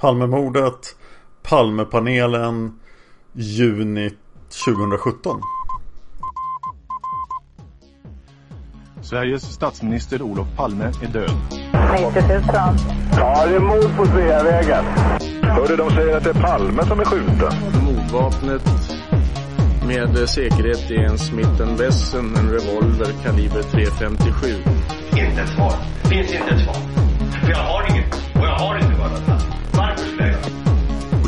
Palmemordet, 0.00 0.96
Palmepanelen, 1.42 2.72
juni 3.32 4.10
2017. 4.66 5.40
Sveriges 9.02 9.42
statsminister 9.42 10.22
Olof 10.22 10.46
Palme 10.56 10.84
är 10.84 11.08
död. 11.12 11.30
90 11.92 12.22
000. 12.28 12.42
Ja, 13.16 13.46
det 13.46 13.54
är 13.54 13.60
mord 13.60 13.96
på 13.96 14.06
Sveavägen. 14.06 14.84
Hörde 15.42 15.76
de 15.76 15.90
säger 15.90 16.16
att 16.16 16.24
det 16.24 16.30
är 16.30 16.42
Palme 16.42 16.84
som 16.84 17.00
är 17.00 17.04
skjuten. 17.04 17.52
Mordvapnet 17.84 18.62
med 19.86 20.28
säkerhet 20.28 20.90
är 20.90 21.04
en 21.04 21.18
Smith 21.18 21.62
Wesson, 21.78 22.36
en 22.36 22.50
revolver 22.50 23.12
kaliber 23.22 23.62
.357. 23.62 24.46
Inte 25.10 25.42
ett 25.42 25.48
svar. 25.48 25.74
Finns 26.10 26.32
inte 26.32 26.54
ett 26.54 26.60
svar. 26.60 26.74
För 27.44 27.50
jag 27.50 27.58
har 27.58 27.90
inget. 27.90 28.14
Och 28.14 28.46
jag 28.46 28.58
har 28.58 28.78
inte 28.78 29.00
varit 29.00 29.57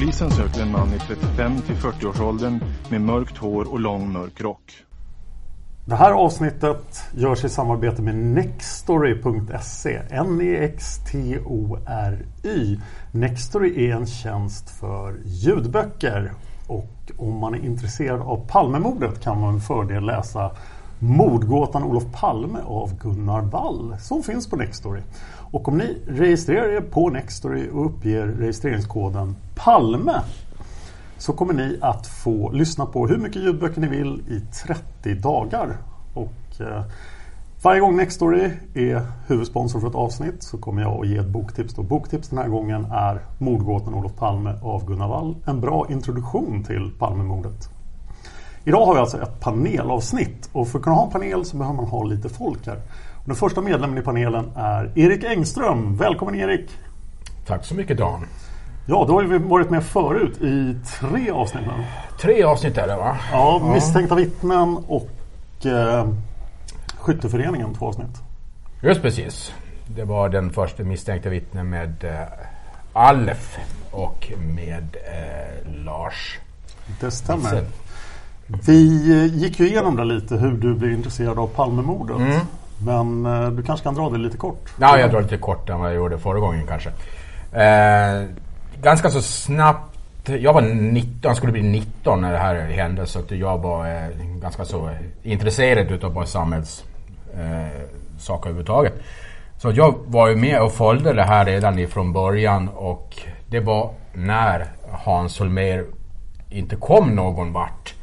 Polisen 0.00 0.30
söker 0.30 0.62
en 0.62 0.70
man 0.70 0.88
i 0.94 0.98
35 0.98 1.60
till 1.60 1.74
40-årsåldern 1.74 2.60
med 2.90 3.00
mörkt 3.00 3.36
hår 3.36 3.72
och 3.72 3.80
lång 3.80 4.12
mörk 4.12 4.40
rock. 4.40 4.72
Det 5.84 5.94
här 5.94 6.12
avsnittet 6.12 7.02
görs 7.14 7.44
i 7.44 7.48
samarbete 7.48 8.02
med 8.02 8.14
Nextory.se 8.14 10.00
N-E-X-T-O-R-Y 10.10 11.20
Nextory 13.12 13.86
är 13.86 13.96
en 13.96 14.06
tjänst 14.06 14.70
för 14.70 15.16
ljudböcker 15.24 16.32
och 16.66 17.12
om 17.16 17.38
man 17.38 17.54
är 17.54 17.64
intresserad 17.64 18.20
av 18.20 18.46
Palmemordet 18.48 19.20
kan 19.22 19.40
man 19.40 19.52
med 19.52 19.62
fördel 19.62 20.06
läsa 20.06 20.50
Mordgåtan 20.98 21.84
Olof 21.84 22.04
Palme 22.12 22.58
av 22.66 22.98
Gunnar 23.02 23.42
Wall 23.42 23.96
som 24.00 24.22
finns 24.22 24.50
på 24.50 24.56
Nextory. 24.56 25.00
Och 25.52 25.68
om 25.68 25.78
ni 25.78 25.98
registrerar 26.06 26.68
er 26.68 26.80
på 26.80 27.10
Nextory 27.10 27.68
och 27.70 27.86
uppger 27.86 28.26
registreringskoden 28.26 29.36
PALME 29.64 30.20
så 31.18 31.32
kommer 31.32 31.54
ni 31.54 31.78
att 31.80 32.06
få 32.06 32.52
lyssna 32.52 32.86
på 32.86 33.06
hur 33.06 33.18
mycket 33.18 33.42
ljudböcker 33.42 33.80
ni 33.80 33.88
vill 33.88 34.22
i 34.28 34.40
30 34.64 35.14
dagar. 35.14 35.76
Och 36.14 36.60
eh, 36.60 36.82
varje 37.62 37.80
gång 37.80 37.96
Nextory 37.96 38.50
är 38.74 39.02
huvudsponsor 39.26 39.80
för 39.80 39.88
ett 39.88 39.94
avsnitt 39.94 40.42
så 40.42 40.58
kommer 40.58 40.82
jag 40.82 41.00
att 41.00 41.08
ge 41.08 41.16
ett 41.16 41.28
boktips. 41.28 41.74
Då. 41.74 41.82
Boktips 41.82 42.28
den 42.28 42.38
här 42.38 42.48
gången 42.48 42.84
är 42.84 43.20
Mordgåtan 43.38 43.94
Olof 43.94 44.16
Palme 44.16 44.54
av 44.62 44.86
Gunnar 44.86 45.08
Wall. 45.08 45.36
En 45.46 45.60
bra 45.60 45.86
introduktion 45.90 46.64
till 46.64 46.90
Palmemordet. 46.98 47.68
Idag 48.64 48.86
har 48.86 48.94
vi 48.94 49.00
alltså 49.00 49.22
ett 49.22 49.40
panelavsnitt 49.40 50.50
och 50.52 50.68
för 50.68 50.78
att 50.78 50.84
kunna 50.84 50.96
ha 50.96 51.04
en 51.04 51.12
panel 51.12 51.44
så 51.44 51.56
behöver 51.56 51.76
man 51.76 51.86
ha 51.86 52.04
lite 52.04 52.28
folk 52.28 52.66
här. 52.66 52.76
Och 53.16 53.26
den 53.26 53.36
första 53.36 53.60
medlemmen 53.60 53.98
i 53.98 54.02
panelen 54.02 54.50
är 54.56 54.98
Erik 54.98 55.24
Engström. 55.24 55.96
Välkommen 55.96 56.34
Erik! 56.34 56.70
Tack 57.46 57.64
så 57.64 57.74
mycket 57.74 57.98
Dan! 57.98 58.26
Ja, 58.90 59.04
då 59.08 59.14
har 59.14 59.22
vi 59.22 59.38
varit 59.38 59.70
med 59.70 59.84
förut 59.84 60.40
i 60.42 60.76
tre 61.00 61.30
avsnitt 61.30 61.66
nu. 61.66 61.84
Tre 62.20 62.42
avsnitt 62.42 62.78
är 62.78 62.86
det 62.86 62.96
va? 62.96 63.16
Ja, 63.32 63.70
Misstänkta 63.74 64.14
vittnen 64.14 64.76
och 64.88 65.10
eh, 65.66 66.08
Skytteföreningen, 66.98 67.74
två 67.74 67.86
avsnitt. 67.86 68.22
Just 68.82 69.02
precis. 69.02 69.52
Det 69.86 70.04
var 70.04 70.28
den 70.28 70.50
första 70.50 70.82
misstänkta 70.82 71.28
vittnen 71.28 71.70
med 71.70 72.04
eh, 72.04 72.20
Alf 72.92 73.58
och 73.90 74.32
med 74.38 74.96
eh, 75.12 75.84
Lars. 75.84 76.38
Det 77.00 77.10
stämmer. 77.10 77.50
Lisen. 77.50 77.66
Vi 78.66 79.10
eh, 79.12 79.34
gick 79.36 79.60
ju 79.60 79.68
igenom 79.68 79.96
det 79.96 80.04
lite 80.04 80.36
hur 80.36 80.52
du 80.52 80.74
blev 80.74 80.92
intresserad 80.92 81.38
av 81.38 81.46
Palmemordet. 81.46 82.16
Mm. 82.16 82.40
Men 82.84 83.26
eh, 83.26 83.50
du 83.50 83.62
kanske 83.62 83.84
kan 83.84 83.94
dra 83.94 84.10
det 84.10 84.18
lite 84.18 84.36
kort? 84.36 84.70
Ja, 84.80 84.98
jag 84.98 85.10
drar 85.10 85.22
lite 85.22 85.36
kort 85.36 85.68
än 85.68 85.80
vad 85.80 85.88
jag 85.88 85.96
gjorde 85.96 86.18
förra 86.18 86.38
gången 86.38 86.66
kanske. 86.66 86.88
Eh, 87.52 88.24
ganska 88.82 89.10
så 89.10 89.22
snabbt. 89.22 89.96
Jag 90.24 90.52
var 90.52 90.62
19, 90.62 91.36
skulle 91.36 91.52
bli 91.52 91.62
19 91.62 92.20
när 92.20 92.32
det 92.32 92.38
här 92.38 92.54
hände. 92.54 93.06
Så 93.06 93.18
att 93.18 93.30
jag 93.30 93.58
var 93.58 93.86
eh, 93.86 94.08
ganska 94.40 94.64
så 94.64 94.90
intresserad 95.22 95.90
utav 95.90 96.14
bara 96.14 96.26
samhälls 96.26 96.84
eh, 97.34 97.82
saker 98.18 98.48
överhuvudtaget. 98.50 98.94
Så 99.58 99.70
jag 99.70 99.94
var 100.06 100.28
ju 100.28 100.36
med 100.36 100.62
och 100.62 100.72
följde 100.72 101.12
det 101.12 101.24
här 101.24 101.44
redan 101.44 101.78
ifrån 101.78 102.12
början 102.12 102.68
och 102.68 103.16
det 103.46 103.60
var 103.60 103.90
när 104.14 104.66
Hans 104.90 105.38
Holmér 105.38 105.84
inte 106.50 106.76
kom 106.76 107.14
någon 107.14 107.52
vart. 107.52 107.94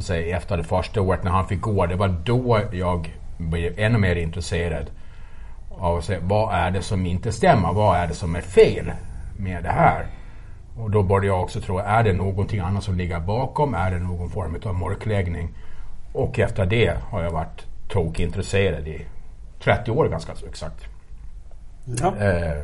Säga, 0.00 0.36
efter 0.36 0.56
det 0.56 0.64
första 0.64 1.00
året 1.00 1.24
när 1.24 1.30
han 1.30 1.46
fick 1.46 1.60
gå. 1.60 1.86
Det 1.86 1.96
var 1.96 2.08
då 2.08 2.60
jag 2.72 3.14
blev 3.36 3.78
ännu 3.78 3.98
mer 3.98 4.16
intresserad 4.16 4.90
av 5.70 5.98
att 5.98 6.04
se 6.04 6.18
vad 6.22 6.54
är 6.54 6.70
det 6.70 6.82
som 6.82 7.06
inte 7.06 7.32
stämmer? 7.32 7.72
Vad 7.72 7.96
är 7.96 8.06
det 8.06 8.14
som 8.14 8.36
är 8.36 8.40
fel 8.40 8.92
med 9.36 9.62
det 9.62 9.70
här? 9.70 10.06
Och 10.78 10.90
då 10.90 11.02
började 11.02 11.26
jag 11.26 11.42
också 11.42 11.60
tro, 11.60 11.78
är 11.78 12.02
det 12.02 12.12
någonting 12.12 12.60
annat 12.60 12.84
som 12.84 12.96
ligger 12.96 13.20
bakom? 13.20 13.74
Är 13.74 13.90
det 13.90 13.98
någon 13.98 14.30
form 14.30 14.56
av 14.64 14.74
mörkläggning? 14.74 15.48
Och 16.12 16.38
efter 16.38 16.66
det 16.66 16.96
har 17.10 17.22
jag 17.22 17.30
varit 17.30 17.66
tokintresserad 17.88 18.88
i 18.88 19.06
30 19.64 19.90
år 19.90 20.08
ganska 20.08 20.32
exakt. 20.48 20.84
Ja. 21.84 22.06
Eh, 22.06 22.62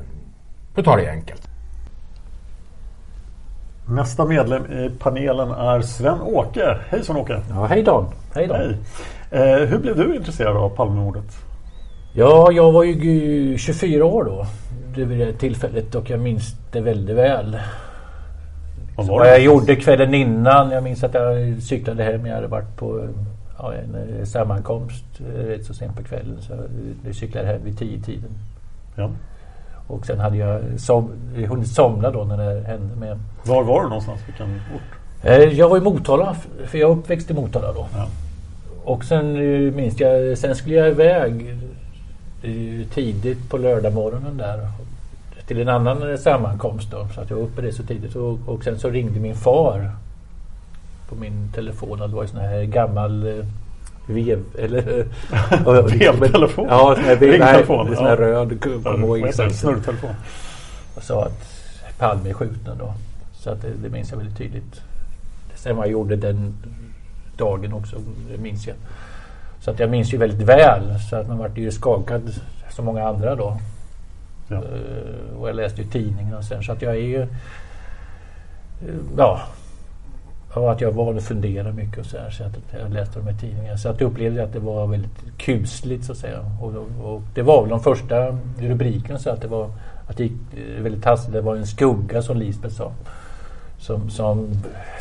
för 0.74 0.80
att 0.80 0.84
ta 0.84 0.96
det 0.96 1.10
enkelt. 1.10 1.48
Nästa 3.88 4.24
medlem 4.24 4.72
i 4.72 4.90
panelen 4.98 5.50
är 5.50 5.80
Sven-Åke. 5.80 6.78
Hej 6.88 7.04
Sven-Åke! 7.04 7.40
Ja, 7.50 7.66
hej 7.66 7.82
Dan! 7.82 8.06
Hej 8.34 8.46
Dan! 8.46 8.56
Hej. 8.60 8.76
Eh, 9.30 9.68
hur 9.68 9.78
blev 9.78 9.96
du 9.96 10.16
intresserad 10.16 10.56
av 10.56 10.68
Palmemordet? 10.68 11.36
Ja, 12.12 12.52
jag 12.52 12.72
var 12.72 12.84
ju 12.84 13.58
24 13.58 14.04
år 14.04 14.24
då. 14.24 14.46
Det 14.94 15.04
vid 15.04 15.18
det 15.18 15.32
tillfället 15.32 15.94
och 15.94 16.10
jag 16.10 16.20
minns 16.20 16.54
det 16.72 16.80
väldigt 16.80 17.16
väl. 17.16 17.50
Det? 17.50 17.60
vad 18.96 19.28
jag 19.28 19.40
gjorde 19.40 19.76
kvällen 19.76 20.14
innan. 20.14 20.70
Jag 20.70 20.82
minns 20.82 21.04
att 21.04 21.14
jag 21.14 21.62
cyklade 21.62 22.02
hem. 22.04 22.26
Jag 22.26 22.34
hade 22.34 22.46
varit 22.46 22.76
på 22.76 23.08
ja, 23.58 23.74
en 23.74 23.94
eh, 23.94 24.24
sammankomst 24.24 25.04
eh, 25.20 25.46
rätt 25.46 25.64
så 25.64 25.74
sent 25.74 25.96
på 25.96 26.02
kvällen. 26.02 26.36
Så 26.40 26.52
jag 27.04 27.14
cyklade 27.14 27.46
hem 27.46 27.60
vid 27.64 27.78
tio 27.78 28.00
tiden. 28.00 28.30
Ja. 28.96 29.10
Och 29.86 30.06
sen 30.06 30.18
hade 30.18 30.36
jag 30.36 30.60
som, 30.76 31.10
hunnit 31.48 31.68
somna 31.68 32.10
då 32.10 32.24
när 32.24 32.36
det 32.36 32.60
hände. 32.60 32.96
Med. 32.96 33.18
Var 33.44 33.62
var 33.62 33.82
du 33.82 33.88
någonstans? 33.88 34.20
Vilken 34.26 34.46
ort? 34.74 35.24
Eh, 35.24 35.38
jag 35.38 35.68
var 35.68 35.76
i 35.76 35.80
Motala, 35.80 36.36
för 36.66 36.78
jag 36.78 36.90
är 36.90 36.94
uppväxt 36.94 37.30
i 37.30 37.34
Motala 37.34 37.72
då. 37.72 37.86
Ja. 37.96 38.06
Och 38.84 39.04
sen 39.04 39.32
minns 39.76 40.00
jag, 40.00 40.38
sen 40.38 40.54
skulle 40.54 40.74
jag 40.74 40.88
iväg 40.88 41.56
tidigt 42.94 43.50
på 43.50 43.58
lördagmorgonen 43.58 44.36
där 44.36 44.68
till 45.50 45.60
en 45.60 45.68
annan 45.68 46.18
sammankomst 46.18 46.90
då. 46.90 47.08
Så 47.14 47.20
att 47.20 47.30
jag 47.30 47.36
var 47.36 47.44
uppe 47.44 47.62
det 47.62 47.72
så 47.72 47.82
tidigt. 47.82 48.16
Och, 48.16 48.38
och 48.46 48.64
sen 48.64 48.78
så 48.78 48.90
ringde 48.90 49.20
min 49.20 49.34
far 49.34 49.90
på 51.08 51.14
min 51.14 51.52
telefon. 51.54 51.98
Det 51.98 52.06
var 52.06 52.22
en 52.22 52.28
sån 52.28 52.40
här 52.40 52.62
gammal 52.64 53.26
eh, 53.26 53.44
vev... 54.06 54.42
Eller... 54.58 55.06
Vevtelefon? 56.08 56.66
Ja, 56.68 56.94
sån 56.94 57.04
här, 57.04 57.16
vev, 57.16 57.40
nej, 57.40 57.66
sån 57.66 58.06
här 58.06 58.10
ja. 58.10 58.16
röd 58.16 58.60
kubba. 58.60 59.32
Snurrtelefon. 59.32 60.14
Och 60.94 61.02
sa 61.02 61.24
att 61.24 61.60
Palme 61.98 62.30
är 62.30 62.34
skjuten 62.34 62.78
då. 62.78 62.94
Så 63.32 63.50
att 63.50 63.62
det, 63.62 63.68
det 63.82 63.88
minns 63.88 64.10
jag 64.10 64.18
väldigt 64.18 64.38
tydligt. 64.38 64.80
Sen 65.54 65.76
vad 65.76 65.86
jag 65.86 65.92
gjorde 65.92 66.16
den 66.16 66.54
dagen 67.36 67.72
också, 67.72 67.96
det 68.30 68.38
minns 68.38 68.66
jag. 68.66 68.76
Så 69.60 69.70
att 69.70 69.78
jag 69.78 69.90
minns 69.90 70.14
ju 70.14 70.18
väldigt 70.18 70.48
väl. 70.48 71.00
Så 71.10 71.16
att 71.16 71.28
man 71.28 71.38
vart 71.38 71.58
ju 71.58 71.70
skakad 71.70 72.22
som 72.70 72.84
många 72.84 73.08
andra 73.08 73.34
då. 73.34 73.56
Ja. 74.48 74.56
Eh, 74.56 75.40
och 75.40 75.48
jag 75.48 75.56
läste 75.56 75.82
ju 75.82 75.88
tidningen 75.88 76.34
och 76.34 76.44
sen 76.44 76.62
så 76.62 76.72
att 76.72 76.82
jag 76.82 76.92
är 76.96 77.00
ju... 77.00 77.22
eh, 77.22 77.28
Ja. 79.16 79.40
Och 80.54 80.72
att 80.72 80.80
jag 80.80 80.92
var 80.92 81.14
och 81.14 81.22
funderade 81.22 81.72
mycket 81.72 81.98
och 81.98 82.06
så 82.06 82.18
här. 82.18 82.30
Så 82.30 82.44
att 82.44 82.52
jag 82.80 82.92
läste 82.92 83.18
de 83.18 83.26
här 83.26 83.38
tidningarna. 83.38 83.78
Så 83.78 83.88
att 83.88 84.00
jag 84.00 84.10
upplevde 84.10 84.44
att 84.44 84.52
det 84.52 84.58
var 84.58 84.86
väldigt 84.86 85.38
kusligt 85.38 86.04
så 86.04 86.12
att 86.12 86.18
säga. 86.18 86.38
Och, 86.60 86.74
och 87.12 87.22
det 87.34 87.42
var 87.42 87.60
väl 87.62 87.70
de 87.70 87.80
första 87.80 88.38
rubrikerna 88.58 89.18
så 89.18 89.30
att 89.30 89.40
det 89.40 89.48
var... 89.48 89.70
Att 90.06 90.16
det 90.16 90.22
gick 90.22 90.32
eh, 90.56 90.82
väldigt 90.82 91.04
hastigt. 91.04 91.32
Det 91.32 91.40
var 91.40 91.56
en 91.56 91.66
skugga 91.66 92.22
som 92.22 92.36
Lisbeth 92.36 92.74
sa. 92.74 92.92
Som, 93.78 94.10
som 94.10 94.48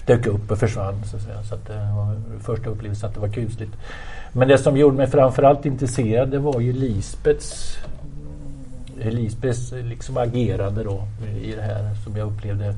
dök 0.05 0.25
upp 0.27 0.51
och 0.51 0.57
försvann 0.57 1.03
så 1.05 1.17
att 1.17 1.23
säga. 1.23 1.43
Så 1.43 1.55
att 1.55 1.65
det 1.67 1.73
var 1.95 2.15
första 2.39 2.69
upplevelsen 2.69 3.09
att 3.09 3.15
det 3.15 3.21
var 3.21 3.29
kusligt. 3.29 3.71
Men 4.33 4.47
det 4.47 4.57
som 4.57 4.77
gjorde 4.77 4.97
mig 4.97 5.07
framförallt 5.07 5.65
intresserad 5.65 6.29
det 6.29 6.39
var 6.39 6.59
ju 6.59 6.73
Lisbeths 6.73 7.77
Lisbeths 9.03 9.71
liksom 9.71 10.17
agerande 10.17 10.83
då 10.83 11.03
i 11.43 11.51
det 11.55 11.61
här 11.61 11.95
som 12.03 12.17
jag 12.17 12.27
upplevde 12.27 12.75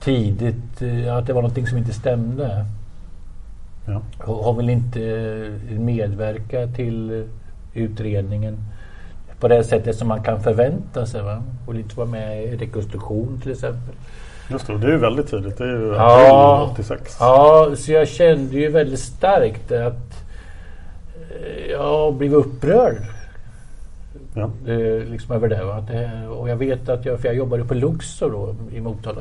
tidigt 0.00 0.82
eh, 0.82 1.16
att 1.16 1.26
det 1.26 1.32
var 1.32 1.42
någonting 1.42 1.66
som 1.66 1.78
inte 1.78 1.92
stämde. 1.94 2.64
Ja. 3.86 4.02
Och 4.24 4.34
Hon 4.44 4.56
vill 4.56 4.70
inte 4.70 5.00
eh, 5.70 5.78
medverka 5.78 6.66
till 6.66 7.10
eh, 7.20 7.26
utredningen 7.82 8.56
på 9.40 9.48
det 9.48 9.64
sättet 9.64 9.96
som 9.96 10.08
man 10.08 10.22
kan 10.22 10.42
förvänta 10.42 11.06
sig. 11.06 11.22
Va? 11.22 11.42
Hon 11.66 11.74
vill 11.74 11.84
inte 11.84 11.96
vara 11.96 12.06
med 12.08 12.44
i 12.44 12.56
rekonstruktion 12.56 13.40
till 13.42 13.52
exempel. 13.52 13.94
Just 14.50 14.66
det, 14.66 14.78
det 14.78 14.86
är 14.86 14.90
ju 14.90 14.98
väldigt 14.98 15.30
tydligt. 15.30 15.58
Det 15.58 15.64
är 15.64 15.68
ju 15.68 15.94
Ja. 15.94 16.56
april 16.62 16.72
86. 16.72 17.16
Ja, 17.20 17.70
så 17.76 17.92
jag 17.92 18.08
kände 18.08 18.54
ju 18.56 18.70
väldigt 18.70 19.00
starkt 19.00 19.72
att 19.72 19.76
eh, 19.82 20.23
jag 21.70 22.14
blev 22.14 22.34
upprörd. 22.34 22.96
Ja. 24.34 24.50
Eh, 24.66 25.04
liksom 25.10 25.36
över 25.36 25.48
det? 25.48 25.74
Att 25.74 25.88
det. 25.88 26.28
Och 26.28 26.48
jag 26.48 26.56
vet 26.56 26.88
att 26.88 27.04
jag, 27.04 27.20
för 27.20 27.28
jag 27.28 27.36
jobbade 27.36 27.64
på 27.64 27.74
Luxor 27.74 28.30
då 28.30 28.54
i 28.76 28.80
Motala, 28.80 29.20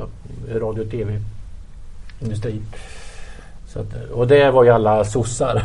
radio 0.56 0.82
och 0.82 0.92
tv-industri. 0.92 2.62
Att, 3.76 4.12
och 4.12 4.28
det 4.28 4.52
var 4.52 4.64
ju 4.64 4.70
alla 4.70 5.04
sossar. 5.04 5.56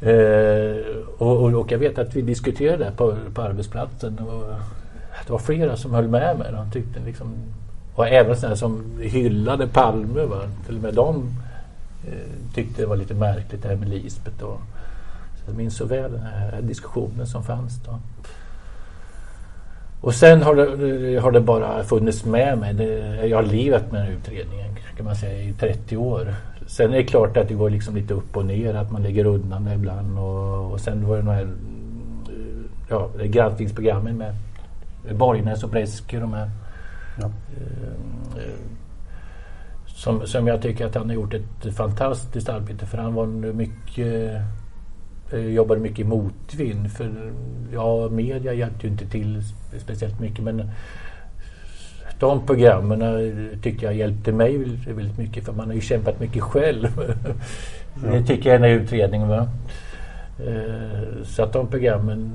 eh, 0.00 0.76
och, 1.18 1.36
och, 1.36 1.54
och 1.54 1.72
jag 1.72 1.78
vet 1.78 1.98
att 1.98 2.16
vi 2.16 2.22
diskuterade 2.22 2.84
det 2.84 2.92
på, 2.96 3.16
på 3.34 3.42
arbetsplatsen. 3.42 4.18
Och 4.18 4.44
det 5.26 5.32
var 5.32 5.38
flera 5.38 5.76
som 5.76 5.94
höll 5.94 6.08
med 6.08 6.38
mig. 6.38 6.52
De 6.52 6.70
tyckte 6.70 7.00
liksom, 7.06 7.34
och 7.94 8.08
även 8.08 8.36
sådana 8.36 8.56
som 8.56 8.98
hyllade 9.00 9.66
Palme. 9.66 10.24
Va? 10.24 10.40
Till 10.66 10.76
och 10.76 10.82
med 10.82 10.94
de 10.94 11.16
eh, 11.16 11.45
tyckte 12.54 12.82
det 12.82 12.86
var 12.86 12.96
lite 12.96 13.14
märkligt 13.14 13.62
det 13.62 13.68
här 13.68 13.76
med 13.76 13.88
Lisbeth. 13.88 14.44
Och, 14.44 14.60
så 15.36 15.42
jag 15.46 15.56
minns 15.56 15.76
så 15.76 15.84
väl 15.84 16.12
den 16.12 16.22
här 16.22 16.62
diskussionen 16.62 17.26
som 17.26 17.44
fanns 17.44 17.80
då. 17.86 17.98
Och 20.00 20.14
sen 20.14 20.42
har 20.42 20.54
det, 20.54 21.18
har 21.20 21.30
det 21.32 21.40
bara 21.40 21.84
funnits 21.84 22.24
med 22.24 22.58
mig. 22.58 22.74
Det, 22.74 23.26
jag 23.26 23.36
har 23.36 23.42
livat 23.44 23.92
med 23.92 24.00
den 24.00 24.06
här 24.06 24.16
utredningen 24.18 24.76
kan 24.96 25.06
man 25.06 25.16
säga 25.16 25.42
i 25.42 25.52
30 25.52 25.96
år. 25.96 26.34
Sen 26.66 26.92
är 26.92 26.96
det 26.96 27.04
klart 27.04 27.36
att 27.36 27.48
det 27.48 27.54
går 27.54 27.70
liksom 27.70 27.96
lite 27.96 28.14
upp 28.14 28.36
och 28.36 28.46
ner, 28.46 28.74
att 28.74 28.90
man 28.90 29.02
lägger 29.02 29.24
undan 29.24 29.64
det 29.64 29.74
ibland. 29.74 30.18
Och, 30.18 30.72
och 30.72 30.80
sen 30.80 31.06
var 31.08 31.16
det 31.16 31.22
de 31.22 31.28
här 31.30 31.42
eh, 31.42 31.48
ja, 32.88 33.10
granskningsprogrammen 33.24 34.16
med 34.18 34.34
Borgnäs 35.16 35.64
och 35.64 35.70
Breske. 35.70 36.18
De 36.20 36.32
här, 36.32 36.50
Ja. 37.20 37.24
eh, 37.56 38.42
eh, 38.42 38.50
som, 39.96 40.26
som 40.26 40.46
jag 40.46 40.62
tycker 40.62 40.86
att 40.86 40.94
han 40.94 41.08
har 41.08 41.14
gjort 41.14 41.34
ett 41.34 41.74
fantastiskt 41.76 42.48
arbete 42.48 42.86
för 42.86 42.98
han 42.98 43.14
var 43.14 43.24
en 43.24 43.56
mycket 43.56 44.42
eh, 45.32 45.46
jobbade 45.46 45.80
mycket 45.80 45.98
i 45.98 46.04
motvind. 46.04 46.92
För 46.92 47.32
ja, 47.72 48.08
media 48.08 48.52
hjälpte 48.52 48.86
ju 48.86 48.92
inte 48.92 49.06
till 49.06 49.40
spe- 49.40 49.78
speciellt 49.78 50.20
mycket 50.20 50.44
men 50.44 50.70
de 52.18 52.46
programmen 52.46 53.02
eh, 53.02 53.58
tyckte 53.60 53.84
jag 53.84 53.94
hjälpte 53.94 54.32
mig 54.32 54.58
väldigt 54.86 55.18
mycket 55.18 55.44
för 55.44 55.52
man 55.52 55.66
har 55.66 55.74
ju 55.74 55.80
kämpat 55.80 56.20
mycket 56.20 56.42
själv. 56.42 56.88
Det 58.02 58.22
tycker 58.24 58.50
jag 58.50 58.58
i 58.58 58.62
den 58.62 58.70
här 58.70 58.84
utredningen. 58.84 59.28
Va? 59.28 59.48
Eh, 60.46 61.22
Så 61.24 61.42
att 61.42 61.52
de 61.52 61.66
programmen 61.66 62.32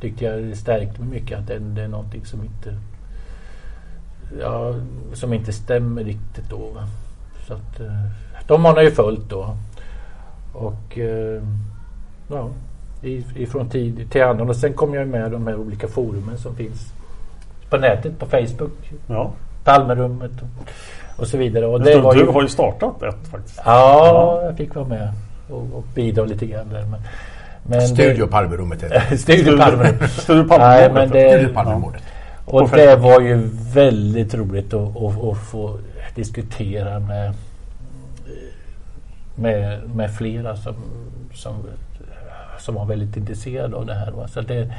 tyckte 0.00 0.24
jag 0.24 0.56
stärkte 0.56 1.00
mig 1.00 1.08
mycket. 1.20 1.38
Att 1.38 1.46
det, 1.46 1.58
det 1.58 1.82
är 1.82 1.88
någonting 1.88 2.24
som 2.24 2.44
inte 2.44 2.74
ja, 4.40 4.74
som 5.12 5.32
inte 5.32 5.52
stämmer 5.52 6.04
riktigt 6.04 6.50
då. 6.50 6.68
Så 7.46 7.54
att, 7.54 7.80
eh, 7.80 7.86
de 8.46 8.64
har 8.64 8.74
man 8.74 8.84
ju 8.84 8.90
följt 8.90 9.28
då. 9.30 9.56
Och 10.52 10.98
eh, 10.98 11.42
ja, 12.28 12.48
i- 13.02 13.24
ifrån 13.36 13.68
tid 13.68 14.10
till 14.10 14.22
annan. 14.22 14.48
Och 14.48 14.56
sen 14.56 14.72
kom 14.72 14.94
jag 14.94 15.08
med 15.08 15.30
de 15.30 15.46
här 15.46 15.56
olika 15.56 15.88
forumen 15.88 16.38
som 16.38 16.56
finns 16.56 16.92
på 17.70 17.76
nätet, 17.76 18.18
på 18.18 18.26
Facebook. 18.26 18.92
Ja. 19.06 19.30
Palmerummet 19.64 20.30
och, 20.42 20.68
och 21.20 21.26
så 21.26 21.36
vidare. 21.38 21.66
Och 21.66 21.80
det 21.80 22.00
var 22.00 22.14
du 22.14 22.20
ju, 22.20 22.26
har 22.30 22.42
ju 22.42 22.48
startat 22.48 23.02
ett 23.02 23.28
faktiskt. 23.30 23.60
Ja, 23.64 24.40
jag 24.44 24.56
fick 24.56 24.74
vara 24.74 24.86
med 24.86 25.12
och, 25.50 25.58
och 25.74 25.84
bidra 25.94 26.24
lite 26.24 26.46
grann 26.46 26.68
där. 26.68 26.84
Men, 26.86 27.00
men 27.66 27.80
Studio 27.88 28.26
Palmerummet 28.26 28.82
heter 28.82 29.06
det. 29.10 29.18
Studio 29.18 29.58
Palmerummet. 29.58 30.10
Studio 30.10 30.42
Nej, 30.48 30.58
Palmemordet. 30.58 30.94
men 30.94 31.10
det, 31.10 31.30
Studio 31.38 31.54
Palmemordet. 31.54 32.02
Och 32.44 32.68
det 32.68 32.96
var 32.96 33.20
ju 33.20 33.48
väldigt 33.74 34.34
roligt 34.34 34.74
att, 34.74 34.96
att, 34.96 35.24
att 35.24 35.38
få 35.38 35.78
diskutera 36.14 36.98
med, 36.98 37.34
med, 39.34 39.80
med 39.94 40.14
flera 40.14 40.56
som, 40.56 40.74
som, 41.34 41.54
som 42.58 42.74
var 42.74 42.84
väldigt 42.84 43.16
intresserade 43.16 43.76
av 43.76 43.86
det 43.86 43.94
här. 43.94 44.10
Va? 44.10 44.28
Så 44.28 44.40
det, 44.40 44.72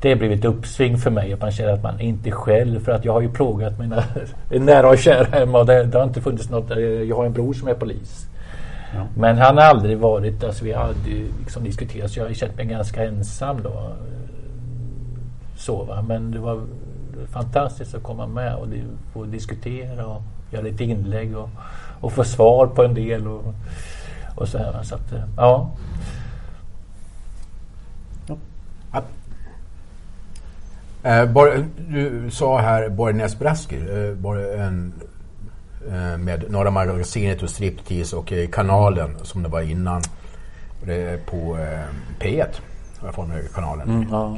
det 0.00 0.16
blev 0.16 0.32
ett 0.32 0.44
uppsving 0.44 0.98
för 0.98 1.10
mig 1.10 1.32
att 1.32 1.40
man 1.40 1.52
känner 1.52 1.72
att 1.72 1.82
man 1.82 2.00
inte 2.00 2.28
är 2.28 2.32
själv. 2.32 2.84
För 2.84 2.92
att 2.92 3.04
jag 3.04 3.12
har 3.12 3.20
ju 3.20 3.32
plågat 3.32 3.78
mina 3.78 4.04
nära 4.50 4.88
och 4.88 4.98
kära 4.98 5.24
hemma 5.24 5.58
och 5.58 5.66
det, 5.66 5.84
det 5.84 5.98
har 5.98 6.04
inte 6.04 6.20
funnits 6.20 6.50
något. 6.50 6.70
Jag 7.08 7.16
har 7.16 7.26
en 7.26 7.32
bror 7.32 7.52
som 7.52 7.68
är 7.68 7.74
polis. 7.74 8.26
Ja. 8.94 9.06
Men 9.16 9.38
han 9.38 9.56
har 9.56 9.64
aldrig 9.64 9.98
varit, 9.98 10.44
alltså 10.44 10.64
vi 10.64 10.72
hade 10.72 11.08
ju 11.08 11.26
liksom 11.40 11.64
diskuterat 11.64 12.10
så 12.10 12.20
jag 12.20 12.26
har 12.26 12.34
känt 12.34 12.56
mig 12.56 12.66
ganska 12.66 13.04
ensam 13.04 13.62
då. 13.62 13.92
Så 15.60 15.84
va. 15.84 16.02
Men 16.02 16.30
det 16.30 16.38
var 16.38 16.62
fantastiskt 17.32 17.94
att 17.94 18.02
komma 18.02 18.26
med 18.26 18.54
och 18.54 18.66
få 19.12 19.24
diskutera 19.24 20.06
och 20.06 20.22
göra 20.50 20.62
lite 20.62 20.84
inlägg 20.84 21.36
och, 21.36 21.48
och 22.00 22.12
få 22.12 22.24
svar 22.24 22.66
på 22.66 22.84
en 22.84 22.94
del 22.94 23.26
och, 23.28 23.54
och 24.36 24.48
så 24.48 24.58
här. 24.58 24.82
Så 24.82 24.94
att, 24.94 25.12
eh, 25.12 25.22
ja. 25.36 25.70
Eh, 31.02 31.24
Bor- 31.32 31.64
du 31.88 32.30
sa 32.30 32.60
här 32.60 32.88
Borgnäs 32.88 33.38
Braski 33.38 33.76
eh, 33.76 34.14
Bor- 34.16 34.60
en, 34.60 34.92
eh, 35.88 36.18
med 36.18 36.50
Norra 36.50 36.70
Magasinet 36.70 37.42
och 37.42 37.50
Striptease 37.50 38.16
och 38.16 38.32
eh, 38.32 38.48
Kanalen 38.48 39.16
som 39.22 39.42
det 39.42 39.48
var 39.48 39.60
innan. 39.60 40.02
Det 40.84 40.94
är 41.02 41.18
på 41.18 41.58
eh, 41.58 41.86
P1. 42.20 42.46
har 43.00 43.06
Jag 43.06 43.14
får 43.14 43.26
med 43.26 43.52
kanalen. 43.54 44.06
ja. 44.10 44.36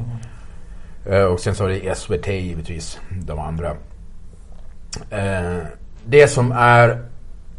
Eh, 1.06 1.24
och 1.24 1.40
sen 1.40 1.54
så 1.54 1.64
är 1.64 1.68
det 1.68 1.94
SVT 1.94 2.26
givetvis. 2.26 3.00
De 3.10 3.38
andra. 3.38 3.76
Eh, 5.10 5.58
det 6.04 6.28
som 6.28 6.52
är 6.52 7.04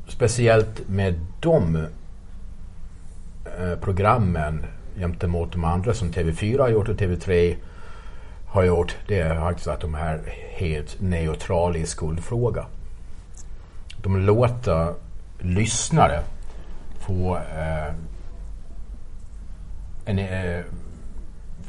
speciellt 0.07 0.89
med 0.89 1.19
de 1.39 1.75
eh, 3.45 3.75
programmen 3.81 4.65
jämte 4.97 5.27
mot 5.27 5.51
de 5.51 5.63
andra 5.63 5.93
som 5.93 6.11
TV4 6.11 6.59
har 6.59 6.69
gjort 6.69 6.89
och 6.89 6.95
TV3 6.95 7.55
har 8.47 8.63
gjort. 8.63 8.97
Det 9.07 9.19
är 9.19 9.39
faktiskt 9.39 9.67
att 9.67 9.81
de 9.81 9.95
är 9.95 10.21
helt 10.49 11.01
neutrala 11.01 11.77
i 11.77 11.85
skuldfråga. 11.85 12.65
De 13.97 14.17
låter 14.17 14.93
lyssnare 15.39 16.23
få 16.99 17.35
eh, 17.35 17.93
en, 20.05 20.19
eh, 20.19 20.61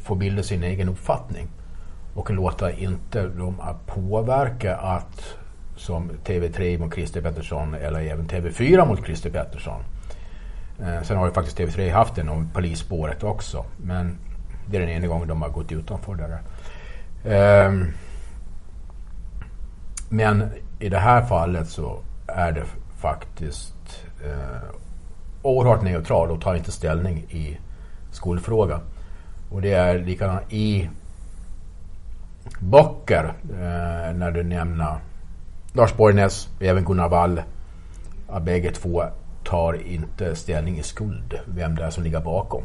få 0.03 0.15
bilda 0.15 0.43
sin 0.43 0.63
egen 0.63 0.89
uppfattning. 0.89 1.47
Och 2.15 2.31
låta 2.31 2.71
inte 2.71 3.27
dem 3.27 3.61
påverka 3.85 4.75
att 4.75 5.37
som 5.75 6.11
TV3 6.25 6.79
mot 6.79 6.93
Christer 6.93 7.21
Pettersson 7.21 7.73
eller 7.73 7.99
även 7.99 8.27
TV4 8.27 8.87
mot 8.87 9.05
Christer 9.05 9.29
Pettersson 9.29 9.83
Eh, 10.79 11.01
sen 11.01 11.17
har 11.17 11.25
ju 11.25 11.31
faktiskt 11.31 11.59
TV3 11.59 11.91
haft 11.91 12.17
en 12.17 12.29
om 12.29 12.49
polisspåret 12.53 13.23
också. 13.23 13.65
Men 13.77 14.17
det 14.67 14.77
är 14.77 14.81
den 14.81 14.89
enda 14.89 15.07
gången 15.07 15.27
de 15.27 15.41
har 15.41 15.49
gått 15.49 15.71
utanför 15.71 16.15
det 16.15 16.27
där. 16.27 16.41
Eh, 17.65 17.73
men 20.09 20.49
i 20.79 20.89
det 20.89 20.99
här 20.99 21.25
fallet 21.25 21.69
så 21.69 21.99
är 22.27 22.51
det 22.51 22.63
faktiskt 22.97 24.05
eh, 24.25 24.69
oerhört 25.41 25.81
neutral 25.81 26.31
och 26.31 26.41
tar 26.41 26.55
inte 26.55 26.71
ställning 26.71 27.17
i 27.17 27.57
skolfrågan. 28.11 28.81
Och 29.51 29.61
det 29.61 29.73
är 29.73 29.99
likadant 29.99 30.53
i 30.53 30.89
böcker 32.59 33.33
eh, 33.49 34.13
när 34.15 34.31
du 34.31 34.43
nämner 34.43 34.97
Lars 35.73 35.97
Borgnäs, 35.97 36.49
även 36.59 36.85
Gunnar 36.85 37.09
Wall. 37.09 37.41
Bägge 38.41 38.71
två 38.71 39.03
tar 39.43 39.87
inte 39.87 40.35
ställning 40.35 40.79
i 40.79 40.83
skuld, 40.83 41.39
vem 41.45 41.75
det 41.75 41.83
är 41.83 41.89
som 41.89 42.03
ligger 42.03 42.19
bakom. 42.19 42.63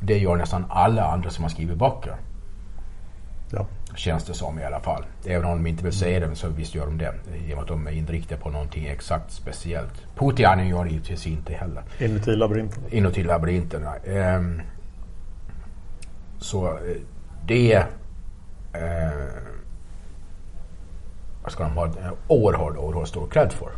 Det 0.00 0.18
gör 0.18 0.36
nästan 0.36 0.64
alla 0.68 1.04
andra 1.04 1.30
som 1.30 1.44
har 1.44 1.48
skrivit 1.48 1.78
böcker. 1.78 2.16
Ja. 3.50 3.66
Känns 3.94 4.24
det 4.24 4.34
som 4.34 4.58
i 4.58 4.64
alla 4.64 4.80
fall. 4.80 5.04
Även 5.26 5.44
om 5.44 5.62
de 5.62 5.70
inte 5.70 5.84
vill 5.84 5.92
säga 5.92 6.20
det 6.20 6.36
så 6.36 6.48
visst 6.48 6.74
gör 6.74 6.86
de 6.86 6.98
det. 6.98 7.14
I 7.48 7.52
och 7.52 7.56
med 7.56 7.58
att 7.58 7.68
de 7.68 7.86
är 7.86 7.90
inriktade 7.90 8.40
på 8.40 8.50
någonting 8.50 8.86
exakt 8.86 9.32
speciellt. 9.32 10.02
Putianen 10.16 10.68
gör 10.68 10.84
det 10.84 10.90
givetvis 10.90 11.26
inte 11.26 11.52
heller. 11.52 11.82
Inuti 11.98 12.36
labyrinten. 12.36 12.82
Inuti 12.90 13.22
labyrinterna. 13.22 13.96
Ehm, 13.96 14.60
så 16.38 16.66
eh, 16.66 16.96
det 17.46 17.86
eh, 18.72 18.82
vad 21.42 21.52
ska 21.52 21.62
de 21.64 21.72
ha 21.72 21.84
en 21.86 21.92
oerhört, 22.28 22.76
oerhört 22.76 23.08
stor 23.08 23.26
cred 23.26 23.52
för. 23.52 23.68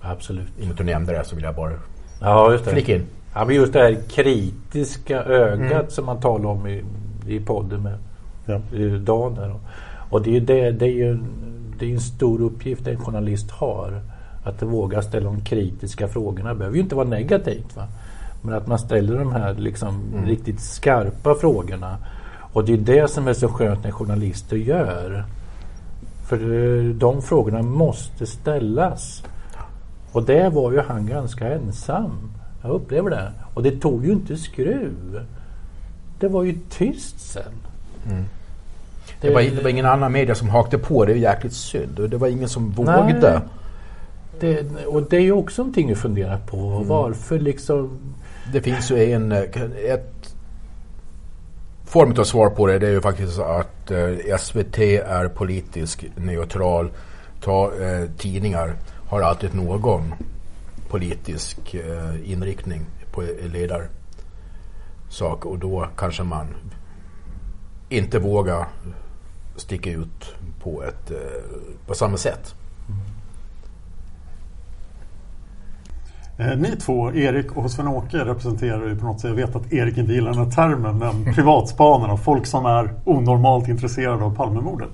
Absolut. 0.00 0.48
I 0.58 0.62
och 0.62 0.64
med 0.64 0.70
att 0.70 0.78
du 0.78 0.84
nämnde 0.84 1.12
det 1.12 1.24
så 1.24 1.34
vill 1.34 1.44
jag 1.44 1.54
bara 1.54 1.72
ja, 2.20 2.52
just 2.52 2.64
det. 2.64 2.70
flika 2.70 2.94
in. 2.96 3.06
Ja, 3.34 3.44
men 3.44 3.54
just 3.54 3.72
det 3.72 3.78
här 3.78 3.96
kritiska 4.10 5.22
ögat 5.22 5.70
Mm. 5.72 5.90
som 5.90 6.06
man 6.06 6.20
talar 6.20 6.46
om 6.50 6.66
i, 6.66 6.84
i 7.26 7.40
podden 7.40 7.82
med 7.82 7.98
Ja. 8.46 8.58
Dan. 8.98 9.60
Och 10.10 10.22
det 10.22 10.36
är 10.36 10.40
det, 10.40 10.70
det 10.70 10.84
är 10.84 10.92
ju 10.92 11.18
det 11.78 11.86
är 11.86 11.92
en 11.94 12.00
stor 12.00 12.40
uppgift 12.42 12.86
en 12.86 12.96
journalist 13.04 13.50
har. 13.50 14.00
Att 14.44 14.62
våga 14.62 15.02
ställa 15.02 15.24
de 15.26 15.40
kritiska 15.40 16.08
frågorna. 16.08 16.48
Det 16.48 16.54
behöver 16.58 16.76
ju 16.76 16.82
inte 16.82 16.94
vara 16.94 17.08
negativt. 17.08 17.76
Va? 17.76 17.88
Men 18.42 18.54
att 18.54 18.66
man 18.66 18.78
ställer 18.78 19.18
de 19.18 19.32
här 19.32 19.54
liksom 19.54 20.00
Mm. 20.14 20.26
riktigt 20.26 20.60
skarpa 20.60 21.34
frågorna. 21.34 21.96
Och 22.52 22.64
det 22.64 22.72
är 22.72 22.76
det 22.76 23.10
som 23.10 23.28
är 23.28 23.32
så 23.32 23.48
skönt 23.48 23.84
när 23.84 23.90
journalister 23.90 24.56
gör. 24.56 25.24
För 26.28 26.92
de 26.92 27.22
frågorna 27.22 27.62
måste 27.62 28.26
ställas. 28.26 29.22
Och 30.12 30.22
där 30.22 30.50
var 30.50 30.72
ju 30.72 30.80
han 30.80 31.06
ganska 31.06 31.52
ensam. 31.52 32.30
Jag 32.62 32.70
upplever 32.70 33.10
det. 33.10 33.32
Och 33.54 33.62
det 33.62 33.80
tog 33.80 34.06
ju 34.06 34.12
inte 34.12 34.36
skruv. 34.36 35.26
Det 36.20 36.28
var 36.28 36.42
ju 36.42 36.58
tyst 36.70 37.20
sen. 37.20 37.52
Mm. 38.10 38.24
Det, 39.20 39.30
var, 39.30 39.42
det 39.42 39.62
var 39.62 39.70
ingen 39.70 39.86
annan 39.86 40.12
media 40.12 40.34
som 40.34 40.48
hakade 40.48 40.78
på. 40.78 41.04
Det 41.04 41.12
är 41.12 41.16
jäkligt 41.16 41.52
synd. 41.52 41.98
Och 41.98 42.10
det 42.10 42.16
var 42.16 42.28
ingen 42.28 42.48
som 42.48 42.70
vågade. 42.70 43.40
Det, 44.40 44.66
och 44.86 45.02
det 45.02 45.16
är 45.16 45.20
ju 45.20 45.32
också 45.32 45.62
någonting 45.62 45.92
att 45.92 45.98
fundera 45.98 46.38
på. 46.38 46.56
Mm. 46.56 46.88
Varför 46.88 47.38
liksom... 47.38 47.98
Det 48.52 48.60
finns 48.60 48.90
ju 48.90 49.12
en, 49.12 49.32
eh, 49.32 49.42
ett 49.92 50.31
form 51.92 52.14
av 52.18 52.24
svar 52.24 52.50
på 52.50 52.66
det. 52.66 52.78
Det 52.78 52.86
är 52.86 52.90
ju 52.90 53.00
faktiskt 53.00 53.38
att 53.38 53.90
eh, 53.90 54.36
SVT 54.38 54.78
är 54.78 55.28
politisk 55.28 56.04
neutral. 56.16 56.90
Ta, 57.40 57.72
eh, 57.80 58.10
tidningar 58.18 58.74
har 59.08 59.20
alltid 59.20 59.54
någon 59.54 60.14
politisk 60.88 61.74
eh, 61.74 62.32
inriktning 62.32 62.86
på 63.12 63.22
ledarsak. 63.52 65.44
Och 65.44 65.58
då 65.58 65.88
kanske 65.96 66.22
man 66.22 66.46
inte 67.88 68.18
vågar 68.18 68.66
sticka 69.56 69.90
ut 69.90 70.34
på, 70.62 70.82
ett, 70.82 71.10
eh, 71.10 71.16
på 71.86 71.94
samma 71.94 72.16
sätt. 72.16 72.54
Ni 76.36 76.76
två, 76.76 77.12
Erik 77.12 77.56
och 77.56 77.70
Sven-Åke, 77.70 78.24
representerar 78.24 78.86
ju 78.86 78.96
på 78.96 79.06
något 79.06 79.20
sätt, 79.20 79.28
jag 79.28 79.36
vet 79.36 79.56
att 79.56 79.72
Erik 79.72 79.98
inte 79.98 80.12
gillar 80.12 80.32
den 80.32 80.44
här 80.44 80.50
termen, 80.50 80.98
men 80.98 81.34
privatspanarna, 81.34 82.16
folk 82.16 82.46
som 82.46 82.66
är 82.66 82.90
onormalt 83.04 83.68
intresserade 83.68 84.24
av 84.24 84.36
Palmemordet. 84.36 84.90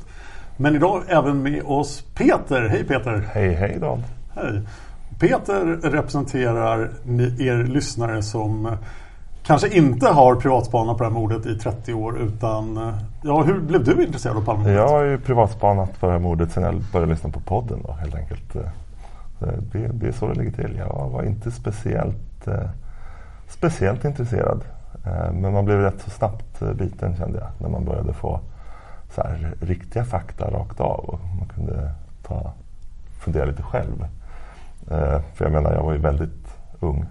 Men 0.57 0.77
idag 0.77 1.03
även 1.09 1.43
med 1.43 1.63
oss 1.63 2.05
Peter. 2.15 2.69
Hej 2.69 2.85
Peter! 2.85 3.29
Hej 3.33 3.55
hej 3.55 3.79
Dan! 3.81 4.05
Hej! 4.35 4.63
Peter 5.19 5.65
representerar 5.83 6.91
er 7.39 7.67
lyssnare 7.67 8.23
som 8.23 8.67
eh, 8.67 8.73
kanske 9.47 9.69
inte 9.69 10.07
har 10.07 10.35
privatspanat 10.35 10.99
på 10.99 11.05
det 11.05 11.11
här 11.11 11.15
mordet 11.15 11.47
i 11.47 11.59
30 11.59 11.95
år 11.95 12.19
utan 12.19 12.77
eh, 12.77 12.95
ja, 13.23 13.43
hur 13.43 13.61
blev 13.61 13.85
du 13.85 14.05
intresserad 14.05 14.37
av 14.37 14.45
Palmemordet? 14.45 14.77
Jag 14.77 14.89
har 14.89 15.05
ju 15.05 15.19
privatspanat 15.19 16.01
på 16.01 16.07
det 16.07 16.13
här 16.13 16.19
mordet 16.19 16.53
sedan 16.53 16.63
jag 16.63 16.75
började 16.93 17.13
lyssna 17.13 17.31
på 17.31 17.41
podden 17.41 17.79
då, 17.87 17.93
helt 17.93 18.15
enkelt. 18.15 18.57
Eh, 19.41 19.49
Det, 19.73 19.89
det 19.93 20.09
är 20.09 20.13
så 20.13 20.29
det 20.29 20.35
ligger 20.35 20.53
till. 20.53 20.77
Jag 20.77 21.09
var 21.13 21.23
inte 21.23 21.51
speciellt, 21.51 22.47
eh, 22.47 22.71
speciellt 23.49 24.05
intresserad. 24.05 24.65
Eh, 25.07 25.33
men 25.33 25.53
man 25.53 25.65
blev 25.65 25.81
rätt 25.81 26.01
så 26.01 26.11
snabbt 26.11 26.61
biten 26.75 27.17
kände 27.17 27.39
jag. 27.39 27.49
När 27.59 27.69
man 27.69 27.85
började 27.85 28.13
få 28.13 28.41
så 29.15 29.23
här, 29.23 29.55
riktiga 29.61 30.05
fakta 30.05 30.51
rakt 30.51 30.81
av. 30.81 31.05
Och 31.05 31.21
man 31.39 31.49
kunde 31.49 31.93
ta, 32.23 32.53
fundera 33.21 33.45
lite 33.45 33.63
själv. 33.63 34.07
För 35.35 35.45
jag 35.45 35.53
menar, 35.53 35.73
jag 35.73 35.83
var 35.83 35.93
ju 35.93 35.99
väldigt 35.99 36.57
ung 36.81 37.05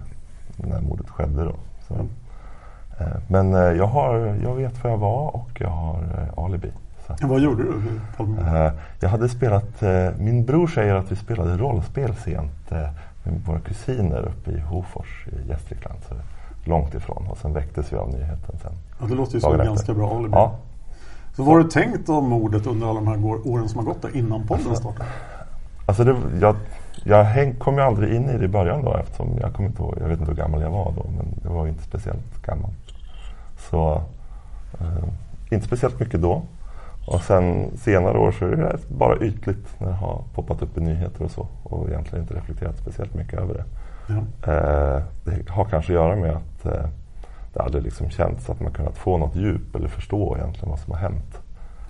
när 0.56 0.80
mordet 0.80 1.08
skedde 1.08 1.44
då. 1.44 1.54
Så. 1.88 1.94
Eh, 3.00 3.16
men 3.28 3.52
jag, 3.52 3.86
har, 3.86 4.16
jag 4.42 4.54
vet 4.54 4.84
var 4.84 4.90
jag 4.90 4.98
var 4.98 5.36
och 5.36 5.50
jag 5.60 5.68
har 5.70 6.28
alibi. 6.36 6.72
Så 7.08 7.12
att- 7.14 7.22
Vad 7.30 7.40
gjorde 7.40 7.62
du? 7.62 7.72
Palmemordet? 8.16 8.54
Eh, 8.54 8.72
Jag 9.00 9.08
hade 9.08 9.28
spelat, 9.28 9.82
eh, 9.82 10.08
min 10.18 10.44
bror 10.44 10.66
säger 10.66 10.94
att 10.94 11.12
vi 11.12 11.16
spelade 11.16 11.56
rollspel 11.56 12.14
sent 12.14 12.72
eh, 12.72 12.78
med 13.22 13.40
våra 13.46 13.60
kusiner 13.60 14.22
uppe 14.28 14.50
i 14.50 14.60
Hofors 14.60 15.26
i 15.26 15.48
Gästrikland. 15.48 15.98
Så 16.08 16.14
långt 16.70 16.94
ifrån 16.94 17.26
och 17.30 17.38
sen 17.38 17.52
väcktes 17.52 17.92
vi 17.92 17.96
av 17.96 18.08
nyheten 18.08 18.58
sen. 18.62 18.72
Ja, 19.00 19.06
det 19.06 19.14
låter 19.14 19.34
ju 19.34 19.40
som 19.40 19.52
en 19.60 19.66
ganska 19.66 19.94
bra 19.94 20.16
alibi. 20.16 20.30
Ja. 20.32 20.54
Så 21.36 21.42
vad 21.44 21.54
har 21.54 21.62
du 21.62 21.68
tänkt 21.70 22.08
om 22.08 22.28
mordet 22.28 22.66
under 22.66 22.86
alla 22.86 23.00
de 23.00 23.08
här 23.08 23.24
åren 23.48 23.68
som 23.68 23.86
har 23.86 23.94
gått 23.94 24.14
innan 24.14 24.46
podden 24.46 24.76
startade? 24.76 25.08
Alltså 25.86 26.04
det, 26.04 26.16
jag 26.40 26.56
jag 27.04 27.24
häng, 27.24 27.54
kom 27.54 27.74
ju 27.74 27.80
aldrig 27.80 28.14
in 28.14 28.28
i 28.28 28.38
det 28.38 28.44
i 28.44 28.48
början 28.48 28.82
då 28.84 28.94
eftersom 28.96 29.38
jag 29.40 29.52
kommer 29.54 29.68
inte 29.68 29.82
ihåg, 29.82 29.94
jag 30.00 30.08
vet 30.08 30.18
inte 30.20 30.30
hur 30.30 30.36
gammal 30.38 30.60
jag 30.62 30.70
var 30.70 30.92
då 30.96 31.10
men 31.16 31.26
jag 31.44 31.50
var 31.50 31.66
inte 31.66 31.82
speciellt 31.82 32.42
gammal. 32.46 32.70
Så 33.70 34.02
eh, 34.80 35.04
inte 35.50 35.66
speciellt 35.66 36.00
mycket 36.00 36.22
då. 36.22 36.42
Och 37.14 37.22
sen 37.22 37.76
senare 37.76 38.18
år 38.18 38.32
så 38.32 38.44
är 38.44 38.50
det 38.50 38.78
bara 38.88 39.18
ytligt 39.18 39.80
när 39.80 39.88
det 39.88 39.94
har 39.94 40.22
poppat 40.34 40.62
upp 40.62 40.78
i 40.78 40.80
nyheter 40.80 41.24
och 41.24 41.30
så 41.30 41.46
och 41.62 41.88
egentligen 41.88 42.22
inte 42.22 42.34
reflekterat 42.34 42.78
speciellt 42.78 43.14
mycket 43.14 43.40
över 43.40 43.54
det. 43.54 43.64
Ja. 44.08 44.52
Eh, 44.52 45.02
det 45.24 45.50
har 45.50 45.64
kanske 45.64 45.92
att 45.92 45.96
göra 46.02 46.16
med 46.16 46.30
att 46.30 46.66
eh, 46.66 46.88
det 47.52 47.60
aldrig 47.60 47.84
liksom 47.84 48.10
känts 48.10 48.50
att 48.50 48.60
man 48.60 48.72
kunnat 48.72 48.96
få 48.96 49.18
något 49.18 49.36
djup 49.36 49.74
eller 49.74 49.88
förstå 49.88 50.36
egentligen 50.36 50.70
vad 50.70 50.78
som 50.78 50.92
har 50.92 51.00
hänt. 51.00 51.38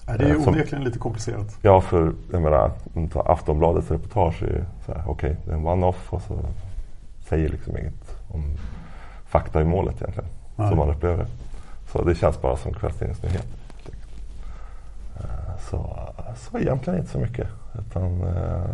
Ja, 0.07 0.17
det 0.17 0.25
är 0.25 0.29
ju 0.29 0.35
Eh, 0.35 0.49
onekligen 0.49 0.85
lite 0.85 0.99
komplicerat. 0.99 1.59
Ja, 1.63 1.81
för 1.81 2.13
jag 2.33 2.43
menar, 2.43 2.71
Aftonbladets 3.15 3.91
reportage 3.91 4.43
är 4.43 4.47
ju 4.47 4.65
så 4.87 4.93
här, 4.93 5.03
okej, 5.07 5.37
det 5.45 5.51
är 5.51 5.55
en 5.57 5.67
one-off 5.67 6.13
och 6.13 6.23
så 6.23 6.35
säger 7.29 7.49
liksom 7.49 7.79
inget 7.79 8.17
om 8.29 8.43
fakta 9.27 9.61
i 9.61 9.65
målet 9.65 10.03
egentligen, 10.03 10.31
Nej. 10.57 10.69
som 10.69 10.79
man 10.79 10.91
upplever 10.91 11.17
det. 11.17 11.27
Så 11.93 12.05
det 12.05 12.15
känns 12.15 12.43
bara 12.43 12.57
som 12.57 12.75
kvällstidningsnyheter. 12.75 13.58
Så, 15.71 15.99
så 16.37 16.59
egentligen 16.59 16.99
inte 16.99 17.11
så 17.11 17.19
mycket. 17.19 17.49
Utan, 17.79 18.23
eh, 18.23 18.65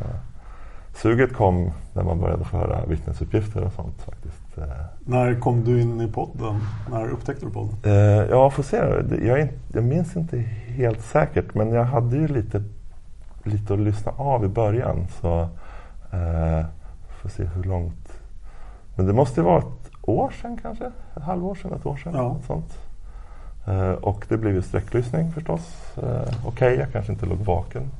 suget 0.95 1.33
kom 1.33 1.71
när 1.93 2.03
man 2.03 2.21
började 2.21 2.45
få 2.45 2.57
höra 2.57 2.87
vittnesuppgifter 2.87 3.65
och 3.65 3.73
sånt 3.73 4.03
faktiskt. 4.03 4.59
Eh, 4.59 4.65
När 5.07 5.41
kom 5.41 5.65
du 5.65 5.81
in 5.81 6.01
i 6.01 6.13
podden? 6.13 6.61
När 6.91 7.09
upptäckte 7.09 7.47
du 7.47 7.53
podden? 7.53 7.77
Eh, 7.85 7.93
ja, 8.31 8.51
får 8.51 8.63
se. 8.63 8.77
Jag, 9.27 9.49
jag 9.73 9.85
minns 9.85 10.17
inte 10.17 10.39
helt 10.67 11.01
säkert 11.01 11.55
men 11.55 11.73
jag 11.73 11.85
hade 11.85 12.17
ju 12.17 12.29
lite, 12.29 12.63
lite 13.43 13.75
att 13.75 13.81
lyssna 13.81 14.13
av 14.17 14.45
i 14.45 14.49
början. 14.49 15.07
Så 15.21 15.41
eh, 16.13 16.65
får 17.23 17.29
se 17.29 17.45
hur 17.45 17.63
långt. 17.65 18.13
Men 18.97 19.07
det 19.07 19.13
måste 19.13 19.41
ju 19.41 19.45
vara 19.45 19.59
ett 19.59 19.91
år 20.03 20.31
sedan 20.43 20.59
kanske? 20.63 20.85
Ett 21.17 21.23
halvår 21.23 21.55
sedan, 21.55 21.73
ett 21.73 21.87
år 21.87 21.97
sedan. 21.97 22.13
Ja. 22.17 22.23
Något 22.23 22.45
sånt. 22.45 22.79
Eh, 23.67 23.91
och 23.91 24.27
det 24.29 24.37
blev 24.37 24.55
ju 24.55 24.63
sträcklyssning 24.63 25.33
förstås. 25.33 25.93
Eh, 26.03 26.35
Okej, 26.47 26.77
jag 26.77 26.93
kanske 26.93 27.13
inte 27.13 27.27
låg 27.27 27.39
vaken 27.39 27.91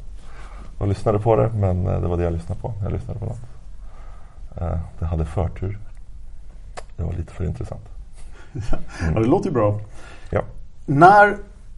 och 0.79 0.89
lyssnade 0.89 1.19
på 1.19 1.37
det 1.37 1.51
men 1.55 1.87
eh, 1.87 2.01
det 2.01 2.09
var 2.09 2.17
det 2.17 2.25
jag 2.25 2.33
lyssnade 2.33 2.61
på. 2.61 2.73
Jag 2.83 2.93
lyssnade 2.93 3.21
på 3.21 3.27
något. 3.27 3.41
Det 4.99 5.07
hade 5.07 5.25
förtur. 5.25 5.79
Det 6.97 7.03
var 7.03 7.13
lite 7.13 7.33
för 7.33 7.45
intressant. 7.45 7.89
Ja, 9.15 9.21
det 9.21 9.27
låter 9.27 9.49
ju 9.49 9.55
bra. 9.55 9.81
Ja. 10.31 10.43
När 10.87 11.37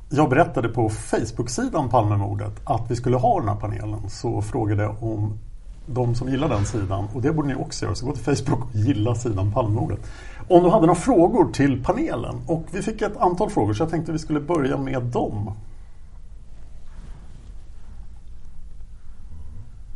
jag 0.09 0.31
berättade 0.31 0.69
på 0.69 0.89
Facebook-sidan 0.89 1.89
Palmemordet 1.89 2.61
att 2.65 2.91
vi 2.91 2.97
skulle 2.97 3.17
ha 3.17 3.41
den 3.41 3.49
här 3.49 3.57
panelen 3.57 4.11
så 4.11 4.43
frågade 4.43 4.83
jag 4.83 5.03
om 5.03 5.39
de 5.87 6.15
som 6.15 6.29
gillar 6.29 6.49
den 6.49 6.67
sidan. 6.67 7.09
Och 7.15 7.23
det 7.23 7.33
borde 7.33 7.49
ni 7.49 7.55
också 7.55 7.85
göra. 7.85 7.95
Så 7.95 8.07
gå 8.07 8.13
till 8.13 8.37
Facebook 8.37 8.65
och 8.65 8.77
gilla 8.77 9.15
sidan 9.15 9.53
Palmemordet. 9.53 9.99
Om 10.49 10.63
du 10.63 10.71
hade 10.71 10.87
några 10.87 11.01
frågor 11.01 11.53
till 11.53 11.85
panelen. 11.85 12.41
Och 12.47 12.65
vi 12.71 12.83
fick 12.83 13.03
ett 13.03 13.17
antal 13.17 13.51
frågor 13.51 13.75
så 13.75 13.83
jag 13.83 13.91
tänkte 13.91 14.13
vi 14.13 14.19
skulle 14.19 14.41
börja 14.41 14.77
med 14.77 15.03
dem. 15.03 15.53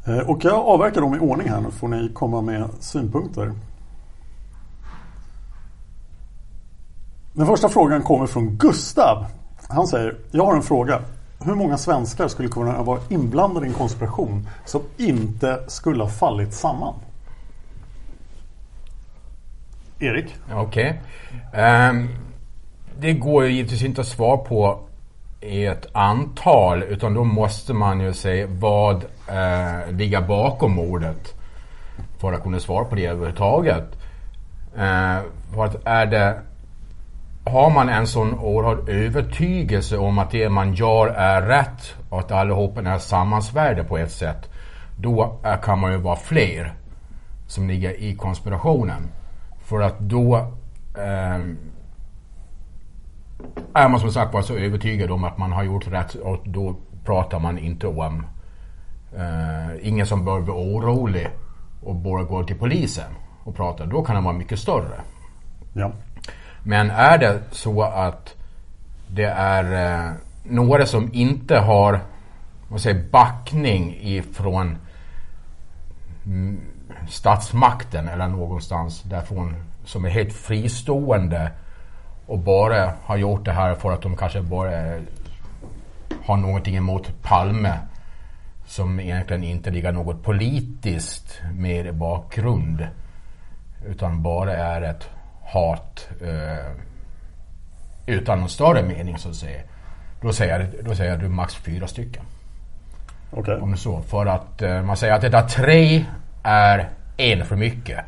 Eh, 0.07 0.19
och 0.19 0.45
jag 0.45 0.55
avverkar 0.55 1.01
dem 1.01 1.15
i 1.15 1.19
ordning 1.19 1.49
här 1.49 1.61
nu 1.61 1.71
får 1.71 1.89
ni 1.89 2.11
komma 2.15 2.41
med 2.41 2.69
synpunkter. 2.81 3.53
Den 7.33 7.47
första 7.47 7.69
frågan 7.69 8.03
kommer 8.03 8.27
från 8.27 8.57
Gustav. 8.57 9.27
Han 9.69 9.87
säger, 9.87 10.19
jag 10.31 10.45
har 10.47 10.57
en 10.57 10.63
fråga. 10.63 11.01
Hur 11.45 11.55
många 11.55 11.79
svenskar 11.79 12.29
skulle 12.29 12.49
kunna 12.49 12.83
vara 12.83 13.01
inblandade 13.09 13.67
i 13.67 13.69
en 13.69 13.75
konspiration 13.75 14.49
som 14.65 14.83
inte 14.97 15.61
skulle 15.67 16.03
ha 16.03 16.11
fallit 16.11 16.55
samman? 16.55 16.95
Erik? 19.99 20.37
Okej. 20.53 21.03
Okay. 21.51 21.89
Um, 21.91 22.09
det 22.99 23.13
går 23.13 23.45
ju 23.45 23.53
givetvis 23.53 23.83
inte 23.83 24.01
att 24.01 24.07
svara 24.07 24.37
på 24.37 24.81
i 25.41 25.67
ett 25.67 25.87
antal 25.93 26.83
utan 26.83 27.15
då 27.15 27.25
måste 27.25 27.73
man 27.73 28.01
ju 28.01 28.13
se 28.13 28.47
vad 28.47 29.05
eh, 29.29 29.89
uh, 29.89 29.93
ligger 29.93 30.21
bakom 30.21 30.73
mordet 30.73 31.35
för 32.19 32.33
att 32.33 32.43
kunna 32.43 32.61
svara 32.61 32.85
på 32.85 32.95
det 32.95 33.07
överhuvudtaget. 33.07 33.99
Uh, 34.75 35.19
för 35.55 35.65
att 35.65 35.77
är 35.85 36.07
det 36.07 36.41
har 37.45 37.71
man 37.71 37.89
en 37.89 38.07
sån 38.07 38.39
oerhörd 38.39 38.89
övertygelse 38.89 39.99
om 39.99 40.19
att 40.19 40.31
det 40.31 40.49
man 40.49 40.75
gör 40.75 41.07
är 41.07 41.43
rätt 41.43 41.95
och 42.09 42.19
att 42.19 42.33
allihopa 42.33 42.81
är 42.81 42.99
sammansvärda 42.99 43.85
på 43.85 43.99
ett 43.99 44.13
sätt. 44.13 44.51
Då 44.97 45.41
kan 45.63 45.79
man 45.79 45.93
ju 45.93 45.99
vara 45.99 46.17
fler 46.17 46.75
som 47.47 47.69
ligger 47.69 48.01
i 48.01 48.17
konspirationen. 48.17 49.03
För 49.65 49.81
att 49.81 49.99
då 49.99 50.37
eh, 50.97 51.41
är 53.75 53.89
man 53.89 54.01
som 54.01 54.13
sagt 54.13 54.35
var 54.35 54.43
så 54.43 54.55
övertygad 54.55 55.11
om 55.11 55.25
att 55.25 55.39
man 55.39 55.53
har 55.53 55.63
gjort 55.63 55.87
rätt 55.89 56.15
och 56.15 56.39
då 56.45 56.77
pratar 57.05 57.39
man 57.39 57.59
inte 57.59 57.87
om 57.87 58.27
eh, 59.17 59.89
ingen 59.89 60.07
som 60.07 60.25
bör 60.25 60.41
bli 60.41 60.53
orolig 60.53 61.29
och 61.83 61.95
bara 61.95 62.23
går 62.23 62.45
till 62.45 62.59
polisen 62.59 63.13
och 63.45 63.57
pratar. 63.57 63.87
Då 63.87 64.03
kan 64.03 64.17
det 64.17 64.23
vara 64.23 64.35
mycket 64.35 64.59
större. 64.59 65.01
Ja. 65.73 65.93
Men 66.63 66.91
är 66.91 67.19
det 67.19 67.41
så 67.51 67.83
att 67.83 68.35
det 69.07 69.25
är 69.37 69.65
eh, 70.09 70.13
några 70.43 70.87
som 70.87 71.11
inte 71.13 71.59
har 71.59 72.01
vad 72.69 72.81
säger, 72.81 73.11
backning 73.11 73.97
ifrån 74.01 74.79
mm, 76.27 76.61
statsmakten 77.09 78.09
eller 78.09 78.29
någonstans 78.29 79.03
därifrån 79.03 79.57
som 79.85 80.05
är 80.05 80.09
helt 80.09 80.33
fristående 80.33 81.51
och 82.27 82.39
bara 82.39 82.93
har 83.05 83.17
gjort 83.17 83.45
det 83.45 83.53
här 83.53 83.75
för 83.75 83.93
att 83.93 84.03
de 84.03 84.17
kanske 84.17 84.43
bara 84.43 85.01
har 86.25 86.37
någonting 86.37 86.77
emot 86.77 87.23
Palme 87.23 87.79
som 88.67 89.01
egentligen 89.01 89.45
inte 89.45 89.71
ligger 89.71 89.93
något 89.93 90.23
politiskt 90.23 91.41
med 91.55 91.87
i 91.87 91.93
bakgrund 91.93 92.87
utan 93.87 94.23
bara 94.23 94.57
är 94.57 94.83
ett 94.83 95.09
hat 95.53 96.09
eh, 96.23 96.73
utan 98.07 98.41
någon 98.41 98.49
större 98.49 98.83
mening 98.83 99.19
så 99.19 99.29
att 99.29 99.35
säga. 99.35 99.63
Då 100.23 100.33
säger, 100.33 100.71
då 100.83 100.95
säger 100.95 101.17
du 101.17 101.29
max 101.29 101.55
fyra 101.55 101.87
stycken. 101.87 102.23
Okay. 103.33 103.61
Om 103.61 103.77
så. 103.77 104.03
För 104.03 104.27
att 104.27 104.63
eh, 104.63 104.83
man 104.83 104.97
säger 104.97 105.15
att 105.15 105.21
detta 105.21 105.43
tre 105.43 106.05
är 106.43 106.89
en 107.17 107.45
för 107.45 107.57
mycket. 107.57 108.05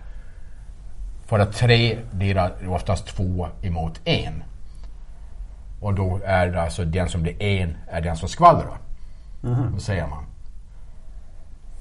För 1.26 1.38
att 1.38 1.52
tre 1.52 1.98
blir 2.10 2.68
oftast 2.68 3.06
två 3.06 3.48
emot 3.62 4.00
en. 4.04 4.42
Och 5.80 5.94
då 5.94 6.20
är 6.24 6.46
det 6.46 6.62
alltså 6.62 6.84
den 6.84 7.08
som 7.08 7.22
blir 7.22 7.42
en 7.42 7.76
är 7.90 8.00
den 8.00 8.16
som 8.16 8.28
skvallrar. 8.28 8.78
Mm. 9.44 9.72
Då 9.72 9.78
säger 9.78 10.06
man. 10.06 10.24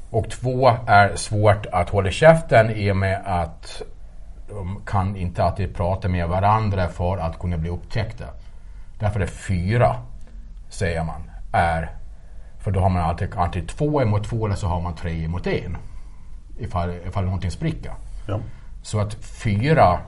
Och 0.10 0.30
två 0.30 0.78
är 0.88 1.16
svårt 1.16 1.66
att 1.66 1.90
hålla 1.90 2.12
käften 2.12 2.70
i 2.70 2.92
och 2.92 2.98
med 2.98 3.22
att 3.26 3.82
kan 4.86 5.16
inte 5.16 5.44
alltid 5.44 5.76
prata 5.76 6.08
med 6.08 6.28
varandra 6.28 6.88
för 6.88 7.18
att 7.18 7.40
kunna 7.40 7.58
bli 7.58 7.70
upptäckta. 7.70 8.26
Därför 9.00 9.20
är 9.20 9.26
fyra, 9.28 9.96
säger 10.70 11.04
man, 11.04 11.32
är 11.52 11.92
för 12.62 12.72
då 12.72 12.80
har 12.80 12.90
man 12.90 13.02
alltid 13.02 13.36
antingen 13.36 13.68
två 13.68 14.02
emot 14.02 14.24
två 14.24 14.46
eller 14.46 14.56
så 14.56 14.68
har 14.68 14.82
man 14.82 14.96
tre 14.96 15.24
emot 15.24 15.48
en. 15.48 15.78
Ifall, 16.58 16.90
ifall 17.08 17.26
någonting 17.26 17.52
spricker. 17.52 17.94
Ja. 18.28 18.40
Så 18.82 19.00
att 19.00 19.14
fyra 19.14 20.00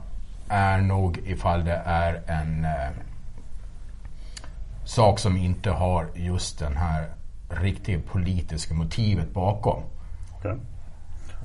är 0.48 0.78
nog 0.78 1.18
ifall 1.24 1.64
det 1.64 1.82
är 1.84 2.22
en 2.26 2.64
eh, 2.64 2.90
sak 4.84 5.18
som 5.18 5.36
inte 5.36 5.70
har 5.70 6.06
just 6.14 6.58
den 6.58 6.76
här 6.76 7.08
riktiga 7.48 8.00
politiska 8.12 8.74
motivet 8.74 9.32
bakom. 9.32 9.82
Okay. 10.38 10.56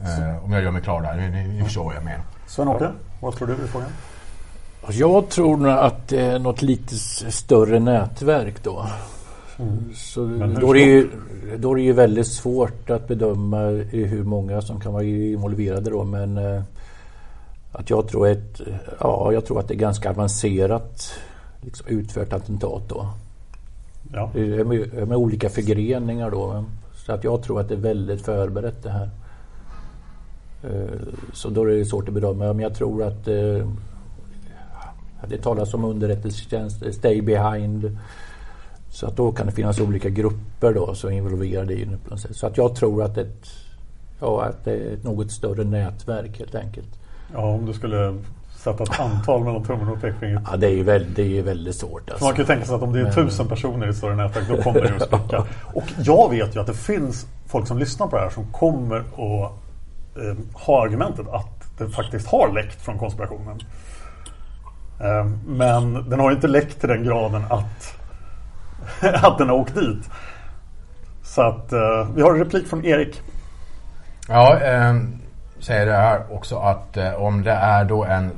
Eh, 0.03 0.45
om 0.45 0.51
jag 0.51 0.63
gör 0.63 0.71
mig 0.71 0.81
klar 0.81 1.01
där, 1.01 1.29
ni, 1.29 1.47
ni 1.47 1.63
förstår 1.63 1.83
vad 1.83 1.95
jag 1.95 2.03
menar. 2.03 2.25
Sven-Åke, 2.49 2.91
vad 3.21 3.35
tror 3.35 3.47
du 3.47 3.53
i 3.53 3.67
frågan? 3.67 3.89
Alltså, 4.81 4.99
jag 4.99 5.29
tror 5.29 5.57
nog 5.57 5.71
att 5.71 6.07
det 6.07 6.21
är 6.21 6.39
något 6.39 6.62
lite 6.62 6.95
större 7.31 7.79
nätverk 7.79 8.63
då. 8.63 8.85
Mm. 9.59 9.93
Så 9.95 10.25
då 10.62 10.69
är, 10.69 10.73
det 10.73 10.79
ju, 10.79 11.09
då 11.57 11.71
är 11.71 11.75
det 11.75 11.81
ju 11.81 11.93
väldigt 11.93 12.27
svårt 12.27 12.89
att 12.89 13.07
bedöma 13.07 13.59
hur 13.91 14.23
många 14.23 14.62
som 14.62 14.79
kan 14.79 14.93
vara 14.93 15.03
involverade 15.03 15.89
då. 15.89 16.03
Men 16.03 16.38
eh, 16.38 16.62
att 17.71 17.89
jag 17.89 18.07
tror, 18.07 18.27
ett, 18.27 18.62
ja, 18.99 19.33
jag 19.33 19.45
tror 19.45 19.59
att 19.59 19.67
det 19.67 19.73
är 19.73 19.79
ganska 19.79 20.09
avancerat 20.09 21.13
liksom, 21.62 21.88
utfört 21.88 22.33
attentat 22.33 22.89
då. 22.89 23.07
Ja. 24.13 24.31
Med, 24.33 25.07
med 25.07 25.17
olika 25.17 25.49
förgreningar 25.49 26.31
då. 26.31 26.65
Så 26.93 27.12
att 27.12 27.23
jag 27.23 27.43
tror 27.43 27.59
att 27.59 27.67
det 27.67 27.73
är 27.73 27.79
väldigt 27.79 28.21
förberett 28.21 28.83
det 28.83 28.89
här. 28.89 29.09
Eh, 30.63 30.99
så 31.33 31.49
då 31.49 31.63
är 31.63 31.67
det 31.67 31.85
svårt 31.85 32.07
att 32.07 32.13
bedöma. 32.13 32.53
Men 32.53 32.59
jag 32.59 32.75
tror 32.75 33.03
att 33.03 33.27
eh, 33.27 33.67
det 35.27 35.37
talas 35.37 35.73
om 35.73 35.85
underrättelsetjänst, 35.85 36.93
stay 36.93 37.21
behind. 37.21 37.97
Så 38.89 39.07
att 39.07 39.15
då 39.15 39.31
kan 39.31 39.45
det 39.45 39.51
finnas 39.51 39.79
olika 39.79 40.09
grupper 40.09 40.73
då 40.73 40.95
som 40.95 41.09
är 41.09 41.13
involverade 41.13 41.73
i 41.73 41.85
det. 41.85 42.17
Så 42.33 42.47
att 42.47 42.57
jag 42.57 42.75
tror 42.75 43.03
att, 43.03 43.17
ett, 43.17 43.47
ja, 44.19 44.43
att 44.43 44.65
det 44.65 44.71
är 44.71 44.93
ett 44.93 45.03
något 45.03 45.31
större 45.31 45.63
nätverk 45.63 46.39
helt 46.39 46.55
enkelt. 46.55 46.99
Ja, 47.33 47.39
om 47.39 47.65
du 47.65 47.73
skulle 47.73 48.17
sätta 48.57 48.83
ett 48.83 48.99
antal 48.99 49.43
mellan 49.43 49.63
tummen 49.63 49.89
och 49.89 50.01
pekfingret. 50.01 50.43
Ja, 50.51 50.57
det 50.57 50.67
är 50.67 50.71
ju 50.71 50.83
väldigt, 50.83 51.15
det 51.15 51.39
är 51.39 51.43
väldigt 51.43 51.75
svårt. 51.75 52.09
Alltså. 52.09 52.25
Man 52.25 52.33
kan 52.33 52.43
ju 52.43 52.47
tänka 52.47 52.65
sig 52.65 52.75
att 52.75 52.81
om 52.81 52.93
det 52.93 52.99
är 52.99 53.03
Men... 53.03 53.13
tusen 53.13 53.47
personer 53.47 53.87
i 53.87 53.89
ett 53.89 53.97
större 53.97 54.15
nätverk 54.15 54.47
då 54.49 54.63
kommer 54.63 54.81
det 54.81 54.87
ju 54.87 54.95
att 54.95 55.07
spricka. 55.07 55.45
Och 55.73 55.83
jag 56.03 56.29
vet 56.29 56.55
ju 56.55 56.59
att 56.59 56.67
det 56.67 56.73
finns 56.73 57.27
folk 57.47 57.67
som 57.67 57.77
lyssnar 57.77 58.07
på 58.07 58.15
det 58.15 58.21
här 58.21 58.29
som 58.29 58.45
kommer 58.51 58.99
att 58.99 59.68
eh, 60.27 60.36
ha 60.53 60.84
argumentet 60.84 61.27
att 61.27 61.77
det 61.77 61.89
faktiskt 61.89 62.27
har 62.27 62.53
läckt 62.53 62.82
från 62.82 62.97
konspirationen. 62.97 63.60
Eh, 64.99 65.25
men 65.47 66.10
den 66.10 66.19
har 66.19 66.32
inte 66.32 66.47
läckt 66.47 66.79
till 66.79 66.89
den 66.89 67.03
graden 67.03 67.43
att, 67.49 67.97
att 69.23 69.38
den 69.38 69.49
har 69.49 69.55
åkt 69.55 69.75
dit. 69.75 70.10
Så 71.23 71.41
att 71.41 71.73
eh, 71.73 72.10
vi 72.15 72.21
har 72.21 72.32
en 72.32 72.39
replik 72.39 72.67
från 72.67 72.86
Erik. 72.86 73.21
Ja, 74.27 74.60
eh, 74.60 74.95
säger 75.60 75.86
det 75.86 75.95
här 75.95 76.34
också 76.34 76.58
att 76.58 76.97
eh, 76.97 77.13
om 77.13 77.43
det 77.43 77.51
är 77.51 77.86
då 77.86 78.03
en 78.03 78.32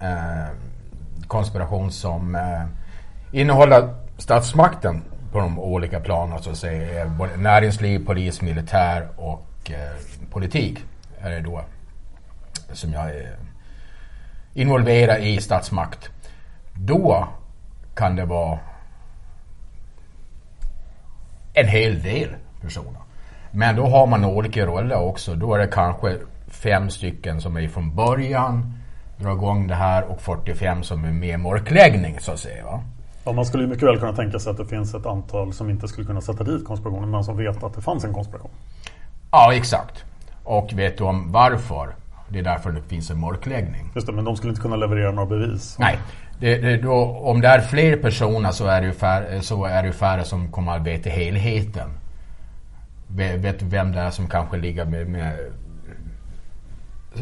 eh, 0.00 0.48
konspiration 1.26 1.92
som 1.92 2.34
eh, 2.34 2.62
innehåller 3.32 3.94
statsmakten 4.18 5.02
på 5.32 5.38
de 5.38 5.58
olika 5.58 6.00
planen, 6.00 6.42
så 6.42 6.50
att 6.50 6.56
säga, 6.56 7.06
både 7.06 7.36
näringsliv, 7.36 8.06
polis, 8.06 8.42
militär 8.42 9.08
och 9.16 9.70
eh, 9.70 10.13
politik 10.34 10.84
är 11.18 11.30
det 11.30 11.40
då 11.40 11.64
som 12.72 12.92
jag 12.92 13.10
är 13.10 13.36
involverad 14.54 15.22
i 15.22 15.40
statsmakt. 15.40 16.10
Då 16.74 17.28
kan 17.94 18.16
det 18.16 18.24
vara 18.24 18.58
en 21.54 21.68
hel 21.68 22.02
del 22.02 22.28
personer. 22.60 23.00
Men 23.50 23.76
då 23.76 23.86
har 23.86 24.06
man 24.06 24.24
olika 24.24 24.66
roller 24.66 24.96
också. 24.96 25.34
Då 25.34 25.54
är 25.54 25.58
det 25.58 25.66
kanske 25.66 26.16
fem 26.48 26.90
stycken 26.90 27.40
som 27.40 27.56
är 27.56 27.68
från 27.68 27.94
början, 27.94 28.74
drar 29.16 29.32
igång 29.32 29.66
det 29.66 29.74
här 29.74 30.04
och 30.04 30.20
45 30.20 30.82
som 30.82 31.04
är 31.04 31.12
med 31.12 31.40
mörkläggning 31.40 32.20
så 32.20 32.32
att 32.32 32.40
säga. 32.40 32.64
Va? 32.64 32.80
Ja, 33.24 33.32
man 33.32 33.46
skulle 33.46 33.66
mycket 33.66 33.88
väl 33.88 33.98
kunna 33.98 34.12
tänka 34.12 34.38
sig 34.38 34.50
att 34.50 34.56
det 34.56 34.66
finns 34.66 34.94
ett 34.94 35.06
antal 35.06 35.52
som 35.52 35.70
inte 35.70 35.88
skulle 35.88 36.06
kunna 36.06 36.20
sätta 36.20 36.44
dit 36.44 36.64
konspirationen 36.64 37.10
men 37.10 37.24
som 37.24 37.36
vet 37.36 37.64
att 37.64 37.74
det 37.74 37.82
fanns 37.82 38.04
en 38.04 38.12
konspiration. 38.12 38.50
Ja, 39.30 39.54
exakt. 39.54 40.04
Och 40.44 40.72
vet 40.74 40.98
du 40.98 41.04
om 41.04 41.32
varför? 41.32 41.94
Det 42.28 42.38
är 42.38 42.42
därför 42.42 42.72
det 42.72 42.82
finns 42.82 43.10
en 43.10 43.20
mörkläggning. 43.20 43.90
Just 43.94 44.06
det, 44.06 44.12
men 44.12 44.24
de 44.24 44.36
skulle 44.36 44.50
inte 44.50 44.62
kunna 44.62 44.76
leverera 44.76 45.12
några 45.12 45.28
bevis. 45.28 45.76
Nej. 45.78 45.98
Det, 46.40 46.58
det, 46.58 46.76
då, 46.76 46.92
om 47.04 47.40
det 47.40 47.48
är 47.48 47.60
fler 47.60 47.96
personer 47.96 48.50
så 48.50 48.66
är 48.66 48.82
det 48.82 48.92
färre, 48.92 49.42
så 49.42 49.64
är 49.64 49.82
det 49.82 49.92
färre 49.92 50.24
som 50.24 50.52
kommer 50.52 50.76
att 50.76 50.86
veta 50.86 51.10
helheten. 51.10 51.90
vet 53.36 53.62
vem 53.62 53.92
det 53.92 54.00
är 54.00 54.10
som 54.10 54.28
kanske 54.28 54.56
ligger 54.56 54.84
med, 54.84 55.06
med 55.08 55.38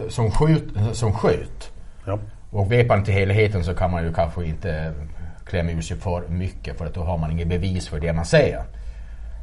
som 0.08 0.30
skjut. 0.30 0.74
Som 0.92 1.12
skjut. 1.12 1.72
Ja. 2.06 2.18
Och 2.50 2.72
vet 2.72 2.88
man 2.88 2.98
inte 2.98 3.12
helheten 3.12 3.64
så 3.64 3.74
kan 3.74 3.90
man 3.90 4.04
ju 4.04 4.12
kanske 4.12 4.44
inte 4.44 4.94
klämma 5.46 5.70
ur 5.70 5.80
sig 5.80 5.96
för 5.96 6.28
mycket 6.28 6.78
för 6.78 6.86
att 6.86 6.94
då 6.94 7.02
har 7.02 7.18
man 7.18 7.30
inget 7.30 7.48
bevis 7.48 7.88
för 7.88 8.00
det 8.00 8.12
man 8.12 8.24
säger. 8.24 8.64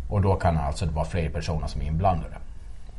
Och 0.09 0.21
då 0.21 0.35
kan 0.35 0.57
alltså 0.57 0.85
det 0.85 0.91
vara 0.91 1.05
fler 1.05 1.29
personer 1.29 1.67
som 1.67 1.81
är 1.81 1.85
inblandade. 1.85 2.35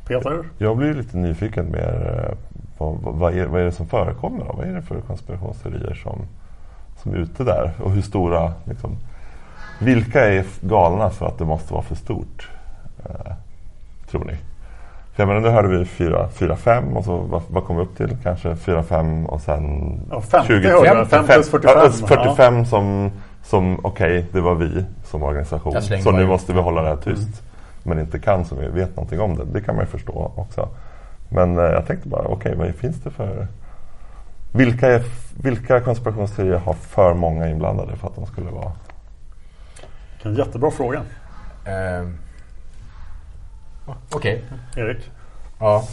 Peter? 0.07 0.43
Jag 0.57 0.77
blir 0.77 0.93
lite 0.93 1.17
nyfiken 1.17 1.71
mer 1.71 2.25
eh, 2.27 2.37
på 2.77 2.97
vad 3.01 3.37
är, 3.37 3.45
vad 3.45 3.61
är 3.61 3.65
det 3.65 3.71
som 3.71 3.87
förekommer? 3.87 4.45
Då? 4.45 4.53
Vad 4.53 4.67
är 4.67 4.73
det 4.73 4.81
för 4.81 5.01
konspirationsteorier 5.01 5.93
som, 5.93 6.21
som 6.97 7.13
är 7.13 7.17
ute 7.17 7.43
där? 7.43 7.71
Och 7.83 7.91
hur 7.91 8.01
stora, 8.01 8.53
liksom, 8.65 8.97
vilka 9.79 10.25
är 10.25 10.45
galna 10.61 11.09
för 11.09 11.25
att 11.25 11.37
det 11.37 11.45
måste 11.45 11.73
vara 11.73 11.83
för 11.83 11.95
stort? 11.95 12.49
Eh, 13.05 13.33
tror 14.09 14.25
ni? 14.25 14.37
För 15.13 15.23
jag 15.23 15.27
menar, 15.27 15.41
nu 15.41 15.49
hörde 15.49 15.67
vi 15.67 15.83
4-5 15.83 16.95
och 16.95 17.05
så 17.05 17.17
vad, 17.17 17.41
vad 17.49 17.63
kom 17.63 17.75
vi 17.75 17.81
upp 17.81 17.97
till? 17.97 18.17
Kanske 18.23 18.49
4-5 18.49 19.25
och 19.25 19.41
sen 19.41 19.99
ja, 20.09 20.21
50 20.21 20.47
20, 20.47 20.85
5, 20.85 21.05
5 21.05 21.25
plus 21.25 21.49
45. 21.49 21.73
Ja, 21.75 21.91
45 22.07 22.57
ja. 22.57 22.65
som, 22.65 23.11
som 23.43 23.79
okej, 23.85 24.17
okay, 24.17 24.25
det 24.31 24.41
var 24.41 24.55
vi 24.55 24.85
som 25.03 25.23
organisation. 25.23 25.81
Så 25.81 26.11
nu 26.11 26.27
måste 26.27 26.53
vi 26.53 26.61
hålla 26.61 26.81
det 26.81 26.87
här 26.87 26.95
tyst. 26.95 27.27
Mm. 27.27 27.50
Men 27.83 27.99
inte 27.99 28.19
kan 28.19 28.45
som 28.45 28.59
vi 28.59 28.67
vet 28.67 28.95
någonting 28.95 29.19
om 29.19 29.35
det. 29.35 29.45
Det 29.45 29.61
kan 29.61 29.75
man 29.75 29.85
ju 29.85 29.91
förstå 29.91 30.31
också. 30.35 30.69
Men 31.29 31.57
eh, 31.57 31.63
jag 31.63 31.87
tänkte 31.87 32.07
bara, 32.07 32.21
okej, 32.21 32.55
okay, 32.55 32.67
vad 32.67 32.75
finns 32.75 33.01
det 33.03 33.09
för... 33.09 33.47
Vilka, 34.53 34.87
är, 34.87 35.03
vilka 35.41 35.79
konspirationsteorier 35.79 36.57
har 36.57 36.73
för 36.73 37.13
många 37.13 37.49
inblandade 37.49 37.95
för 37.95 38.07
att 38.07 38.15
de 38.15 38.25
skulle 38.25 38.51
vara... 38.51 38.71
En 40.23 40.35
jättebra 40.35 40.71
fråga. 40.71 40.99
Uh, 40.99 42.09
Okej. 44.11 44.43
Okay. 44.73 44.83
Erik? 44.83 45.11
Ja. 45.59 45.83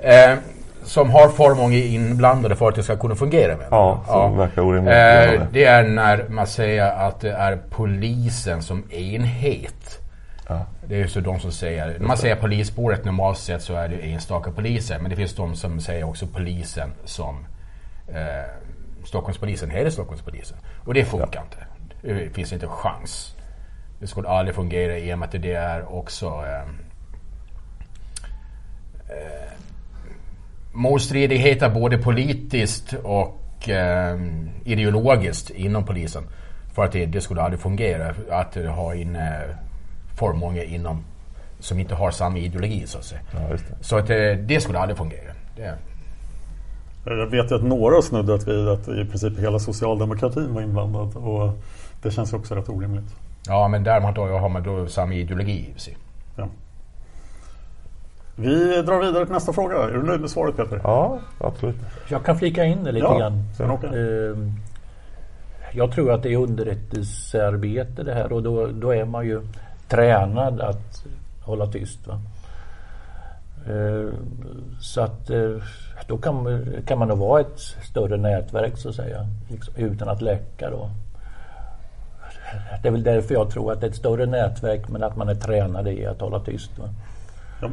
Uh, 0.00 0.38
som 0.82 1.10
har 1.10 1.28
för 1.28 1.54
många 1.54 1.76
inblandade 1.76 2.56
för 2.56 2.68
att 2.68 2.74
det 2.74 2.82
ska 2.82 2.96
kunna 2.96 3.14
fungera 3.14 3.56
med. 3.56 3.66
Ja, 3.70 4.02
som 4.06 4.14
ja. 4.14 4.28
verkar 4.28 4.62
orimligt. 4.62 4.94
Uh, 4.94 5.46
det 5.52 5.64
är 5.64 5.82
när 5.82 6.24
man 6.28 6.46
säger 6.46 7.06
att 7.06 7.20
det 7.20 7.32
är 7.32 7.58
polisen 7.70 8.62
som 8.62 8.90
enhet 8.90 10.00
Ja. 10.48 10.66
Det 10.86 10.94
är 10.94 10.98
ju 10.98 11.08
så 11.08 11.20
de 11.20 11.40
som 11.40 11.52
säger, 11.52 11.98
när 11.98 12.06
man 12.06 12.16
säger 12.16 12.36
polisspåret 12.36 13.04
normalt 13.04 13.38
sett 13.38 13.62
så 13.62 13.74
är 13.74 13.88
det 13.88 13.96
enstaka 13.96 14.50
poliser. 14.50 14.98
Men 14.98 15.10
det 15.10 15.16
finns 15.16 15.34
de 15.34 15.56
som 15.56 15.80
säger 15.80 16.04
också 16.04 16.26
polisen 16.26 16.92
som 17.04 17.46
eh, 18.08 18.50
Stockholmspolisen 19.04 19.70
heter 19.70 19.90
Stockholmspolisen. 19.90 20.58
Och 20.84 20.94
det 20.94 21.04
funkar 21.04 21.28
ja. 21.32 21.42
inte. 21.42 21.66
Det 22.02 22.30
finns 22.30 22.52
inte 22.52 22.66
en 22.66 22.72
chans. 22.72 23.34
Det 24.00 24.06
skulle 24.06 24.28
aldrig 24.28 24.54
fungera 24.54 24.98
i 24.98 25.14
och 25.14 25.18
med 25.18 25.26
att 25.26 25.42
det 25.42 25.52
är 25.52 25.94
också 25.94 26.26
eh, 26.26 26.62
eh, 29.16 29.52
motstridigheter 30.72 31.70
både 31.70 31.98
politiskt 31.98 32.92
och 32.92 33.68
eh, 33.68 34.18
ideologiskt 34.64 35.50
inom 35.50 35.84
polisen. 35.84 36.24
För 36.74 36.84
att 36.84 36.92
det, 36.92 37.06
det 37.06 37.20
skulle 37.20 37.42
aldrig 37.42 37.60
fungera 37.60 38.14
att 38.30 38.54
ha 38.54 38.94
in 38.94 39.16
eh, 39.16 39.40
för 40.16 40.32
många 40.32 40.62
inom 40.62 41.04
som 41.58 41.78
inte 41.78 41.94
har 41.94 42.10
samma 42.10 42.38
ideologi 42.38 42.86
så 42.86 42.98
att 42.98 43.04
säga. 43.04 43.20
Ja, 43.32 43.56
så 43.80 43.96
att 43.96 44.06
det, 44.06 44.32
eh, 44.32 44.38
det 44.38 44.60
skulle 44.60 44.78
aldrig 44.78 44.98
fungera. 44.98 45.32
Det. 45.56 45.74
Jag 47.04 47.26
vet 47.26 47.50
ju 47.50 47.54
att 47.54 47.62
några 47.62 47.94
har 47.94 48.02
snuddat 48.02 48.48
vid 48.48 48.68
att 48.68 48.88
i 48.88 49.04
princip 49.04 49.38
hela 49.38 49.58
socialdemokratin 49.58 50.54
var 50.54 50.62
inblandad 50.62 51.16
och 51.16 51.52
det 52.02 52.10
känns 52.10 52.32
också 52.32 52.54
rätt 52.54 52.68
orimligt. 52.68 53.14
Ja 53.46 53.68
men 53.68 53.84
däremot 53.84 54.14
då 54.14 54.26
har 54.26 54.48
man 54.48 54.62
då 54.62 54.86
samma 54.86 55.14
ideologi 55.14 55.72
i 55.76 55.80
sig. 55.80 55.96
Ja. 56.36 56.48
Vi 58.36 58.82
drar 58.82 59.00
vidare 59.00 59.24
till 59.24 59.34
nästa 59.34 59.52
fråga. 59.52 59.76
Är 59.76 59.92
du 59.92 60.02
nöjd 60.02 60.20
med 60.20 60.30
svaret 60.30 60.56
Peter? 60.56 60.80
Ja, 60.84 61.18
absolut. 61.38 61.76
Jag 62.08 62.24
kan 62.24 62.38
flika 62.38 62.64
in 62.64 62.84
det 62.84 62.92
lite 62.92 63.06
ja, 63.06 63.18
grann. 63.18 63.42
Ja. 63.58 63.78
Ehm, 63.88 64.52
jag 65.72 65.92
tror 65.92 66.12
att 66.12 66.22
det 66.22 66.32
är 66.32 66.36
underrättelsearbete 66.36 68.02
det 68.02 68.14
här 68.14 68.32
och 68.32 68.42
då, 68.42 68.66
då 68.66 68.94
är 68.94 69.04
man 69.04 69.26
ju 69.26 69.42
tränad 69.88 70.60
att 70.60 71.04
hålla 71.40 71.66
tyst. 71.66 72.06
Va? 72.06 72.20
Eh, 73.68 74.14
så 74.80 75.00
att 75.00 75.30
eh, 75.30 75.56
då 76.06 76.18
kan, 76.18 76.66
kan 76.86 76.98
man 76.98 77.08
nog 77.08 77.18
vara 77.18 77.40
ett 77.40 77.58
större 77.82 78.16
nätverk 78.16 78.76
så 78.76 78.88
att 78.88 78.94
säga. 78.94 79.26
Liksom, 79.48 79.74
utan 79.76 80.08
att 80.08 80.22
läcka 80.22 80.70
då. 80.70 80.90
Det 82.82 82.88
är 82.88 82.92
väl 82.92 83.02
därför 83.02 83.34
jag 83.34 83.50
tror 83.50 83.72
att 83.72 83.80
det 83.80 83.86
är 83.86 83.90
ett 83.90 83.96
större 83.96 84.26
nätverk 84.26 84.88
men 84.88 85.02
att 85.02 85.16
man 85.16 85.28
är 85.28 85.34
tränad 85.34 85.88
i 85.88 86.06
att 86.06 86.20
hålla 86.20 86.40
tyst. 86.40 86.78
Va? 86.78 86.88
Ja. 87.62 87.68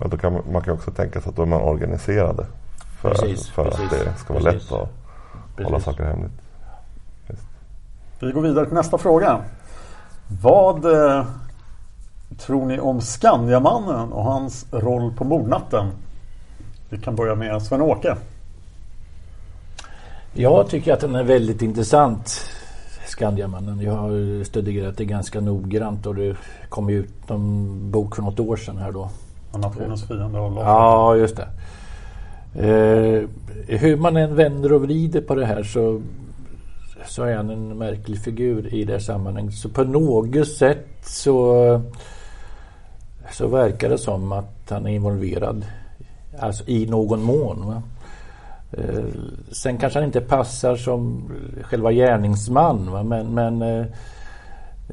Ja, 0.00 0.08
då 0.08 0.16
kan 0.16 0.32
man, 0.32 0.42
man 0.52 0.62
kan 0.62 0.74
också 0.74 0.90
tänka 0.90 1.20
sig 1.20 1.30
att 1.30 1.36
då 1.36 1.42
är 1.42 1.46
man 1.46 1.60
organiserade. 1.60 2.46
För, 3.00 3.10
precis, 3.10 3.48
för 3.48 3.64
precis, 3.64 3.84
att 3.84 3.90
det 3.90 4.14
ska 4.18 4.34
vara 4.34 4.44
precis. 4.44 4.70
lätt 4.70 4.80
att 4.80 4.88
precis. 5.56 5.64
hålla 5.64 5.80
saker 5.80 6.04
hemligt. 6.04 6.32
Just. 7.28 7.42
Vi 8.20 8.32
går 8.32 8.42
vidare 8.42 8.66
till 8.66 8.74
nästa 8.74 8.98
fråga. 8.98 9.40
Vad 10.42 10.84
eh, 10.84 11.24
tror 12.38 12.66
ni 12.66 12.80
om 12.80 13.00
Skandiamannen 13.00 14.12
och 14.12 14.24
hans 14.24 14.66
roll 14.70 15.12
på 15.12 15.24
mordnatten? 15.24 15.86
Vi 16.88 16.98
kan 16.98 17.16
börja 17.16 17.34
med 17.34 17.62
Sven-Åke. 17.62 18.16
Jag 20.32 20.68
tycker 20.68 20.92
att 20.92 21.00
den 21.00 21.14
är 21.14 21.24
väldigt 21.24 21.62
intressant. 21.62 22.40
Skandiamannen. 23.06 23.80
Jag 23.80 23.92
har 23.92 24.44
studerat 24.44 24.96
det 24.96 25.04
ganska 25.04 25.40
noggrant 25.40 26.06
och 26.06 26.14
det 26.14 26.36
kom 26.68 26.90
ut 26.90 27.30
en 27.30 27.90
bok 27.90 28.16
för 28.16 28.22
något 28.22 28.40
år 28.40 28.56
sedan 28.56 28.76
här 28.76 28.92
då. 28.92 29.10
Nationens 29.54 30.04
fiende 30.04 30.38
av 30.38 30.54
Lars 30.54 30.64
Ja, 30.64 31.16
just 31.16 31.36
det. 31.36 31.48
Eh, 32.54 33.28
hur 33.78 33.96
man 33.96 34.16
än 34.16 34.34
vänder 34.34 34.72
och 34.72 34.82
vrider 34.82 35.20
på 35.20 35.34
det 35.34 35.46
här 35.46 35.62
så 35.62 36.00
så 37.06 37.22
är 37.22 37.36
han 37.36 37.50
en 37.50 37.78
märklig 37.78 38.18
figur 38.18 38.74
i 38.74 38.84
det 38.84 39.00
sammanhanget. 39.00 39.54
Så 39.54 39.68
på 39.68 39.84
något 39.84 40.48
sätt 40.48 40.86
så, 41.02 41.80
så 43.32 43.48
verkar 43.48 43.88
det 43.88 43.98
som 43.98 44.32
att 44.32 44.70
han 44.70 44.86
är 44.86 44.90
involverad 44.90 45.64
alltså 46.38 46.64
i 46.66 46.86
någon 46.86 47.22
mån. 47.22 47.66
Va? 47.66 47.82
Eh, 48.72 49.04
sen 49.52 49.78
kanske 49.78 49.98
han 49.98 50.06
inte 50.06 50.20
passar 50.20 50.76
som 50.76 51.30
själva 51.62 51.92
gärningsman 51.92 52.92
va? 52.92 53.02
men, 53.02 53.34
men 53.34 53.62
eh, 53.62 53.86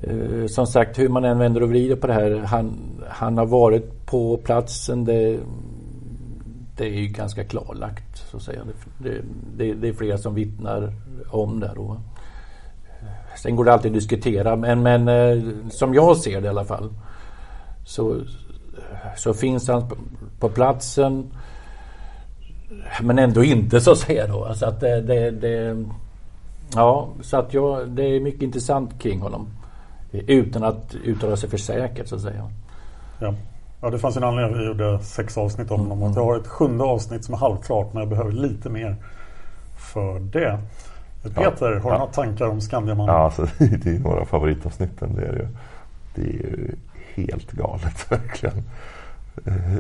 eh, 0.04 0.48
som 0.48 0.68
sagt 0.68 1.00
hur 1.00 1.10
man 1.10 1.26
än 1.26 1.40
vänder 1.40 1.64
och 1.64 1.70
vrider 1.70 1.96
på 1.96 2.08
det 2.08 2.14
här. 2.14 2.32
Han, 2.32 2.74
han 3.10 3.38
har 3.38 3.46
varit 3.46 4.06
på 4.06 4.38
platsen. 4.38 5.06
Det, 5.06 5.40
det 6.78 6.86
är 6.86 7.00
ju 7.00 7.08
ganska 7.08 7.44
klarlagt. 7.44 8.07
Så 8.32 8.38
att 8.38 8.44
säga. 8.44 8.62
Det, 8.98 9.22
det, 9.58 9.74
det 9.74 9.88
är 9.88 9.94
flera 9.94 10.18
som 10.18 10.36
vittnar 10.36 10.94
om 11.30 11.60
det. 11.60 11.72
Då. 11.76 11.98
Sen 13.38 13.56
går 13.56 13.66
det 13.66 13.74
alltid 13.74 13.92
att 13.92 13.96
diskutera 13.96 14.56
men, 14.56 14.84
men 14.84 15.08
eh, 15.08 15.44
som 15.70 15.94
jag 15.94 16.18
ser 16.18 16.42
det 16.42 16.46
i 16.46 16.50
alla 16.50 16.66
fall 16.66 16.94
så, 17.86 18.22
så 19.18 19.34
finns 19.34 19.68
han 19.68 19.84
på 20.40 20.50
platsen 20.50 21.32
men 23.02 23.20
ändå 23.20 23.44
inte 23.44 23.82
så 23.82 23.92
att 23.92 23.98
säga 23.98 24.28
då. 24.28 24.46
Alltså 24.46 24.66
att 24.66 24.80
det, 24.80 25.02
det, 25.02 25.32
det, 25.32 25.86
ja, 26.74 27.10
så 27.22 27.38
att 27.38 27.54
jag, 27.54 27.90
det 27.90 28.04
är 28.04 28.20
mycket 28.20 28.42
intressant 28.42 29.00
kring 29.00 29.20
honom. 29.22 29.48
Utan 30.12 30.64
att 30.64 30.96
uttala 31.04 31.36
sig 31.36 31.50
för 31.50 31.58
säkert 31.58 32.08
så 32.08 32.16
att 32.16 32.22
säga. 32.22 32.50
Ja. 33.20 33.34
Ja, 33.82 33.90
det 33.90 34.00
fanns 34.00 34.18
en 34.18 34.24
anledning 34.24 34.56
att 34.56 34.62
vi 34.62 34.66
gjorde 34.66 35.00
sex 35.04 35.38
avsnitt 35.38 35.72
om 35.72 35.80
honom. 35.80 36.02
Mm. 36.02 36.14
Jag 36.14 36.26
har 36.26 36.38
ett 36.38 36.48
sjunde 36.48 36.84
avsnitt 36.84 37.26
som 37.26 37.34
är 37.34 37.38
halvklart 37.38 37.94
men 37.94 38.00
jag 38.00 38.10
behöver 38.10 38.32
lite 38.32 38.70
mer 38.70 38.96
för 39.78 40.20
det. 40.20 40.60
Peter, 41.24 41.42
ja. 41.42 41.52
har 41.60 41.70
du 41.70 41.76
ja. 41.76 41.98
några 41.98 42.12
tankar 42.12 42.48
om 42.48 42.62
Skandiamannen? 42.62 43.16
Ja, 43.16 43.22
alltså, 43.22 43.48
det 43.58 43.96
är 43.96 44.00
några 44.00 44.26
favoritavsnitten. 44.26 45.16
Det 45.16 45.26
är 45.26 45.34
ju, 45.34 45.48
det 46.16 46.22
är 46.22 46.34
ju 46.34 46.76
helt 47.16 47.52
galet 47.52 48.12
verkligen. 48.12 48.64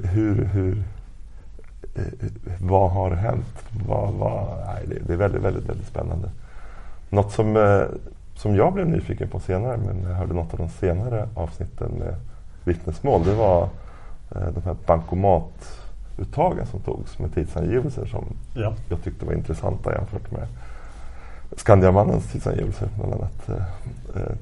Hur, 0.03 0.45
hur, 0.45 0.83
vad 2.61 2.91
har 2.91 3.11
hänt? 3.11 3.65
Vad, 3.87 4.13
vad, 4.13 4.57
nej, 4.65 4.99
det 5.07 5.13
är 5.13 5.17
väldigt, 5.17 5.41
väldigt, 5.41 5.69
väldigt 5.69 5.87
spännande. 5.87 6.29
Något 7.09 7.31
som, 7.31 7.57
eh, 7.57 7.81
som 8.35 8.55
jag 8.55 8.73
blev 8.73 8.89
nyfiken 8.89 9.29
på 9.29 9.39
senare, 9.39 9.77
men 9.77 10.03
jag 10.03 10.15
hörde 10.15 10.33
något 10.33 10.53
av 10.53 10.59
de 10.59 10.69
senare 10.69 11.29
avsnitten 11.35 11.91
med 11.91 12.15
vittnesmål. 12.63 13.23
Det 13.23 13.33
var 13.33 13.69
de 14.29 14.61
här 14.65 14.75
bankomatuttagen 14.85 16.65
som 16.65 16.79
togs 16.79 17.19
med 17.19 17.33
tidsangivelser 17.33 18.05
som 18.05 18.25
ja. 18.53 18.73
jag 18.89 19.03
tyckte 19.03 19.25
var 19.25 19.33
intressanta 19.33 19.93
jämfört 19.93 20.31
med 20.31 20.47
Skandiamannens 21.55 22.31
tidsangivelse 22.31 22.89
bland 22.95 23.13
annat. 23.13 23.49
Eh, 23.49 23.55
eh, 24.21 24.35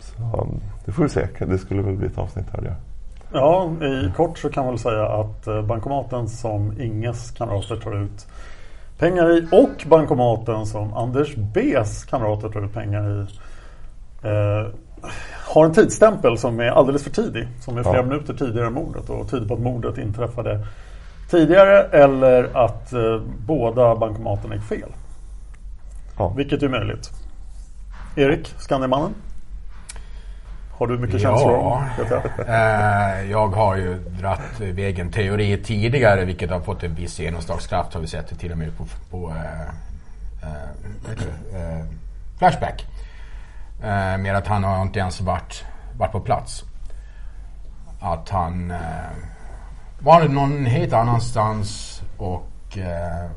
så 0.00 0.48
det 0.84 0.92
får 0.92 1.02
vi 1.02 1.08
se. 1.08 1.28
Det 1.38 1.58
skulle 1.58 1.82
väl 1.82 1.96
bli 1.96 2.06
ett 2.06 2.18
avsnitt 2.18 2.50
hörde 2.50 2.66
jag. 2.66 2.76
Ja, 3.32 3.70
i 3.86 4.12
kort 4.16 4.38
så 4.38 4.50
kan 4.50 4.64
man 4.64 4.72
väl 4.72 4.80
säga 4.80 5.06
att 5.06 5.46
eh, 5.46 5.62
bankomaten 5.62 6.28
som 6.28 6.80
Inges 6.80 7.30
kamrater 7.30 7.76
tar 7.76 8.02
ut 8.04 8.26
pengar 8.98 9.38
i 9.38 9.48
och 9.52 9.86
bankomaten 9.88 10.66
som 10.66 10.94
Anders 10.94 11.36
B's 11.36 12.08
kamrater 12.08 12.48
tar 12.48 12.64
ut 12.64 12.72
pengar 12.72 13.22
i 13.22 13.26
Eh, 14.22 14.66
har 15.46 15.64
en 15.64 15.72
tidsstämpel 15.72 16.38
som 16.38 16.60
är 16.60 16.70
alldeles 16.70 17.02
för 17.04 17.10
tidig. 17.10 17.48
Som 17.60 17.78
är 17.78 17.82
flera 17.82 17.96
Ja. 17.96 18.02
minuter 18.02 18.34
tidigare 18.34 18.66
än 18.66 18.72
mordet 18.72 19.10
och 19.10 19.30
tyder 19.30 19.46
på 19.48 19.54
att 19.54 19.60
mordet 19.60 19.98
inträffade 19.98 20.66
tidigare 21.30 21.82
eller 21.82 22.64
att 22.64 22.92
eh, 22.92 23.20
båda 23.46 23.96
bankomaterna 23.96 24.54
gick 24.54 24.64
fel. 24.64 24.88
Vilket 26.36 26.62
är 26.62 26.68
möjligt. 26.68 27.10
Erik, 28.16 28.54
Skandiamannen? 28.58 29.14
Har 30.78 30.86
du 30.86 30.98
mycket 30.98 31.20
känslor 31.20 31.56
om 31.56 31.82
eh, 32.46 33.30
jag 33.30 33.48
har 33.48 33.76
ju 33.76 33.94
dratt 33.94 34.60
vägen 34.60 35.10
teori 35.12 35.62
tidigare 35.64 36.24
vilket 36.24 36.50
har 36.50 36.60
fått 36.60 36.82
en 36.82 36.94
viss 36.94 37.20
genomslagskraft 37.20 37.94
har 37.94 38.00
vi 38.00 38.06
sett 38.06 38.28
det 38.28 38.36
till 38.36 38.52
och 38.52 38.58
med 38.58 38.76
på, 38.78 38.84
på 39.10 39.28
eh, 39.28 39.60
eh, 40.42 40.58
det? 41.06 41.58
Eh, 41.58 41.84
Flashback. 42.38 42.86
Eh, 43.82 44.18
med 44.18 44.36
att 44.36 44.46
han 44.46 44.64
har 44.64 44.82
inte 44.82 44.98
ens 44.98 45.20
varit, 45.20 45.64
varit 45.96 46.12
på 46.12 46.20
plats. 46.20 46.64
Att 48.00 48.28
han 48.28 48.70
eh, 48.70 48.78
var 49.98 50.28
någon 50.28 50.66
helt 50.66 50.92
annanstans 50.92 52.02
och 52.16 52.78
eh, 52.78 53.30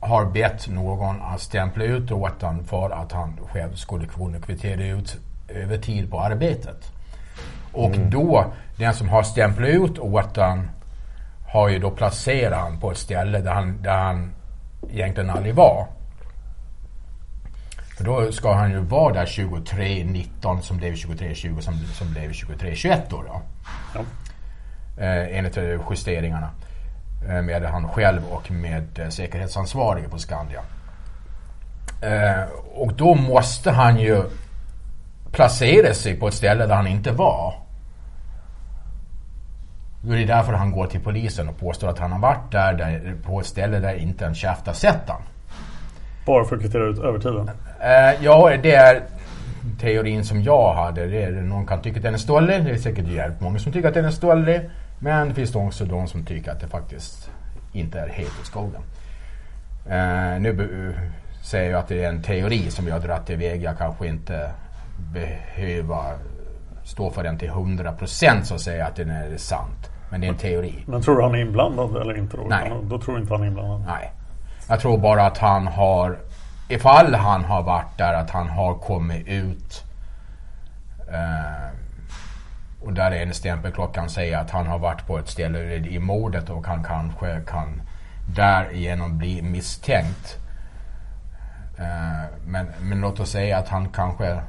har 0.00 0.24
bett 0.24 0.68
någon 0.68 1.22
att 1.22 1.40
stämpla 1.40 1.84
ut 1.84 2.10
åt 2.10 2.42
honom 2.42 2.64
för 2.64 2.90
att 2.90 3.12
han 3.12 3.38
själv 3.52 3.74
skulle 3.74 4.06
kunna 4.06 4.38
kvittera 4.38 4.84
ut 4.84 5.18
övertid 5.48 6.10
på 6.10 6.20
arbetet. 6.20 6.92
Och 7.72 7.90
då, 7.98 8.52
den 8.76 8.94
som 8.94 9.08
har 9.08 9.22
stämplat 9.22 9.68
ut 9.68 9.98
åt 9.98 10.36
honom 10.36 10.70
har 11.48 11.68
ju 11.68 11.78
då 11.78 11.90
placerat 11.90 12.58
han 12.58 12.80
på 12.80 12.90
ett 12.90 12.98
ställe 12.98 13.38
där 13.40 13.52
han, 13.52 13.82
där 13.82 13.98
han 13.98 14.32
egentligen 14.90 15.30
aldrig 15.30 15.54
var. 15.54 15.86
För 18.00 18.04
då 18.04 18.32
ska 18.32 18.52
han 18.52 18.70
ju 18.70 18.78
vara 18.78 19.14
där 19.14 19.26
23.19 19.26 20.60
som 20.60 20.76
blev 20.76 20.94
23.20 20.94 21.60
som, 21.60 21.74
som 21.74 22.12
blev 22.12 22.30
23.21 22.30 23.00
då. 23.10 23.24
då. 23.94 24.00
Eh, 25.02 25.38
enligt 25.38 25.56
eh, 25.56 25.80
justeringarna. 25.90 26.50
Eh, 27.28 27.42
med 27.42 27.62
han 27.62 27.88
själv 27.88 28.24
och 28.30 28.50
med 28.50 28.98
eh, 28.98 29.08
säkerhetsansvarige 29.08 30.08
på 30.08 30.18
Skandia. 30.18 30.60
Eh, 32.02 32.42
och 32.74 32.92
då 32.92 33.14
måste 33.14 33.70
han 33.70 33.98
ju 33.98 34.22
placera 35.32 35.94
sig 35.94 36.16
på 36.16 36.28
ett 36.28 36.34
ställe 36.34 36.66
där 36.66 36.74
han 36.74 36.86
inte 36.86 37.12
var. 37.12 37.54
Då 40.02 40.12
är 40.12 40.18
det 40.18 40.24
därför 40.24 40.52
han 40.52 40.70
går 40.70 40.86
till 40.86 41.00
polisen 41.00 41.48
och 41.48 41.58
påstår 41.58 41.88
att 41.88 41.98
han 41.98 42.12
har 42.12 42.18
varit 42.18 42.52
där, 42.52 42.72
där 42.72 43.14
på 43.22 43.40
ett 43.40 43.46
ställe 43.46 43.78
där 43.78 43.94
inte 43.94 44.26
en 44.26 44.34
käft 44.34 44.66
har 44.66 44.74
sett 44.74 45.08
han. 45.08 45.22
Bara 46.26 46.44
för 46.44 46.56
att 46.56 46.62
kvittera 46.62 46.84
ut 46.84 46.98
övertiden? 46.98 47.50
Eh, 47.80 48.24
ja, 48.24 48.56
det 48.62 48.74
är 48.74 49.02
teorin 49.80 50.24
som 50.24 50.42
jag 50.42 50.74
hade. 50.74 51.06
Det 51.06 51.22
är, 51.22 51.30
någon 51.30 51.66
kan 51.66 51.82
tycka 51.82 51.96
att 51.96 52.02
den 52.02 52.14
är 52.14 52.18
stollig. 52.18 52.64
Det 52.64 52.70
är 52.70 52.76
säkert 52.76 53.06
jävligt 53.06 53.40
många 53.40 53.58
som 53.58 53.72
tycker 53.72 53.88
att 53.88 53.94
den 53.94 54.04
är 54.04 54.10
stollig. 54.10 54.70
Men 54.98 55.28
det 55.28 55.34
finns 55.34 55.54
också 55.54 55.84
de 55.84 56.06
som 56.06 56.24
tycker 56.24 56.52
att 56.52 56.60
det 56.60 56.68
faktiskt 56.68 57.30
inte 57.72 58.00
är 58.00 58.08
helt 58.08 58.42
i 58.42 58.44
skogen. 58.44 58.82
Eh, 59.86 60.40
nu 60.40 60.94
säger 61.42 61.70
jag 61.70 61.78
att 61.78 61.88
det 61.88 62.04
är 62.04 62.08
en 62.08 62.22
teori 62.22 62.70
som 62.70 62.86
jag 62.86 62.94
har 62.94 63.00
dragit 63.00 63.30
iväg. 63.30 63.62
Jag 63.62 63.78
kanske 63.78 64.06
inte 64.06 64.50
behöver 65.12 66.18
stå 66.84 67.10
för 67.10 67.22
den 67.22 67.38
till 67.38 67.50
100% 67.50 68.42
så 68.42 68.54
att 68.54 68.60
säga 68.60 68.86
att 68.86 68.96
den 68.96 69.10
är 69.10 69.36
sant. 69.36 69.90
Men 70.10 70.20
det 70.20 70.26
är 70.26 70.28
en 70.28 70.36
teori. 70.36 70.84
Men 70.86 71.02
tror 71.02 71.16
du 71.16 71.22
han 71.22 71.34
är 71.34 71.38
inblandad 71.38 71.96
eller 71.96 72.18
inte 72.18 72.36
då? 72.36 72.42
Nej. 72.48 72.72
Då 72.82 72.98
tror 72.98 73.20
inte 73.20 73.34
han 73.34 73.42
är 73.42 73.46
inblandad? 73.46 73.84
Nej. 73.86 74.12
Jag 74.68 74.80
tror 74.80 74.98
bara 74.98 75.26
att 75.26 75.38
han 75.38 75.66
har, 75.66 76.18
ifall 76.70 77.14
han 77.14 77.44
har 77.44 77.62
varit 77.62 77.98
där, 77.98 78.14
att 78.14 78.30
han 78.30 78.48
har 78.48 78.74
kommit 78.74 79.26
ut. 79.26 79.84
Eh, 81.12 81.76
och 82.80 82.92
där 82.92 83.10
är 83.10 83.22
en 83.22 83.34
stämpelklockan 83.34 84.08
säger 84.08 84.38
att 84.38 84.50
han 84.50 84.66
har 84.66 84.78
varit 84.78 85.06
på 85.06 85.18
ett 85.18 85.28
ställe 85.28 85.74
i 85.74 85.98
mordet 85.98 86.50
och 86.50 86.66
han 86.66 86.84
kanske 86.84 87.40
kan 87.40 87.82
därigenom 88.34 89.18
bli 89.18 89.42
misstänkt. 89.42 90.38
Eh, 91.78 92.24
men, 92.46 92.66
men 92.80 93.00
låt 93.00 93.20
oss 93.20 93.30
säga 93.30 93.58
att 93.58 93.68
han 93.68 93.88
kanske 93.88 94.40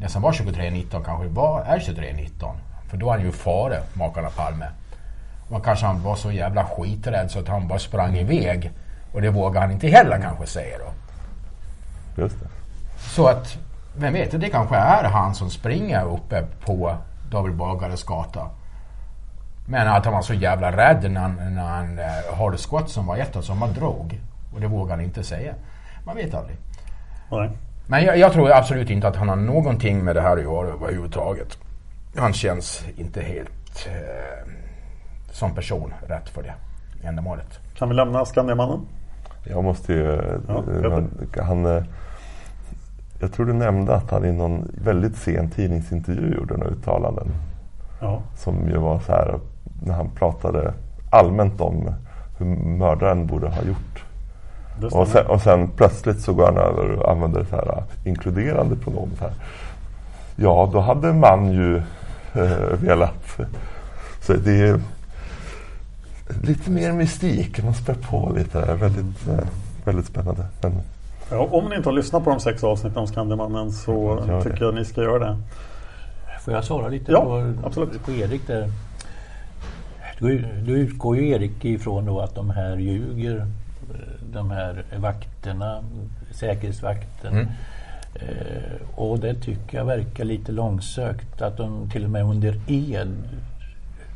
nästan 0.00 0.22
var 0.22 0.32
2319 0.32 1.04
kanske 1.04 1.28
var, 1.28 1.60
är 1.60 1.78
2319. 1.78 2.56
För 2.88 2.96
då 2.96 3.06
är 3.06 3.10
han 3.10 3.22
ju 3.22 3.32
före 3.32 3.82
makarna 3.92 4.30
Palme. 4.30 4.66
Och 5.48 5.64
kanske 5.64 5.86
han 5.86 6.02
var 6.02 6.16
så 6.16 6.32
jävla 6.32 6.64
skiträdd 6.64 7.30
så 7.30 7.38
att 7.38 7.48
han 7.48 7.68
bara 7.68 7.78
sprang 7.78 8.16
iväg. 8.16 8.70
Och 9.12 9.22
det 9.22 9.30
vågar 9.30 9.60
han 9.60 9.70
inte 9.70 9.88
heller 9.88 10.20
kanske 10.20 10.46
säga 10.46 10.78
då. 10.78 10.92
Just 12.18 12.40
det. 12.40 12.46
Så 12.98 13.26
att, 13.26 13.58
vem 13.96 14.12
vet, 14.12 14.40
det 14.40 14.50
kanske 14.50 14.76
är 14.76 15.04
han 15.04 15.34
som 15.34 15.50
springer 15.50 16.04
uppe 16.06 16.44
på 16.64 16.96
David 17.30 17.54
Bagares 17.54 18.04
gata. 18.04 18.46
Men 19.66 19.88
att 19.88 20.04
han 20.04 20.14
var 20.14 20.22
så 20.22 20.34
jävla 20.34 20.76
rädd 20.76 21.10
när 21.10 21.20
han, 21.20 21.54
när 21.54 21.62
han 21.62 21.98
eh, 21.98 22.38
hörde 22.38 22.58
skott 22.58 22.90
som 22.90 23.06
var 23.06 23.16
ett 23.16 23.44
som 23.44 23.62
han 23.62 23.72
drog. 23.72 24.20
Och 24.54 24.60
det 24.60 24.66
vågar 24.66 24.96
han 24.96 25.04
inte 25.04 25.22
säga. 25.22 25.54
Man 26.04 26.16
vet 26.16 26.34
aldrig. 26.34 26.56
Nej. 27.30 27.50
Men 27.86 28.04
jag, 28.04 28.18
jag 28.18 28.32
tror 28.32 28.52
absolut 28.52 28.90
inte 28.90 29.08
att 29.08 29.16
han 29.16 29.28
har 29.28 29.36
någonting 29.36 30.04
med 30.04 30.16
det 30.16 30.20
här 30.20 30.36
att 30.36 30.42
göra 30.42 30.68
överhuvudtaget. 30.68 31.58
Han 32.16 32.32
känns 32.32 32.84
inte 32.96 33.22
helt 33.22 33.86
eh, 33.86 34.52
som 35.30 35.54
person 35.54 35.94
rätt 36.06 36.28
för 36.28 36.42
det 36.42 36.54
ändamålet. 37.08 37.60
Kan 37.78 37.88
vi 37.88 37.94
lämna 37.94 38.24
Skandiamannen? 38.24 38.80
Jag 39.44 39.64
måste 39.64 39.92
ju... 39.92 40.20
Ja, 40.48 40.62
men, 40.66 41.10
han, 41.42 41.66
eh, 41.76 41.82
jag 43.20 43.32
tror 43.32 43.46
du 43.46 43.52
nämnde 43.52 43.94
att 43.94 44.10
han 44.10 44.24
i 44.24 44.32
någon 44.32 44.68
väldigt 44.84 45.16
sen 45.16 45.50
tidningsintervju 45.50 46.34
gjorde 46.34 46.56
några 46.56 46.70
uttalanden. 46.70 47.28
Ja. 48.00 48.22
Som 48.36 48.68
ju 48.68 48.78
var 48.78 49.00
så 49.00 49.12
här 49.12 49.38
när 49.82 49.94
han 49.94 50.10
pratade 50.10 50.72
allmänt 51.10 51.60
om 51.60 51.94
hur 52.38 52.46
mördaren 52.56 53.26
borde 53.26 53.48
ha 53.48 53.62
gjort. 53.62 54.04
Och 54.92 55.08
sen, 55.08 55.26
och 55.26 55.40
sen 55.40 55.68
plötsligt 55.68 56.20
så 56.20 56.32
går 56.32 56.44
han 56.44 56.56
över 56.56 56.90
och 56.90 57.10
använder 57.10 57.44
så 57.44 57.56
här 57.56 57.82
inkluderande 58.04 58.76
pronomen. 58.76 59.16
Så 59.18 59.24
här. 59.24 59.32
Ja, 60.36 60.70
då 60.72 60.80
hade 60.80 61.12
man 61.12 61.52
ju 61.52 61.76
eh, 62.34 62.78
velat. 62.80 63.40
Så 64.20 64.32
det 64.32 64.68
är 64.68 64.80
lite 66.42 66.70
mer 66.70 66.92
mystik. 66.92 67.64
Man 67.64 67.74
spär 67.74 67.94
på 67.94 68.32
lite. 68.36 68.74
Väldigt, 68.74 69.28
eh, 69.28 69.48
väldigt 69.84 70.06
spännande. 70.06 70.44
Men, 70.62 70.72
Ja, 71.30 71.48
om 71.50 71.68
ni 71.68 71.76
inte 71.76 71.88
har 71.88 71.94
lyssnat 71.94 72.24
på 72.24 72.30
de 72.30 72.40
sex 72.40 72.64
avsnitten 72.64 72.98
om 72.98 73.06
Skandiamannen 73.06 73.72
så 73.72 74.24
det. 74.26 74.42
tycker 74.42 74.64
jag 74.64 74.74
ni 74.74 74.84
ska 74.84 75.02
göra 75.02 75.18
det. 75.18 75.36
Får 76.44 76.54
jag 76.54 76.64
svara 76.64 76.88
lite 76.88 77.12
Ja, 77.12 77.22
på, 77.24 77.54
absolut. 77.64 78.04
på 78.04 78.12
Erik 78.12 78.46
där? 78.46 78.68
Då 80.20 80.28
utgår 80.72 81.16
ju 81.16 81.28
Erik 81.28 81.64
ifrån 81.64 82.06
då 82.06 82.20
att 82.20 82.34
de 82.34 82.50
här 82.50 82.76
ljuger. 82.76 83.46
De 84.32 84.50
här 84.50 84.84
vakterna, 84.96 85.82
säkerhetsvakten. 86.30 87.32
Mm. 87.32 87.46
Eh, 88.14 88.98
och 88.98 89.18
det 89.18 89.34
tycker 89.34 89.78
jag 89.78 89.84
verkar 89.84 90.24
lite 90.24 90.52
långsökt. 90.52 91.42
Att 91.42 91.56
de 91.56 91.90
till 91.90 92.04
och 92.04 92.10
med 92.10 92.24
under 92.24 92.60
ed 92.66 93.14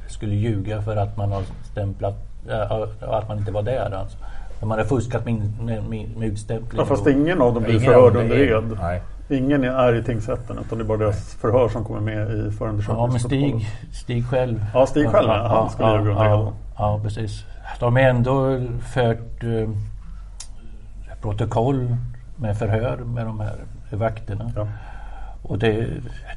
skulle 0.08 0.34
ljuga 0.34 0.82
för 0.82 0.96
att 0.96 1.16
man 1.16 1.32
har 1.32 1.42
stämplat, 1.70 2.14
äh, 2.48 2.72
att 3.00 3.28
man 3.28 3.38
inte 3.38 3.52
var 3.52 3.62
där. 3.62 3.90
Alltså. 3.90 4.18
De 4.62 4.70
hade 4.70 4.84
fuskat 4.84 5.24
med, 5.24 5.34
med, 5.62 5.84
med, 5.84 6.16
med 6.16 6.28
utstämpling. 6.28 6.80
Ja, 6.80 6.86
fast 6.86 7.06
ingen 7.06 7.42
av 7.42 7.54
dem 7.54 7.62
blir 7.62 7.78
förhörd 7.78 8.16
under 8.16 8.36
är- 8.36 8.58
ed. 8.58 8.78
nej. 8.80 9.02
Ingen 9.28 9.64
är 9.64 9.94
i 9.94 10.02
tingsrätten 10.02 10.58
utan 10.58 10.78
det 10.78 10.84
är 10.84 10.86
bara 10.86 10.98
deras 10.98 11.34
förhör 11.34 11.68
som 11.68 11.84
kommer 11.84 12.00
med 12.00 12.22
i 12.22 12.50
förundersökningsprotokollet. 12.50 12.88
Ja, 12.88 13.06
men 13.06 13.20
Stig, 13.20 13.68
Stig 13.92 14.26
själv. 14.26 14.64
Ja, 14.74 14.86
Stig 14.86 15.08
själv, 15.08 15.28
ja. 15.28 15.48
Han 15.48 15.70
skulle 15.70 15.88
ja, 15.88 15.98
under 15.98 16.12
ja, 16.12 16.26
eden. 16.26 16.54
ja, 16.78 17.00
precis. 17.02 17.44
De 17.80 17.96
har 17.96 18.02
ändå 18.02 18.60
fört 18.94 19.42
eh, 19.44 19.68
protokoll 21.22 21.96
med 22.36 22.58
förhör 22.58 22.96
med 22.96 23.26
de 23.26 23.40
här 23.40 23.56
vakterna. 23.90 24.52
Ja. 24.56 24.66
Och 25.42 25.58
det, 25.58 25.86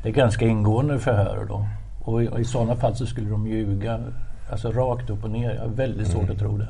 det 0.03 0.09
är 0.09 0.13
ganska 0.13 0.45
ingående 0.45 0.99
förhör 0.99 1.45
då. 1.49 1.67
Och 2.03 2.23
i, 2.23 2.27
och 2.27 2.39
i 2.39 2.45
sådana 2.45 2.75
fall 2.75 2.95
så 2.95 3.05
skulle 3.05 3.29
de 3.29 3.47
ljuga 3.47 3.99
alltså 4.51 4.71
rakt 4.71 5.09
upp 5.09 5.23
och 5.23 5.31
ner. 5.31 5.53
Jag 5.53 5.61
har 5.61 5.69
väldigt 5.69 6.07
svårt 6.07 6.29
att 6.29 6.39
tro 6.39 6.57
det. 6.57 6.67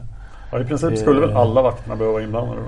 Ja, 0.55 0.61
I 0.61 0.65
princip 0.65 0.97
skulle 0.97 1.19
väl 1.19 1.29
Eh, 1.29 1.37
alla 1.37 1.61
vakterna 1.61 1.95
behöva 1.95 2.13
vara 2.13 2.23
inblandade 2.23 2.61
då? 2.61 2.67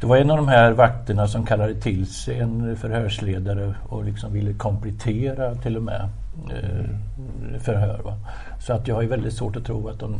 Det 0.00 0.06
var 0.06 0.16
en 0.16 0.30
av 0.30 0.36
de 0.36 0.48
här 0.48 0.72
vakterna 0.72 1.26
som 1.28 1.46
kallade 1.46 1.74
till 1.74 2.06
sig 2.06 2.38
en 2.38 2.76
förhörsledare 2.76 3.74
och 3.88 4.04
liksom 4.04 4.32
ville 4.32 4.52
komplettera 4.52 5.54
till 5.54 5.76
och 5.76 5.82
med 5.82 6.08
eh, 6.50 7.60
förhör. 7.60 8.00
Va? 8.04 8.14
Så 8.60 8.72
att 8.72 8.88
jag 8.88 8.94
har 8.94 9.02
väldigt 9.02 9.32
svårt 9.32 9.56
att 9.56 9.64
tro 9.64 9.88
att 9.88 9.98
de 10.00 10.16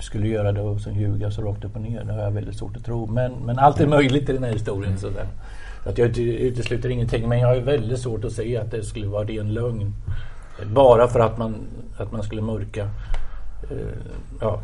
skulle 0.00 0.28
göra 0.28 0.52
det 0.52 0.60
och 0.60 0.80
sen 0.80 0.94
ljuga 0.94 1.30
så 1.30 1.42
rakt 1.42 1.64
upp 1.64 1.76
och 1.76 1.82
ner. 1.82 2.04
Det 2.04 2.12
har 2.12 2.20
jag 2.20 2.30
väldigt 2.30 2.56
svårt 2.56 2.76
att 2.76 2.84
tro. 2.84 3.06
Men, 3.06 3.32
men 3.32 3.58
allt 3.58 3.80
är 3.80 3.86
möjligt 3.86 4.28
i 4.28 4.32
den 4.32 4.44
här 4.44 4.52
historien. 4.52 4.98
Så 4.98 5.08
att 5.88 5.98
jag 5.98 6.08
ut- 6.08 6.18
utesluter 6.18 6.88
ingenting. 6.88 7.28
Men 7.28 7.38
jag 7.38 7.48
har 7.48 7.56
väldigt 7.56 7.98
svårt 7.98 8.24
att 8.24 8.32
se 8.32 8.56
att 8.56 8.70
det 8.70 8.82
skulle 8.82 9.06
vara 9.06 9.24
ren 9.24 9.54
lögn. 9.54 9.94
Bara 10.74 11.08
för 11.08 11.20
att 11.20 11.38
man, 11.38 11.54
att 11.98 12.12
man 12.12 12.22
skulle 12.22 12.42
mörka 12.42 12.82
eh, 13.70 13.76
ja, 14.40 14.60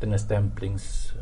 den 0.00 0.10
här 0.10 0.18
stämplings 0.18 1.12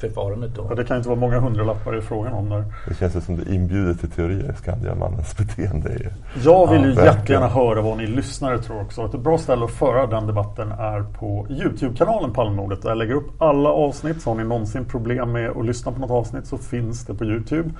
förfarandet 0.00 0.54
då. 0.54 0.66
Ja, 0.70 0.74
det 0.74 0.84
kan 0.84 0.96
inte 0.96 1.08
vara 1.08 1.18
många 1.18 1.40
hundralappar 1.40 1.98
i 1.98 2.00
frågan 2.00 2.32
om 2.32 2.48
där. 2.48 2.64
Det 2.88 2.94
känns 2.94 3.16
ju 3.16 3.20
som 3.20 3.36
det 3.36 3.54
inbjuder 3.54 3.94
till 3.94 4.10
teorier, 4.10 4.54
Skandiamannens 4.58 5.36
beteende. 5.36 5.88
Är, 5.88 6.12
Jag 6.44 6.70
vill 6.70 6.84
ju 6.84 6.92
ja, 6.92 7.04
jättegärna 7.04 7.48
höra 7.48 7.82
vad 7.82 7.98
ni 7.98 8.06
lyssnare 8.06 8.58
tror 8.58 8.80
också. 8.80 9.04
Ett 9.04 9.20
bra 9.20 9.38
ställe 9.38 9.64
att 9.64 9.70
föra 9.70 10.06
den 10.06 10.26
debatten 10.26 10.72
är 10.72 11.02
på 11.02 11.46
Youtube-kanalen 11.50 12.32
Palmemordet. 12.32 12.82
Där 12.82 12.88
jag 12.88 12.98
lägger 12.98 13.14
upp 13.14 13.42
alla 13.42 13.68
avsnitt. 13.68 14.22
Så 14.22 14.30
har 14.30 14.36
ni 14.36 14.44
någonsin 14.44 14.84
problem 14.84 15.32
med 15.32 15.50
att 15.50 15.66
lyssna 15.66 15.92
på 15.92 16.00
något 16.00 16.10
avsnitt 16.10 16.46
så 16.46 16.58
finns 16.58 17.06
det 17.06 17.14
på 17.14 17.24
Youtube. 17.24 17.70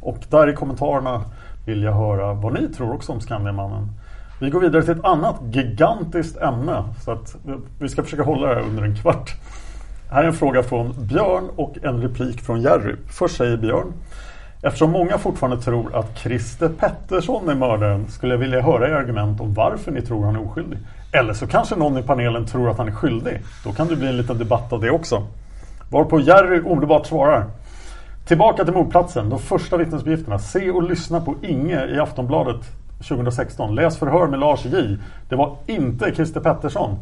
Och 0.00 0.18
där 0.30 0.48
i 0.48 0.54
kommentarerna 0.54 1.24
vill 1.66 1.82
jag 1.82 1.92
höra 1.92 2.34
vad 2.34 2.52
ni 2.52 2.68
tror 2.68 2.94
också 2.94 3.12
om 3.12 3.20
Skandiamannen. 3.20 3.88
Vi 4.40 4.50
går 4.50 4.60
vidare 4.60 4.82
till 4.82 4.92
ett 4.92 5.04
annat 5.04 5.36
gigantiskt 5.42 6.36
ämne. 6.36 6.84
Så 7.04 7.12
att 7.12 7.36
vi 7.78 7.88
ska 7.88 8.02
försöka 8.02 8.22
hålla 8.22 8.46
det 8.46 8.54
här 8.54 8.62
under 8.62 8.82
en 8.82 8.96
kvart. 8.96 9.34
Här 10.12 10.22
är 10.22 10.26
en 10.26 10.32
fråga 10.32 10.62
från 10.62 11.06
Björn 11.06 11.48
och 11.56 11.74
en 11.82 12.02
replik 12.02 12.40
från 12.40 12.62
Jerry. 12.62 12.94
Först 13.08 13.36
säger 13.36 13.56
Björn. 13.56 13.92
Eftersom 14.62 14.90
många 14.90 15.18
fortfarande 15.18 15.62
tror 15.62 15.96
att 15.96 16.18
Christer 16.18 16.68
Pettersson 16.68 17.48
är 17.48 17.54
mördaren 17.54 18.08
skulle 18.08 18.34
jag 18.34 18.38
vilja 18.38 18.62
höra 18.62 18.88
er 18.88 18.92
argument 18.92 19.40
om 19.40 19.54
varför 19.54 19.92
ni 19.92 20.02
tror 20.02 20.24
han 20.24 20.36
är 20.36 20.46
oskyldig. 20.46 20.78
Eller 21.12 21.32
så 21.32 21.46
kanske 21.46 21.76
någon 21.76 21.98
i 21.98 22.02
panelen 22.02 22.46
tror 22.46 22.70
att 22.70 22.78
han 22.78 22.88
är 22.88 22.92
skyldig. 22.92 23.40
Då 23.64 23.72
kan 23.72 23.88
det 23.88 23.96
bli 23.96 24.08
en 24.08 24.16
liten 24.16 24.38
debatt 24.38 24.72
av 24.72 24.80
det 24.80 24.90
också. 24.90 25.26
Varpå 25.90 26.20
Jerry 26.20 26.60
omedelbart 26.60 27.06
svarar. 27.06 27.44
Tillbaka 28.26 28.64
till 28.64 28.74
mordplatsen. 28.74 29.28
De 29.28 29.38
första 29.38 29.76
vittnesuppgifterna. 29.76 30.38
Se 30.38 30.70
och 30.70 30.82
lyssna 30.82 31.20
på 31.20 31.34
Inge 31.42 31.86
i 31.86 31.98
Aftonbladet 31.98 32.60
2016. 33.08 33.74
Läs 33.74 33.98
förhör 33.98 34.26
med 34.26 34.40
Lars 34.40 34.64
J. 34.64 34.98
Det 35.28 35.36
var 35.36 35.56
inte 35.66 36.12
Christer 36.14 36.40
Pettersson. 36.40 36.98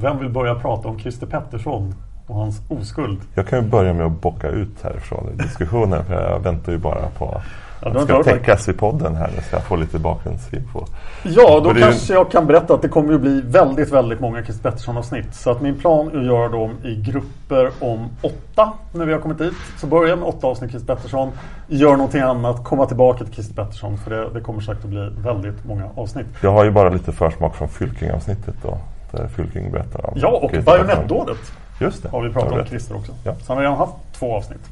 Vem 0.00 0.18
vill 0.18 0.28
börja 0.28 0.54
prata 0.54 0.88
om 0.88 0.98
Christer 0.98 1.26
Pettersson 1.26 1.94
och 2.26 2.34
hans 2.34 2.62
oskuld? 2.68 3.18
Jag 3.34 3.46
kan 3.46 3.64
ju 3.64 3.70
börja 3.70 3.92
med 3.92 4.06
att 4.06 4.20
bocka 4.20 4.48
ut 4.48 4.82
härifrån 4.82 5.28
i 5.34 5.42
diskussionen. 5.42 6.04
För 6.04 6.30
jag 6.30 6.40
väntar 6.40 6.72
ju 6.72 6.78
bara 6.78 7.06
på 7.18 7.40
Ja, 7.82 7.88
att 7.88 7.94
det 7.94 8.00
ska 8.04 8.22
täckas 8.22 8.68
i 8.68 8.72
podden 8.72 9.16
här 9.16 9.28
så 9.28 9.56
jag 9.56 9.62
får 9.62 9.76
lite 9.76 9.98
bakgrundsinfo. 9.98 10.84
Ja, 11.22 11.60
då 11.64 11.72
ju- 11.74 11.80
kanske 11.80 12.14
jag 12.14 12.30
kan 12.30 12.46
berätta 12.46 12.74
att 12.74 12.82
det 12.82 12.88
kommer 12.88 13.14
att 13.14 13.20
bli 13.20 13.40
väldigt, 13.40 13.92
väldigt 13.92 14.20
många 14.20 14.42
Christer 14.44 14.70
Pettersson-avsnitt. 14.70 15.34
Så 15.34 15.50
att 15.50 15.60
min 15.60 15.74
plan 15.78 16.10
är 16.14 16.18
att 16.18 16.24
göra 16.26 16.48
dem 16.48 16.70
i 16.84 16.94
grupper 16.94 17.70
om 17.80 18.08
åtta 18.22 18.72
när 18.92 19.06
vi 19.06 19.12
har 19.12 19.20
kommit 19.20 19.38
dit. 19.38 19.52
Så 19.80 19.86
börja 19.86 20.16
med 20.16 20.24
åtta 20.28 20.46
avsnitt 20.46 20.70
Christer 20.70 20.94
Pettersson. 20.94 21.30
Gör 21.66 21.92
någonting 21.92 22.20
annat, 22.20 22.64
komma 22.64 22.86
tillbaka 22.86 23.24
till 23.24 23.34
Christer 23.34 23.54
Pettersson. 23.54 23.98
För 23.98 24.10
det, 24.10 24.30
det 24.34 24.40
kommer 24.40 24.60
säkert 24.60 24.84
att 24.84 24.90
bli 24.90 25.10
väldigt 25.24 25.64
många 25.64 25.84
avsnitt. 25.94 26.26
Jag 26.42 26.52
har 26.52 26.64
ju 26.64 26.70
bara 26.70 26.88
lite 26.88 27.12
försmak 27.12 27.54
från 27.56 27.68
Fylking-avsnittet 27.68 28.54
då. 28.62 28.78
Där 29.10 29.28
Fylking 29.28 29.70
berättar 29.72 30.06
om 30.10 30.12
Ja, 30.16 30.28
och 30.28 30.64
bajonettdådet 30.64 31.52
Just 31.80 32.02
det. 32.02 32.08
har 32.08 32.22
vi 32.22 32.32
pratat 32.32 32.52
om. 32.52 32.66
Christer 32.66 32.96
också. 32.96 33.12
Ja. 33.24 33.34
Så 33.34 33.44
han 33.48 33.56
har 33.56 33.62
redan 33.62 33.78
haft 33.78 33.94
två 34.12 34.36
avsnitt. 34.36 34.70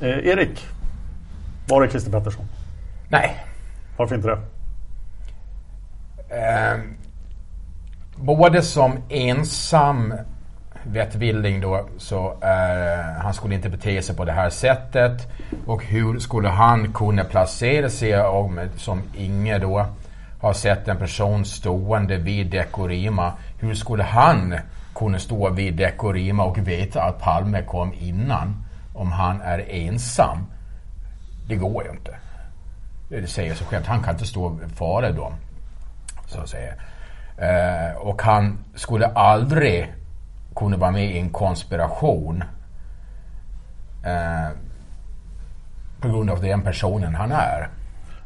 Eh, 0.00 0.08
Erik, 0.08 0.66
var 1.68 1.82
är 1.82 1.88
Christer 1.88 2.10
Pettersson? 2.12 2.44
Nej. 3.08 3.36
Varför 3.96 4.14
inte 4.14 4.28
det? 4.28 4.38
Eh, 6.36 6.78
både 8.16 8.62
som 8.62 8.92
ensam 9.08 10.14
vettvilling 10.82 11.60
då 11.60 11.86
så 11.98 12.32
eh, 12.42 13.22
han 13.22 13.34
skulle 13.34 13.54
inte 13.54 13.68
bete 13.68 14.02
sig 14.02 14.16
på 14.16 14.24
det 14.24 14.32
här 14.32 14.50
sättet. 14.50 15.28
Och 15.66 15.84
hur 15.84 16.18
skulle 16.18 16.48
han 16.48 16.92
kunna 16.92 17.24
placera 17.24 17.88
sig 17.90 18.20
om, 18.20 18.60
som 18.76 19.02
Inge 19.16 19.58
då 19.58 19.86
har 20.40 20.52
sett 20.52 20.88
en 20.88 20.96
person 20.96 21.44
stående 21.44 22.16
vid 22.16 22.46
Dekorima. 22.50 23.32
Hur 23.60 23.74
skulle 23.74 24.02
han 24.02 24.54
kunna 24.94 25.18
stå 25.18 25.50
vid 25.50 25.76
Dekorima 25.76 26.44
och 26.44 26.58
veta 26.58 27.02
att 27.02 27.18
Palme 27.18 27.62
kom 27.62 27.92
innan 27.92 28.64
om 28.94 29.12
han 29.12 29.40
är 29.40 29.58
ensam? 29.70 30.38
Det 31.48 31.56
går 31.56 31.84
ju 31.84 31.90
inte. 31.90 32.16
Det 33.08 33.26
säger 33.26 33.54
sig 33.54 33.66
självt. 33.66 33.86
Han 33.86 34.02
kan 34.02 34.14
inte 34.14 34.26
stå 34.26 34.58
före 34.74 35.12
dem. 35.12 35.32
Så 36.26 36.40
att 36.40 36.48
säga. 36.48 36.72
Eh, 37.36 37.96
och 37.96 38.22
han 38.22 38.58
skulle 38.74 39.06
aldrig 39.06 39.94
kunna 40.56 40.76
vara 40.76 40.90
med 40.90 41.04
i 41.04 41.18
en 41.18 41.30
konspiration. 41.30 42.44
Eh, 44.04 44.48
på 46.00 46.08
grund 46.08 46.30
av 46.30 46.42
den 46.42 46.62
personen 46.62 47.14
han 47.14 47.32
är. 47.32 47.68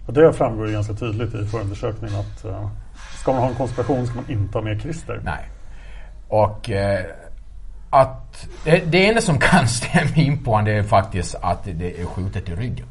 Och 0.07 0.13
det 0.13 0.33
framgår 0.33 0.67
ju 0.67 0.73
ganska 0.73 0.95
tydligt 0.95 1.35
i 1.35 1.47
förundersökningen 1.47 2.21
att 2.21 2.45
eh, 2.45 2.69
ska 3.25 3.33
man 3.33 3.43
ha 3.43 3.49
en 3.49 3.55
konspiration 3.55 4.07
ska 4.07 4.17
man 4.17 4.31
inte 4.31 4.59
ha 4.59 4.63
med 4.63 4.81
Christer. 4.83 5.21
Nej. 5.25 5.49
Och 6.29 6.71
eh, 6.71 7.05
att 7.91 8.47
det, 8.65 8.83
det 8.93 9.09
enda 9.09 9.21
som 9.21 9.39
kan 9.39 9.69
stämma 9.79 10.15
in 10.17 10.45
på 10.45 10.51
honom 10.51 10.65
det 10.65 10.73
är 10.73 10.83
faktiskt 10.83 11.35
att 11.41 11.65
det 11.65 12.01
är 12.01 12.07
skjutet 12.07 12.49
i 12.49 12.55
ryggen. 12.55 12.87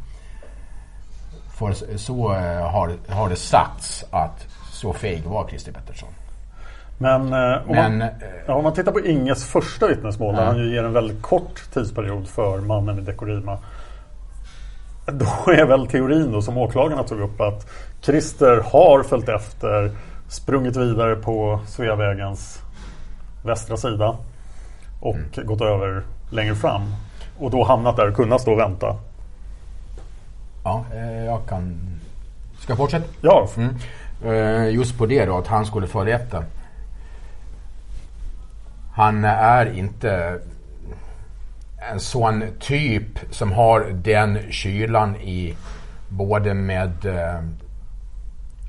För 1.57 1.97
så- 1.97 2.33
eh, 2.33 2.71
har, 2.71 2.95
har 3.07 3.29
det 3.29 3.35
sagts 3.35 4.05
att 4.11 4.47
så 4.71 4.93
feg 4.93 5.23
var 5.23 5.47
Christer 5.47 5.71
Pettersson. 5.71 6.09
Men, 6.97 7.21
eh, 7.33 7.69
om, 7.69 7.75
Men, 7.75 7.97
man, 7.97 8.01
eh, 8.01 8.07
ja, 8.47 8.53
om 8.53 8.63
man 8.63 8.73
tittar 8.73 8.91
på 8.91 8.99
Inges 8.99 9.45
första 9.45 9.87
vittnesmål 9.87 10.35
där 10.35 10.45
han 10.45 10.57
ju 10.57 10.73
ger 10.75 10.83
en 10.83 10.93
väldigt 10.93 11.21
kort 11.21 11.61
tidsperiod 11.73 12.27
för 12.27 12.59
mannen 12.61 12.97
i 12.99 13.01
Dekorima. 13.01 13.57
Då 15.05 15.51
är 15.51 15.65
väl 15.65 15.87
teorin 15.87 16.31
då 16.31 16.41
som 16.41 16.57
åklagarna 16.57 17.03
tog 17.03 17.19
upp 17.19 17.41
att 17.41 17.67
Christer 18.01 18.63
har 18.71 19.03
följt 19.03 19.29
efter, 19.29 19.91
sprungit 20.33 20.75
vidare 20.75 21.15
på 21.15 21.59
Sveavägens 21.67 22.59
västra 23.43 23.77
sida 23.77 24.17
och 25.01 25.15
Mm. 25.15 25.47
gått 25.47 25.61
över 25.61 26.03
längre 26.29 26.55
fram. 26.55 26.81
Och 27.39 27.51
då 27.51 27.63
hamnat 27.63 27.95
där 27.97 28.09
och 28.09 28.15
kunnat 28.15 28.41
stå 28.41 28.51
och 28.51 28.59
vänta. 28.59 28.95
Ja, 30.63 30.85
eh, 30.93 31.25
jag 31.25 31.45
kan... 31.47 31.79
Ska 32.59 32.71
jag 32.71 32.77
fortsätta? 32.77 33.05
Ja. 33.21 33.47
Mm. 33.57 33.75
Eh, 34.25 34.69
Just 34.69 34.97
på 34.97 35.05
det 35.05 35.25
då, 35.25 35.37
att 35.37 35.47
han 35.47 35.65
skulle 35.65 35.87
få 35.87 36.03
rätta. 36.03 36.43
Han 38.93 39.25
är 39.25 39.65
inte 39.77 40.39
en 41.91 41.99
sån 41.99 42.43
typ 42.59 43.19
som 43.31 43.51
har 43.51 43.81
den 43.93 44.39
kylan 44.51 45.15
i 45.15 45.55
både 46.09 46.53
med... 46.53 47.05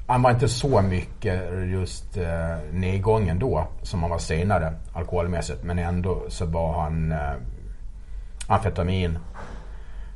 Han 0.07 0.23
var 0.23 0.31
inte 0.31 0.49
så 0.49 0.83
mycket 0.83 1.43
just 1.67 2.17
eh, 2.17 2.57
nedgången 2.73 3.39
då 3.39 3.67
som 3.83 4.03
han 4.03 4.11
var 4.11 4.19
senare 4.19 4.73
alkoholmässigt. 4.93 5.65
Men 5.65 5.79
ändå 5.79 6.23
så 6.29 6.47
var 6.47 6.83
han 6.83 7.13
eh, 7.13 7.33
amfetamin 8.47 9.19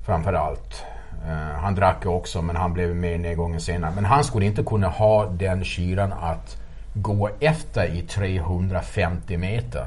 framför 0.06 0.32
allt. 0.32 0.84
Eh, 1.26 1.60
han 1.60 1.74
drack 1.74 2.06
också 2.06 2.42
men 2.42 2.56
han 2.56 2.72
blev 2.72 2.96
mer 2.96 3.18
nedgången 3.18 3.60
senare. 3.60 3.92
Men 3.94 4.04
han 4.04 4.24
skulle 4.24 4.46
inte 4.46 4.62
kunna 4.62 4.88
ha 4.88 5.26
den 5.26 5.64
kylan 5.64 6.12
att 6.12 6.56
gå 6.94 7.30
efter 7.40 7.84
i 7.84 8.02
350 8.02 9.36
meter. 9.36 9.86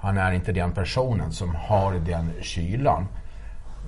Han 0.00 0.18
är 0.18 0.32
inte 0.32 0.52
den 0.52 0.72
personen 0.72 1.32
som 1.32 1.54
har 1.54 1.94
den 1.94 2.32
kylan. 2.42 3.08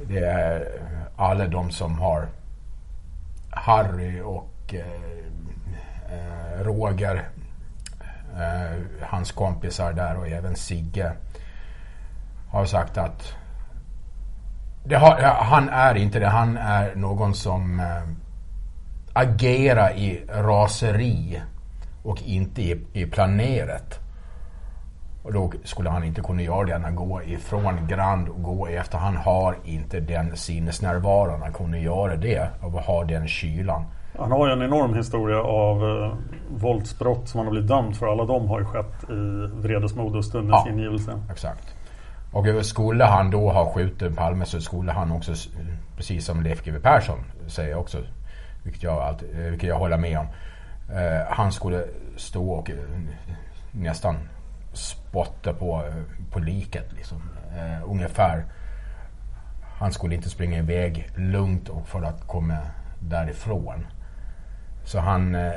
Det 0.09 0.19
är 0.19 0.69
alla 1.17 1.47
de 1.47 1.71
som 1.71 1.99
har 1.99 2.29
Harry 3.57 4.21
och 4.21 4.75
eh, 4.75 4.81
eh, 6.11 6.65
Roger, 6.65 7.29
eh, 8.35 8.81
hans 9.03 9.33
kompisar 9.33 9.93
där 9.93 10.17
och 10.17 10.29
även 10.29 10.57
Sigge 10.57 11.13
har 12.51 12.65
sagt 12.65 12.99
att 12.99 13.35
det 14.85 14.97
har, 14.97 15.21
han 15.23 15.69
är 15.69 15.95
inte 15.95 16.19
det. 16.19 16.29
Han 16.29 16.57
är 16.57 16.95
någon 16.95 17.35
som 17.35 17.81
eh, 17.81 18.03
agerar 19.13 19.91
i 19.91 20.25
raseri 20.29 21.43
och 22.03 22.23
inte 22.23 22.63
i, 22.63 22.87
i 22.93 23.07
planerat. 23.07 24.04
Och 25.25 25.33
då 25.33 25.53
skulle 25.65 25.91
han 25.91 26.05
inte 26.05 26.21
kunna 26.21 26.43
göra 26.43 26.65
det. 26.65 26.73
Han 26.83 26.97
gå 26.97 27.23
ifrån 27.23 27.87
Grand 27.89 28.29
och 28.29 28.43
gå 28.43 28.67
efter. 28.67 28.99
Han 28.99 29.17
har 29.17 29.57
inte 29.65 30.01
den 30.01 30.37
sinnesnärvaron. 30.37 31.43
Han 31.43 31.53
kunde 31.53 31.79
göra 31.79 32.17
det 32.17 32.49
och 32.61 32.73
ha 32.73 33.05
den 33.05 33.29
kylan. 33.29 33.85
Han 34.19 34.33
har 34.33 34.47
ju 34.47 34.53
en 34.53 34.63
enorm 34.63 34.95
historia 34.95 35.43
av 35.43 35.83
eh, 35.85 36.13
våldsbrott 36.57 37.29
som 37.29 37.39
han 37.39 37.47
har 37.47 37.53
blivit 37.53 37.69
dömd 37.69 37.97
för. 37.97 38.07
Alla 38.07 38.25
de 38.25 38.49
har 38.49 38.59
ju 38.61 38.65
skett 38.65 39.05
i 39.11 39.15
vredesmod 39.63 40.17
och 40.17 40.25
stundens 40.25 40.63
Ja. 40.67 40.73
ingivelse. 40.73 41.21
Exakt. 41.31 41.75
Och 42.33 42.47
skulle 42.67 43.05
han 43.05 43.31
då 43.31 43.51
ha 43.51 43.73
skjutit 43.73 44.17
Palme 44.17 44.45
så 44.45 44.61
skulle 44.61 44.93
han 44.93 45.13
också, 45.13 45.33
precis 45.97 46.25
som 46.27 46.43
Leif 46.43 46.65
GW 46.65 46.81
Persson 46.81 47.19
säger 47.47 47.79
också, 47.79 47.99
vilket 48.63 48.83
jag, 48.83 48.99
alltid, 49.03 49.29
eh, 49.41 49.51
vilket 49.51 49.69
jag 49.69 49.79
håller 49.79 49.97
med 49.99 50.19
om. 50.19 50.27
Eh, 50.97 51.27
han 51.29 51.53
skulle 51.53 51.85
stå 52.17 52.51
och 52.51 52.71
eh, 52.71 52.77
nästan 53.73 54.17
spotta 54.75 55.53
på, 55.53 55.87
eh, 55.87 56.31
på 56.31 56.39
liket 56.39 56.93
liksom. 56.93 57.23
Eh, 57.57 57.91
ungefär. 57.91 58.45
Han 59.79 59.93
skulle 59.93 60.15
inte 60.15 60.31
springa 60.31 60.59
iväg 60.59 61.11
lugnt 61.17 61.69
och 61.69 61.89
för 61.89 62.03
att 62.03 62.27
komma 62.27 62.59
därifrån. 63.01 63.87
Så 64.85 64.99
han 64.99 65.35
eh, 65.35 65.53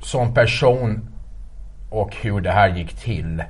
som 0.00 0.34
person 0.34 1.08
och 1.90 2.16
hur 2.16 2.40
det 2.40 2.50
här 2.50 2.68
gick 2.68 2.94
till 2.94 3.44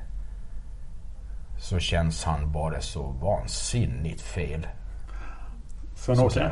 så 1.59 1.79
känns 1.79 2.25
han 2.25 2.53
bara 2.53 2.81
så 2.81 3.03
vansinnigt 3.03 4.21
fel. 4.21 4.67
Sven-Åke? 5.95 6.51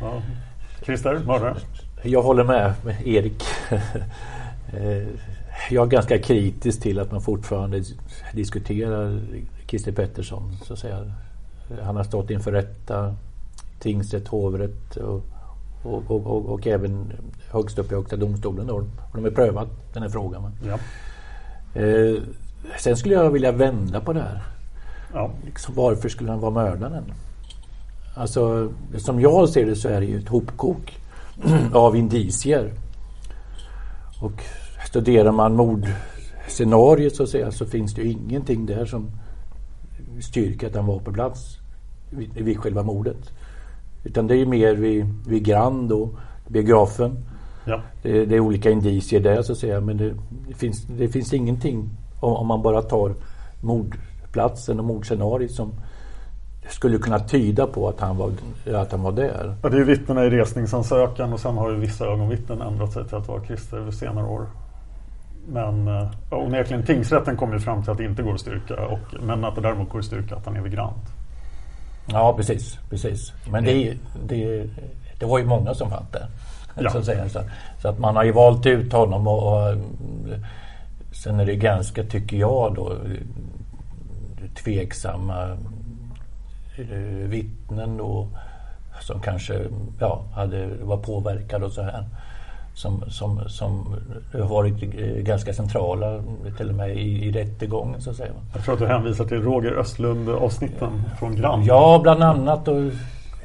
Ja. 0.00 0.22
Christer, 0.82 1.18
mördare? 1.18 1.56
Jag 2.02 2.22
håller 2.22 2.44
med, 2.44 2.74
med 2.84 3.06
Erik. 3.06 3.42
Jag 5.70 5.86
är 5.86 5.90
ganska 5.90 6.18
kritisk 6.18 6.80
till 6.80 6.98
att 6.98 7.12
man 7.12 7.20
fortfarande 7.20 7.82
diskuterar 8.32 9.20
Christer 9.66 9.92
Pettersson. 9.92 10.56
Så 10.62 10.72
att 10.72 10.78
säga. 10.78 11.12
Han 11.82 11.96
har 11.96 12.04
stått 12.04 12.30
inför 12.30 12.52
rätta, 12.52 13.14
tingsrätt, 13.78 14.28
hovrätt 14.28 14.96
och, 14.96 15.22
och, 15.82 16.10
och, 16.10 16.26
och, 16.26 16.46
och 16.46 16.66
även 16.66 17.12
högst 17.50 17.78
upp 17.78 17.92
i 17.92 17.94
Högsta 17.94 18.16
domstolen. 18.16 18.66
Då. 18.66 18.74
Och 18.74 18.86
de 19.14 19.24
har 19.24 19.30
prövat 19.30 19.68
den 19.92 20.02
här 20.02 20.10
frågan. 20.10 20.52
Ja. 20.66 20.78
Eh, 21.80 22.22
sen 22.78 22.96
skulle 22.96 23.14
jag 23.14 23.30
vilja 23.30 23.52
vända 23.52 24.00
på 24.00 24.12
det 24.12 24.20
här. 24.20 24.42
Ja. 25.14 25.30
Liksom, 25.44 25.74
varför 25.74 26.08
skulle 26.08 26.30
han 26.30 26.40
vara 26.40 26.50
mördaren? 26.50 27.04
Alltså, 28.16 28.72
som 28.96 29.20
jag 29.20 29.48
ser 29.48 29.66
det 29.66 29.76
så 29.76 29.88
är 29.88 30.00
det 30.00 30.06
ju 30.06 30.18
ett 30.18 30.28
hopkok 30.28 30.98
av 31.72 31.96
indicier. 31.96 32.72
Och 34.20 34.42
studerar 34.94 35.32
man 35.32 35.56
mordscenariot 35.56 37.16
så 37.16 37.22
att 37.22 37.28
säga 37.28 37.50
så 37.50 37.66
finns 37.66 37.94
det 37.94 38.02
ju 38.02 38.10
ingenting 38.10 38.66
där 38.66 38.84
som 38.84 39.10
styrker 40.20 40.66
att 40.66 40.74
han 40.74 40.86
var 40.86 40.98
på 40.98 41.12
plats 41.12 41.58
vid, 42.10 42.34
vid 42.34 42.58
själva 42.58 42.82
mordet. 42.82 43.32
Utan 44.04 44.26
det 44.26 44.34
är 44.34 44.38
ju 44.38 44.46
mer 44.46 44.74
vid, 44.74 45.06
vid 45.26 45.44
Grand 45.44 45.92
och 45.92 46.14
biografen. 46.48 47.18
Ja. 47.64 47.80
Det, 48.02 48.24
det, 48.24 48.36
är 48.36 48.40
olika 48.40 48.70
indicier 48.70 49.20
där 49.20 49.42
så 49.42 49.52
att 49.52 49.58
säga 49.58 49.80
men 49.80 49.96
det, 49.96 50.14
det 50.48 50.54
finns, 50.54 50.82
det 50.82 51.08
finns 51.08 51.32
ingenting 51.32 51.90
om, 52.20 52.32
om, 52.32 52.46
man 52.46 52.62
bara 52.62 52.82
tar 52.82 53.14
mordplatsen 53.60 54.78
och 54.78 54.84
mordscenariot 54.84 55.50
som 55.50 55.72
skulle 56.68 56.98
kunna 56.98 57.18
tyda 57.18 57.66
på 57.66 57.88
att 57.88 58.00
han 58.00 58.16
var, 58.16 58.32
att 58.74 58.92
han 58.92 59.02
var 59.02 59.12
där. 59.12 59.56
Ja, 59.62 59.68
det 59.68 59.76
är 59.76 59.84
vittnena 59.84 60.24
i 60.24 60.30
resningsansökan 60.30 61.32
och 61.32 61.40
sen 61.40 61.56
har 61.56 61.70
ju 61.70 61.76
vissa 61.76 62.06
ögonvittnen 62.06 62.62
ändrat 62.62 62.92
sig 62.92 63.04
till 63.04 63.16
att 63.16 63.28
vara 63.28 63.44
Christer 63.44 63.90
senare 63.90 64.26
år. 64.26 64.46
Men 65.48 65.86
ja, 66.30 66.36
onekligen 66.36 66.82
tingsrätten 66.82 67.36
kom 67.36 67.52
ju 67.52 67.58
fram 67.58 67.82
till 67.82 67.92
att 67.92 67.98
det 67.98 68.04
inte 68.04 68.22
går 68.22 68.34
att 68.34 68.40
styrka 68.40 68.86
och, 68.86 69.22
men 69.22 69.44
att 69.44 69.54
det 69.54 69.60
däremot 69.60 69.88
går 69.88 69.98
att 69.98 70.04
styrka 70.04 70.36
att 70.36 70.46
han 70.46 70.56
är 70.56 70.60
migrant. 70.60 71.12
Ja 72.06 72.34
precis, 72.36 72.78
precis. 72.90 73.32
Men 73.50 73.64
det, 73.64 73.96
det, 74.28 74.66
det 75.18 75.26
var 75.26 75.38
ju 75.38 75.44
många 75.44 75.74
som 75.74 75.90
fann 75.90 76.06
det. 76.12 76.26
Ja. 76.74 76.90
Så, 76.90 76.98
att 76.98 77.04
säga. 77.04 77.28
Så, 77.28 77.40
så, 77.82 77.88
att 77.88 77.98
man 77.98 78.16
har 78.16 78.24
ju 78.24 78.32
valt 78.32 78.66
ut 78.66 78.92
honom 78.92 79.26
och, 79.26 79.68
och 79.68 79.76
sen 81.12 81.40
är 81.40 81.46
det 81.46 81.56
ganska, 81.56 82.04
tycker 82.04 82.36
jag 82.36 82.74
då, 82.74 82.96
tveksamma 84.54 85.56
eh, 86.78 87.28
vittnen 87.28 87.96
då 87.96 88.28
som 89.00 89.20
kanske 89.20 89.60
ja, 90.00 90.24
hade, 90.34 90.66
var 90.66 90.96
påverkade 90.96 91.66
och 91.66 91.72
så 91.72 91.82
här. 91.82 92.04
Som, 92.74 93.04
som, 93.10 93.48
som 93.48 93.96
har 94.32 94.48
varit 94.48 94.80
ganska 95.24 95.54
centrala 95.54 96.22
till 96.56 96.68
och 96.68 96.74
med 96.74 96.96
i, 96.96 97.24
i 97.24 97.32
rättegången 97.32 98.00
så 98.00 98.10
att 98.10 98.16
säga. 98.16 98.32
Jag 98.54 98.64
tror 98.64 98.74
att 98.74 98.80
du 98.80 98.86
hänvisar 98.86 99.24
till 99.24 99.42
Roger 99.42 99.72
Östlund 99.72 100.28
avsnitten 100.28 101.02
från 101.18 101.36
Grand. 101.36 101.64
Ja, 101.64 102.00
bland 102.02 102.22
annat 102.22 102.68
och 102.68 102.92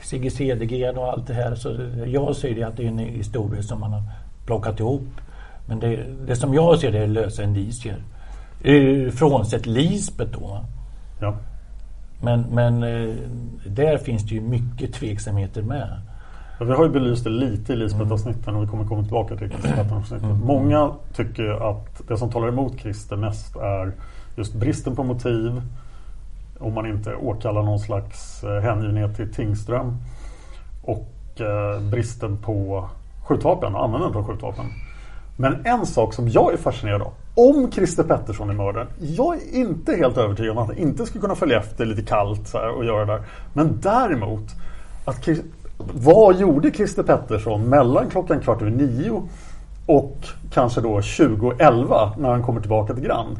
Sigge 0.01 0.32
Cedergren 0.32 0.97
och 0.97 1.11
allt 1.11 1.27
det 1.27 1.34
här. 1.34 1.55
Så 1.55 1.77
jag 2.05 2.36
ser 2.36 2.55
det 2.55 2.63
att 2.63 2.77
det 2.77 2.84
är 2.84 2.88
en 2.88 2.99
historia 2.99 3.63
som 3.63 3.80
man 3.80 3.93
har 3.93 4.03
plockat 4.45 4.80
ihop. 4.80 5.07
Men 5.65 5.80
det, 5.80 6.05
det 6.25 6.36
som 6.36 6.53
jag 6.53 6.80
ser 6.80 6.91
det 6.91 6.99
är 6.99 7.07
lösa 7.07 7.43
indicier. 7.43 8.03
Frånsett 9.11 9.65
Lisbeth 9.65 10.32
då. 10.39 10.65
Ja. 11.21 11.36
Men, 12.21 12.41
men 12.41 12.80
där 13.65 13.97
finns 13.97 14.23
det 14.23 14.36
ju 14.36 14.41
mycket 14.41 14.93
tveksamheter 14.93 15.61
med. 15.61 16.01
Ja, 16.60 16.66
vi 16.66 16.74
har 16.74 16.84
ju 16.84 16.89
belyst 16.89 17.24
det 17.24 17.30
lite 17.30 17.74
i 17.74 17.76
Lisbeth-avsnitten 17.76 18.55
och 18.55 18.64
vi 18.64 18.68
kommer 18.68 18.86
komma 18.86 19.01
tillbaka 19.03 19.36
till 19.36 19.49
Christer 19.49 20.16
mm. 20.16 20.39
Många 20.39 20.91
tycker 21.14 21.70
att 21.70 22.01
det 22.07 22.18
som 22.18 22.32
talar 22.32 22.47
emot 22.47 22.80
Christer 22.80 23.16
mest 23.16 23.55
är 23.55 23.91
just 24.36 24.53
bristen 24.53 24.95
på 24.95 25.03
motiv. 25.03 25.62
Om 26.60 26.74
man 26.74 26.86
inte 26.86 27.16
åkallar 27.16 27.64
någon 27.64 27.80
slags 27.80 28.43
hängivenhet 28.64 29.16
till 29.16 29.34
Tingström. 29.34 29.97
Och 30.84 31.41
eh, 31.41 31.82
bristen 31.82 32.38
på 32.38 32.89
skjutvapen 33.24 33.76
och 33.76 33.84
användandet 33.84 34.18
av 34.18 34.28
skjutvapen. 34.28 34.66
Men 35.38 35.66
en 35.66 35.86
sak 35.86 36.14
som 36.14 36.30
jag 36.30 36.53
är 36.53 36.57
fascinerad 36.57 37.01
av. 37.01 37.14
Om 37.36 37.72
Christer 37.72 38.03
Pettersson 38.03 38.49
är 38.49 38.53
mördaren. 38.53 38.88
Jag 38.99 39.36
är 39.36 39.55
inte 39.55 39.95
helt 39.95 40.18
övertygad 40.18 40.51
om 40.51 40.57
att 40.57 40.68
han 40.68 40.78
inte 40.78 41.05
skulle 41.05 41.22
kunna 41.22 41.36
följa 41.36 41.60
efter 41.60 41.86
lite 41.86 42.01
kallt 42.01 42.53
och 42.78 42.86
göra 42.86 43.05
det 43.05 43.14
där. 43.14 43.22
Men 43.53 43.80
däremot 43.82 44.55
att 45.05 45.24
vad 45.93 46.36
gjorde 46.36 46.71
Christer 46.71 47.03
Pettersson 47.03 47.69
mellan 47.69 48.09
klockan 48.09 48.39
kvart 48.39 48.61
över 48.61 48.71
nio 48.71 49.27
och 49.86 50.17
kanske 50.51 50.82
då 50.82 51.01
2011 51.01 52.13
när 52.17 52.30
han 52.30 52.43
kommer 52.43 52.61
tillbaka 52.61 52.93
till 52.93 53.03
Grand? 53.03 53.38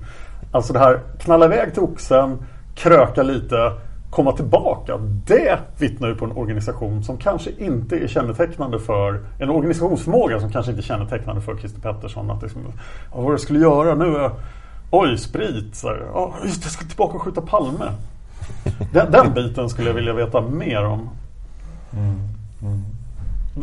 Alltså 0.52 0.74
det 0.74 0.80
här 0.80 1.00
knalla 1.20 1.46
iväg 1.46 1.74
till 1.74 1.84
Oxen, 1.84 2.38
kröka 2.76 3.24
lite, 3.24 3.74
komma 4.10 4.32
tillbaka. 4.32 4.98
Det 5.26 5.60
vittnar 5.78 6.08
ju 6.08 6.16
på 6.16 6.26
en 6.26 6.32
organisation 6.32 7.04
som 7.04 7.18
kanske 7.18 7.52
inte 7.58 7.96
är 7.96 8.08
kännetecknande 8.08 8.80
för 8.80 9.20
en 9.40 9.50
organisationsförmåga 9.50 10.40
som 10.40 10.52
kanske 10.52 10.72
inte 10.72 10.82
är 10.82 10.84
kännetecknande 10.84 11.42
för 11.42 11.58
Christer 11.58 11.82
Pettersson. 11.82 12.32
Att 12.32 12.42
liksom, 12.42 12.62
ja, 13.14 13.22
vad 13.22 13.34
jag 13.34 13.40
skulle 13.40 13.60
göra 13.60 13.96
nu 13.96 14.16
är 14.16 14.32
Oj, 14.92 15.18
sprit. 15.18 15.76
Så 15.76 15.88
här, 15.88 16.08
ja, 16.14 16.34
just 16.46 16.64
jag 16.64 16.72
ska 16.72 16.86
tillbaka 16.86 17.16
och 17.16 17.22
skjuta 17.22 17.42
Palme. 17.42 17.92
Den, 18.94 19.12
den 19.12 19.34
biten 19.34 19.70
skulle 19.70 19.90
jag 19.90 19.96
vilja 19.96 20.14
veta 20.14 20.42
mer 20.42 20.86
om. 20.86 21.10
Mm. 21.94 22.20
Mm. 22.62 22.86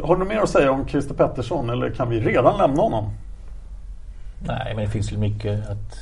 Har 0.02 0.14
du 0.14 0.18
något 0.18 0.28
mer 0.28 0.40
att 0.40 0.50
säga 0.50 0.70
om 0.70 0.88
Christer 0.88 1.14
Pettersson 1.14 1.70
eller 1.70 1.90
kan 1.90 2.10
vi 2.10 2.20
redan 2.20 2.58
lämna 2.58 2.82
honom? 2.82 3.10
Nej, 4.46 4.72
men 4.74 4.84
det 4.84 4.90
finns 4.90 5.12
väl 5.12 5.18
mycket 5.18 5.70
att 5.70 5.98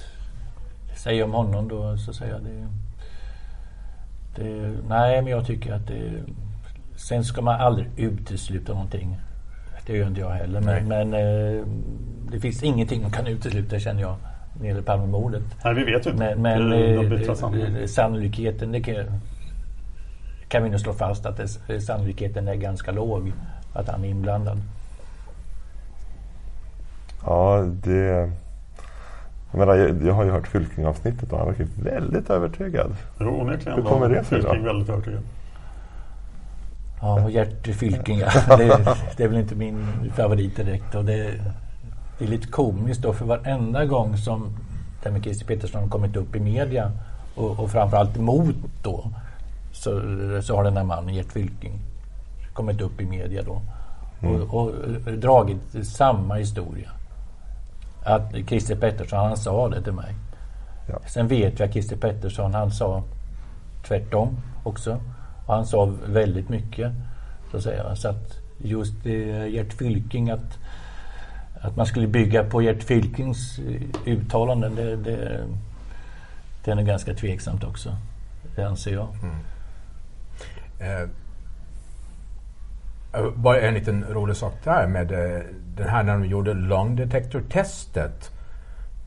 säga 0.97 1.25
om 1.25 1.33
honom 1.33 1.69
då 1.69 1.97
så 1.97 2.11
att 2.11 2.17
säga. 2.17 2.39
Det, 2.39 2.69
det, 4.37 4.73
nej, 4.89 5.23
men 5.23 5.33
jag 5.33 5.47
tycker 5.47 5.73
att 5.73 5.87
det... 5.87 6.13
Sen 6.97 7.25
ska 7.25 7.43
man 7.43 7.61
aldrig 7.61 7.89
utesluta 7.97 8.73
någonting. 8.73 9.17
Det 9.87 9.97
gör 9.97 10.07
inte 10.07 10.21
jag 10.21 10.31
heller. 10.31 10.61
Men, 10.61 10.89
men 10.89 11.15
eh, 11.15 11.65
det 12.31 12.41
finns 12.41 12.63
ingenting 12.63 13.03
man 13.03 13.11
kan 13.11 13.27
utesluta 13.27 13.79
känner 13.79 14.03
jag. 14.03 14.17
När 14.55 14.63
det 14.63 14.69
gäller 14.69 14.83
Palmemordet. 14.83 15.43
Nej, 15.65 15.75
vi 15.75 15.85
vet 15.85 16.07
ju 16.07 16.11
inte. 16.11 16.37
Men, 16.37 16.43
men 16.43 16.71
det, 16.71 17.83
eh, 17.83 17.87
sannolikheten, 17.87 18.73
det 18.73 18.81
kan, 18.81 18.95
kan 20.55 20.63
vi 20.63 20.71
nu 20.71 20.79
slå 20.79 20.93
fast 20.93 21.27
att 21.27 21.41
det, 21.67 21.81
sannolikheten 21.81 22.49
är 22.49 22.55
ganska 22.55 22.93
låg 22.93 23.33
att 23.73 23.89
han 23.89 24.05
är 24.05 24.09
inblandad. 24.09 24.61
Ja, 27.25 27.65
det... 27.85 28.31
Jag, 29.51 29.59
menar, 29.59 29.75
jag, 29.75 30.03
jag 30.03 30.15
har 30.15 30.25
ju 30.25 30.31
hört 30.31 30.47
Fylking-avsnittet 30.47 31.33
och 31.33 31.39
han 31.39 31.49
verkar 31.49 31.67
väldigt 31.83 32.31
övertygad. 32.31 32.97
Jo, 33.21 33.41
onekligen. 33.41 33.79
Hur 33.79 33.89
kommer 33.89 34.09
det 34.09 34.25
sig 34.25 34.41
då? 34.41 34.49
Fylking 34.49 34.65
väldigt 34.65 34.89
övertygad. 34.89 35.23
Ja, 37.01 37.31
Gert 37.31 37.67
Fylking, 37.67 38.19
ja. 38.19 38.31
det, 38.57 38.97
det 39.17 39.25
är 39.25 39.29
väl 39.29 39.39
inte 39.39 39.55
min 39.55 40.13
favorit 40.17 40.57
direkt. 40.57 40.95
Och 40.95 41.05
det, 41.05 41.41
det 42.19 42.25
är 42.25 42.29
lite 42.29 42.47
komiskt 42.47 43.03
då, 43.03 43.13
för 43.13 43.25
varenda 43.25 43.85
gång 43.85 44.17
som 44.17 44.57
det 45.03 45.11
med 45.11 45.23
Christer 45.23 45.47
Pettersson 45.47 45.83
har 45.83 45.89
kommit 45.89 46.17
upp 46.17 46.37
i 46.37 46.41
media 46.41 46.93
och, 47.35 47.61
och 47.61 47.71
framförallt 47.71 48.17
emot 48.17 48.57
då 48.83 49.11
så, 49.75 50.01
så 50.43 50.57
har 50.57 50.65
den 50.65 50.77
här 50.77 50.85
mannen, 50.85 51.15
Gert 51.15 51.33
Fylking, 51.33 51.81
kommit 52.53 52.81
upp 52.81 53.01
i 53.01 53.05
media 53.05 53.43
då 53.43 53.63
mm. 54.21 54.43
och, 54.43 54.55
och, 54.55 54.73
dragit 55.13 55.87
samma 55.87 56.35
historia. 56.35 56.91
Att 58.05 58.35
Christer 58.49 58.77
Pettersson, 58.77 59.19
han 59.19 59.37
sa 59.37 59.69
det 59.69 59.83
till 59.83 59.93
mig. 59.93 60.15
Ja. 60.89 60.99
Sen 61.07 61.29
vet 61.29 61.59
jag 61.59 61.67
att 61.67 61.73
Christer 61.73 61.97
Pettersson, 61.97 62.55
han 62.55 62.71
sa 62.71 63.03
tvärtom 63.89 64.37
också. 64.63 65.01
Och 65.47 65.55
han 65.55 65.67
sa 65.67 65.93
väldigt 66.07 66.49
mycket. 66.49 66.93
Så 67.51 67.57
att 67.57 67.63
säga. 67.63 67.97
Så 67.97 68.09
att 68.09 68.39
just 68.59 68.95
det, 69.03 69.49
Gert 69.49 69.73
Fylking, 69.73 70.31
att, 70.31 70.59
att 71.61 71.77
man 71.77 71.87
skulle 71.87 72.07
bygga 72.07 72.45
på 72.45 72.63
Gert 72.63 72.83
Fylkings 72.83 73.61
uttalanden, 74.05 74.75
det, 74.75 74.97
det, 74.97 75.45
det 76.65 76.71
är 76.71 76.75
nog 76.75 76.87
ganska 76.87 77.15
tveksamt 77.15 77.65
också. 77.65 77.97
Det 78.57 78.65
anser 78.65 78.93
jag. 78.93 79.09
Mm. 79.23 79.37
Eh, 80.79 81.09
bara 83.35 83.61
en 83.61 83.75
liten 83.75 84.05
rolig 84.05 84.37
sak 84.37 84.55
där 84.65 84.87
med 84.87 85.13
eh, 85.13 85.43
den 85.77 85.89
här 85.89 86.03
när 86.03 86.13
de 86.13 86.25
gjorde 86.25 86.55
långdetektortestet 86.55 88.31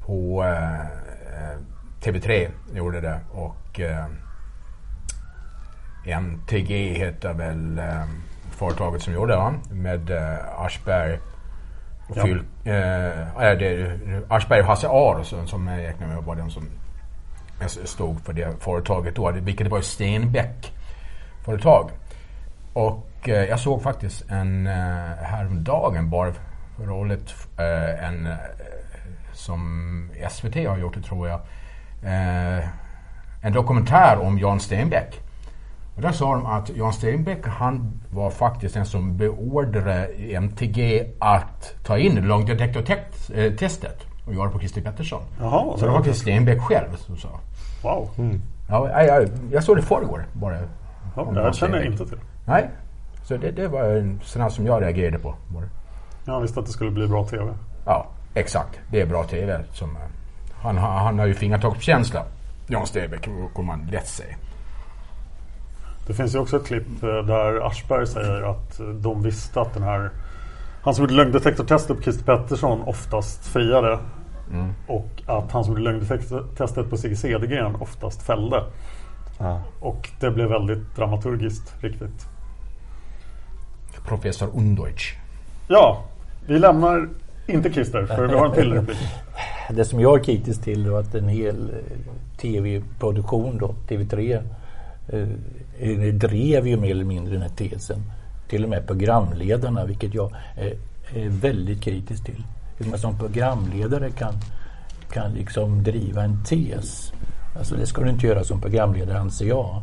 på 0.05 0.43
eh, 0.43 1.57
TV3 2.01 2.49
gjorde 2.74 3.01
det 3.01 3.20
och 3.32 3.80
eh, 3.80 4.05
MTG 6.05 6.93
heter 6.93 7.34
väl 7.34 7.80
eh, 7.80 8.03
företaget 8.51 9.01
som 9.01 9.13
gjorde 9.13 9.34
det 9.34 9.74
med 9.76 10.11
eh, 10.11 10.61
Aschberg 10.61 11.20
och 12.09 12.18
Ja. 12.18 12.24
Fyl, 12.24 12.38
eh, 12.63 13.57
det 13.57 13.99
Aschberg 14.28 14.59
och 14.61 14.68
Hasse 14.68 14.88
Aro 14.88 15.24
som, 15.24 15.47
som 15.47 15.68
jag 15.68 15.80
räknar 15.80 16.07
med 16.07 16.24
var 16.24 16.36
de 16.36 16.49
som 16.49 16.63
stod 17.84 18.22
för 18.22 18.34
det 18.34 18.53
företaget 18.59 19.15
då, 19.15 19.32
vilket 19.32 19.68
var 19.68 19.82
Stenbeck 19.82 20.74
företag. 21.48 21.89
Och 22.74 23.30
eh, 23.30 23.45
jag 23.45 23.60
såg 23.60 23.82
faktiskt 23.82 24.26
en 24.30 24.68
eh, 24.68 24.74
häromdagen 25.22 26.10
bara 26.10 26.32
för 26.78 26.84
roligt 26.86 27.36
eh, 27.58 28.08
en 28.08 28.28
som 29.34 30.12
SVT 30.30 30.56
har 30.56 30.78
gjort 30.78 30.93
det 30.93 31.02
tror 31.02 31.28
jag. 31.28 31.39
En 33.41 33.54
dokumentär 33.54 34.20
om 34.20 34.39
Jan 34.39 34.60
Stenbeck. 34.60 35.22
Och 35.95 36.02
där 36.02 36.12
sa 36.12 36.34
de 36.34 36.45
att 36.45 36.70
Jan 36.70 36.93
Stenbeck 36.93 37.48
han 37.48 38.02
var 38.10 38.30
faktiskt 38.30 38.74
den 38.74 38.86
som 38.86 39.18
beordrade 39.18 40.08
MTG 40.30 41.08
att 41.20 41.76
ta 41.84 41.98
in 41.98 42.16
långdetektortestet 42.16 44.06
och 44.26 44.34
göra 44.34 44.50
på 44.50 44.60
Christer 44.60 44.82
Pettersson. 44.82 45.22
Jaha, 45.39 45.78
så 45.78 45.86
det 45.86 45.91
var 45.91 45.98
faktiskt 45.98 46.22
Stenbeck 46.22 46.62
själv 46.62 46.95
som 46.95 47.18
sa. 47.18 47.30
Wow. 47.84 48.10
Mm. 48.18 48.41
Ja, 48.70 49.04
jag, 49.04 49.30
jag 49.52 49.64
såg 49.64 49.76
det 49.76 49.82
förrgår 49.82 50.26
bara. 50.34 50.58
Ja, 51.18 51.32
det 51.32 51.41
här 51.41 51.51
känner 51.51 51.78
jag 51.78 51.86
inte 51.86 52.05
till. 52.05 52.18
Nej, 52.45 52.70
så 53.24 53.38
det, 53.38 53.51
det 53.51 53.68
var 53.68 53.84
en 53.84 54.20
sån 54.24 54.51
som 54.51 54.65
jag 54.65 54.82
reagerade 54.82 55.20
på. 55.20 55.36
Jag 56.26 56.41
visste 56.41 56.59
att 56.59 56.65
det 56.65 56.72
skulle 56.72 56.91
bli 56.91 57.07
bra 57.07 57.26
TV. 57.26 57.53
Ja, 57.86 58.07
exakt. 58.34 58.80
Det 58.91 59.01
är 59.01 59.05
bra 59.05 59.24
TV. 59.24 59.63
Som, 59.74 59.89
eh, 59.89 60.01
han, 60.61 60.78
han 60.78 61.20
har 61.20 61.26
ju 61.26 61.34
fingertoppskänsla. 61.34 62.24
Jan 62.68 62.88
Stenbeck 62.88 63.30
kommer 63.53 63.78
man 63.78 63.88
lätt 63.91 64.07
säga. 64.07 64.36
Det 66.07 66.13
finns 66.13 66.36
ju 66.36 66.39
också 66.39 66.57
ett 66.57 66.65
klipp 66.65 67.03
eh, 67.03 67.09
där 67.09 67.68
Aschberg 67.68 68.07
säger 68.07 68.51
att 68.51 68.80
de 69.01 69.24
visste 69.24 69.61
att 69.61 69.74
den 69.74 69.84
här 69.84 70.09
han 70.88 70.95
som 70.95 71.03
gjorde 71.03 71.13
lögndetektortestet 71.13 71.97
på 71.97 72.03
Christer 72.03 72.24
Pettersson 72.24 72.82
oftast 72.82 73.45
friade. 73.45 73.99
Mm. 74.51 74.74
Och 74.88 75.22
att 75.26 75.51
han 75.51 75.63
som 75.63 75.74
gjorde 75.74 75.84
lögndetektortestet 75.84 76.89
på 76.89 76.97
Sigge 76.97 77.15
Cedergren 77.15 77.76
oftast 77.76 78.22
fällde. 78.22 78.63
Ja. 79.38 79.62
Och 79.80 80.10
det 80.20 80.32
blev 80.32 80.50
väldigt 80.50 80.96
dramaturgiskt 80.96 81.84
riktigt. 81.84 82.28
Professor 84.08 84.50
Undeutsch. 84.54 85.16
Ja, 85.68 86.04
vi 86.48 86.60
lämnar 86.60 87.10
inte 87.48 87.74
Christer 87.74 88.06
för 88.06 88.28
vi 88.28 88.36
har 88.36 88.46
en 88.46 88.52
till 88.52 88.74
replik. 88.74 88.98
Det 89.70 89.86
som 89.86 90.00
jag 90.00 90.20
är 90.20 90.24
kritisk 90.24 90.62
till 90.62 90.86
är 90.86 91.00
att 91.00 91.16
en 91.16 91.28
hel 91.28 91.72
tv-produktion 92.38 93.58
då, 93.58 93.76
TV3 93.88 94.44
eh, 95.10 96.14
drev 96.14 96.68
ju 96.68 96.78
mer 96.78 96.92
eller 96.92 97.04
mindre 97.04 97.34
den 97.34 97.42
här 97.42 97.50
tesen. 97.50 98.04
Till 98.50 98.64
och 98.64 98.70
med 98.70 98.88
programledarna, 98.88 99.86
vilket 99.86 100.14
jag 100.14 100.32
är, 100.56 100.74
är 101.16 101.30
väldigt 101.30 101.82
kritisk 101.82 102.26
till. 102.26 102.44
Hur 102.78 102.90
man 102.90 103.00
som 103.00 103.18
programledare 103.18 104.12
kan, 104.12 104.34
kan 105.12 105.32
liksom 105.32 105.84
driva 105.84 106.24
en 106.24 106.44
tes. 106.44 107.14
Alltså 107.58 107.76
det 107.76 107.86
ska 107.86 108.01
du 108.03 108.10
inte 108.10 108.28
göra 108.28 108.43
som 108.43 108.62
programledare 108.62 109.20
anser 109.20 109.45
jag. 109.45 109.82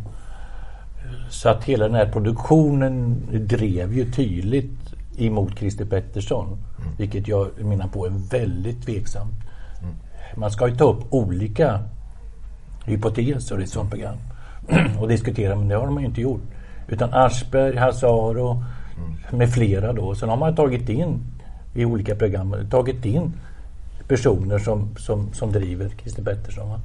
Så 1.28 1.48
att 1.48 1.64
hela 1.64 1.84
den 1.84 1.94
här 1.94 2.06
produktionen 2.06 3.22
drev 3.48 3.94
ju 3.94 4.12
tydligt 4.12 4.94
emot 5.16 5.58
Christer 5.58 5.84
Pettersson. 5.84 6.46
Mm. 6.46 6.96
Vilket 6.98 7.28
jag 7.28 7.64
menar 7.64 7.88
på 7.88 8.06
är 8.06 8.10
väldigt 8.30 8.84
tveksamt. 8.84 9.34
Mm. 9.82 9.94
Man 10.36 10.50
ska 10.50 10.68
ju 10.68 10.76
ta 10.76 10.84
upp 10.84 11.04
olika 11.10 11.80
hypoteser 12.84 13.60
i 13.60 13.62
ett 13.62 13.70
sådant 13.70 13.90
program 13.90 14.16
och 15.00 15.08
diskutera, 15.08 15.56
men 15.56 15.68
det 15.68 15.74
har 15.74 15.90
man 15.90 16.02
ju 16.02 16.08
inte 16.08 16.20
gjort. 16.20 16.42
Utan 16.88 17.08
Aschberg, 17.12 17.76
Hazaro 17.76 18.64
mm. 18.98 19.38
med 19.38 19.50
flera 19.50 19.92
då. 19.92 20.14
Sen 20.14 20.28
har 20.28 20.36
man 20.36 20.54
tagit 20.54 20.88
in 20.88 21.20
i 21.74 21.84
olika 21.84 22.14
program, 22.14 22.56
tagit 22.70 23.04
in 23.04 23.32
personer 24.08 24.58
som, 24.58 24.96
som, 24.96 25.32
som 25.32 25.52
driver 25.52 25.88
Christer 25.88 26.22
Pettersson. 26.22 26.68
Va? 26.68 26.80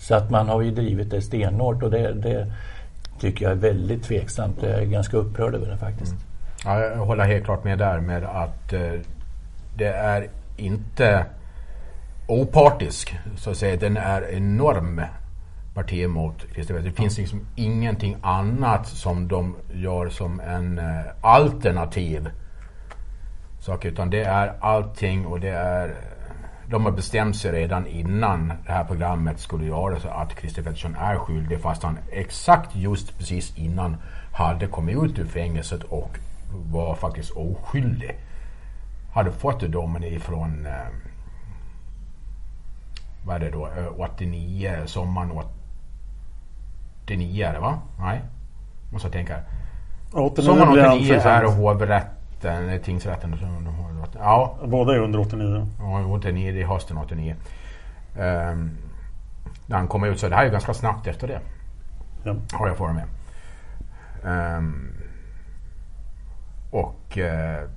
Så 0.00 0.14
att 0.14 0.30
man 0.30 0.48
har 0.48 0.62
ju 0.62 0.70
drivit 0.70 1.10
det 1.10 1.22
stenhårt 1.22 1.82
och 1.82 1.90
det, 1.90 2.12
det 2.12 2.52
tycker 3.20 3.44
jag 3.44 3.52
är 3.52 3.56
väldigt 3.56 4.02
tveksamt. 4.02 4.62
Jag 4.62 4.70
är 4.70 4.84
ganska 4.84 5.16
upprörd 5.16 5.54
över 5.54 5.66
det 5.66 5.76
faktiskt. 5.76 6.12
Mm. 6.12 6.24
Ja, 6.64 6.80
jag 6.80 7.06
håller 7.06 7.24
helt 7.24 7.44
klart 7.44 7.64
med 7.64 7.78
där 7.78 8.00
med 8.00 8.24
att 8.24 8.72
eh, 8.72 8.92
det 9.76 9.86
är 9.86 10.28
inte 10.56 11.26
opartisk 12.26 13.16
så 13.36 13.50
att 13.50 13.56
säga. 13.56 13.76
Den 13.76 13.96
är 13.96 14.30
enorm 14.30 15.02
parti 15.74 16.08
mot 16.08 16.46
Christer 16.52 16.74
Det 16.74 16.92
finns 16.92 17.18
liksom 17.18 17.46
ingenting 17.56 18.16
annat 18.22 18.86
som 18.86 19.28
de 19.28 19.56
gör 19.72 20.08
som 20.08 20.40
en 20.40 20.78
eh, 20.78 21.00
alternativ 21.20 22.28
sak. 23.58 23.84
Utan 23.84 24.10
det 24.10 24.22
är 24.22 24.52
allting 24.60 25.26
och 25.26 25.40
det 25.40 25.50
är 25.50 25.94
de 26.70 26.84
har 26.84 26.92
bestämt 26.92 27.36
sig 27.36 27.52
redan 27.52 27.86
innan 27.86 28.48
det 28.48 28.72
här 28.72 28.84
programmet 28.84 29.40
skulle 29.40 29.64
göras 29.64 30.04
att 30.04 30.38
Christer 30.40 30.62
Pettersson 30.62 30.94
är 30.94 31.16
skyldig 31.16 31.60
fast 31.60 31.82
han 31.82 31.98
exakt 32.10 32.76
just 32.76 33.18
precis 33.18 33.56
innan 33.58 33.96
hade 34.32 34.66
kommit 34.66 35.02
ut 35.02 35.18
ur 35.18 35.26
fängelset 35.26 35.82
och 35.82 36.18
var 36.72 36.94
faktiskt 36.94 37.30
oskyldig. 37.30 38.18
Hade 39.12 39.32
fått 39.32 39.60
domen 39.60 40.04
ifrån 40.04 40.66
eh, 40.66 40.72
vad 43.26 43.36
är 43.36 43.40
det 43.40 43.50
då, 43.50 43.68
89, 43.98 44.82
sommaren 44.86 45.32
89 47.04 47.46
är 47.46 47.52
det 47.52 47.60
va? 47.60 47.78
Nej, 47.98 48.20
måste 48.92 49.06
jag 49.06 49.12
tänka. 49.12 49.40
Sommaren 50.42 50.90
89 50.90 51.14
är 51.14 51.44
hovrätten, 51.44 52.80
tingsrätten. 52.82 53.38
Ja. 54.20 54.58
Båda 54.64 54.94
är 54.94 54.98
under 54.98 55.20
89. 55.20 55.66
Ja, 55.78 56.04
89, 56.04 56.52
det 56.52 56.62
är 56.62 56.66
hösten 56.66 56.98
89. 56.98 57.36
Um, 58.14 58.22
ehm, 58.22 58.70
när 59.66 59.76
han 59.76 59.88
kom 59.88 60.04
ut 60.04 60.20
så 60.20 60.28
det 60.28 60.36
här 60.36 60.46
är 60.46 60.50
ganska 60.50 60.74
snabbt 60.74 61.06
efter 61.06 61.28
det. 61.28 61.40
Ja. 62.24 62.36
Har 62.52 62.68
jag 62.68 62.76
för 62.76 62.92
mig. 62.92 63.04
Um, 64.22 64.92
och 66.70 67.18
uh, 67.18 67.68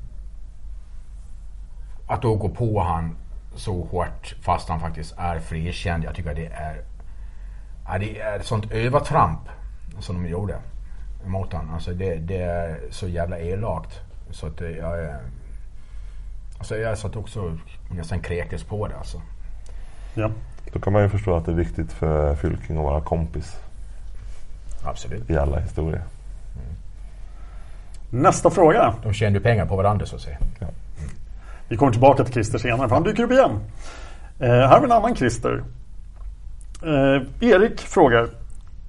att 2.07 2.21
då 2.21 2.35
gå 2.35 2.49
på 2.49 2.79
han 2.79 3.15
så 3.55 3.83
hårt 3.83 4.35
fast 4.41 4.69
han 4.69 4.79
faktiskt 4.79 5.15
är 5.17 5.39
frikänd. 5.39 6.03
Jag 6.03 6.15
tycker 6.15 6.35
det 6.35 6.47
är, 6.47 6.81
ja, 7.87 7.97
det 7.97 8.19
är 8.19 8.39
ett 8.39 8.45
sånt 8.45 8.71
övertramp 8.71 9.49
som 9.99 10.23
de 10.23 10.29
gjorde 10.29 10.55
mot 11.25 11.53
honom. 11.53 11.73
Alltså 11.73 11.93
det, 11.93 12.15
det 12.15 12.41
är 12.41 12.79
så 12.89 13.07
jävla 13.07 13.39
elakt. 13.39 14.01
Så 14.31 14.47
att 14.47 14.61
jag 14.61 15.15
är 16.71 16.75
Alltså 16.75 16.89
jag 16.89 16.97
satt 16.97 17.15
också 17.15 17.57
nästan 17.89 18.19
kräktes 18.19 18.63
på 18.63 18.87
det 18.87 18.97
alltså. 18.97 19.21
Ja. 20.13 20.31
Då 20.73 20.79
kan 20.79 20.93
man 20.93 21.01
ju 21.01 21.09
förstå 21.09 21.35
att 21.35 21.45
det 21.45 21.51
är 21.51 21.55
viktigt 21.55 21.91
för 21.91 22.35
Fylking 22.35 22.77
att 22.77 22.83
vara 22.83 23.01
kompis. 23.01 23.55
Absolut. 24.83 25.29
I 25.29 25.37
alla 25.37 25.59
historier. 25.59 26.01
Mm. 26.55 28.23
Nästa 28.23 28.49
fråga. 28.49 28.95
De 29.03 29.13
tjänar 29.13 29.37
ju 29.37 29.39
pengar 29.39 29.65
på 29.65 29.75
varandra 29.75 30.05
så 30.05 30.15
att 30.15 30.21
säga. 30.21 30.37
Ja. 30.59 30.67
Mm. 30.67 31.09
Vi 31.67 31.77
kommer 31.77 31.91
tillbaka 31.91 32.23
till 32.23 32.33
Christer 32.33 32.57
senare 32.57 32.87
för 32.89 32.95
han 32.95 33.03
dyker 33.03 33.23
upp 33.23 33.31
igen. 33.31 33.59
Eh, 34.39 34.47
här 34.47 34.67
har 34.67 34.79
vi 34.79 34.85
en 34.85 34.91
annan 34.91 35.15
Christer. 35.15 35.63
Eh, 36.83 37.49
Erik 37.49 37.79
frågar. 37.79 38.29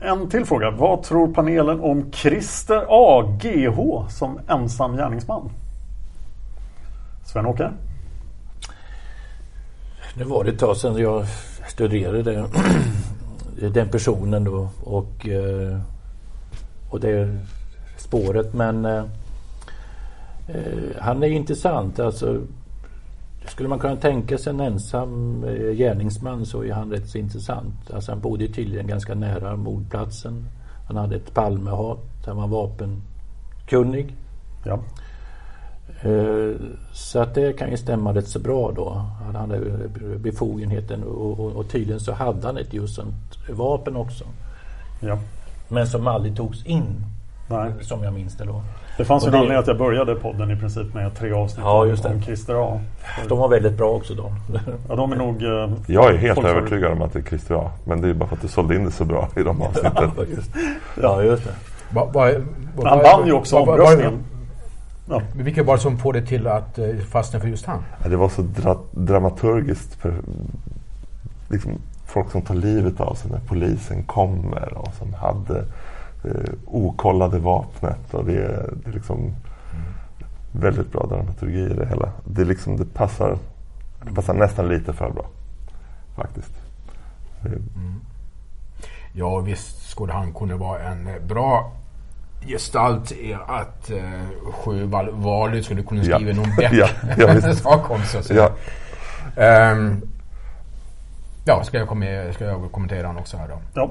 En 0.00 0.30
till 0.30 0.44
fråga. 0.44 0.70
Vad 0.70 1.02
tror 1.02 1.34
panelen 1.34 1.80
om 1.80 2.12
Christer 2.12 2.84
A. 2.88 3.38
GH 3.40 4.08
som 4.08 4.40
ensam 4.48 4.96
gärningsman? 4.96 5.50
Sven-Åke? 7.34 7.70
Det 10.14 10.24
var 10.24 10.44
det 10.44 10.50
ett 10.50 10.58
tag 10.58 10.76
sedan 10.76 10.96
jag 10.96 11.24
studerade 11.68 12.48
den 13.72 13.88
personen 13.88 14.44
då 14.44 14.68
och, 14.84 15.28
eh, 15.28 15.80
och 16.90 17.00
det 17.00 17.38
spåret. 17.96 18.54
Men 18.54 18.84
eh, 18.84 19.04
eh, 20.48 21.00
han 21.00 21.22
är 21.22 21.26
intressant. 21.26 22.00
Alltså, 22.00 22.40
skulle 23.46 23.68
man 23.68 23.78
kunna 23.78 23.96
tänka 23.96 24.38
sig 24.38 24.50
en 24.50 24.60
ensam 24.60 25.42
gärningsman 25.74 26.46
så 26.46 26.64
är 26.64 26.72
han 26.72 26.90
rätt 26.90 27.08
så 27.08 27.18
intressant. 27.18 27.90
Alltså 27.94 28.12
han 28.12 28.20
bodde 28.20 28.48
tydligen 28.48 28.86
ganska 28.86 29.14
nära 29.14 29.56
mordplatsen. 29.56 30.48
Han 30.88 30.96
hade 30.96 31.16
ett 31.16 31.34
Palmehat. 31.34 32.26
Han 32.26 32.36
var 32.36 32.46
vapenkunnig. 32.46 34.16
Ja. 34.64 34.80
Eh, 36.04 36.56
så 36.92 37.18
att 37.18 37.34
det 37.34 37.52
kan 37.52 37.70
ju 37.70 37.76
stämma 37.76 38.14
rätt 38.14 38.28
så 38.28 38.38
bra 38.38 38.72
då. 38.76 39.04
Han 39.24 39.34
hade 39.34 39.60
befogenheten 40.18 41.04
och, 41.04 41.40
och, 41.40 41.52
och 41.52 41.68
tydligen 41.68 42.00
så 42.00 42.12
hade 42.12 42.46
han 42.46 42.56
ett 42.56 42.74
just 42.74 42.94
sånt 42.94 43.38
vapen 43.50 43.96
också. 43.96 44.24
Ja. 45.00 45.18
Men 45.68 45.86
som 45.86 46.06
aldrig 46.06 46.36
togs 46.36 46.66
in. 46.66 47.04
Nej. 47.48 47.72
Som 47.80 48.02
jag 48.02 48.14
minns 48.14 48.36
det 48.36 48.44
då. 48.44 48.62
Det 48.96 49.04
fanns 49.04 49.24
ju 49.24 49.28
en 49.28 49.34
anledning 49.34 49.58
att 49.58 49.66
jag 49.66 49.78
började 49.78 50.14
podden 50.14 50.50
i 50.50 50.56
princip 50.56 50.94
med 50.94 51.16
tre 51.16 51.32
avsnitt 51.32 51.64
ja, 51.64 51.86
just 51.86 52.02
det. 52.02 52.08
om 52.08 52.22
Christer 52.22 52.74
A. 52.74 52.80
De 53.28 53.38
var 53.38 53.48
väldigt 53.48 53.76
bra 53.76 53.90
också 53.90 54.14
då. 54.14 54.32
Ja, 54.88 54.96
de 54.96 55.12
är 55.12 55.16
nog... 55.16 55.42
Eh, 55.42 55.70
jag 55.86 56.14
är 56.14 56.16
helt 56.16 56.44
övertygad 56.44 56.92
om 56.92 57.02
att 57.02 57.12
det 57.12 57.18
är 57.18 57.22
Christer 57.22 57.54
A. 57.54 57.70
Men 57.84 58.00
det 58.00 58.08
är 58.08 58.14
bara 58.14 58.28
för 58.28 58.36
att 58.36 58.42
du 58.42 58.48
sålde 58.48 58.76
in 58.76 58.84
det 58.84 58.90
så 58.90 59.04
bra 59.04 59.28
i 59.36 59.42
de 59.42 59.62
avsnitten. 59.62 60.10
ja, 60.16 60.24
just, 60.24 60.50
ja, 61.02 61.22
just 61.22 61.44
det. 61.44 61.54
Va, 61.90 62.10
va, 62.14 62.30
va, 62.76 62.88
Han 62.88 62.98
vann 62.98 63.26
ju 63.26 63.32
också 63.32 63.56
omröstningen. 63.56 64.18
Ja. 65.08 65.22
Vilka 65.34 65.62
var 65.62 65.76
det 65.76 65.82
som 65.82 65.98
får 65.98 66.12
det 66.12 66.26
till 66.26 66.46
att 66.46 66.78
eh, 66.78 66.96
fastna 67.10 67.40
för 67.40 67.48
just 67.48 67.66
han? 67.66 67.82
Ja, 68.02 68.08
det 68.08 68.16
var 68.16 68.28
så 68.28 68.42
dra 68.42 68.80
dramaturgiskt 68.90 69.94
för, 69.94 70.14
liksom, 71.48 71.72
folk 72.06 72.30
som 72.30 72.42
tar 72.42 72.54
livet 72.54 73.00
av 73.00 73.14
sig 73.14 73.30
när 73.30 73.40
polisen 73.48 74.02
kommer 74.02 74.78
och 74.78 74.94
som 74.94 75.14
hade 75.14 75.58
eh, 76.24 76.52
okollade 76.66 77.38
vapnet. 77.38 78.14
Och 78.14 78.24
det, 78.24 78.32
är, 78.32 78.70
det 78.84 78.90
är 78.90 78.94
liksom 78.94 79.34
väldigt 80.52 80.92
bra 80.92 81.06
dramaturgi 81.06 81.60
i 81.60 81.74
det 81.74 81.86
hela. 81.86 82.12
Det, 82.24 82.44
liksom, 82.44 82.76
det, 82.76 82.94
passar, 82.94 83.38
det 84.02 84.14
passar 84.14 84.34
nästan 84.34 84.68
lite 84.68 84.92
för 84.92 85.10
bra 85.10 85.26
faktiskt. 86.16 86.52
Mm. 87.46 88.00
Ja 89.12 89.38
visst 89.38 89.90
skulle 89.90 90.12
han 90.12 90.34
kunna 90.34 90.56
vara 90.56 90.80
en 90.80 91.08
bra 91.26 91.72
gestalt 92.46 93.12
i 93.12 93.36
att 93.46 93.90
uh, 93.90 94.52
Sjöwall 94.52 95.10
Wahlöö 95.10 95.62
skulle 95.62 95.82
kunna 95.82 96.02
skriva 96.02 96.20
ja. 96.20 96.34
någon 96.36 96.54
bättre 96.58 96.76
ja, 96.76 96.88
ja, 97.42 97.54
sak 97.54 97.90
om 97.90 98.02
så 98.02 98.18
att 98.18 98.24
säga. 98.24 98.50
Ja. 99.36 99.72
Um, 99.72 100.02
ja, 101.44 101.64
ska 101.64 101.78
jag, 101.78 101.88
komma, 101.88 102.04
ska 102.32 102.44
jag 102.44 102.72
kommentera 102.72 103.06
honom 103.06 103.22
också 103.22 103.36
här 103.36 103.48
då? 103.48 103.60
Ja. 103.74 103.90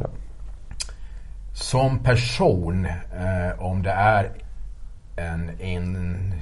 Som 1.54 2.00
person, 2.00 2.86
uh, 2.86 3.64
om 3.64 3.84
det 3.84 3.92
är 3.92 4.32
en, 5.16 5.52
en, 5.60 6.34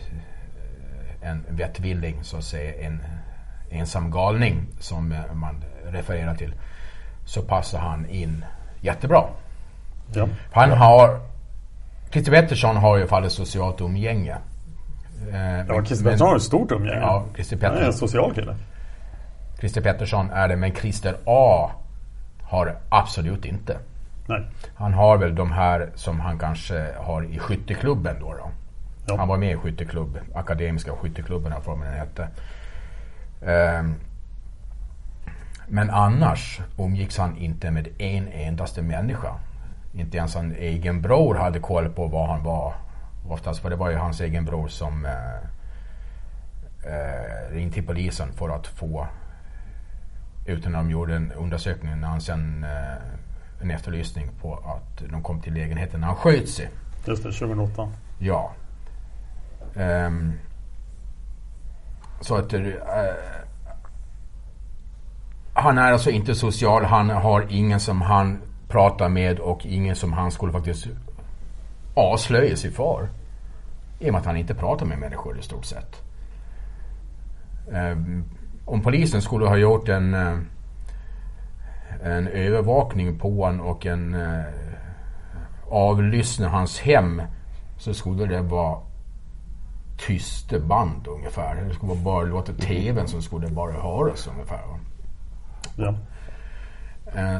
en 1.21 1.45
vettvilling, 1.49 2.23
så 2.23 2.37
att 2.37 2.43
säga, 2.43 2.87
en 2.87 3.03
ensam 3.69 4.11
galning 4.11 4.67
som 4.79 5.15
man 5.33 5.63
refererar 5.85 6.35
till, 6.35 6.53
så 7.25 7.41
passar 7.41 7.79
han 7.79 8.09
in 8.09 8.45
jättebra. 8.81 9.23
Ja. 10.13 10.27
Han 10.51 10.69
ja. 10.69 10.75
har 10.75 11.19
Christer 12.11 12.31
Pettersson 12.31 12.77
har 12.77 12.97
ju 12.97 13.07
fallet 13.07 13.31
socialt 13.31 13.81
umgänge. 13.81 14.37
Eh, 15.33 15.65
ja, 15.67 15.85
Christer 15.85 16.05
Pettersson 16.05 16.27
har 16.27 16.35
ett 16.35 16.41
stort 16.41 16.71
umgänge. 16.71 16.99
Ja, 16.99 17.25
Christer 17.35 17.57
Pettersson. 17.57 17.75
Han 17.75 17.83
är 17.83 17.87
en 17.87 17.93
social 17.93 18.33
kille. 18.33 18.55
Christer 19.59 19.81
Pettersson 19.81 20.29
är 20.29 20.47
det, 20.47 20.55
men 20.55 20.75
Christer 20.75 21.15
A 21.25 21.71
har 22.43 22.65
det 22.65 22.75
absolut 22.89 23.45
inte. 23.45 23.77
Nej. 24.27 24.47
Han 24.75 24.93
har 24.93 25.17
väl 25.17 25.35
de 25.35 25.51
här 25.51 25.89
som 25.95 26.19
han 26.19 26.39
kanske 26.39 26.87
har 26.97 27.23
i 27.23 27.39
skytteklubben 27.39 28.15
då. 28.19 28.33
då. 28.33 28.51
Ja. 29.07 29.17
Han 29.17 29.27
var 29.27 29.37
med 29.37 29.51
i 29.51 29.55
skytteklubb, 29.55 30.17
Akademiska 30.35 30.91
skytteklubben 30.91 31.53
mig 31.75 31.89
den 31.89 31.99
hette. 31.99 32.27
Um, 33.79 33.95
men 35.67 35.89
annars 35.89 36.59
umgicks 36.77 37.17
han 37.17 37.37
inte 37.37 37.71
med 37.71 37.87
en 38.01 38.27
endaste 38.27 38.81
människa. 38.81 39.35
Inte 39.93 40.17
ens 40.17 40.35
en 40.35 40.55
egen 40.55 41.01
bror 41.01 41.35
hade 41.35 41.59
koll 41.59 41.89
på 41.89 42.07
vad 42.07 42.29
han 42.29 42.43
var. 42.43 42.73
Oftast 43.29 43.59
för 43.61 43.69
det 43.69 43.75
var 43.75 43.89
ju 43.89 43.95
hans 43.95 44.21
egen 44.21 44.45
bror 44.45 44.67
som 44.67 45.05
eh, 45.05 45.35
eh, 46.93 47.53
ringde 47.53 47.73
till 47.73 47.85
polisen 47.85 48.33
för 48.33 48.49
att 48.49 48.67
få 48.67 49.07
utan 50.45 50.71
de 50.71 50.91
gjorde 50.91 51.15
en 51.15 51.31
undersökning 51.31 51.99
när 51.99 52.07
han 52.07 52.21
sen 52.21 52.63
eh, 52.63 53.61
en 53.61 53.71
efterlysning 53.71 54.29
på 54.41 54.53
att 54.55 55.03
de 55.11 55.23
kom 55.23 55.41
till 55.41 55.53
lägenheten 55.53 55.99
när 55.99 56.07
han 56.07 56.15
sköt 56.15 56.49
sig. 56.49 56.69
Just 57.05 57.23
det, 57.23 57.31
2008. 57.31 57.91
Ja. 58.19 58.51
Um, 59.75 60.33
så 62.21 62.35
att 62.35 62.53
uh, 62.53 62.73
han 65.53 65.77
är 65.77 65.91
alltså 65.91 66.09
inte 66.09 66.35
social. 66.35 66.85
Han 66.85 67.09
har 67.09 67.45
ingen 67.49 67.79
som 67.79 68.01
han 68.01 68.41
pratar 68.71 69.09
med 69.09 69.39
och 69.39 69.65
ingen 69.65 69.95
som 69.95 70.13
han 70.13 70.31
skulle 70.31 70.51
faktiskt 70.51 70.87
avslöja 71.93 72.57
sig 72.57 72.71
för. 72.71 73.09
I 73.99 74.09
och 74.09 74.13
med 74.13 74.19
att 74.19 74.25
han 74.25 74.37
inte 74.37 74.55
pratar 74.55 74.85
med 74.85 74.99
människor 74.99 75.39
i 75.39 75.41
stort 75.41 75.65
sett. 75.65 76.01
Um, 77.67 78.23
om 78.65 78.81
polisen 78.81 79.21
skulle 79.21 79.45
ha 79.45 79.57
gjort 79.57 79.89
en, 79.89 80.13
uh, 80.13 80.39
en 82.03 82.27
övervakning 82.27 83.19
på 83.19 83.45
honom 83.45 83.65
och 83.65 83.85
en 83.85 84.15
uh, 84.15 84.45
avlyssna 85.69 86.49
hans 86.49 86.79
hem 86.79 87.21
så 87.77 87.93
skulle 87.93 88.25
det 88.25 88.41
vara 88.41 88.79
tysta 89.97 90.59
band 90.59 91.07
ungefär. 91.07 91.55
Det 91.67 91.73
skulle 91.73 91.95
bara 91.95 92.23
låta 92.23 92.53
tvn 92.53 93.07
som 93.07 93.21
skulle 93.21 93.47
bara 93.47 93.71
höras 93.71 94.27
ungefär. 94.27 94.61
Ja. 95.75 95.95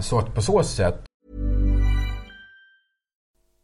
Så 0.02 0.20
att 0.20 0.36
på 0.36 0.42
så 0.42 0.64
sätt 0.64 1.11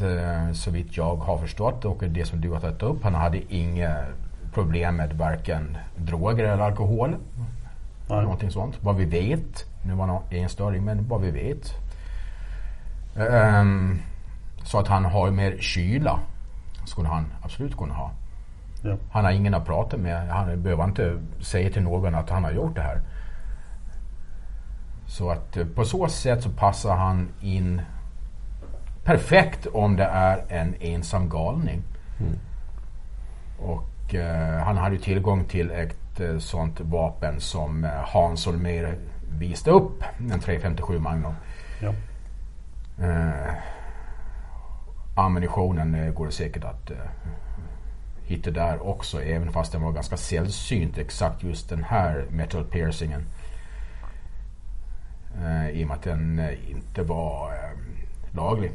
Eh, 0.00 0.52
så 0.52 0.70
vitt 0.70 0.96
jag 0.96 1.16
har 1.16 1.38
förstått 1.38 1.84
och 1.84 2.04
det 2.08 2.24
som 2.24 2.40
du 2.40 2.50
har 2.50 2.60
tagit 2.60 2.82
upp. 2.82 3.04
Han 3.04 3.14
hade 3.14 3.54
inga 3.54 4.04
problem 4.54 4.96
med 4.96 5.12
varken 5.12 5.76
droger 5.96 6.44
eller 6.44 6.62
alkohol. 6.62 7.16
Nej. 8.08 8.22
Någonting 8.22 8.50
sånt. 8.50 8.78
Vad 8.80 8.96
vi 8.96 9.04
vet. 9.04 9.66
Nu 9.82 9.94
var 9.94 10.22
det 10.30 10.38
en 10.38 10.48
störing 10.48 10.84
men 10.84 11.08
vad 11.08 11.20
vi 11.20 11.30
vet. 11.30 11.74
Um, 13.16 13.98
så 14.64 14.78
att 14.78 14.88
han 14.88 15.04
har 15.04 15.30
mer 15.30 15.56
kyla. 15.60 16.20
Skulle 16.84 17.08
han 17.08 17.32
absolut 17.42 17.76
kunna 17.76 17.94
ha. 17.94 18.10
Ja. 18.82 18.96
Han 19.12 19.24
har 19.24 19.32
ingen 19.32 19.54
att 19.54 19.66
prata 19.66 19.96
med. 19.96 20.28
Han 20.28 20.62
behöver 20.62 20.84
inte 20.84 21.18
säga 21.40 21.70
till 21.70 21.82
någon 21.82 22.14
att 22.14 22.30
han 22.30 22.44
har 22.44 22.50
gjort 22.50 22.74
det 22.74 22.82
här. 22.82 23.00
Så 25.06 25.30
att 25.30 25.56
eh, 25.56 25.66
på 25.66 25.84
så 25.84 26.08
sätt 26.08 26.42
så 26.42 26.50
passar 26.50 26.96
han 26.96 27.28
in 27.40 27.80
perfekt 29.04 29.66
om 29.66 29.96
det 29.96 30.04
är 30.04 30.44
en 30.48 30.74
ensam 30.80 31.28
galning. 31.28 31.82
Mm. 32.20 32.38
Och 33.58 34.14
eh, 34.14 34.62
han 34.64 34.76
hade 34.76 34.98
tillgång 34.98 35.44
till 35.44 35.70
ett 35.70 36.20
eh, 36.20 36.38
sånt 36.38 36.80
vapen 36.80 37.40
som 37.40 37.84
eh, 37.84 37.90
Hans 37.90 38.46
Holmér 38.46 38.98
visade 39.38 39.76
upp. 39.76 40.04
En 40.32 40.40
357 40.40 40.98
Magnum. 40.98 41.34
Ja. 41.80 41.94
Eh, 43.06 43.54
ammunitionen 45.14 45.94
eh, 45.94 46.12
går 46.12 46.26
det 46.26 46.32
säkert 46.32 46.64
att 46.64 46.90
eh, 46.90 46.96
hitta 48.24 48.50
där 48.50 48.86
också. 48.86 49.22
Även 49.22 49.52
fast 49.52 49.72
den 49.72 49.82
var 49.82 49.92
ganska 49.92 50.16
sällsynt. 50.16 50.98
Exakt 50.98 51.42
just 51.42 51.68
den 51.68 51.84
här 51.84 52.26
metal 52.30 52.64
piercingen. 52.64 53.26
Eh, 55.44 55.68
I 55.70 55.84
och 55.84 55.88
med 55.88 55.96
att 55.96 56.02
den 56.02 56.40
inte 56.68 57.02
var 57.02 57.52
laglig. 58.30 58.72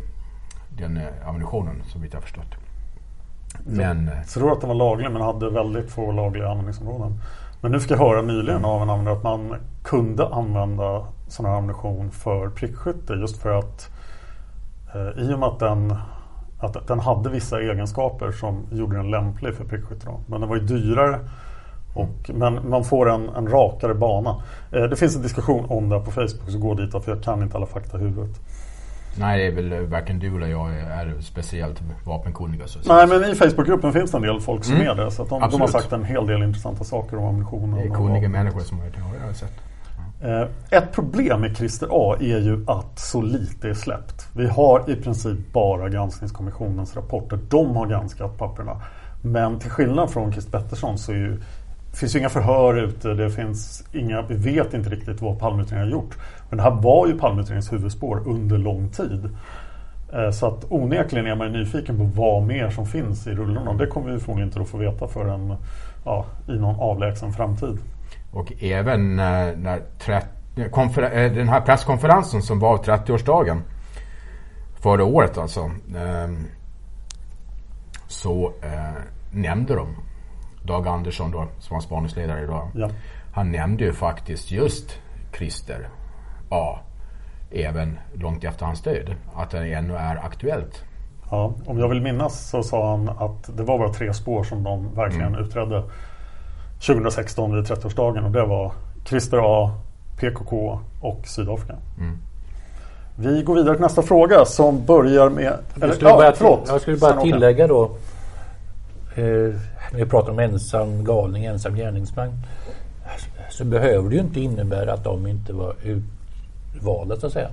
Den 0.78 0.97
eh, 0.97 1.28
ammunitionen 1.28 1.84
som 1.91 2.01
vi 2.01 2.09
har 2.13 2.21
förstått. 2.21 2.55
Men, 3.65 4.07
jag 4.17 4.28
tror 4.28 4.51
att 4.51 4.61
den 4.61 4.67
var 4.67 4.75
laglig 4.75 5.11
men 5.11 5.21
hade 5.21 5.49
väldigt 5.49 5.91
få 5.91 6.11
lagliga 6.11 6.49
användningsområden. 6.49 7.21
Men 7.61 7.71
nu 7.71 7.80
fick 7.80 7.91
jag 7.91 7.97
höra 7.97 8.21
nyligen 8.21 8.65
av 8.65 8.82
en 8.82 8.89
användare 8.89 9.15
att 9.15 9.23
man 9.23 9.55
kunde 9.84 10.28
använda 10.28 11.05
sån 11.28 11.45
här 11.45 11.53
ammunition 11.53 12.11
för 12.11 12.49
prickskytte 12.49 13.13
just 13.13 13.38
för 13.38 13.59
att 13.59 13.89
eh, 14.95 15.23
i 15.23 15.34
och 15.34 15.39
med 15.39 15.49
att 15.49 15.59
den, 15.59 15.95
att 16.59 16.88
den 16.88 16.99
hade 16.99 17.30
vissa 17.30 17.61
egenskaper 17.61 18.32
som 18.32 18.65
gjorde 18.71 18.97
den 18.97 19.11
lämplig 19.11 19.55
för 19.55 19.63
prickskytte. 19.63 20.07
Men 20.28 20.41
den 20.41 20.49
var 20.49 20.55
ju 20.55 20.61
dyrare 20.61 21.19
och, 21.93 22.30
men 22.34 22.69
man 22.69 22.84
får 22.84 23.09
en, 23.09 23.30
en 23.30 23.47
rakare 23.47 23.93
bana. 23.93 24.41
Eh, 24.71 24.84
det 24.84 24.95
finns 24.95 25.15
en 25.15 25.21
diskussion 25.21 25.65
om 25.69 25.89
det 25.89 25.99
på 25.99 26.11
Facebook 26.11 26.49
så 26.49 26.57
gå 26.57 26.73
dit 26.73 26.91
för 26.91 27.11
jag 27.11 27.23
kan 27.23 27.43
inte 27.43 27.57
alla 27.57 27.65
fakta 27.65 27.97
i 27.97 28.01
huvudet. 28.01 28.39
Nej, 29.20 29.38
det 29.38 29.61
är 29.61 29.70
väl 29.70 29.86
varken 29.88 30.20
du 30.20 30.36
eller 30.36 30.47
jag 30.47 30.76
är 30.76 31.22
speciellt 31.22 31.82
vapenkunniga. 32.05 32.68
Så 32.68 32.80
Nej, 32.93 33.07
men 33.07 33.32
i 33.32 33.36
Facebookgruppen 33.36 33.93
finns 33.93 34.11
det 34.11 34.18
en 34.18 34.22
del 34.22 34.39
folk 34.39 34.63
som 34.63 34.76
mm. 34.76 34.88
är 34.88 34.95
det. 34.95 35.11
Så 35.11 35.24
de, 35.24 35.49
de, 35.51 35.61
har 35.61 35.68
sagt 35.68 35.91
en 35.91 36.03
hel 36.03 36.28
del 36.28 36.43
intressanta 36.43 36.84
saker 36.84 37.18
om 37.18 37.26
ammunition. 37.26 37.72
Det 37.72 37.82
är 37.82 37.89
kunniga 37.89 38.30
människor 38.30 38.59
som 38.59 38.80
har 38.80 38.86
det, 38.86 38.99
har 38.99 39.28
jag 39.28 39.36
sett. 39.36 39.53
Ja. 40.22 40.47
Ett 40.70 40.91
problem 40.91 41.41
med 41.41 41.57
Christer 41.57 41.88
A 41.91 42.15
är 42.20 42.39
ju 42.39 42.65
att 42.68 42.99
så 42.99 43.22
lite 43.22 43.70
är 43.70 43.74
släppt. 43.74 44.28
Vi 44.34 44.47
har 44.47 44.89
i 44.89 44.95
princip 44.95 45.53
bara 45.53 45.89
granskningskommissionens 45.89 46.95
rapporter. 46.95 47.39
De 47.49 47.76
har 47.76 47.88
granskat 47.88 48.38
papperna. 48.38 48.82
Men 49.22 49.59
till 49.59 49.70
skillnad 49.70 50.11
från 50.11 50.32
Christer 50.32 50.51
Pettersson 50.51 50.97
så 50.97 51.11
är 51.11 51.15
ju 51.15 51.41
det 51.97 51.99
finns 51.99 52.15
ju 52.15 52.19
inga 52.19 52.29
förhör 52.29 52.75
ute, 52.75 53.13
det 53.13 53.29
finns 53.29 53.83
inga, 53.91 54.21
vi 54.21 54.35
vet 54.35 54.73
inte 54.73 54.89
riktigt 54.89 55.21
vad 55.21 55.39
Palmeutredningen 55.39 55.93
har 55.93 56.01
gjort. 56.01 56.17
Men 56.49 56.57
det 56.57 56.63
här 56.63 56.71
var 56.71 57.07
ju 57.07 57.19
Palmeutredningens 57.19 57.73
huvudspår 57.73 58.21
under 58.25 58.57
lång 58.57 58.89
tid. 58.89 59.29
Eh, 60.13 60.31
så 60.31 60.47
att 60.47 60.65
onekligen 60.69 61.27
är 61.27 61.35
man 61.35 61.51
nyfiken 61.51 61.97
på 61.97 62.03
vad 62.03 62.43
mer 62.43 62.69
som 62.69 62.85
finns 62.85 63.27
i 63.27 63.31
rullorna. 63.31 63.73
Det 63.73 63.87
kommer 63.87 64.11
vi 64.11 64.19
förmodligen 64.19 64.49
inte 64.49 64.61
att 64.61 64.69
få 64.69 64.77
veta 64.77 65.07
förrän 65.07 65.55
ja, 66.05 66.25
i 66.47 66.51
någon 66.51 66.79
avlägsen 66.79 67.33
framtid. 67.33 67.77
Och 68.31 68.53
även 68.59 69.19
eh, 69.19 69.57
när 69.57 69.81
eh, 70.55 71.33
den 71.33 71.49
här 71.49 71.61
presskonferensen 71.61 72.41
som 72.41 72.59
var 72.59 72.77
30-årsdagen 72.77 73.61
förra 74.79 75.03
året 75.03 75.37
alltså. 75.37 75.71
Ehm, 75.97 76.47
så 78.07 78.53
eh, 78.61 79.01
nämnde 79.31 79.75
de 79.75 79.87
Dag 80.68 80.88
Andersson 80.88 81.32
då, 81.32 81.47
som 81.59 81.74
var 81.74 81.82
spaningsledare 81.82 82.43
idag. 82.43 82.70
Ja. 82.76 82.89
Han 83.34 83.51
nämnde 83.51 83.84
ju 83.84 83.93
faktiskt 83.93 84.51
just 84.51 84.99
Christer 85.38 85.89
A. 86.49 86.80
Även 87.51 87.99
långt 88.13 88.43
efter 88.43 88.65
hans 88.65 88.82
död. 88.82 89.15
Att 89.36 89.49
det 89.49 89.74
ännu 89.74 89.95
är 89.95 90.15
aktuellt. 90.15 90.84
Ja, 91.32 91.53
om 91.65 91.80
jag 91.80 91.89
vill 91.89 92.01
minnas 92.01 92.49
så 92.49 92.63
sa 92.63 92.91
han 92.91 93.09
att 93.09 93.57
det 93.57 93.63
var 93.63 93.78
bara 93.78 93.93
tre 93.93 94.13
spår 94.13 94.43
som 94.43 94.63
de 94.63 94.95
verkligen 94.95 95.28
mm. 95.28 95.41
utredde 95.41 95.84
2016 96.86 97.55
vid 97.55 97.63
30-årsdagen 97.63 98.26
och 98.26 98.32
det 98.32 98.45
var 98.45 98.72
Christer 99.05 99.39
A, 99.43 99.72
PKK 100.20 100.80
och 101.01 101.28
Sydafrika. 101.28 101.76
Mm. 101.97 102.18
Vi 103.15 103.43
går 103.43 103.55
vidare 103.55 103.76
till 103.76 103.82
nästa 103.82 104.01
fråga 104.01 104.45
som 104.45 104.86
börjar 104.86 105.30
med... 105.30 105.53
Eller, 105.76 105.88
jag 105.88 105.95
skulle 105.95 106.09
ja, 106.09 106.18
bara, 106.18 106.34
förlåt, 106.34 106.63
jag 106.68 106.82
skulle 106.82 106.97
bara 106.97 107.22
tillägga 107.22 107.68
då 107.68 107.84
eh, 109.15 109.55
när 109.91 109.99
vi 109.99 110.05
pratar 110.05 110.31
om 110.31 110.39
ensam 110.39 111.03
galning, 111.03 111.45
ensam 111.45 111.75
gärningsman 111.75 112.33
så 113.49 113.65
behöver 113.65 114.09
det 114.09 114.15
ju 114.15 114.21
inte 114.21 114.39
innebära 114.39 114.93
att 114.93 115.03
de 115.03 115.27
inte 115.27 115.53
var 115.53 115.75
utvalda 115.83 117.15
så 117.15 117.27
att 117.27 117.33
säga. 117.33 117.49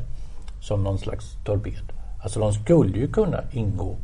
Som 0.60 0.82
någon 0.82 0.98
slags 0.98 1.36
torped. 1.44 1.92
Alltså 2.22 2.40
de 2.40 2.52
skulle 2.52 2.98
ju 2.98 3.08
kunna 3.08 3.40
ingå. 3.52 3.96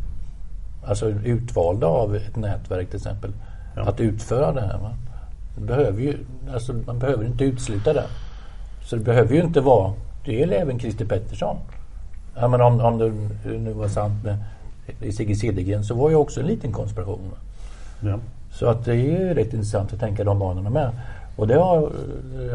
Alltså 0.84 1.08
utvalda 1.08 1.86
av 1.86 2.16
ett 2.16 2.36
nätverk 2.36 2.88
till 2.88 2.96
exempel. 2.96 3.32
Ja. 3.76 3.82
Att 3.82 4.00
utföra 4.00 4.52
det 4.52 4.60
här. 4.60 4.78
Va? 4.78 4.90
Det 5.54 5.60
behöver 5.60 6.02
ju, 6.02 6.18
alltså 6.52 6.72
man 6.86 6.98
behöver 6.98 7.24
inte 7.24 7.44
utesluta 7.44 7.92
det. 7.92 8.06
Så 8.84 8.96
det 8.96 9.02
behöver 9.02 9.34
ju 9.34 9.42
inte 9.42 9.60
vara, 9.60 9.92
det 10.24 10.32
gäller 10.32 10.56
även 10.56 10.78
Christer 10.78 11.04
Pettersson. 11.04 11.56
Ja, 12.36 12.48
men 12.48 12.60
om, 12.60 12.80
om 12.80 12.98
det 12.98 13.12
nu 13.58 13.72
var 13.72 13.88
sant 13.88 14.24
med 14.24 15.14
Sigge 15.14 15.34
Cedergren 15.34 15.84
så 15.84 15.94
var 15.94 16.10
ju 16.10 16.16
också 16.16 16.40
en 16.40 16.46
liten 16.46 16.72
konspiration. 16.72 17.30
Ja. 18.00 18.18
Så 18.52 18.66
att 18.66 18.84
det 18.84 18.96
är 18.96 19.34
rätt 19.34 19.52
intressant 19.52 19.92
att 19.92 20.00
tänka 20.00 20.24
de 20.24 20.38
banorna 20.38 20.70
med. 20.70 20.90
Och 21.36 21.46
det 21.46 21.54
har, 21.54 21.92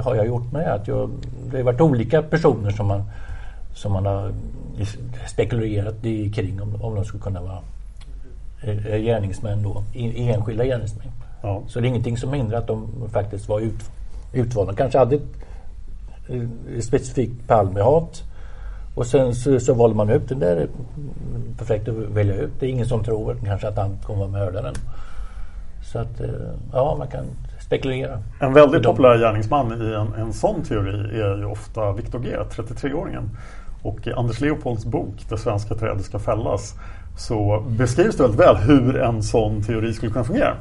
har 0.03 0.15
jag 0.15 0.27
gjort 0.27 0.51
med. 0.51 0.73
Att 0.73 0.87
jag, 0.87 1.09
det 1.51 1.57
har 1.57 1.63
varit 1.63 1.81
olika 1.81 2.21
personer 2.21 2.71
som 2.71 2.87
man, 2.87 3.03
som 3.73 3.93
man 3.93 4.05
har 4.05 4.31
spekulerat 5.27 6.05
i 6.05 6.31
kring 6.31 6.61
om, 6.61 6.81
om 6.81 6.95
de 6.95 7.05
skulle 7.05 7.23
kunna 7.23 7.41
vara 7.41 7.59
eh, 8.63 8.97
gärningsmän 8.97 9.63
då, 9.63 9.83
enskilda 9.93 10.65
gärningsmän. 10.65 11.11
Ja. 11.41 11.61
Så 11.67 11.79
det 11.79 11.87
är 11.87 11.89
ingenting 11.89 12.17
som 12.17 12.33
hindrar 12.33 12.57
att 12.57 12.67
de 12.67 13.09
faktiskt 13.11 13.49
var 13.49 13.59
ut, 13.59 13.91
utvalda. 14.33 14.71
De 14.71 14.77
kanske 14.77 14.99
hade 14.99 15.15
ett, 15.15 15.21
ett 16.77 16.85
specifikt 16.85 17.47
Palmehat 17.47 18.23
och 18.95 19.05
sen 19.05 19.35
så, 19.35 19.59
så 19.59 19.73
valde 19.73 19.95
man 19.95 20.09
ut 20.09 20.29
den 20.29 20.39
där 20.39 20.67
perfekt 21.57 21.87
att 21.87 21.95
välja 21.95 22.35
ut. 22.35 22.51
Det 22.59 22.65
är 22.65 22.69
ingen 22.69 22.85
som 22.85 23.03
tror 23.03 23.37
kanske 23.45 23.67
att 23.67 23.77
han 23.77 23.97
kommer 24.03 24.19
vara 24.19 24.31
mördaren. 24.31 24.75
Så 25.95 26.01
att, 26.01 26.21
eh, 26.21 26.27
ja, 26.73 26.95
man 26.99 27.07
kan 27.07 27.25
spekulera. 27.59 28.19
En 28.39 28.53
väldigt 28.53 28.83
populär 28.83 29.17
gärningsman 29.17 29.81
i 29.81 29.93
en, 29.93 30.13
en 30.21 30.33
sån 30.33 30.63
teori 30.63 31.21
är 31.21 31.37
ju 31.37 31.45
ofta 31.45 31.91
Viktor 31.91 32.19
G, 32.19 32.37
33-åringen. 32.51 33.29
Och 33.81 34.07
i 34.07 34.11
Anders 34.11 34.41
Leopolds 34.41 34.85
bok 34.85 35.25
Det 35.29 35.37
svenska 35.37 35.75
trädet 35.75 36.05
ska 36.05 36.19
fällas 36.19 36.73
så 37.17 37.63
beskrivs 37.67 38.17
det 38.17 38.23
väldigt 38.23 38.39
väl 38.39 38.55
hur 38.55 38.97
en 38.97 39.23
sån 39.23 39.63
teori 39.63 39.93
skulle 39.93 40.11
kunna 40.11 40.25
fungera. 40.25 40.53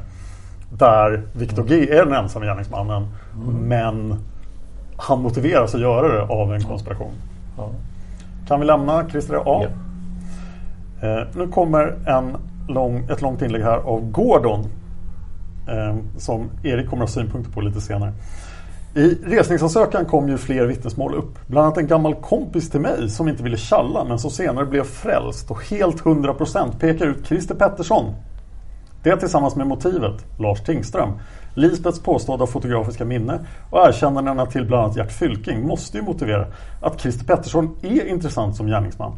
Där 0.72 1.22
Viktor 1.32 1.64
G 1.64 1.90
är 1.90 2.04
den 2.04 2.14
ensamma 2.14 2.44
gärningsmannen 2.44 3.06
mm. 3.34 3.54
men 3.54 4.18
han 4.96 5.22
motiveras 5.22 5.74
att 5.74 5.80
göra 5.80 6.08
det 6.12 6.22
av 6.22 6.54
en 6.54 6.64
konspiration. 6.64 7.12
Ja. 7.56 7.68
Kan 8.48 8.60
vi 8.60 8.66
lämna 8.66 9.08
Christer 9.10 9.36
A? 9.36 9.66
Ja. 11.00 11.08
Eh, 11.08 11.26
nu 11.36 11.48
kommer 11.48 11.94
en 12.06 12.36
lång, 12.68 12.98
ett 13.10 13.22
långt 13.22 13.42
inlägg 13.42 13.62
här 13.62 13.76
av 13.76 14.10
Gordon 14.10 14.70
Ehm, 15.66 16.02
som 16.18 16.50
Erik 16.62 16.90
kommer 16.90 17.04
att 17.04 17.10
ha 17.10 17.14
synpunkter 17.14 17.52
på 17.52 17.60
lite 17.60 17.80
senare. 17.80 18.12
I 18.94 19.14
resningsansökan 19.24 20.04
kom 20.04 20.28
ju 20.28 20.38
fler 20.38 20.66
vittnesmål 20.66 21.14
upp. 21.14 21.38
Bland 21.46 21.66
annat 21.66 21.78
en 21.78 21.86
gammal 21.86 22.14
kompis 22.14 22.70
till 22.70 22.80
mig 22.80 23.10
som 23.10 23.28
inte 23.28 23.42
ville 23.42 23.56
tjalla 23.56 24.04
men 24.04 24.18
som 24.18 24.30
senare 24.30 24.66
blev 24.66 24.84
frälst 24.84 25.50
och 25.50 25.64
helt 25.70 26.02
100% 26.02 26.78
pekar 26.78 27.06
ut 27.06 27.26
Christer 27.26 27.54
Pettersson. 27.54 28.14
Det 29.02 29.16
tillsammans 29.16 29.56
med 29.56 29.66
motivet, 29.66 30.24
Lars 30.38 30.60
Tingström, 30.60 31.10
Lisbets 31.54 32.00
påstådda 32.00 32.46
fotografiska 32.46 33.04
minne 33.04 33.38
och 33.70 33.88
erkännandena 33.88 34.46
till 34.46 34.66
bland 34.66 34.84
annat 34.84 34.96
Gert 34.96 35.12
Fylking 35.12 35.66
måste 35.66 35.98
ju 35.98 36.02
motivera 36.02 36.46
att 36.80 37.00
Christer 37.00 37.24
Pettersson 37.24 37.76
är 37.82 38.06
intressant 38.06 38.56
som 38.56 38.66
gärningsman. 38.66 39.12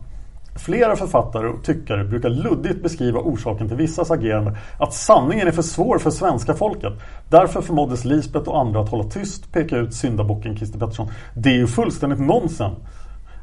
Flera 0.58 0.96
författare 0.96 1.48
och 1.48 1.64
tyckare 1.64 2.04
brukar 2.04 2.28
luddigt 2.28 2.82
beskriva 2.82 3.20
orsaken 3.20 3.68
till 3.68 3.76
vissas 3.76 4.10
agerande 4.10 4.56
att 4.78 4.94
sanningen 4.94 5.48
är 5.48 5.52
för 5.52 5.62
svår 5.62 5.98
för 5.98 6.10
svenska 6.10 6.54
folket. 6.54 6.92
Därför 7.28 7.60
förmåddes 7.60 8.04
Lisbeth 8.04 8.48
och 8.48 8.60
andra 8.60 8.80
att 8.80 8.88
hålla 8.88 9.04
tyst, 9.04 9.52
peka 9.52 9.76
ut 9.76 9.94
syndabocken 9.94 10.56
Christer 10.56 10.78
Pettersson. 10.78 11.10
Det 11.34 11.48
är 11.48 11.54
ju 11.56 11.66
fullständigt 11.66 12.20
nonsens. 12.20 12.78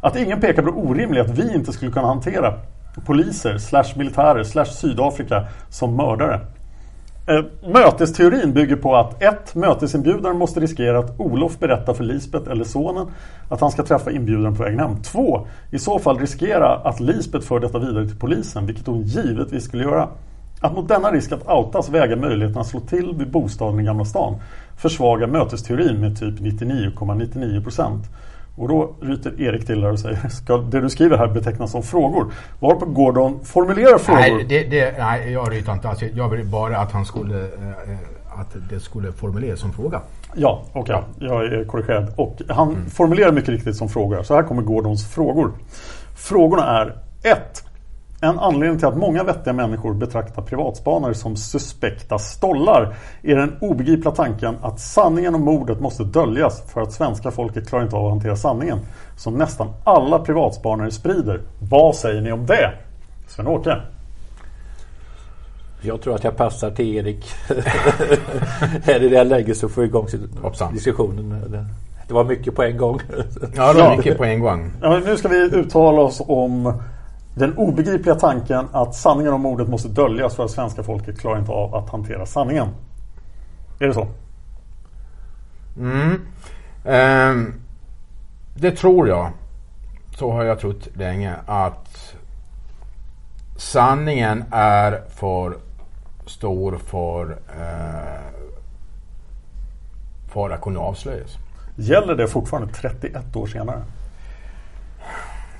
Att 0.01 0.15
ingen 0.15 0.41
pekar 0.41 0.63
på 0.63 0.71
det 0.71 0.77
orimliga 0.77 1.23
att 1.23 1.39
vi 1.39 1.53
inte 1.53 1.71
skulle 1.71 1.91
kunna 1.91 2.07
hantera 2.07 2.53
poliser, 3.05 3.57
slash 3.57 3.93
militärer, 3.95 4.43
slash 4.43 4.65
Sydafrika 4.65 5.47
som 5.69 5.95
mördare. 5.95 6.39
Eh, 7.25 7.43
mötesteorin 7.73 8.53
bygger 8.53 8.75
på 8.75 8.95
att 8.95 9.23
ett 9.23 9.55
Mötesinbjudaren 9.55 10.37
måste 10.37 10.59
riskera 10.59 10.99
att 10.99 11.19
Olof 11.19 11.59
berättar 11.59 11.93
för 11.93 12.03
Lisbeth 12.03 12.51
eller 12.51 12.63
sonen 12.63 13.07
att 13.49 13.61
han 13.61 13.71
ska 13.71 13.83
träffa 13.83 14.11
inbjudaren 14.11 14.55
på 14.55 14.63
vägen 14.63 14.79
hem. 14.79 15.01
Två, 15.01 15.47
I 15.71 15.79
så 15.79 15.99
fall 15.99 16.19
riskera 16.19 16.75
att 16.75 16.99
Lisbeth 16.99 17.47
för 17.47 17.59
detta 17.59 17.79
vidare 17.79 18.07
till 18.07 18.19
polisen, 18.19 18.65
vilket 18.65 18.87
hon 18.87 19.01
givetvis 19.01 19.63
skulle 19.63 19.83
göra. 19.83 20.09
Att 20.61 20.75
mot 20.75 20.87
denna 20.87 21.11
risk 21.11 21.31
att 21.31 21.49
outas 21.49 21.89
väga 21.89 22.15
möjligheten 22.15 22.61
att 22.61 22.67
slå 22.67 22.79
till 22.79 23.13
vid 23.17 23.31
bostaden 23.31 23.79
i 23.79 23.83
Gamla 23.83 24.05
stan 24.05 24.35
försvagar 24.77 25.27
mötesteorin 25.27 26.01
med 26.01 26.19
typ 26.19 26.39
99,99%. 26.39 27.99
Och 28.55 28.67
då 28.67 28.95
ryter 29.01 29.41
Erik 29.41 29.65
till 29.65 29.81
där 29.81 29.91
och 29.91 29.99
säger 29.99 30.29
Ska 30.29 30.57
det 30.57 30.81
du 30.81 30.89
skriver 30.89 31.17
här 31.17 31.27
betecknas 31.27 31.71
som 31.71 31.83
frågor? 31.83 32.33
Varpå 32.59 32.85
Gordon 32.85 33.39
formulerar 33.43 33.97
frågor. 33.97 34.19
Nej, 34.19 34.45
det, 34.49 34.63
det, 34.63 34.97
nej 34.97 35.31
jag 35.31 35.51
ryter 35.51 35.73
inte 35.73 35.89
alls. 35.89 36.03
Jag 36.13 36.29
vill 36.29 36.45
bara 36.45 36.77
att 36.77 36.91
han 36.91 37.05
skulle 37.05 37.43
eh, 37.43 38.39
att 38.39 38.55
det 38.69 38.79
skulle 38.79 39.11
formuleras 39.11 39.59
som 39.59 39.73
fråga. 39.73 40.01
Ja, 40.35 40.63
okej. 40.73 40.95
Okay. 40.95 41.27
Jag 41.27 41.45
är 41.45 41.65
korrigerad. 41.65 42.13
Och 42.15 42.41
han 42.49 42.69
mm. 42.69 42.89
formulerar 42.89 43.31
mycket 43.31 43.49
riktigt 43.49 43.75
som 43.75 43.89
fråga. 43.89 44.23
Så 44.23 44.35
här 44.35 44.43
kommer 44.43 44.61
Gordons 44.61 45.13
frågor. 45.13 45.51
Frågorna 46.15 46.81
är 46.81 46.97
1. 47.23 47.63
En 48.23 48.39
anledning 48.39 48.77
till 48.77 48.87
att 48.87 48.97
många 48.97 49.23
vettiga 49.23 49.53
människor 49.53 49.93
betraktar 49.93 50.41
privatspanare 50.41 51.13
som 51.13 51.35
suspekta 51.35 52.19
stollar 52.19 52.95
är 53.21 53.35
den 53.35 53.55
obegripliga 53.61 54.11
tanken 54.11 54.55
att 54.61 54.79
sanningen 54.79 55.35
om 55.35 55.41
mordet 55.41 55.79
måste 55.79 56.03
döljas 56.03 56.63
för 56.73 56.81
att 56.81 56.91
svenska 56.93 57.31
folket 57.31 57.67
klarar 57.67 57.83
inte 57.83 57.95
av 57.95 58.05
att 58.05 58.11
hantera 58.11 58.35
sanningen. 58.35 58.79
Som 59.17 59.33
nästan 59.33 59.73
alla 59.83 60.19
privatspanare 60.19 60.91
sprider. 60.91 61.41
Vad 61.59 61.95
säger 61.95 62.21
ni 62.21 62.31
om 62.31 62.45
det? 62.45 62.71
Sven-Åke? 63.27 63.81
Jag 65.81 66.01
tror 66.01 66.15
att 66.15 66.23
jag 66.23 66.37
passar 66.37 66.71
till 66.71 66.95
Erik 66.95 67.25
här 68.83 69.03
i 69.03 69.09
det 69.09 69.17
här 69.17 69.25
läget 69.25 69.57
så 69.57 69.69
får 69.69 69.81
vi 69.81 69.87
igång 69.87 70.07
diskussionen. 70.73 71.45
Det 72.07 72.13
var 72.13 72.23
mycket 72.23 72.55
på 72.55 72.63
en 72.63 72.77
gång. 72.77 72.99
Ja, 73.55 73.73
det 73.73 73.81
var 73.81 73.97
mycket 73.97 74.17
på 74.17 74.23
en 74.23 74.39
gång. 74.39 74.71
Ja, 74.81 74.99
nu 75.05 75.17
ska 75.17 75.27
vi 75.27 75.37
uttala 75.37 76.01
oss 76.01 76.21
om 76.27 76.73
den 77.35 77.57
obegripliga 77.57 78.15
tanken 78.15 78.67
att 78.71 78.95
sanningen 78.95 79.33
om 79.33 79.41
mordet 79.41 79.67
måste 79.67 79.89
döljas 79.89 80.35
för 80.35 80.45
att 80.45 80.51
svenska 80.51 80.83
folket 80.83 81.19
klarar 81.19 81.39
inte 81.39 81.51
av 81.51 81.75
att 81.75 81.89
hantera 81.89 82.25
sanningen. 82.25 82.67
Är 83.79 83.87
det 83.87 83.93
så? 83.93 84.07
Mm. 85.77 86.21
Um, 86.83 87.53
det 88.55 88.71
tror 88.71 89.07
jag. 89.07 89.31
Så 90.17 90.31
har 90.31 90.43
jag 90.43 90.59
trott 90.59 90.87
länge 90.93 91.35
att 91.45 92.15
sanningen 93.57 94.43
är 94.51 95.01
för 95.09 95.57
stor 96.25 96.77
för, 96.77 97.31
uh, 97.31 98.43
för 100.27 100.49
att 100.49 100.61
kunna 100.61 100.79
avslöjas. 100.79 101.37
Gäller 101.75 102.15
det 102.15 102.27
fortfarande 102.27 102.73
31 102.73 103.35
år 103.35 103.47
senare? 103.47 103.81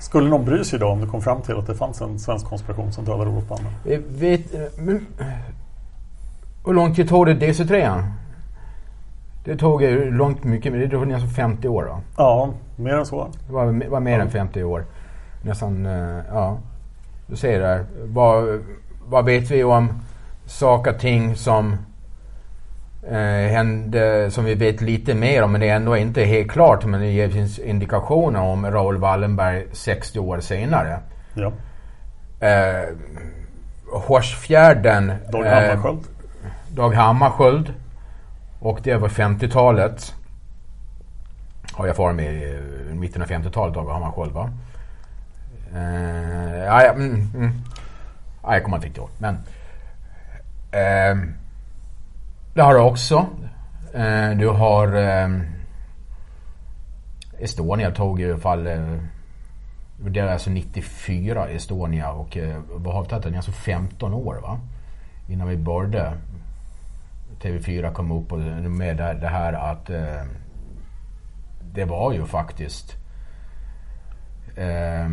Skulle 0.04 0.28
någon 0.28 0.44
bry 0.44 0.64
sig 0.64 0.76
idag 0.76 0.92
om 0.92 1.00
det 1.00 1.06
kom 1.06 1.22
fram 1.22 1.42
till 1.42 1.56
att 1.56 1.66
det 1.66 1.74
fanns 1.74 2.00
en 2.00 2.18
svensk 2.18 2.46
konspiration 2.46 2.92
som 2.92 3.04
dödade 3.04 3.30
Olof 3.30 3.48
Palme? 3.48 3.68
Vet, 4.08 4.40
men, 4.78 5.06
hur 6.66 6.72
lång 6.72 6.94
tid 6.94 7.08
tog 7.08 7.26
det 7.26 7.34
DC3? 7.34 8.02
Det 9.44 9.56
tog 9.56 9.82
långt 10.12 10.44
mycket, 10.44 10.72
det 10.72 10.88
tog 10.88 11.06
nästan 11.06 11.30
50 11.30 11.68
år 11.68 11.84
va? 11.84 12.00
Ja, 12.16 12.50
mer 12.76 12.94
än 12.94 13.06
så. 13.06 13.28
Det 13.46 13.52
var, 13.52 13.88
var 13.88 14.00
mer 14.00 14.18
ja. 14.18 14.24
än 14.24 14.30
50 14.30 14.62
år. 14.62 14.84
Nästan, 15.42 15.86
eh, 15.86 16.18
ja. 16.32 16.58
Du 17.26 17.36
ser 17.36 17.60
där. 17.60 17.84
Vad, 18.04 18.60
vad 19.06 19.24
vet 19.24 19.50
vi 19.50 19.64
om 19.64 20.00
saker 20.46 20.94
och 20.94 21.00
ting 21.00 21.36
som 21.36 21.76
eh, 23.10 23.50
hände 23.52 24.30
som 24.30 24.44
vi 24.44 24.54
vet 24.54 24.80
lite 24.80 25.14
mer 25.14 25.42
om 25.42 25.52
men 25.52 25.60
det 25.60 25.68
är 25.68 25.76
ändå 25.76 25.96
inte 25.96 26.24
helt 26.24 26.50
klart 26.50 26.84
men 26.84 27.00
det 27.00 27.30
finns 27.30 27.58
indikationer 27.58 28.40
om 28.40 28.70
Raoul 28.70 28.96
Wallenberg 28.96 29.66
60 29.72 30.18
år 30.18 30.40
senare. 30.40 30.98
Ja. 31.34 31.52
Eh, 32.46 32.88
Horsfjärden. 33.92 35.12
Dag 35.32 35.44
Hammarskjöld. 35.44 35.98
Eh, 35.98 36.74
Dag 36.74 36.94
Hammarskjöld. 36.94 37.74
Och 38.60 38.80
det 38.82 38.96
var 38.96 39.08
50-talet. 39.08 40.14
Har 41.72 41.86
jag 41.86 41.96
för 41.96 42.12
mig. 42.12 42.58
I 42.90 42.94
mitten 42.94 43.22
av 43.22 43.28
50-talet 43.28 43.74
Dag 43.74 43.92
Hammarskjöld 43.92 44.32
va? 44.32 44.50
Eh, 45.74 46.64
ja, 46.64 46.82
ja, 46.84 46.92
mm, 46.92 47.30
mm. 47.34 47.52
ja, 48.42 48.52
jag 48.54 48.64
kommer 48.64 48.76
inte 48.76 48.86
riktigt 48.86 48.98
ihåg. 48.98 49.10
Men. 49.18 49.38
Eh, 50.70 51.28
det 52.54 52.62
har 52.62 52.74
du 52.74 52.80
också. 52.80 53.26
Eh, 53.94 54.30
du 54.30 54.48
har 54.48 54.94
eh, 54.94 55.40
Estonia 57.38 57.90
tog 57.90 58.20
i 58.20 58.30
alla 58.30 58.40
fall 58.40 58.66
eh, 58.66 58.98
det 59.96 60.20
är 60.20 60.26
alltså 60.26 60.50
94 60.50 61.48
Estonia 61.48 62.10
och 62.12 62.36
eh, 62.36 62.60
vad 62.68 62.94
har 62.94 63.02
vi 63.02 63.08
tagit 63.08 63.24
den? 63.24 63.34
Alltså 63.34 63.52
15 63.52 64.14
år 64.14 64.34
va? 64.42 64.60
Innan 65.28 65.48
vi 65.48 65.56
började 65.56 66.12
TV4 67.42 67.92
kom 67.92 68.12
upp 68.12 68.32
och 68.32 68.38
med 68.70 68.96
det 68.96 69.28
här 69.28 69.52
att 69.52 69.90
eh, 69.90 70.24
det 71.72 71.84
var 71.84 72.12
ju 72.12 72.26
faktiskt 72.26 72.96
eh, 74.56 75.08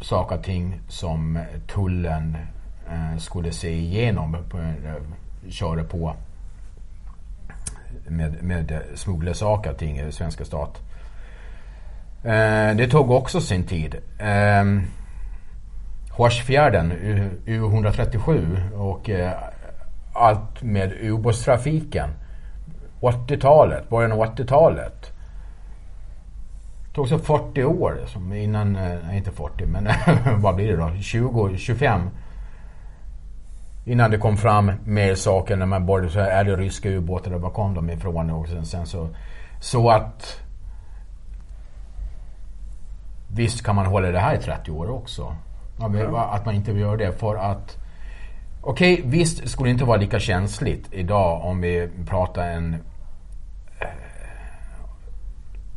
saker 0.00 0.38
och 0.38 0.44
ting 0.44 0.80
som 0.88 1.44
tullen 1.66 2.36
eh, 2.88 3.18
skulle 3.18 3.52
se 3.52 3.72
igenom. 3.72 4.36
På, 4.50 4.58
eh, 4.58 5.02
köra 5.50 5.84
på 5.84 6.16
med, 8.08 8.42
med 8.42 8.82
smugglarsaker 8.94 9.72
ting 9.72 9.98
i 9.98 10.12
svenska 10.12 10.44
stat. 10.44 10.82
Eh, 12.24 12.76
det 12.76 12.88
tog 12.90 13.10
också 13.10 13.40
sin 13.40 13.64
tid. 13.64 13.96
Eh, 14.18 14.64
Horsfjärden, 16.10 16.92
U137 17.46 18.72
och 18.72 19.10
eh, 19.10 19.32
allt 20.12 20.62
med 20.62 20.92
ubåtstrafiken. 21.00 22.10
80-talet, 23.00 23.88
början 23.88 24.12
av 24.12 24.18
80-talet. 24.18 25.12
Det 26.88 26.94
tog 26.94 27.08
så 27.08 27.18
40 27.18 27.64
år 27.64 27.98
innan, 28.34 28.72
nej 28.72 29.16
inte 29.16 29.30
40 29.30 29.66
men 29.66 29.88
vad 30.42 30.56
blir 30.56 30.68
det 30.68 30.76
då? 30.76 30.90
20, 31.00 31.56
25 31.56 32.10
Innan 33.88 34.10
det 34.10 34.18
kom 34.18 34.36
fram 34.36 34.72
mer 34.84 35.14
saker 35.14 35.56
när 35.56 35.66
man 35.66 35.86
började 35.86 36.10
så 36.10 36.20
är 36.20 36.44
det 36.44 36.56
ryska 36.56 36.88
ubåtar 36.88 37.34
och 37.34 37.40
var 37.40 37.50
kom 37.50 37.74
de 37.74 37.90
ifrån 37.90 38.30
och 38.30 38.48
sen, 38.48 38.66
sen 38.66 38.86
så. 38.86 39.08
Så 39.60 39.90
att 39.90 40.42
Visst 43.28 43.62
kan 43.64 43.76
man 43.76 43.86
hålla 43.86 44.10
det 44.10 44.18
här 44.18 44.34
i 44.34 44.38
30 44.38 44.70
år 44.70 44.90
också. 44.90 45.36
Att 46.30 46.46
man 46.46 46.54
inte 46.54 46.72
göra 46.72 46.96
det 46.96 47.12
för 47.12 47.36
att 47.36 47.78
Okej, 48.60 48.94
okay, 48.94 49.10
visst 49.10 49.48
skulle 49.48 49.68
det 49.68 49.72
inte 49.72 49.84
vara 49.84 49.96
lika 49.96 50.20
känsligt 50.20 50.88
idag 50.92 51.44
om 51.44 51.60
vi 51.60 51.88
pratar 52.08 52.50
en... 52.50 52.74
Eh, 53.80 53.88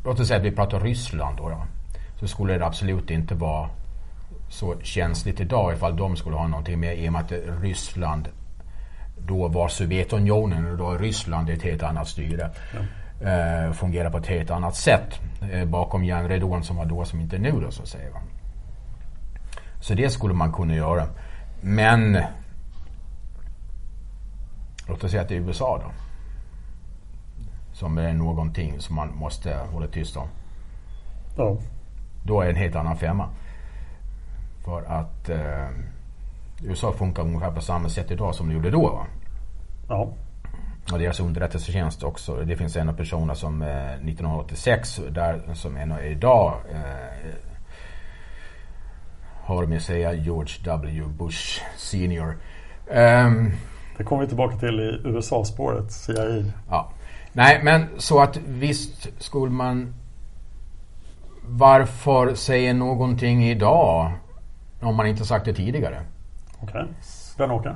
låt 0.03 0.19
oss 0.19 0.27
säga 0.27 0.39
att 0.39 0.45
vi 0.45 0.51
pratar 0.51 0.79
Ryssland 0.79 1.37
då, 1.37 1.49
då. 1.49 1.63
Så 2.19 2.27
skulle 2.27 2.57
det 2.57 2.65
absolut 2.65 3.11
inte 3.11 3.35
vara 3.35 3.69
så 4.49 4.75
känsligt 4.81 5.39
idag 5.39 5.73
ifall 5.73 5.97
de 5.97 6.15
skulle 6.15 6.35
ha 6.35 6.47
någonting 6.47 6.79
med 6.79 6.97
i 6.97 7.09
och 7.09 7.13
med 7.13 7.21
att 7.21 7.31
Ryssland 7.61 8.29
då 9.17 9.47
var 9.47 9.67
Sovjetunionen 9.67 10.71
och 10.71 10.77
då 10.77 10.91
är 10.91 10.99
Ryssland 10.99 11.49
ett 11.49 11.63
helt 11.63 11.83
annat 11.83 12.07
styre. 12.07 12.51
Ja. 12.73 12.79
Eh, 13.21 13.71
fungerar 13.71 14.09
på 14.09 14.17
ett 14.17 14.27
helt 14.27 14.51
annat 14.51 14.75
sätt 14.75 15.19
eh, 15.51 15.65
bakom 15.65 16.03
järnridån 16.03 16.63
som 16.63 16.75
var 16.75 16.85
då 16.85 17.05
som 17.05 17.21
inte 17.21 17.37
nu 17.37 17.51
då 17.51 17.71
så 17.71 17.81
att 17.81 17.87
säga. 17.87 18.09
Så 19.81 19.93
det 19.93 20.09
skulle 20.09 20.33
man 20.33 20.53
kunna 20.53 20.75
göra. 20.75 21.07
Men 21.61 22.17
låt 24.87 25.03
oss 25.03 25.11
säga 25.11 25.21
att 25.21 25.29
det 25.29 25.35
är 25.35 25.39
USA 25.39 25.81
då. 25.83 25.91
Som 27.73 27.97
är 27.97 28.13
någonting 28.13 28.79
som 28.79 28.95
man 28.95 29.15
måste 29.15 29.55
hålla 29.71 29.87
tyst 29.87 30.17
om. 30.17 30.27
Ja. 31.37 31.57
Då 32.23 32.41
är 32.41 32.45
det 32.45 32.51
en 32.51 32.55
helt 32.55 32.75
annan 32.75 32.97
femma. 32.97 33.29
För 34.65 34.83
att 34.83 35.29
eh, 35.29 35.69
USA 36.63 36.91
funkar 36.91 37.23
ungefär 37.23 37.51
på 37.51 37.61
samma 37.61 37.89
sätt 37.89 38.11
idag 38.11 38.35
som 38.35 38.47
det 38.47 38.53
gjorde 38.53 38.71
då. 38.71 38.89
Va? 38.89 39.05
Ja. 39.87 40.13
Och 40.91 40.99
deras 40.99 41.19
underrättelsetjänst 41.19 42.03
också. 42.03 42.35
Det 42.35 42.55
finns 42.55 42.75
en 42.75 42.89
av 42.89 42.93
personerna 42.93 43.35
som 43.35 43.61
eh, 43.61 43.93
1986 43.93 45.01
där 45.09 45.53
som 45.53 45.77
ännu 45.77 46.01
idag 46.01 46.53
eh, 46.71 47.33
hör 49.49 49.65
mig 49.65 49.79
säga 49.79 50.13
George 50.13 50.53
W. 50.63 51.03
Bush 51.17 51.61
senior. 51.77 52.37
Um, 52.87 53.51
det 53.97 54.03
kommer 54.03 54.21
vi 54.21 54.27
tillbaka 54.27 54.57
till 54.57 54.79
i 54.79 55.07
USA-spåret, 55.07 55.91
CIA. 55.91 56.43
Ja. 56.69 56.91
Nej, 57.33 57.59
men 57.63 57.87
så 57.97 58.19
att 58.19 58.37
visst 58.37 59.07
skulle 59.17 59.51
man... 59.51 59.93
Varför 61.41 62.35
säga 62.35 62.73
någonting 62.73 63.45
idag 63.45 64.11
om 64.79 64.95
man 64.95 65.07
inte 65.07 65.25
sagt 65.25 65.45
det 65.45 65.53
tidigare. 65.53 66.01
Okej. 66.61 66.81
Okay. 66.81 66.93
Sven-Åke? 67.01 67.75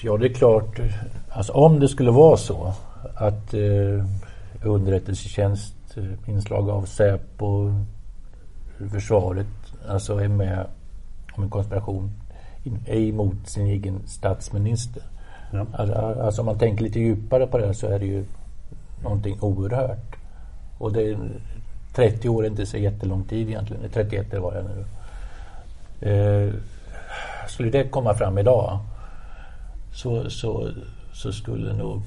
Ja, 0.00 0.16
det 0.16 0.26
är 0.26 0.32
klart. 0.32 0.80
Alltså, 1.28 1.52
om 1.52 1.80
det 1.80 1.88
skulle 1.88 2.10
vara 2.10 2.36
så 2.36 2.72
att 3.14 3.54
eh, 3.54 4.04
underrättelsetjänst, 4.62 5.74
eh, 5.96 6.30
inslag 6.30 6.70
av 6.70 6.82
Säpo, 6.82 7.72
försvaret, 8.90 9.46
alltså 9.88 10.18
är 10.18 10.28
med 10.28 10.66
om 11.34 11.42
en 11.42 11.50
konspiration 11.50 12.10
är 12.86 13.00
emot 13.00 13.36
sin 13.48 13.66
egen 13.66 14.02
statsminister. 14.06 15.02
Ja. 15.52 15.66
Alltså, 15.72 15.94
alltså 15.94 16.42
om 16.42 16.46
man 16.46 16.58
tänker 16.58 16.84
lite 16.84 17.00
djupare 17.00 17.46
på 17.46 17.58
det 17.58 17.74
så 17.74 17.86
är 17.86 17.98
det 17.98 18.06
ju 18.06 18.24
någonting 19.02 19.38
oerhört. 19.40 20.16
Och 20.78 20.92
det, 20.92 21.18
30 21.98 22.28
år 22.28 22.44
är 22.44 22.48
inte 22.48 22.66
så 22.66 22.76
jättelång 22.76 23.24
tid 23.24 23.48
egentligen. 23.48 23.90
31 23.92 24.34
var 24.38 24.54
jag 24.54 24.64
nu. 24.64 24.84
Eh, 26.10 26.54
skulle 27.48 27.70
det 27.70 27.88
komma 27.88 28.14
fram 28.14 28.38
idag 28.38 28.78
så, 29.92 30.30
så, 30.30 30.70
så 31.12 31.32
skulle 31.32 31.72
nog 31.72 32.02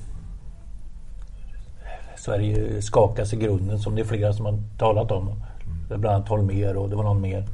Sverige 2.18 2.82
skakas 2.82 3.34
i 3.34 3.38
grunden 3.38 3.80
som 3.80 3.96
det 3.96 4.02
är 4.02 4.06
flera 4.06 4.34
som 4.34 4.46
har 4.46 4.60
talat 4.78 5.12
om. 5.12 5.44
Bland 5.88 6.06
annat 6.06 6.30
Holmér 6.30 6.74
och 6.74 6.90
det 6.90 6.96
var 6.96 7.04
någon 7.04 7.22
mer 7.22 7.46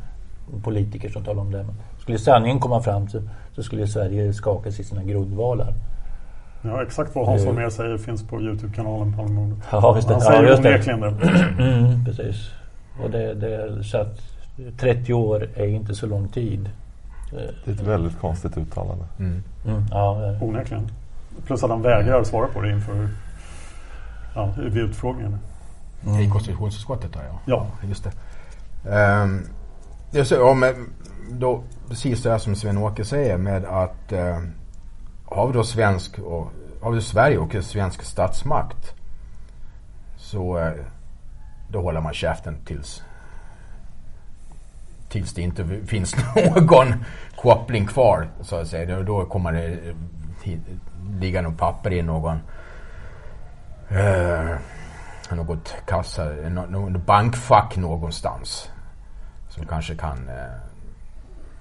politiker 0.63 1.09
som 1.09 1.23
talade 1.23 1.41
om 1.41 1.51
det. 1.51 1.63
Men 1.63 1.75
skulle 2.01 2.19
sanningen 2.19 2.59
komma 2.59 2.81
fram 2.81 3.09
så, 3.09 3.21
så 3.55 3.63
skulle 3.63 3.87
Sverige 3.87 4.33
skakas 4.33 4.79
i 4.79 4.83
sina 4.83 5.03
grundvalar. 5.03 5.73
Ja, 6.67 6.83
exakt 6.83 7.15
vad 7.15 7.25
Hans 7.27 7.45
Holmér 7.45 7.69
säger 7.69 7.97
finns 7.97 8.27
på 8.27 8.41
Youtube-kanalen 8.41 9.13
Palmemordet. 9.13 9.57
Ja, 9.71 9.95
just 9.95 10.07
det. 10.07 10.13
Han 10.13 10.21
säger 10.21 10.43
ja, 10.43 10.49
just 10.49 10.59
onekligen 10.59 11.01
det. 11.01 11.13
Mm, 11.59 12.05
precis. 12.05 12.51
Och 13.03 13.09
det, 13.09 13.33
det, 13.33 13.83
så 13.83 13.97
att 13.97 14.19
30 14.79 15.13
år 15.13 15.49
är 15.55 15.67
inte 15.67 15.95
så 15.95 16.05
lång 16.07 16.27
tid. 16.27 16.69
Det 17.31 17.71
är 17.71 17.75
ett 17.75 17.81
väldigt 17.81 18.19
konstigt 18.19 18.57
uttalande. 18.57 19.05
Mm. 19.19 19.43
Mm, 19.65 19.83
ja, 19.91 20.35
Onekligen. 20.41 20.91
Plus 21.45 21.63
att 21.63 21.69
han 21.69 21.81
vägrar 21.81 22.23
svara 22.23 22.47
på 22.47 22.61
det 22.61 22.71
inför 22.71 23.09
ja, 24.35 24.53
vid 24.57 24.77
utfrågningen. 24.77 25.37
Mm. 26.05 26.19
I 26.19 26.29
konstitutionsutskottet 26.29 27.13
då, 27.13 27.19
ja. 27.29 27.39
Ja. 27.45 27.87
Just 27.87 28.03
det. 28.03 28.11
Um, 28.89 29.47
det 30.11 30.19
är 30.19 30.23
så, 30.23 30.49
om, 30.49 30.73
då, 31.31 31.63
precis 31.89 32.23
det 32.23 32.31
här 32.31 32.37
som 32.37 32.55
Sven-Åke 32.55 33.05
säger 33.05 33.37
med 33.37 33.65
att 33.65 34.13
uh, 34.13 34.19
har 35.27 35.47
vi 35.47 35.53
då 35.53 35.63
svensk 35.63 36.19
och 36.19 36.51
har 36.81 36.91
vi 36.91 37.01
Sverige 37.01 37.37
och 37.37 37.63
svensk 37.63 38.03
statsmakt 38.03 38.93
så 40.17 40.57
eh, 40.57 40.73
då 41.69 41.81
håller 41.81 42.01
man 42.01 42.13
käften 42.13 42.57
tills 42.65 43.03
tills 45.09 45.33
det 45.33 45.41
inte 45.41 45.67
finns 45.85 46.15
någon 46.55 47.05
koppling 47.35 47.85
kvar 47.85 48.27
så 48.41 48.55
att 48.55 48.67
säga. 48.67 49.03
Då 49.03 49.25
kommer 49.25 49.51
det 49.51 49.89
eh, 49.89 50.59
ligga 51.19 51.41
något 51.41 51.57
papper 51.57 51.93
i 51.93 52.01
någon 52.01 52.39
eh, 53.89 54.55
något 55.31 55.75
kassa, 55.85 56.25
något 56.49 57.05
bankfack 57.05 57.77
någonstans. 57.77 58.69
Som 59.49 59.65
kanske 59.65 59.95
kan 59.95 60.29
eh, 60.29 60.55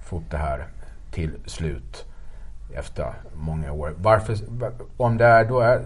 få 0.03 0.23
det 0.29 0.37
här 0.37 0.67
till 1.11 1.31
slut 1.45 2.06
efter 2.79 3.13
många 3.33 3.71
år. 3.71 3.93
Varför, 3.97 4.37
om 4.97 5.17
det 5.17 5.25
är, 5.25 5.45
då 5.45 5.59
är 5.59 5.81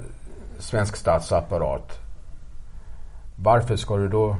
svensk 0.59 0.95
statsapparat, 0.95 1.99
varför 3.35 3.75
ska 3.75 3.97
du 3.97 4.07
då 4.07 4.35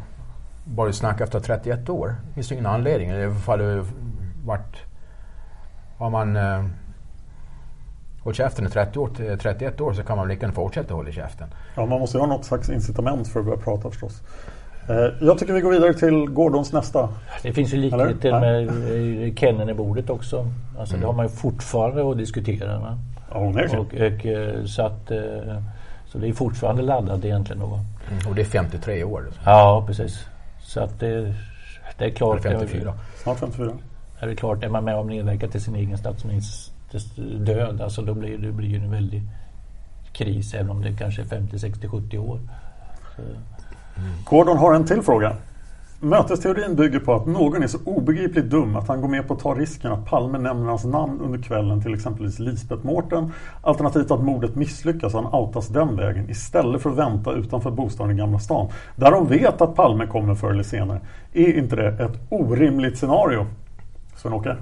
bara 0.63 0.93
snacka 0.93 1.23
efter 1.23 1.39
31 1.39 1.89
år? 1.89 2.15
Det 2.27 2.33
finns 2.33 2.51
ingen 2.51 2.65
anledning. 2.65 3.09
I 3.11 3.33
fall 3.33 3.85
vart, 4.45 4.83
har 5.97 6.09
man 6.09 6.35
eh, 6.35 6.65
hållit 8.23 8.37
käften 8.37 8.67
i 8.67 8.69
30 8.69 8.99
år, 8.99 9.37
31 9.37 9.81
år 9.81 9.93
så 9.93 10.03
kan 10.03 10.17
man 10.17 10.27
lika 10.27 10.41
gärna 10.41 10.53
fortsätta 10.53 10.93
hålla 10.93 11.11
käften. 11.11 11.47
Ja, 11.75 11.85
man 11.85 11.99
måste 11.99 12.17
ju 12.17 12.21
ha 12.21 12.27
något 12.27 12.45
slags 12.45 12.69
incitament 12.69 13.27
för 13.27 13.39
att 13.39 13.45
börja 13.45 13.59
prata 13.59 13.89
förstås. 13.89 14.21
Eh, 14.91 15.13
jag 15.19 15.39
tycker 15.39 15.53
vi 15.53 15.61
går 15.61 15.71
vidare 15.71 15.93
till 15.93 16.25
Gordons 16.25 16.73
nästa. 16.73 17.09
Det 17.43 17.53
finns 17.53 17.73
ju 17.73 17.77
likheter 17.77 18.39
med 18.39 19.39
Kennedybordet 19.39 20.09
också. 20.09 20.47
Alltså 20.79 20.95
mm. 20.95 21.01
det 21.01 21.07
har 21.07 21.13
man 21.13 21.25
ju 21.25 21.31
fortfarande 21.31 22.11
att 22.11 22.17
diskutera. 22.17 22.79
Va? 22.79 22.97
Ja, 23.31 23.37
och, 23.37 23.49
och, 23.49 24.69
så, 24.69 24.81
att, 24.81 25.11
så 26.05 26.17
det 26.17 26.27
är 26.27 26.33
fortfarande 26.33 26.81
laddat 26.81 27.25
egentligen. 27.25 27.59
Då. 27.59 27.65
Mm. 28.11 28.29
Och 28.29 28.35
det 28.35 28.41
är 28.41 28.45
53 28.45 29.03
år? 29.03 29.23
Ja, 29.45 29.83
precis. 29.87 30.25
Så 30.59 30.79
att 30.79 30.99
det, 30.99 31.33
det 31.97 32.05
är 32.05 32.09
klart. 32.09 32.41
54. 32.41 32.93
Snart 33.23 33.39
54. 33.39 33.71
Är 34.19 34.27
det 34.27 34.35
klart, 34.35 34.63
är 34.63 34.69
man 34.69 34.83
med 34.83 34.97
och 34.97 35.05
medverkar 35.05 35.47
till 35.47 35.61
sin 35.61 35.75
egen 35.75 35.97
statsministers 35.97 36.71
död, 37.37 37.81
alltså 37.81 38.01
då 38.01 38.13
blir 38.13 38.37
det 38.37 38.51
blir 38.51 38.75
en 38.75 38.91
väldig 38.91 39.21
kris 40.13 40.53
även 40.53 40.69
om 40.69 40.81
det 40.81 40.93
kanske 40.93 41.21
är 41.21 41.25
50, 41.25 41.59
60, 41.59 41.87
70 41.87 42.17
år. 42.17 42.39
Så. 43.15 43.21
Gordon 44.25 44.57
har 44.57 44.73
en 44.73 44.85
till 44.85 45.01
fråga. 45.01 45.35
Mötesteorin 46.03 46.75
bygger 46.75 46.99
på 46.99 47.13
att 47.13 47.25
någon 47.25 47.63
är 47.63 47.67
så 47.67 47.77
obegripligt 47.85 48.45
dum 48.45 48.75
att 48.75 48.87
han 48.87 49.01
går 49.01 49.07
med 49.07 49.27
på 49.27 49.33
att 49.33 49.39
ta 49.39 49.53
risken 49.53 49.91
att 49.91 50.05
Palme 50.05 50.37
nämner 50.37 50.69
hans 50.69 50.85
namn 50.85 51.21
under 51.21 51.39
kvällen 51.39 51.81
till 51.81 51.93
exempelvis 51.93 52.39
Lisbeth 52.39 52.85
Mårten. 52.85 53.33
Alternativt 53.61 54.11
att 54.11 54.23
mordet 54.23 54.55
misslyckas 54.55 55.13
och 55.13 55.23
han 55.23 55.33
outas 55.33 55.67
den 55.67 55.95
vägen 55.95 56.29
istället 56.29 56.81
för 56.81 56.89
att 56.89 56.95
vänta 56.95 57.31
utanför 57.31 57.71
bostaden 57.71 58.15
i 58.15 58.19
Gamla 58.19 58.39
stan. 58.39 58.69
Där 58.95 59.11
de 59.11 59.27
vet 59.27 59.61
att 59.61 59.75
Palme 59.75 60.07
kommer 60.07 60.35
förr 60.35 60.51
eller 60.51 60.63
senare. 60.63 60.99
Är 61.33 61.57
inte 61.57 61.75
det 61.75 61.87
ett 61.87 62.19
orimligt 62.29 62.97
scenario? 62.97 63.47
Sven-Åke? 64.15 64.55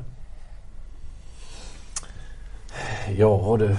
Ja 3.17 3.57
du, 3.59 3.75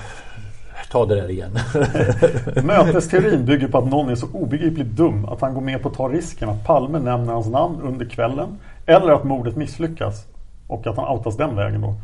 ta 0.90 1.06
det 1.06 1.14
där 1.14 1.30
igen. 1.30 1.52
Mötesteorin 2.66 3.44
bygger 3.44 3.68
på 3.68 3.78
att 3.78 3.86
någon 3.86 4.08
är 4.10 4.14
så 4.14 4.26
obegripligt 4.32 4.86
dum 4.86 5.24
att 5.24 5.40
han 5.40 5.54
går 5.54 5.60
med 5.60 5.82
på 5.82 5.88
att 5.88 5.94
ta 5.94 6.08
risken 6.08 6.48
att 6.48 6.64
Palme 6.64 6.98
nämner 6.98 7.32
hans 7.32 7.46
namn 7.46 7.80
under 7.82 8.06
kvällen. 8.06 8.58
Eller 8.86 9.12
att 9.12 9.24
mordet 9.24 9.56
misslyckas. 9.56 10.26
Och 10.66 10.86
att 10.86 10.96
han 10.96 11.16
outas 11.16 11.36
den 11.36 11.56
vägen 11.56 11.80
då. 11.80 11.94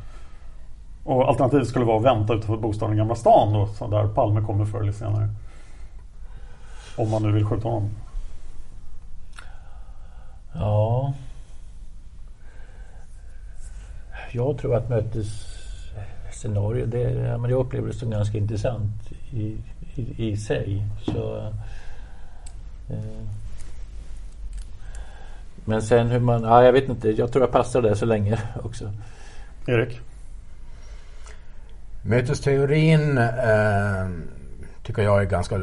Och 1.04 1.28
alternativet 1.28 1.68
skulle 1.68 1.84
vara 1.84 1.96
att 1.96 2.04
vänta 2.04 2.34
utanför 2.34 2.56
bostaden 2.56 2.94
i 2.94 2.98
Gamla 2.98 3.14
stan 3.14 3.52
då. 3.52 3.66
Så 3.66 3.86
där 3.86 4.08
Palme 4.08 4.40
kommer 4.40 4.64
förr 4.64 4.80
eller 4.80 4.92
senare. 4.92 5.28
Om 6.96 7.10
man 7.10 7.22
nu 7.22 7.32
vill 7.32 7.44
skjuta 7.44 7.68
honom. 7.68 7.90
Ja. 10.54 11.12
Jag 14.32 14.58
tror 14.58 14.76
att 14.76 14.88
mötes 14.88 15.55
scenario. 16.36 16.86
Det, 16.86 17.38
men 17.38 17.50
jag 17.50 17.60
upplever 17.60 17.88
det 17.88 17.94
som 17.94 18.10
ganska 18.10 18.38
intressant 18.38 19.12
i, 19.30 19.56
i, 19.94 20.30
i 20.30 20.36
sig. 20.36 20.82
Så, 21.04 21.52
eh, 22.88 23.26
men 25.64 25.82
sen 25.82 26.06
hur 26.06 26.20
man... 26.20 26.42
Ja, 26.42 26.64
jag 26.64 26.72
vet 26.72 26.88
inte. 26.88 27.10
Jag 27.10 27.32
tror 27.32 27.42
jag 27.42 27.52
passar 27.52 27.82
där 27.82 27.94
så 27.94 28.06
länge 28.06 28.38
också. 28.62 28.92
Erik? 29.66 30.00
Mötesteorin 32.02 33.18
eh, 33.18 34.08
tycker 34.82 35.02
jag 35.02 35.20
är 35.20 35.24
ganska... 35.24 35.60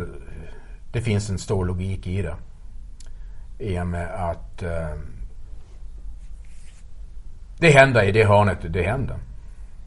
Det 0.91 1.01
finns 1.01 1.29
en 1.29 1.39
stor 1.39 1.65
logik 1.65 2.07
i 2.07 2.21
det. 2.21 2.35
I 3.59 3.79
och 3.79 3.87
med 3.87 4.07
att 4.07 4.63
eh, 4.63 4.95
det 7.59 7.71
händer 7.71 8.03
i 8.03 8.11
det 8.11 8.25
hörnet 8.25 8.57
det 8.69 8.83
händer. 8.83 9.17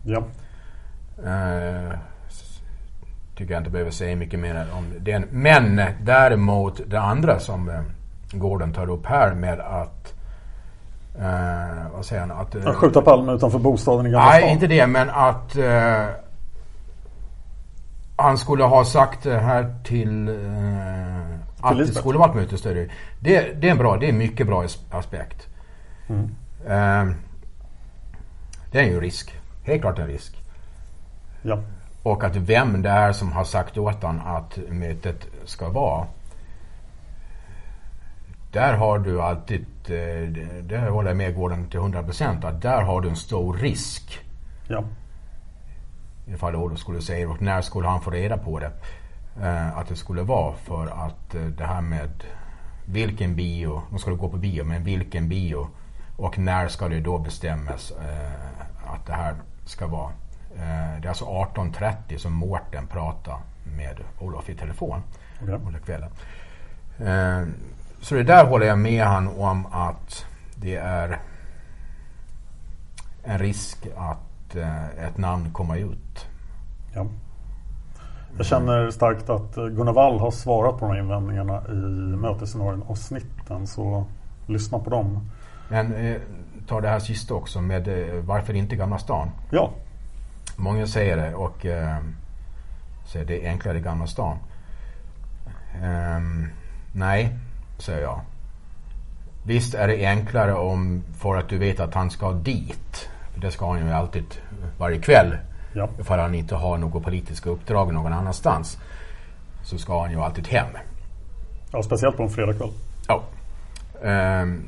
Ja. 0.04 0.26
Uh, 1.18 1.98
tycker 3.36 3.54
jag 3.54 3.60
inte 3.60 3.70
behöver 3.70 3.90
säga 3.90 4.16
mycket 4.16 4.40
mer 4.40 4.66
om 4.72 4.86
det. 4.98 5.24
Men 5.30 5.80
däremot 6.02 6.80
det 6.86 7.00
andra 7.00 7.38
som 7.40 7.68
uh, 7.68 7.80
Gordon 8.32 8.72
tar 8.72 8.90
upp 8.90 9.06
här 9.06 9.34
med 9.34 9.60
att 9.60 10.14
uh, 11.18 11.92
vad 11.92 12.04
säger 12.04 12.20
han? 12.20 12.30
Att, 12.30 12.54
uh, 12.54 12.66
att 12.66 12.76
skjuta 12.76 13.02
Palme 13.02 13.32
utanför 13.32 13.58
bostaden 13.58 14.06
i 14.06 14.10
Gamla 14.10 14.28
Nej, 14.28 14.52
inte 14.52 14.66
det. 14.66 14.86
Men 14.86 15.10
att 15.10 15.56
uh, 15.56 16.06
han 18.16 18.38
skulle 18.38 18.64
ha 18.64 18.84
sagt 18.84 19.22
det 19.22 19.38
här 19.38 19.74
till 19.84 20.28
uh, 20.28 21.36
att 21.60 21.78
det 21.78 21.86
skulle 21.86 22.18
varit 22.18 22.34
mötesstörre. 22.34 22.88
Det, 23.20 23.60
det 23.60 23.66
är 23.66 23.70
en 23.70 23.78
bra, 23.78 23.96
det 23.96 24.06
är 24.06 24.10
en 24.10 24.18
mycket 24.18 24.46
bra 24.46 24.64
aspekt. 24.90 25.46
Mm. 26.08 26.30
det 28.70 28.80
är 28.80 28.84
ju 28.84 28.94
en 28.94 29.00
risk. 29.00 29.34
Helt 29.64 29.80
klart 29.80 29.98
en 29.98 30.06
risk. 30.06 30.45
Ja. 31.46 31.58
Och 32.02 32.24
att 32.24 32.36
vem 32.36 32.82
det 32.82 32.90
är 32.90 33.12
som 33.12 33.32
har 33.32 33.44
sagt 33.44 33.78
åt 33.78 34.02
honom 34.02 34.26
att 34.26 34.58
mötet 34.68 35.26
ska 35.44 35.68
vara. 35.68 36.06
Där 38.52 38.74
har 38.74 38.98
du 38.98 39.22
alltid, 39.22 39.66
eh, 39.86 40.28
det 40.62 40.78
håller 40.78 41.10
jag 41.10 41.16
med 41.16 41.34
Gordon 41.34 41.68
till 41.68 41.80
100% 41.80 42.44
att 42.44 42.62
där 42.62 42.82
har 42.82 43.00
du 43.00 43.08
en 43.08 43.16
stor 43.16 43.56
risk. 43.56 44.18
Ja. 44.68 44.84
Ifall 46.26 46.56
Olof 46.56 46.78
skulle 46.78 47.00
säga 47.00 47.28
och 47.28 47.42
när 47.42 47.62
skulle 47.62 47.88
han 47.88 48.00
få 48.00 48.10
reda 48.10 48.38
på 48.38 48.58
det? 48.58 48.72
Eh, 49.42 49.78
att 49.78 49.88
det 49.88 49.96
skulle 49.96 50.22
vara 50.22 50.54
för 50.54 50.86
att 50.86 51.34
eh, 51.34 51.42
det 51.42 51.64
här 51.64 51.80
med 51.80 52.24
vilken 52.84 53.36
bio, 53.36 53.82
de 53.90 53.98
skulle 53.98 54.16
gå 54.16 54.28
på 54.28 54.36
bio, 54.36 54.64
men 54.64 54.84
vilken 54.84 55.28
bio 55.28 55.68
och 56.16 56.38
när 56.38 56.68
ska 56.68 56.88
det 56.88 57.00
då 57.00 57.18
bestämmas 57.18 57.92
att 58.86 59.06
det 59.06 59.12
här 59.12 59.34
ska 59.64 59.86
vara? 59.86 60.12
Eh, 60.56 61.00
det 61.00 61.06
är 61.06 61.08
alltså 61.08 61.24
18.30 61.24 62.18
som 62.18 62.32
Mårten 62.32 62.86
pratar 62.86 63.38
med 63.76 64.00
Olof 64.20 64.50
i 64.50 64.54
telefon 64.54 65.02
okay. 65.42 65.54
under 65.54 65.80
kvällen. 65.80 66.10
Eh, 66.98 67.48
så 68.00 68.14
det 68.14 68.22
där 68.22 68.46
håller 68.46 68.66
jag 68.66 68.78
med 68.78 69.04
han 69.04 69.28
om 69.28 69.66
att 69.66 70.26
det 70.56 70.76
är 70.76 71.18
en 73.24 73.38
risk 73.38 73.86
att 73.96 74.56
eh, 74.56 74.86
ett 74.86 75.18
namn 75.18 75.52
kommer 75.52 75.76
ut. 75.76 76.26
Ja. 76.94 77.06
Jag 78.36 78.46
känner 78.46 78.90
starkt 78.90 79.30
att 79.30 79.54
Gunnar 79.54 79.92
Wall 79.92 80.18
har 80.18 80.30
svarat 80.30 80.78
på 80.78 80.86
de 80.86 80.92
här 80.92 80.98
invändningarna 81.00 81.62
i 81.68 81.76
mötesscenarien-avsnitten. 82.16 83.66
Så 83.66 84.04
lyssna 84.46 84.78
på 84.78 84.90
dem. 84.90 85.30
Men 85.68 85.94
eh, 85.94 86.16
ta 86.66 86.80
det 86.80 86.88
här 86.88 86.98
sista 86.98 87.34
också 87.34 87.60
med 87.60 87.88
eh, 87.88 88.22
varför 88.24 88.54
inte 88.54 88.76
Gamla 88.76 88.98
stan? 88.98 89.30
Ja. 89.50 89.70
Många 90.56 90.86
säger 90.86 91.16
det 91.16 91.34
och 91.34 91.66
eh, 91.66 91.98
säger 93.06 93.26
det 93.26 93.46
är 93.46 93.50
enklare 93.50 93.78
i 93.78 93.80
Gamla 93.80 94.06
stan. 94.06 94.38
Um, 95.82 96.48
nej, 96.92 97.36
säger 97.78 98.02
jag. 98.02 98.20
Visst 99.42 99.74
är 99.74 99.88
det 99.88 100.06
enklare 100.06 100.54
om 100.54 101.02
för 101.18 101.36
att 101.36 101.48
du 101.48 101.58
vet 101.58 101.80
att 101.80 101.94
han 101.94 102.10
ska 102.10 102.32
dit. 102.32 103.08
Det 103.34 103.50
ska 103.50 103.70
han 103.70 103.86
ju 103.86 103.92
alltid 103.92 104.24
varje 104.78 104.98
kväll. 104.98 105.36
Ja. 105.72 105.88
Ifall 106.00 106.18
han 106.18 106.34
inte 106.34 106.54
har 106.54 106.78
något 106.78 107.04
politiskt 107.04 107.46
uppdrag 107.46 107.92
någon 107.92 108.12
annanstans. 108.12 108.78
Så 109.62 109.78
ska 109.78 110.00
han 110.00 110.10
ju 110.10 110.20
alltid 110.20 110.48
hem. 110.48 110.66
Ja, 111.72 111.82
speciellt 111.82 112.16
på 112.16 112.22
en 112.22 112.30
fredagkväll. 112.30 112.70
Ja. 113.08 113.22
Um, 114.40 114.64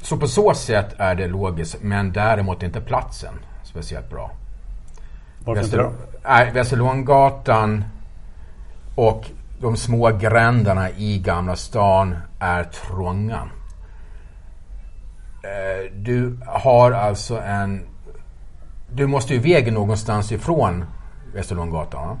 så 0.00 0.16
på 0.16 0.26
så 0.28 0.54
sätt 0.54 0.94
är 0.98 1.14
det 1.14 1.26
logiskt. 1.26 1.76
Men 1.82 2.12
däremot 2.12 2.62
inte 2.62 2.80
platsen 2.80 3.34
speciellt 3.64 4.10
bra. 4.10 4.30
Varför 5.44 5.62
inte 5.64 5.76
Väster, 5.76 5.92
nej, 6.24 6.50
Västerlånggatan 6.52 7.84
och 8.94 9.24
de 9.60 9.76
små 9.76 10.10
gränderna 10.10 10.90
i 10.90 11.18
Gamla 11.18 11.56
stan 11.56 12.16
är 12.38 12.64
trånga. 12.64 13.42
Eh, 15.42 15.92
Du 15.94 16.38
har 16.46 16.92
alltså 16.92 17.40
en... 17.40 17.82
Du 18.90 19.06
måste 19.06 19.34
ju 19.34 19.40
väga 19.40 19.72
någonstans 19.72 20.32
ifrån 20.32 20.84
Västerlånggatan. 21.34 22.18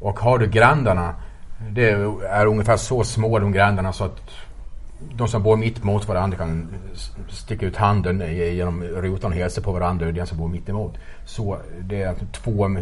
Och 0.00 0.18
har 0.18 0.38
du 0.38 0.46
gränderna, 0.46 1.14
det 1.70 1.90
är 2.30 2.46
ungefär 2.46 2.76
så 2.76 3.04
små 3.04 3.38
de 3.38 3.52
gränderna 3.52 3.92
så 3.92 4.04
att 4.04 4.20
de 4.98 5.28
som 5.28 5.42
bor 5.42 5.56
mitt 5.56 5.82
emot 5.82 6.08
varandra 6.08 6.36
kan 6.36 6.68
sticka 7.28 7.66
ut 7.66 7.76
handen 7.76 8.36
genom 8.36 8.82
rutan 8.82 9.30
och 9.30 9.36
hälsa 9.36 9.60
på 9.60 9.72
varandra. 9.72 10.12
Den 10.12 10.26
som 10.26 10.38
bor 10.38 10.48
mitt 10.48 10.68
emot. 10.68 10.94
Så 11.24 11.58
det 11.80 12.02
är 12.02 12.14
två... 12.32 12.76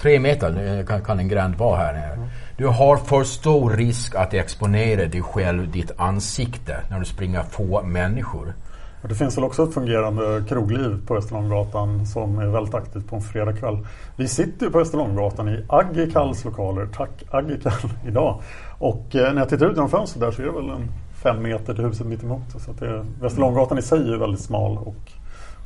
Tre 0.00 0.18
meter 0.18 0.78
eh, 0.78 0.86
kan, 0.86 1.04
kan 1.04 1.18
en 1.18 1.28
gränd 1.28 1.54
vara 1.54 1.76
här 1.76 1.92
nere. 1.92 2.28
Du 2.56 2.66
har 2.66 2.96
för 2.96 3.24
stor 3.24 3.70
risk 3.70 4.14
att 4.14 4.34
exponera 4.34 5.06
dig 5.06 5.22
själv, 5.22 5.70
ditt 5.70 5.90
ansikte, 5.96 6.80
när 6.90 6.98
du 6.98 7.04
springer 7.04 7.42
få 7.42 7.82
människor. 7.82 8.54
Och 9.02 9.08
Det 9.08 9.14
finns 9.14 9.36
väl 9.36 9.44
också 9.44 9.64
ett 9.64 9.74
fungerande 9.74 10.44
krogliv 10.48 11.06
på 11.06 11.14
Västerlånggatan 11.14 12.06
som 12.06 12.38
är 12.38 12.46
väldigt 12.46 12.74
aktivt 12.74 13.08
på 13.08 13.16
en 13.16 13.22
fredagkväll. 13.22 13.86
Vi 14.16 14.28
sitter 14.28 14.66
ju 14.66 14.72
på 14.72 14.78
Västerlånggatan 14.78 15.48
i 15.48 15.64
Aggikalls 15.68 16.44
lokaler. 16.44 16.88
Tack 16.96 17.10
Aggikall 17.30 17.90
idag. 18.06 18.40
Och 18.78 19.16
eh, 19.16 19.32
när 19.32 19.40
jag 19.40 19.48
tittar 19.48 19.66
ut 19.66 19.76
genom 19.76 19.88
fönstret 19.90 20.20
där 20.20 20.30
så 20.30 20.42
är 20.42 20.46
det 20.46 20.52
väl 20.52 20.70
en 20.70 20.92
fem 21.22 21.42
meter 21.42 21.74
till 21.74 21.84
huset 21.84 22.06
mitt 22.06 22.22
emot. 22.22 22.42
Så 22.58 22.70
att 22.70 22.80
det, 22.80 23.06
Västerlånggatan 23.20 23.78
i 23.78 23.82
sig 23.82 24.12
är 24.12 24.16
väldigt 24.16 24.40
smal 24.40 24.78
och 24.78 25.12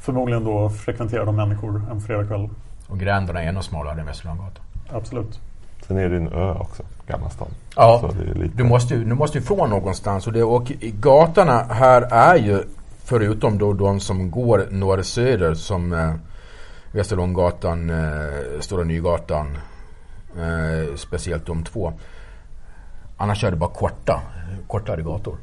förmodligen 0.01 0.45
då 0.45 0.69
frekventerad 0.69 1.29
av 1.29 1.35
människor 1.35 1.83
en 1.91 2.01
fredagkväll. 2.01 2.49
Och 2.89 2.99
gränderna 2.99 3.43
är 3.43 3.49
ännu 3.49 3.63
smalare 3.63 4.01
än 4.01 4.07
Västerlånggatan. 4.07 4.65
Absolut. 4.93 5.41
Sen 5.87 5.97
är 5.97 6.09
det 6.09 6.17
en 6.17 6.33
ö 6.33 6.55
också, 6.61 6.83
Gamla 7.07 7.31
stan. 7.31 7.49
Ja, 7.77 7.99
Så 8.01 8.07
det 8.07 8.31
är 8.31 8.35
lite... 8.35 8.57
du 8.57 8.65
måste 8.65 8.95
ju 8.95 9.05
du 9.05 9.15
måste 9.15 9.39
ju 9.39 9.45
från 9.45 9.71
någonstans. 9.71 10.27
Och, 10.27 10.33
det, 10.33 10.43
och 10.43 10.71
i 10.71 10.91
gatorna 10.91 11.63
här 11.71 12.03
är 12.03 12.37
ju, 12.37 12.63
förutom 13.05 13.59
då 13.59 13.73
de 13.73 14.01
som 14.01 14.31
går 14.31 14.69
norr-söder 14.71 15.55
som 15.55 15.93
eh, 15.93 16.15
Västerlånggatan, 16.93 17.91
eh, 17.91 18.61
Stora 18.61 18.85
Nygatan, 18.85 19.59
eh, 20.39 20.95
speciellt 20.97 21.47
de 21.47 21.65
två. 21.65 21.93
Annars 23.17 23.45
är 23.45 23.51
det 23.51 23.57
bara 23.57 23.71
korta, 23.71 24.23
kortare 24.69 25.03
gator. 25.03 25.37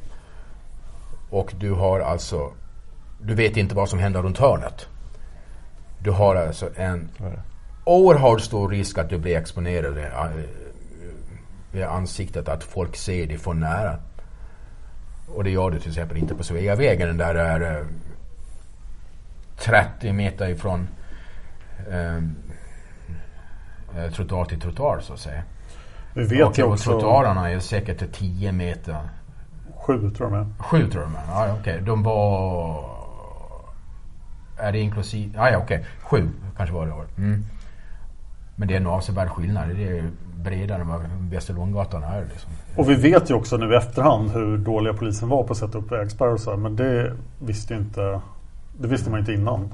Och 1.30 1.52
du 1.58 1.72
har 1.72 2.00
alltså, 2.00 2.52
du 3.20 3.34
vet 3.34 3.56
inte 3.56 3.74
vad 3.74 3.88
som 3.88 3.98
händer 3.98 4.22
runt 4.22 4.38
hörnet. 4.38 4.86
Du 5.98 6.10
har 6.10 6.36
alltså 6.36 6.70
en 6.76 7.08
oerhört 7.84 8.40
stor 8.40 8.68
risk 8.68 8.98
att 8.98 9.08
du 9.08 9.18
blir 9.18 9.36
exponerad 9.36 9.98
eh, 9.98 10.40
i 11.72 11.82
ansiktet 11.82 12.48
att 12.48 12.64
folk 12.64 12.96
ser 12.96 13.26
dig 13.26 13.38
för 13.38 13.54
nära. 13.54 13.96
Och 15.34 15.44
det 15.44 15.50
gör 15.50 15.70
du 15.70 15.78
till 15.80 15.88
exempel 15.90 16.16
inte 16.18 16.34
på 16.34 16.42
Sveavägen. 16.44 17.08
Den 17.08 17.16
där 17.16 17.34
är 17.34 17.78
eh, 17.80 17.86
30 19.56 20.12
meter 20.12 20.48
ifrån 20.48 20.88
eh, 21.90 22.16
eh, 24.04 24.10
trottoar 24.12 24.44
till 24.44 24.60
trottoar 24.60 25.00
så 25.00 25.12
att 25.12 25.18
säga. 25.20 25.42
Vi 26.14 26.24
vet 26.24 26.42
och 26.58 26.58
och 26.58 26.72
också- 26.72 26.90
trottoarerna 26.90 27.50
är 27.50 27.58
säkert 27.60 28.12
10 28.12 28.52
meter. 28.52 28.96
Sju 29.86 30.10
tror 30.10 30.30
jag 30.32 30.38
med. 30.38 30.54
Sju 30.58 30.90
tror 30.90 31.02
jag 31.02 31.12
med. 31.12 31.22
Ja, 31.28 31.56
okej. 31.60 31.80
De 31.80 32.02
var... 32.02 32.84
Är 34.58 34.72
det 34.72 34.78
inklusive? 34.80 35.32
Ja, 35.36 35.50
ja, 35.50 35.58
okej. 35.58 35.84
Sju 36.02 36.28
kanske 36.56 36.74
var 36.74 36.86
det. 36.86 36.92
var. 36.92 37.06
Mm. 37.18 37.44
Men 38.56 38.68
det 38.68 38.74
är 38.74 38.80
en 38.80 38.86
avsevärd 38.86 39.28
skillnad. 39.28 39.68
Det 39.68 39.98
är 39.98 40.10
bredare 40.36 40.80
än 40.80 40.88
vad 40.88 41.00
Västerlånggatan 41.30 42.02
är. 42.02 42.24
Liksom. 42.24 42.50
Och 42.76 42.90
vi 42.90 42.94
vet 42.94 43.30
ju 43.30 43.34
också 43.34 43.56
nu 43.56 43.72
i 43.72 43.76
efterhand 43.76 44.30
hur 44.30 44.58
dåliga 44.58 44.94
polisen 44.94 45.28
var 45.28 45.42
på 45.42 45.52
att 45.52 45.58
sätta 45.58 45.78
upp 45.78 45.92
vägspärrar 45.92 46.32
och 46.32 46.40
så 46.40 46.50
här, 46.50 46.56
Men 46.56 46.76
det 46.76 47.12
visste 47.38 47.74
inte 47.74 48.20
Det 48.78 48.88
visste 48.88 49.10
man 49.10 49.20
inte 49.20 49.32
innan. 49.32 49.70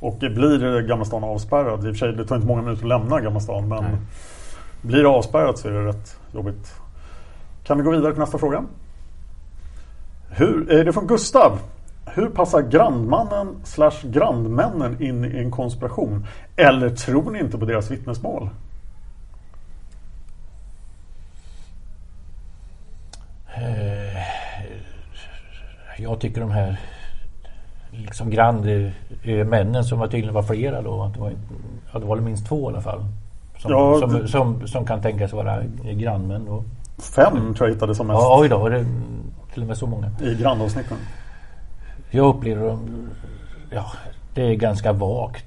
Och 0.00 0.16
blir 0.18 0.80
Gamla 0.80 1.04
stan 1.04 1.24
avspärrad, 1.24 1.86
i 1.86 1.90
och 1.90 1.94
för 1.94 1.94
sig 1.94 2.12
det 2.12 2.26
tar 2.26 2.36
inte 2.36 2.48
många 2.48 2.62
minuter 2.62 2.82
att 2.82 2.88
lämna 2.88 3.20
Gamla 3.20 3.40
stan 3.40 3.68
men 3.68 3.84
Blir 4.82 5.02
det 5.02 5.08
avspärrat 5.08 5.58
så 5.58 5.68
är 5.68 5.72
det 5.72 5.86
rätt 5.86 6.16
jobbigt. 6.32 6.74
Kan 7.64 7.78
vi 7.78 7.84
gå 7.84 7.90
vidare 7.90 8.12
till 8.12 8.20
nästa 8.20 8.38
fråga? 8.38 8.64
Hur, 10.30 10.70
är 10.70 10.84
det 10.84 10.92
från 10.92 11.06
Gustav? 11.06 11.58
Hur 12.06 12.26
passar 12.26 12.62
grandmannen 12.62 13.56
slash 13.64 14.02
grandmännen 14.02 15.02
in 15.02 15.24
i 15.24 15.38
en 15.38 15.50
konspiration? 15.50 16.26
Eller 16.56 16.90
tror 16.90 17.30
ni 17.30 17.38
inte 17.38 17.58
på 17.58 17.64
deras 17.64 17.90
vittnesmål? 17.90 18.48
Jag 25.98 26.20
tycker 26.20 26.40
de 26.40 26.50
här 26.50 26.80
liksom 27.90 28.30
grandmännen 28.30 29.84
som 29.84 29.98
var 29.98 30.06
tydligen 30.06 30.34
var 30.34 30.42
flera 30.42 30.82
då. 30.82 31.10
Det, 31.14 31.20
var, 31.20 31.32
ja, 31.92 31.98
det 31.98 32.06
var 32.06 32.16
minst 32.16 32.46
två 32.46 32.70
i 32.70 32.72
alla 32.72 32.82
fall. 32.82 33.04
Som, 33.58 33.70
Ja, 33.70 33.98
som, 34.00 34.12
det- 34.12 34.28
som, 34.28 34.66
som 34.68 34.84
kan 34.86 35.02
tänkas 35.02 35.32
vara 35.32 35.62
grannmän. 35.94 36.44
Då. 36.44 36.64
Fem 37.16 37.54
tror 37.54 37.68
jag 37.68 37.74
hittade 37.74 37.94
som 37.94 38.06
mest. 38.06 38.18
Ja, 38.20 38.38
oj 38.40 38.48
då, 38.48 38.58
var 38.58 38.70
det 38.70 38.86
till 39.52 39.62
och 39.62 39.68
med 39.68 39.76
så 39.76 39.86
många. 39.86 40.10
I 40.22 40.34
grandavsnitten. 40.34 40.96
Jag 42.10 42.26
upplever 42.36 42.68
dem, 42.68 43.08
ja, 43.70 43.86
det 44.34 44.42
är 44.42 44.54
ganska 44.54 44.92
vagt 44.92 45.46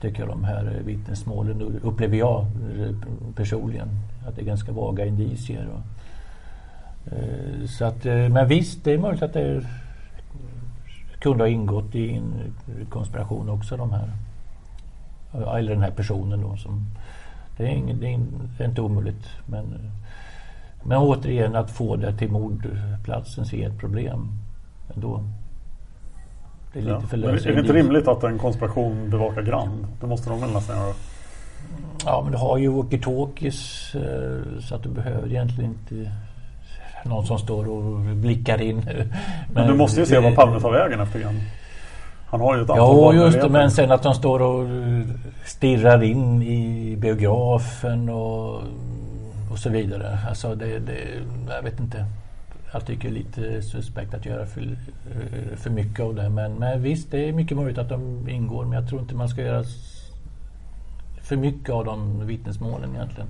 tycker 0.00 0.20
jag 0.20 0.28
de 0.28 0.44
här 0.44 0.80
vittnesmålen 0.84 1.80
upplever 1.82 2.16
jag 2.16 2.40
eh, 2.40 2.90
personligen. 3.36 3.88
Att 4.28 4.36
det 4.36 4.42
är 4.42 4.44
ganska 4.46 4.72
vaga 4.72 5.04
indicier. 5.06 5.68
Och, 5.72 5.78
eh, 5.78 5.82
så 7.68 7.84
att, 7.84 8.06
eh, 8.06 8.28
men 8.28 8.48
visst, 8.48 8.84
det 8.84 8.92
är 8.92 8.98
möjligt 8.98 9.22
att 9.22 9.32
det 9.32 9.66
kunde 11.18 11.44
ha 11.44 11.48
ingått 11.48 11.94
i 11.94 12.16
en 12.16 12.54
konspiration 12.88 13.48
också 13.48 13.76
de 13.76 13.92
här. 13.92 14.10
Eller 15.58 15.72
den 15.72 15.82
här 15.82 15.90
personen 15.90 16.40
då 16.40 16.56
som 16.56 16.86
det 17.56 17.64
är, 17.64 17.70
ingen, 17.70 18.00
det 18.00 18.64
är, 18.64 18.68
inte 18.68 18.80
omöjligt. 18.80 19.26
Men, 19.46 19.64
eh, 19.64 19.90
men 20.82 20.98
återigen 20.98 21.56
att 21.56 21.70
få 21.70 21.96
det 21.96 22.16
till 22.16 22.30
mordplatsen 22.30 23.46
ser 23.46 23.68
ett 23.68 23.78
problem 23.78 24.28
ändå. 24.94 25.24
Det 26.72 26.78
är 26.78 26.82
lite 26.82 26.94
Ja. 26.94 27.00
för 27.00 27.16
lösa 27.16 27.48
är 27.48 27.54
det 27.54 27.60
inte 27.60 27.72
rimligt 27.72 28.08
att 28.08 28.24
en 28.24 28.38
konspiration 28.38 29.10
bevakar 29.10 29.42
Grand? 29.42 29.86
Det 30.00 30.06
måste 30.06 30.30
de 30.30 30.40
väl 30.40 30.52
nästan 30.52 30.76
göra? 30.76 30.94
Ja 32.04 32.20
men 32.22 32.32
du 32.32 32.38
har 32.38 32.58
ju 32.58 32.70
walkie-talkies 32.70 33.94
eh, 33.96 34.60
så 34.60 34.74
att 34.74 34.82
du 34.82 34.88
behöver 34.88 35.28
egentligen 35.28 35.70
inte 35.70 36.12
någon 37.04 37.26
som 37.26 37.38
står 37.38 37.68
och 37.68 38.00
blickar 38.00 38.60
in. 38.60 38.82
Men, 39.52 39.68
du 39.68 39.74
måste 39.74 40.00
ju 40.00 40.06
se 40.06 40.18
vad 40.18 40.34
Palme 40.34 40.60
tar 40.60 40.72
vägen 40.72 41.00
efter 41.00 41.20
Grand. 41.20 41.40
Han 42.26 42.40
har 42.40 42.56
ju 42.56 42.62
ett 42.62 42.70
antal 42.70 43.16
Ja 43.16 43.24
just 43.24 43.40
det 43.40 43.48
men 43.48 43.70
sen 43.70 43.92
att 43.92 44.02
de 44.02 44.14
står 44.14 44.42
och 44.42 44.66
stirrar 45.44 46.02
in 46.02 46.42
i 46.42 46.96
biografen 46.96 48.08
och, 48.08 48.62
och 49.50 49.58
så 49.58 49.70
vidare. 49.70 50.18
Alltså 50.28 50.54
det, 50.54 50.78
det, 50.78 50.98
jag 51.48 51.62
vet 51.62 51.80
inte. 51.80 52.06
Jag 52.72 52.86
tycker 52.86 53.08
det 53.08 53.14
är 53.14 53.18
lite 53.18 53.62
suspekt 53.62 54.14
att 54.14 54.26
göra 54.26 54.46
för, 54.46 54.76
för 55.56 55.70
mycket 55.70 56.04
av 56.04 56.14
det. 56.14 56.28
Men, 56.28 56.54
men 56.54 56.82
visst, 56.82 57.10
det 57.10 57.28
är 57.28 57.32
mycket 57.32 57.56
möjligt 57.56 57.78
att 57.78 57.88
de 57.88 58.28
ingår. 58.28 58.64
Men 58.64 58.72
jag 58.72 58.88
tror 58.88 59.00
inte 59.00 59.14
man 59.14 59.28
ska 59.28 59.42
göra 59.42 59.64
för 61.22 61.36
mycket 61.36 61.70
av 61.70 61.84
de 61.84 62.26
vittnesmålen 62.26 62.94
egentligen. 62.94 63.28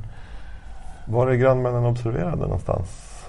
Var 1.07 1.29
är 1.29 1.35
grannmännen 1.35 1.85
observerade 1.85 2.43
någonstans? 2.43 3.20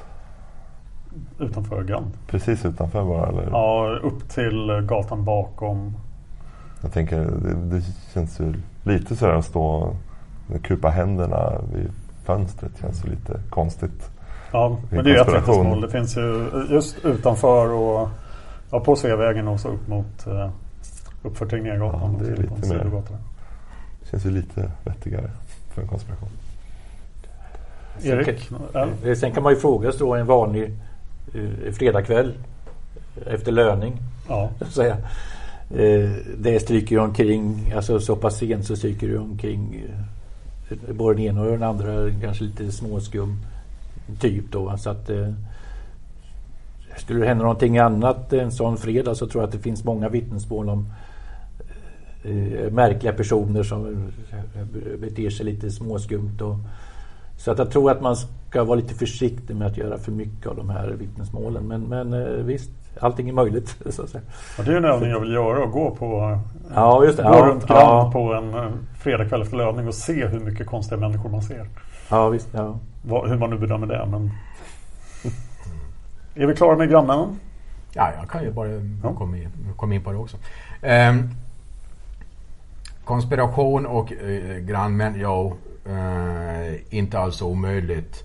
Utanför 1.39 1.83
Grand. 1.83 2.11
Precis 2.27 2.65
utanför 2.65 3.03
bara 3.05 3.27
eller? 3.27 3.49
Ja, 3.51 3.99
upp 4.03 4.29
till 4.29 4.81
gatan 4.87 5.25
bakom. 5.25 5.97
Jag 6.81 6.93
tänker, 6.93 7.17
det, 7.19 7.77
det 7.77 7.83
känns 8.13 8.39
ju 8.39 8.53
lite 8.83 9.15
sådär 9.15 9.33
att 9.33 9.45
stå 9.45 9.63
och 9.63 10.63
kupa 10.63 10.89
händerna 10.89 11.61
vid 11.73 11.89
fönstret. 12.23 12.71
känns 12.81 13.05
ju 13.05 13.09
lite 13.09 13.39
konstigt. 13.49 14.09
Ja, 14.51 14.77
men 14.89 15.03
det 15.03 15.11
är 15.11 15.21
ett 15.21 15.27
vittnesmål. 15.27 15.81
Det 15.81 15.89
finns 15.89 16.17
ju 16.17 16.49
just 16.69 17.05
utanför 17.05 17.73
och 17.73 18.09
ja, 18.71 18.79
på 18.79 18.95
Sveavägen 18.95 19.47
och 19.47 19.59
så 19.59 19.67
upp 19.67 19.87
mot 19.87 20.27
uh, 20.27 20.49
uppför 21.23 21.45
Tegnérgatan. 21.45 22.15
Ja, 22.19 22.25
det 22.25 22.31
är 22.31 22.37
lite 22.37 22.67
mer. 22.67 23.01
känns 24.11 24.25
ju 24.25 24.31
lite 24.31 24.71
vettigare 24.83 25.31
för 25.73 25.81
en 25.81 25.87
konspiration. 25.87 26.29
Erik? 28.03 28.49
Sen, 28.71 29.15
sen 29.15 29.31
kan 29.31 29.43
man 29.43 29.53
ju 29.53 29.59
fråga 29.59 29.91
sig 29.91 29.99
då 29.99 30.15
en 30.15 30.25
vanlig 30.25 30.77
uh, 31.35 31.71
fredagkväll 31.71 32.33
efter 33.25 33.51
löning. 33.51 33.97
Ja. 34.29 34.51
Så 34.59 34.63
att 34.63 34.71
säga. 34.71 34.97
Uh, 35.75 36.15
det 36.37 36.59
stryker 36.59 36.95
ju 36.95 37.01
omkring, 37.01 37.73
alltså 37.75 37.99
så 37.99 38.15
pass 38.15 38.37
sent 38.37 38.65
så 38.65 38.75
stryker 38.75 39.07
det 39.07 39.17
omkring 39.17 39.83
både 40.89 41.15
den 41.15 41.25
ena 41.25 41.41
och 41.41 41.51
den 41.51 41.63
andra 41.63 42.11
kanske 42.21 42.43
lite 42.43 42.71
småskum 42.71 43.37
typ 44.19 44.51
då. 44.51 44.77
Så 44.77 44.89
att 44.89 45.09
skulle 46.97 47.19
det 47.19 47.27
hända 47.27 47.43
någonting 47.43 47.77
annat 47.77 48.33
en 48.33 48.51
sån 48.51 48.77
fredag 48.77 49.15
så 49.15 49.27
tror 49.27 49.43
jag 49.43 49.47
att 49.47 49.53
det 49.53 49.59
finns 49.59 49.83
många 49.83 50.09
vittnesmål 50.09 50.69
om 50.69 50.93
märkliga 52.71 53.13
personer 53.13 53.63
som 53.63 54.11
beter 54.99 55.29
sig 55.29 55.45
lite 55.45 55.71
småskumt. 55.71 56.41
Och, 56.41 56.55
så 57.43 57.51
att 57.51 57.57
jag 57.57 57.71
tror 57.71 57.91
att 57.91 58.01
man 58.01 58.15
ska 58.15 58.63
vara 58.63 58.75
lite 58.75 58.93
försiktig 58.93 59.55
med 59.55 59.67
att 59.67 59.77
göra 59.77 59.97
för 59.97 60.11
mycket 60.11 60.47
av 60.47 60.55
de 60.55 60.69
här 60.69 60.87
vittnesmålen. 60.87 61.67
Men, 61.67 61.81
men 61.81 62.13
uh, 62.13 62.45
visst, 62.45 62.71
allting 62.99 63.29
är 63.29 63.33
möjligt. 63.33 63.77
Så 63.89 64.01
att 64.01 64.09
säga. 64.09 64.23
Ja, 64.57 64.63
det 64.63 64.71
är 64.71 64.77
en 64.77 64.85
övning 64.85 65.09
jag 65.09 65.19
vill 65.19 65.31
göra 65.31 65.63
och 65.63 65.71
gå 65.71 65.95
på 65.95 66.39
ja, 66.75 67.05
just 67.05 67.17
det. 67.17 67.23
gå 67.23 67.29
Ja, 67.29 67.45
runt 67.45 67.67
Grand 67.67 67.81
ja. 67.81 68.09
på 68.13 68.33
en 68.33 68.71
fredagkväll 68.99 69.41
efter 69.41 69.57
löning 69.57 69.87
och 69.87 69.93
se 69.93 70.27
hur 70.27 70.39
mycket 70.39 70.67
konstiga 70.67 70.99
människor 70.99 71.29
man 71.29 71.41
ser. 71.41 71.67
Ja, 72.09 72.29
visst. 72.29 72.49
Ja. 72.51 72.79
Hur 73.03 73.37
man 73.37 73.49
nu 73.49 73.57
bedömer 73.57 73.87
det. 73.87 74.05
Men... 74.05 74.31
är 76.35 76.45
vi 76.47 76.55
klara 76.55 76.77
med 76.77 76.89
grannmännen? 76.89 77.39
Ja, 77.93 78.11
jag 78.19 78.29
kan 78.29 78.43
ju 78.43 78.51
bara 78.51 78.69
komma, 79.17 79.37
in, 79.37 79.51
komma 79.75 79.95
in 79.95 80.03
på 80.03 80.11
det 80.11 80.17
också. 80.17 80.37
Ehm, 80.81 81.29
konspiration 83.05 83.85
och 83.85 84.13
eh, 84.13 84.57
grannmän, 84.57 85.19
ja, 85.19 85.53
eh, 85.85 86.95
inte 86.95 87.19
alls 87.19 87.41
omöjligt. 87.41 88.23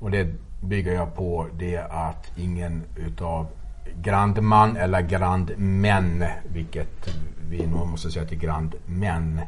Och 0.00 0.10
det 0.10 0.28
bygger 0.60 0.92
jag 0.92 1.14
på 1.14 1.46
det 1.58 1.78
att 1.78 2.32
ingen 2.36 2.82
utav 2.96 3.46
grandman 4.02 4.76
eller 4.76 5.00
grandmän, 5.00 6.24
vilket 6.52 7.08
vi 7.50 7.66
nog 7.66 7.86
måste 7.86 8.10
säga 8.10 8.26
till 8.26 8.38
grandmän, 8.38 9.40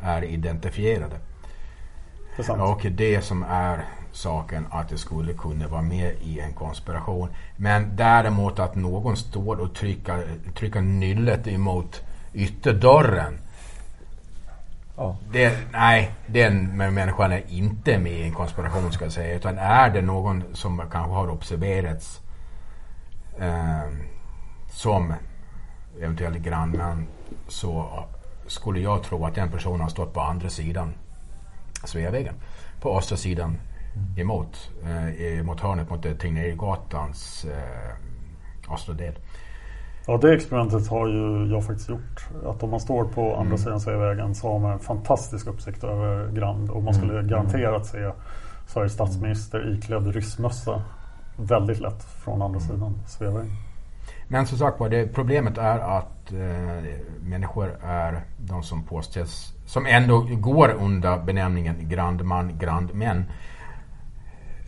är 0.00 0.24
identifierade. 0.24 1.16
Det 2.36 2.48
är. 2.48 2.62
Och 2.62 2.86
det 2.90 3.24
som 3.24 3.42
är 3.42 3.84
saken 4.12 4.66
att 4.70 4.88
det 4.88 4.98
skulle 4.98 5.32
kunna 5.32 5.68
vara 5.68 5.82
med 5.82 6.14
i 6.22 6.40
en 6.40 6.52
konspiration. 6.52 7.28
Men 7.56 7.96
däremot 7.96 8.58
att 8.58 8.74
någon 8.74 9.16
står 9.16 9.60
och 9.60 9.74
trycker, 9.74 10.26
trycker 10.54 10.80
nyllet 10.80 11.48
emot 11.48 12.02
ytterdörren. 12.34 13.38
Det, 15.32 15.58
nej, 15.72 16.14
den 16.26 16.76
människan 16.76 17.32
är 17.32 17.42
inte 17.48 17.98
med 17.98 18.12
i 18.12 18.22
en 18.22 18.32
konspiration 18.32 18.92
ska 18.92 19.04
jag 19.04 19.12
säga. 19.12 19.34
Utan 19.34 19.58
är 19.58 19.90
det 19.90 20.02
någon 20.02 20.44
som 20.52 20.78
kanske 20.78 21.12
har 21.12 21.30
observerats 21.30 22.20
eh, 23.40 23.88
som 24.70 25.14
eventuellt 26.00 26.38
grannman 26.38 27.06
så 27.48 28.04
skulle 28.46 28.80
jag 28.80 29.02
tro 29.02 29.26
att 29.26 29.34
den 29.34 29.50
personen 29.50 29.80
har 29.80 29.88
stått 29.88 30.14
på 30.14 30.20
andra 30.20 30.48
sidan 30.48 30.94
Sveavägen. 31.84 32.34
På 32.80 32.98
östra 32.98 33.16
sidan 33.16 33.58
emot, 34.16 34.70
eh, 35.18 35.44
mot 35.44 35.60
hörnet 35.60 35.90
mot 35.90 36.02
Tegnérgatans 36.02 37.44
eh, 37.44 38.72
östra 38.74 38.94
del. 38.94 39.14
Ja, 40.10 40.16
det 40.16 40.34
experimentet 40.34 40.88
har 40.88 41.08
ju 41.08 41.46
jag 41.52 41.64
faktiskt 41.64 41.88
gjort. 41.88 42.26
Att 42.46 42.62
om 42.62 42.70
man 42.70 42.80
står 42.80 43.04
på 43.04 43.30
andra 43.30 43.40
Mm. 43.46 43.58
sidan 43.58 43.80
Sveavägen 43.80 44.34
så 44.34 44.52
har 44.52 44.58
man 44.58 44.72
en 44.72 44.78
fantastisk 44.78 45.46
uppsikt 45.46 45.84
över 45.84 46.32
Grand 46.32 46.70
och 46.70 46.82
man 46.82 46.94
skulle 46.94 47.12
Mm. 47.12 47.28
garanterat 47.28 47.86
se 47.86 48.10
Sveriges 48.66 48.92
statsminister 48.92 49.72
iklädd 49.74 50.06
ryssmössa 50.06 50.82
väldigt 51.36 51.80
lätt 51.80 52.04
från 52.04 52.42
andra 52.42 52.60
Mm. 52.60 52.70
sidan 52.70 52.94
Sveavägen. 53.06 53.52
Men 54.28 54.46
som 54.46 54.58
sagt 54.58 54.80
var, 54.80 55.12
problemet 55.12 55.58
är 55.58 55.78
att 55.78 56.32
eh, 56.32 56.84
människor 57.22 57.76
är 57.82 58.20
de 58.38 58.62
som 58.62 58.82
påstås, 58.82 59.54
som 59.66 59.86
ändå 59.86 60.26
går 60.30 60.68
under 60.80 61.18
benämningen 61.18 61.76
grandman, 61.88 62.58
grandmän, 62.58 63.24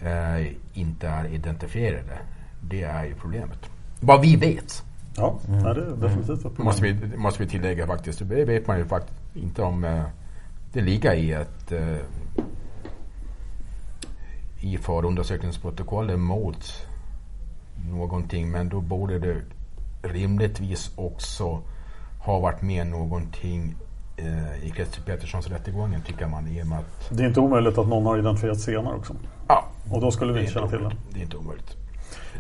eh, 0.02 0.46
inte 0.72 1.08
är 1.08 1.26
identifierade. 1.26 2.18
Det 2.62 2.82
är 2.82 3.04
ju 3.04 3.14
problemet. 3.14 3.70
Vad 4.00 4.20
vi 4.20 4.36
vet. 4.36 4.84
Ja, 5.16 5.38
nej, 5.48 5.62
det 5.62 5.68
är 5.68 5.96
definitivt 5.96 6.30
ett 6.30 6.42
problem. 6.42 6.64
Måste 6.64 6.82
vi, 6.82 7.16
måste 7.16 7.42
vi 7.42 7.48
tillägga 7.48 7.86
faktiskt. 7.86 8.28
Det 8.28 8.44
vet 8.44 8.66
man 8.66 8.78
ju 8.78 8.84
faktiskt 8.84 9.18
inte 9.34 9.62
om 9.62 9.84
eh, 9.84 10.02
det 10.72 10.80
ligger 10.80 11.14
i 11.14 11.32
ett 11.32 11.72
eh, 11.72 11.96
i 14.60 14.78
förundersökningsprotokollet 14.78 16.18
mot 16.18 16.86
någonting. 17.90 18.50
Men 18.50 18.68
då 18.68 18.80
borde 18.80 19.18
det 19.18 19.42
rimligtvis 20.02 20.92
också 20.96 21.60
ha 22.18 22.38
varit 22.38 22.62
med 22.62 22.86
någonting 22.86 23.74
eh, 24.16 24.64
i 24.64 24.72
Christer 24.76 25.02
Petterssons 25.02 25.48
rättegången 25.48 26.02
tycker 26.02 26.26
man 26.26 26.48
i 26.48 26.60
att 26.60 27.10
Det 27.10 27.22
är 27.22 27.28
inte 27.28 27.40
omöjligt 27.40 27.78
att 27.78 27.88
någon 27.88 28.06
har 28.06 28.18
identifierat 28.18 28.60
senare 28.60 28.96
också. 28.96 29.14
Ja. 29.48 29.64
Och 29.90 30.00
då 30.00 30.10
skulle 30.10 30.32
vi 30.32 30.40
inte 30.40 30.52
känna 30.52 30.68
till 30.68 30.78
det. 30.78 30.96
Det 31.12 31.18
är 31.18 31.22
inte 31.22 31.36
omöjligt. 31.36 31.76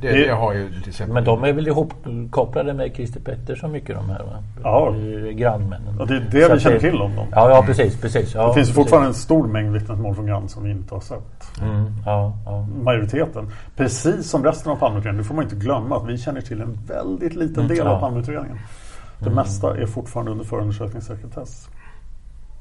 Det, 0.00 0.12
det 0.12 0.32
har 0.32 0.52
ju 0.54 0.68
till 0.80 0.88
exempel... 0.88 1.14
Men 1.14 1.24
de 1.24 1.44
är 1.44 1.52
väl 1.52 1.68
ihopkopplade 1.68 2.74
med 2.74 2.94
Christer 2.94 3.20
Pettersson 3.20 3.72
mycket 3.72 3.96
de 3.96 4.10
här 4.10 4.18
va? 4.24 4.42
Ja. 4.62 4.88
Eh, 4.88 5.32
Grannmännen. 5.32 5.96
Ja, 5.98 6.04
det 6.04 6.16
är 6.16 6.20
det 6.30 6.46
Så 6.46 6.54
vi 6.54 6.60
känner 6.60 6.78
till 6.78 7.00
om 7.00 7.16
dem. 7.16 7.26
Ja, 7.32 7.50
ja 7.50 7.62
precis. 7.66 8.00
precis. 8.00 8.34
Ja, 8.34 8.40
det 8.48 8.54
finns 8.54 8.54
precis. 8.54 8.74
fortfarande 8.74 9.08
en 9.08 9.14
stor 9.14 9.46
mängd 9.46 9.72
vittnesmål 9.72 10.14
från 10.14 10.26
Grand 10.26 10.50
som 10.50 10.64
vi 10.64 10.70
inte 10.70 10.94
har 10.94 11.00
sett. 11.00 11.60
Mm, 11.62 11.92
ja, 12.06 12.32
ja. 12.44 12.66
Majoriteten. 12.82 13.50
Precis 13.76 14.30
som 14.30 14.44
resten 14.44 14.72
av 14.72 14.76
Palmeutredningen. 14.76 15.16
Nu 15.22 15.24
får 15.24 15.34
man 15.34 15.44
inte 15.44 15.56
glömma 15.56 15.96
att 15.96 16.08
vi 16.08 16.18
känner 16.18 16.40
till 16.40 16.60
en 16.60 16.78
väldigt 16.88 17.34
liten 17.34 17.64
Mm, 17.64 17.68
del 17.68 17.86
ja. 17.86 17.90
av 17.90 18.00
Palmeutredningen. 18.00 18.58
Det 19.18 19.26
Mm. 19.26 19.34
mesta 19.36 19.76
är 19.76 19.86
fortfarande 19.86 20.32
under 20.32 20.44
förundersökningssekretess. 20.44 21.68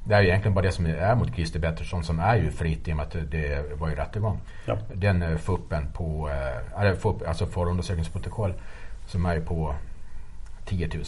Det 0.10 0.16
är 0.16 0.24
egentligen 0.24 0.54
bara 0.54 0.62
det 0.62 0.72
som 0.72 0.86
är 0.86 1.16
mot 1.16 1.36
Christer 1.36 1.60
Pettersson 1.60 2.04
som 2.04 2.20
är 2.20 2.36
ju 2.36 2.52
fritt 2.52 2.88
i 2.88 2.92
och 2.92 2.96
med 2.98 3.06
att 3.06 3.16
det 3.32 3.80
var 3.80 3.90
ju 3.90 3.96
rättegång. 3.96 4.40
Ja. 4.66 4.78
Den 4.94 5.22
eh, 5.22 5.38
fuppen 5.38 5.88
på, 5.94 6.30
eh, 6.30 7.28
alltså 7.28 7.46
förundersökningsprotokoll 7.46 8.54
som 9.08 9.26
är 9.26 9.40
på 9.40 9.76
10 10.66 10.90
000 10.94 11.04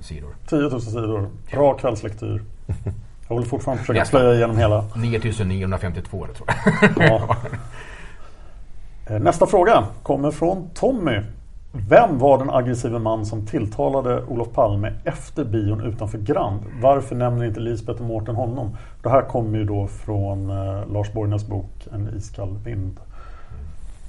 sidor. 0.00 0.34
10 0.48 0.58
000 0.58 0.80
sidor. 0.80 1.30
Bra 1.50 1.74
kvällslektyr. 1.74 2.42
Jag 3.28 3.38
vill 3.38 3.46
fortfarande 3.48 3.84
försöka 3.84 4.04
plöja 4.04 4.34
igenom 4.34 4.58
hela. 4.58 4.84
9952 4.96 6.26
det 6.26 6.34
tror 6.34 6.48
jag. 6.96 7.08
Ja. 7.10 7.36
Eh, 9.10 9.20
Nästa 9.20 9.46
fråga 9.46 9.86
kommer 10.02 10.30
från 10.30 10.70
Tommy. 10.74 11.20
Vem 11.86 12.18
var 12.18 12.38
den 12.38 12.50
aggressiva 12.50 12.98
man 12.98 13.26
som 13.26 13.46
tilltalade 13.46 14.24
Olof 14.24 14.52
Palme 14.52 14.92
efter 15.04 15.44
bion 15.44 15.80
utanför 15.80 16.18
Grand? 16.18 16.62
Varför 16.82 17.14
nämner 17.14 17.44
inte 17.44 17.60
Lisbeth 17.60 18.00
och 18.00 18.06
Mårten 18.06 18.34
honom? 18.34 18.76
Det 19.02 19.08
här 19.08 19.22
kommer 19.22 19.58
ju 19.58 19.64
då 19.64 19.86
från 19.86 20.50
eh, 20.50 20.86
Lars 20.92 21.12
Borgnäs 21.12 21.46
bok 21.46 21.88
En 21.92 22.08
iskall 22.16 22.58
vind. 22.64 23.00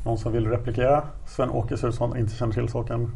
Någon 0.05 0.17
som 0.17 0.31
vill 0.31 0.47
replikera? 0.47 1.03
Sven-Åke 1.25 1.77
ser 1.77 1.87
ut 1.87 1.95
som 1.95 2.17
inte 2.17 2.35
känner 2.35 2.53
till 2.53 2.69
saken. 2.69 3.15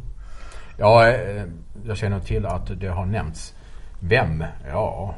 Ja, 0.77 1.07
eh, 1.07 1.43
jag 1.85 1.97
känner 1.97 2.19
till 2.19 2.45
att 2.45 2.79
det 2.79 2.87
har 2.87 3.05
nämnts. 3.05 3.55
Vem? 3.99 4.43
Ja. 4.67 5.15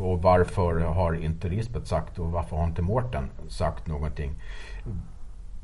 Och 0.00 0.22
varför 0.22 0.80
har 0.80 1.12
inte 1.12 1.48
Lisbeth 1.48 1.86
sagt 1.86 2.18
och 2.18 2.30
varför 2.30 2.56
har 2.56 2.64
inte 2.64 2.82
Mårten 2.82 3.30
sagt 3.48 3.86
någonting? 3.86 4.34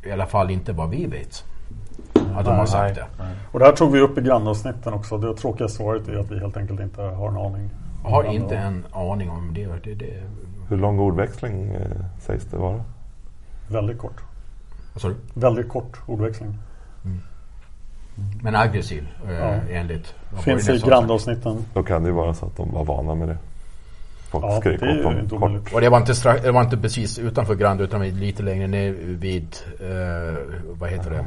I 0.07 0.13
alla 0.13 0.27
fall 0.27 0.51
inte 0.51 0.73
vad 0.73 0.91
vi 0.91 1.07
vet. 1.07 1.45
Att 2.37 2.45
de 2.45 2.57
har 2.57 2.67
sagt 2.67 2.95
det. 2.95 3.07
Och 3.53 3.59
det 3.59 3.65
här 3.65 3.73
tog 3.73 3.93
vi 3.93 4.01
upp 4.01 4.19
i 4.19 4.21
grannavsnitten 4.21 4.93
också. 4.93 5.19
Det 5.19 5.35
tråkiga 5.35 5.69
svaret 5.69 6.09
är 6.09 6.17
att 6.17 6.31
vi 6.31 6.39
helt 6.39 6.57
enkelt 6.57 6.81
inte 6.81 7.03
har 7.03 7.29
en 7.29 7.37
aning. 7.37 7.71
Jag 8.05 8.11
har 8.11 8.25
inte 8.25 8.57
en 8.57 8.85
aning 8.93 9.31
om 9.31 9.55
det. 9.55 9.67
det, 9.85 9.95
det. 9.95 10.23
Hur 10.69 10.77
lång 10.77 10.99
ordväxling 10.99 11.69
eh, 11.71 11.81
sägs 12.21 12.45
det 12.45 12.57
vara? 12.57 12.85
Väldigt 13.69 13.99
kort. 13.99 14.23
Du? 15.03 15.15
Väldigt 15.35 15.69
kort 15.69 16.01
ordväxling. 16.07 16.59
Men 18.43 18.55
aggressiv 18.55 19.09
eh, 19.29 19.35
Ja. 19.35 19.55
enligt 19.71 20.15
Finns 20.39 20.69
i 20.69 20.79
grandavsnitten. 20.79 21.65
Då 21.75 21.83
kan 21.83 22.03
det 22.03 22.09
ju 22.09 22.15
vara 22.15 22.35
så 22.35 22.47
att 22.47 22.57
de 22.57 22.73
var 22.73 22.85
vana 22.85 23.15
med 23.15 23.29
det. 23.29 23.37
Folk 24.41 24.53
Ja, 24.53 24.61
skrek 24.61 24.81
det 24.81 25.07
åt 25.07 25.29
dem. 25.31 25.65
Och 25.75 25.81
det 25.81 25.89
var 25.89 25.99
inte, 25.99 26.15
strax, 26.15 26.43
det 26.43 26.53
var 26.53 26.61
inte 26.61 26.77
precis 26.77 27.19
utanför 27.19 27.55
Grand 27.55 27.81
utan 27.81 28.09
lite 28.09 28.43
längre 28.43 28.67
ner 28.67 28.91
vid, 28.99 29.57
eh, 29.81 30.35
vad 30.79 30.91
heter 30.91 31.11
det? 31.11 31.27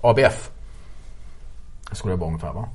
ABF. 0.00 0.50
Skulle 1.92 2.14
det 2.14 2.18
vara 2.18 2.28
ungefär 2.28 2.52
va? 2.52 2.68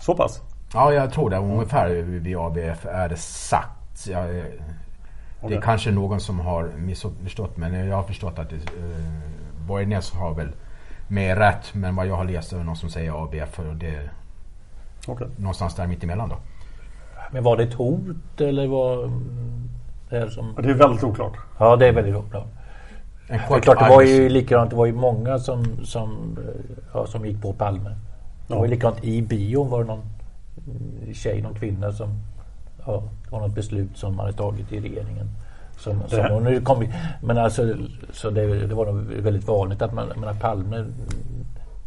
Så 0.00 0.14
pass? 0.16 0.40
Ja, 0.74 0.92
jag 0.92 1.12
tror 1.12 1.30
det. 1.30 1.36
Ungefär 1.36 1.88
vid 1.88 2.36
ABF 2.36 2.86
är 2.86 3.08
det 3.08 3.16
sagt. 3.16 4.06
Jag, 4.06 4.26
det 4.28 4.44
Okej. 5.40 5.56
är 5.56 5.60
kanske 5.60 5.90
någon 5.90 6.20
som 6.20 6.40
har 6.40 6.70
missförstått 6.76 7.56
men 7.56 7.86
jag 7.88 7.96
har 7.96 8.02
förstått 8.02 8.38
att 8.38 8.50
det, 8.50 8.56
eh, 8.56 8.60
Borgnäs 9.66 10.12
har 10.12 10.34
väl 10.34 10.48
mer 11.08 11.36
rätt. 11.36 11.74
Men 11.74 11.96
vad 11.96 12.06
jag 12.06 12.16
har 12.16 12.24
läst 12.24 12.52
är 12.52 12.56
det 12.56 12.64
någon 12.64 12.76
som 12.76 12.90
säger 12.90 13.22
ABF. 13.24 13.58
Och 13.58 13.76
det 13.76 13.88
är 13.94 14.10
Okej. 15.06 15.26
någonstans 15.36 15.74
där 15.74 15.86
mitt 15.86 16.04
emellan 16.04 16.28
då. 16.28 16.36
Men 17.32 17.44
var 17.44 17.56
det 17.56 17.62
ett 17.62 17.74
hot 17.74 18.40
eller 18.40 18.66
var 18.66 19.10
det 20.10 20.18
här 20.18 20.28
som... 20.28 20.54
Det 20.62 20.70
är 20.70 20.74
väldigt 20.74 21.04
oklart. 21.04 21.32
Ja, 21.58 21.76
det 21.76 21.86
är 21.86 21.92
väldigt 21.92 22.14
oklart. 22.16 22.46
En 23.28 23.40
Det 23.48 23.54
är 23.54 23.60
klart, 23.60 23.78
det 23.78 23.88
var 23.88 24.02
ju 24.02 24.28
likadant. 24.28 24.70
Det 24.70 24.76
var 24.76 24.86
ju 24.86 24.92
många 24.92 25.38
som, 25.38 25.84
som, 25.84 26.38
eh, 26.38 26.76
ja, 26.94 27.06
som 27.06 27.26
gick 27.26 27.42
på 27.42 27.52
Palme. 27.52 27.90
Det 28.46 28.54
var 28.54 28.64
ju 28.64 28.70
likadant 28.70 29.04
i 29.04 29.22
bion 29.22 29.70
var 29.70 29.80
det 29.80 29.86
någon 29.86 30.02
mm, 30.66 31.14
tjej, 31.14 31.42
någon 31.42 31.54
kvinna 31.54 31.92
som... 31.92 32.08
Ja, 32.86 33.02
det 33.24 33.30
var 33.30 33.40
något 33.40 33.54
beslut 33.54 33.90
som 33.94 34.16
man 34.16 34.26
hade 34.26 34.38
tagit 34.38 34.72
i 34.72 34.80
regeringen. 34.80 35.30
Som, 35.78 36.02
Det 36.10 36.28
som, 36.28 36.44
nu 36.44 36.60
kom, 36.60 36.86
men 37.22 37.38
alltså, 37.38 37.74
så 38.12 38.30
det, 38.30 38.66
det 38.66 38.74
var 38.74 38.86
nog 38.86 38.96
väldigt 39.02 39.48
vanligt 39.48 39.82
att 39.82 39.92
man, 39.92 40.08
jag 40.08 40.18
menar 40.18 40.34
Palme, 40.34 40.84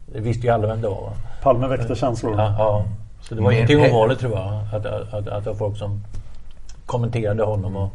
det 0.06 0.20
visste 0.20 0.48
ju 0.48 0.54
alla 0.54 0.68
vem 0.68 0.82
det 0.82 0.88
var. 0.88 1.02
va? 1.02 1.12
Palme 1.42 1.68
väckte 1.68 1.96
känslor. 1.96 2.36
Ja, 2.38 2.56
ja. 2.58 2.86
Så 3.22 3.36
det 3.36 3.42
var 3.42 3.50
Mer 3.50 3.58
ingenting 3.58 3.82
ovanligt 3.94 4.20
tror 4.20 4.32
jag. 4.32 4.62
Att, 4.74 4.86
att, 4.86 5.14
att, 5.14 5.28
att 5.28 5.44
det 5.44 5.50
var 5.50 5.58
folk 5.58 5.78
som 5.78 6.04
kommenterade 6.86 7.44
honom. 7.44 7.76
Och, 7.76 7.90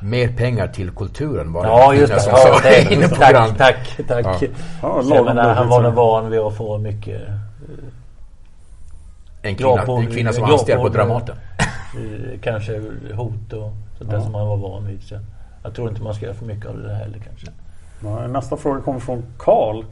Mer 0.00 0.28
pengar 0.28 0.68
till 0.68 0.90
kulturen 0.90 1.52
var 1.52 1.62
det. 1.62 1.68
Ja, 1.68 1.94
just 1.94 2.12
det. 2.12 2.20
Ja, 2.26 2.60
det 2.62 2.92
inne 2.94 3.08
på 3.08 3.14
tack, 3.14 3.56
tack, 3.58 4.00
tack. 4.08 4.26
Ja. 4.42 4.48
Ja, 4.82 5.02
Så 5.02 5.08
lagom 5.08 5.12
jag 5.16 5.24
menar, 5.24 5.54
han 5.54 5.68
var 5.68 5.82
nog 5.82 5.92
van 5.94 6.30
vid 6.30 6.40
att 6.40 6.56
få 6.56 6.78
mycket... 6.78 7.20
En 9.42 9.54
kvinna, 9.54 9.82
på- 9.82 9.92
en 9.96 10.06
kvinna 10.06 10.32
som 10.32 10.42
var 10.42 10.52
anställd 10.52 10.78
på 10.80 10.86
på- 10.86 10.92
Dramaten. 10.94 11.36
eh, 11.58 12.40
Kanske 12.42 12.80
hot 13.14 13.52
och 13.52 13.72
sånt 13.98 14.10
där 14.10 14.16
Ja. 14.16 14.22
som 14.24 14.34
han 14.34 14.48
var 14.48 14.56
van 14.56 14.86
vid. 14.86 15.02
Så 15.02 15.18
jag 15.62 15.74
tror 15.74 15.88
inte 15.88 16.02
man 16.02 16.14
ska 16.14 16.24
göra 16.26 16.34
för 16.36 16.44
mycket 16.46 16.66
av 16.66 16.76
det 16.76 16.88
där 16.88 16.94
heller 16.94 17.18
kanske. 17.28 17.46
Nästa 18.28 18.56
fråga 18.56 18.80
kommer 18.80 19.00
från 19.00 19.22
Karl. 19.38 19.84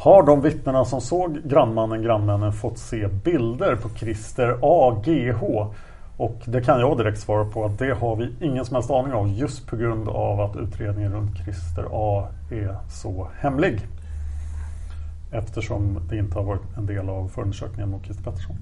Har 0.00 0.22
de 0.22 0.40
vittnena 0.40 0.84
som 0.84 1.00
såg 1.00 1.38
grannmannen, 1.44 2.02
grannmännen 2.02 2.52
fått 2.52 2.78
se 2.78 3.08
bilder 3.08 3.76
på 3.76 3.88
Christer 3.88 4.58
AGH? 4.62 5.42
Och 6.16 6.42
det 6.44 6.62
kan 6.62 6.80
jag 6.80 6.98
direkt 6.98 7.20
svara 7.20 7.44
på 7.44 7.64
att 7.64 7.78
det 7.78 7.94
har 7.94 8.16
vi 8.16 8.34
ingen 8.40 8.64
som 8.64 8.74
helst 8.74 8.90
aning 8.90 9.12
om 9.14 9.28
just 9.28 9.66
på 9.66 9.76
grund 9.76 10.08
av 10.08 10.40
att 10.40 10.56
utredningen 10.56 11.12
runt 11.12 11.38
Christer 11.44 11.84
A 11.92 12.28
är 12.50 12.76
så 12.88 13.28
hemlig. 13.38 13.80
Eftersom 15.32 15.98
det 16.08 16.16
inte 16.16 16.38
har 16.38 16.44
varit 16.44 16.76
en 16.76 16.86
del 16.86 17.08
av 17.08 17.28
förundersökningen 17.28 17.90
mot 17.90 18.04
Christer 18.04 18.24
Pettersson. 18.24 18.56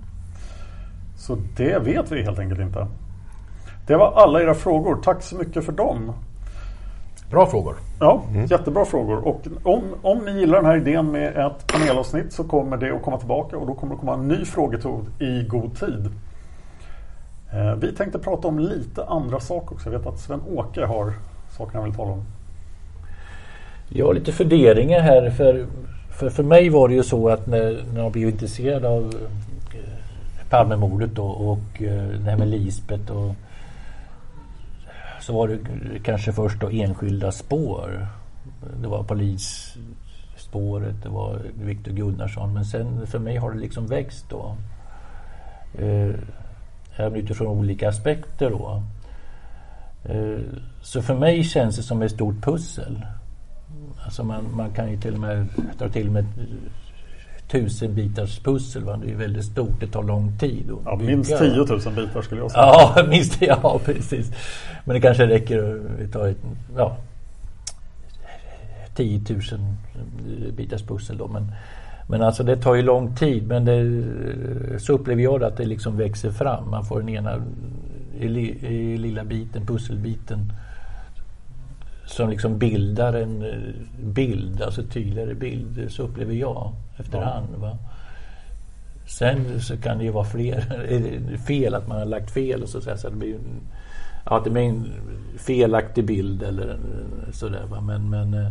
Så 1.16 1.38
det 1.56 1.78
vet 1.78 2.12
vi 2.12 2.22
helt 2.22 2.38
enkelt 2.38 2.60
inte. 2.60 2.86
Det 3.86 3.96
var 3.96 4.12
alla 4.12 4.42
era 4.42 4.54
frågor. 4.54 4.96
Tack 5.04 5.22
så 5.22 5.36
mycket 5.36 5.64
för 5.64 5.72
dem. 5.72 6.12
Bra 7.30 7.46
frågor. 7.46 7.76
Ja, 8.00 8.22
jättebra 8.50 8.84
frågor. 8.84 9.28
Och 9.28 9.46
om, 9.62 9.82
om 10.02 10.24
ni 10.24 10.40
gillar 10.40 10.56
den 10.56 10.66
här 10.66 10.76
idén 10.76 11.12
med 11.12 11.36
ett 11.36 11.66
panelavsnitt 11.66 12.32
så 12.32 12.44
kommer 12.44 12.76
det 12.76 12.94
att 12.94 13.02
komma 13.02 13.18
tillbaka 13.18 13.58
och 13.58 13.66
då 13.66 13.74
kommer 13.74 13.94
det 13.94 14.00
komma 14.00 14.14
en 14.14 14.28
ny 14.28 14.44
frågetod 14.44 15.06
i 15.18 15.42
god 15.42 15.78
tid. 15.78 16.10
Eh, 17.52 17.74
vi 17.74 17.92
tänkte 17.92 18.18
prata 18.18 18.48
om 18.48 18.58
lite 18.58 19.04
andra 19.04 19.40
saker 19.40 19.74
också. 19.74 19.92
Jag 19.92 19.98
vet 19.98 20.08
att 20.08 20.18
Sven-Åke 20.18 20.86
har 20.86 21.12
saker 21.50 21.74
han 21.74 21.84
vill 21.84 21.94
tala 21.94 22.12
om. 22.12 22.22
Jag 23.88 24.06
har 24.06 24.14
lite 24.14 24.32
funderingar 24.32 25.00
här. 25.00 25.30
För, 25.30 25.66
för, 26.10 26.30
för 26.30 26.42
mig 26.42 26.68
var 26.68 26.88
det 26.88 26.94
ju 26.94 27.02
så 27.02 27.28
att 27.28 27.46
när, 27.46 27.84
när 27.94 28.02
jag 28.02 28.12
blev 28.12 28.28
intresserad 28.28 28.84
av 28.84 29.14
eh, 29.74 30.48
Palmemordet 30.50 31.10
då, 31.14 31.24
och 31.26 31.82
eh, 31.82 32.08
det 32.08 32.30
här 32.30 32.36
med 32.36 32.48
Lisbeth 32.48 33.12
och 33.12 33.34
så 35.26 35.32
var 35.32 35.48
det 35.48 35.58
kanske 36.02 36.32
först 36.32 36.60
då 36.60 36.70
enskilda 36.70 37.32
spår. 37.32 38.08
Det 38.82 38.88
var 38.88 39.02
polisspåret, 39.02 41.02
det 41.02 41.08
var 41.08 41.42
Viktor 41.54 41.92
Gunnarsson. 41.92 42.54
Men 42.54 42.64
sen 42.64 43.06
för 43.06 43.18
mig 43.18 43.36
har 43.36 43.52
det 43.52 43.58
liksom 43.58 43.86
växt 43.86 44.26
då. 44.30 44.56
Eh, 45.78 46.14
utifrån 47.14 47.46
olika 47.46 47.88
aspekter 47.88 48.50
då. 48.50 48.82
Eh, 50.04 50.38
så 50.82 51.02
för 51.02 51.14
mig 51.14 51.44
känns 51.44 51.76
det 51.76 51.82
som 51.82 52.02
ett 52.02 52.12
stort 52.12 52.42
pussel. 52.42 53.06
Alltså 54.04 54.24
man, 54.24 54.44
man 54.54 54.70
kan 54.70 54.90
ju 54.90 55.00
till 55.00 55.14
och 55.14 55.20
med 55.20 55.46
dra 55.78 55.88
till 55.88 56.10
med 56.10 56.24
tusen 57.48 57.94
bitars 57.94 58.38
pussel. 58.38 58.84
Va? 58.84 58.96
Det 59.04 59.10
är 59.10 59.16
väldigt 59.16 59.44
stort, 59.44 59.80
det 59.80 59.86
tar 59.86 60.02
lång 60.02 60.38
tid. 60.38 60.70
att 60.70 60.78
Ja, 60.84 60.96
bygga, 60.96 61.16
minst 61.16 61.32
va? 61.32 61.38
10 61.38 61.50
000 61.50 61.66
bitar 61.66 62.22
skulle 62.22 62.40
jag 62.40 62.50
säga. 62.50 62.62
Ja, 62.62 63.06
minst 63.08 63.42
ja, 63.42 63.80
precis. 63.84 64.32
Men 64.84 64.94
det 64.94 65.00
kanske 65.00 65.26
räcker 65.26 65.80
att 66.04 66.12
ta 66.12 66.28
ett, 66.28 66.36
ja, 66.76 66.96
10 68.94 69.20
000 69.30 69.40
bitars 70.56 70.82
pussel 70.82 71.18
då. 71.18 71.28
Men, 71.28 71.52
men 72.08 72.22
alltså 72.22 72.42
det 72.42 72.56
tar 72.56 72.74
ju 72.74 72.82
lång 72.82 73.16
tid. 73.16 73.46
Men 73.46 73.64
det, 73.64 74.80
så 74.80 74.92
upplever 74.92 75.22
jag 75.22 75.40
det 75.40 75.46
att 75.46 75.56
det 75.56 75.64
liksom 75.64 75.96
växer 75.96 76.30
fram. 76.30 76.70
Man 76.70 76.84
får 76.84 77.00
den 77.00 77.08
ena 77.08 77.42
i, 78.20 78.26
i 78.66 78.98
lilla 78.98 79.24
biten, 79.24 79.66
pusselbiten 79.66 80.52
som 82.06 82.30
liksom 82.30 82.58
bildar 82.58 83.12
en 83.12 83.42
eh, 83.42 83.58
bild, 84.00 84.62
alltså 84.62 84.82
tydligare 84.82 85.34
bild. 85.34 85.86
Så 85.88 86.02
upplever 86.02 86.34
jag 86.34 86.72
efterhand. 86.96 87.48
Va? 87.56 87.78
Sen 89.06 89.60
så 89.60 89.76
kan 89.76 89.98
det 89.98 90.04
ju 90.04 90.10
vara 90.10 90.24
fler, 90.24 91.36
fel 91.46 91.74
att 91.74 91.88
man 91.88 91.98
har 91.98 92.06
lagt 92.06 92.30
fel 92.30 92.62
och 92.62 92.68
så, 92.68 92.80
så, 92.80 92.96
så 92.96 93.10
det 93.10 93.16
blir 93.16 93.34
en, 93.34 93.60
ja, 94.24 94.36
att 94.36 94.44
det 94.44 94.50
blir 94.50 94.62
en 94.62 94.92
felaktig 95.38 96.04
bild 96.04 96.42
eller 96.42 96.78
sådär. 97.32 97.64
Va? 97.70 97.80
Men, 97.80 98.10
men, 98.10 98.34
eh, 98.34 98.50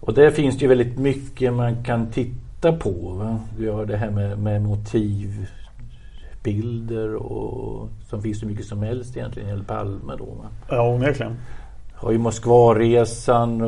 och 0.00 0.14
där 0.14 0.30
finns 0.30 0.58
det 0.58 0.62
ju 0.62 0.68
väldigt 0.68 0.98
mycket 0.98 1.52
man 1.52 1.84
kan 1.84 2.10
titta 2.10 2.72
på. 2.72 2.90
Va? 2.90 3.40
Vi 3.58 3.68
har 3.68 3.86
det 3.86 3.96
här 3.96 4.10
med, 4.10 4.38
med 4.38 4.62
motivbilder 4.62 7.14
och 7.14 7.88
som 8.08 8.22
finns 8.22 8.40
så 8.40 8.46
mycket 8.46 8.66
som 8.66 8.82
helst 8.82 9.16
egentligen 9.16 9.48
gäller 9.48 9.64
Palme 9.64 10.12
då. 10.18 10.24
Va? 10.24 10.48
Ja, 10.68 10.94
onekligen. 10.94 11.36
Har 12.04 12.12
ju 12.12 12.18
Moskvaresan. 12.18 13.58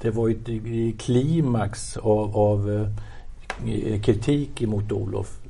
Det 0.00 0.10
var 0.10 0.28
ju 0.28 0.34
ett 0.34 1.00
klimax 1.00 1.96
av, 1.96 2.36
av 2.36 2.88
eh, 3.66 4.00
kritik 4.00 4.62
emot 4.62 4.92
Olof 4.92 5.40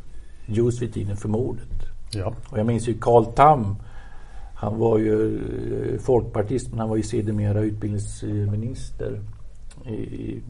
just 0.46 0.82
vid 0.82 0.94
tiden 0.94 1.16
för 1.16 1.28
mordet. 1.28 1.68
Ja. 2.12 2.34
Och 2.50 2.58
jag 2.58 2.66
minns 2.66 2.88
ju 2.88 2.94
Carl 2.94 3.24
Tam. 3.24 3.76
Han 4.54 4.78
var 4.78 4.98
ju 4.98 5.36
eh, 5.36 6.00
folkpartist 6.00 6.70
men 6.70 6.78
han 6.78 6.88
var 6.88 6.96
ju 6.96 7.02
sedermera 7.02 7.60
utbildningsminister 7.60 9.20
i, 9.86 9.94
i, 9.94 10.42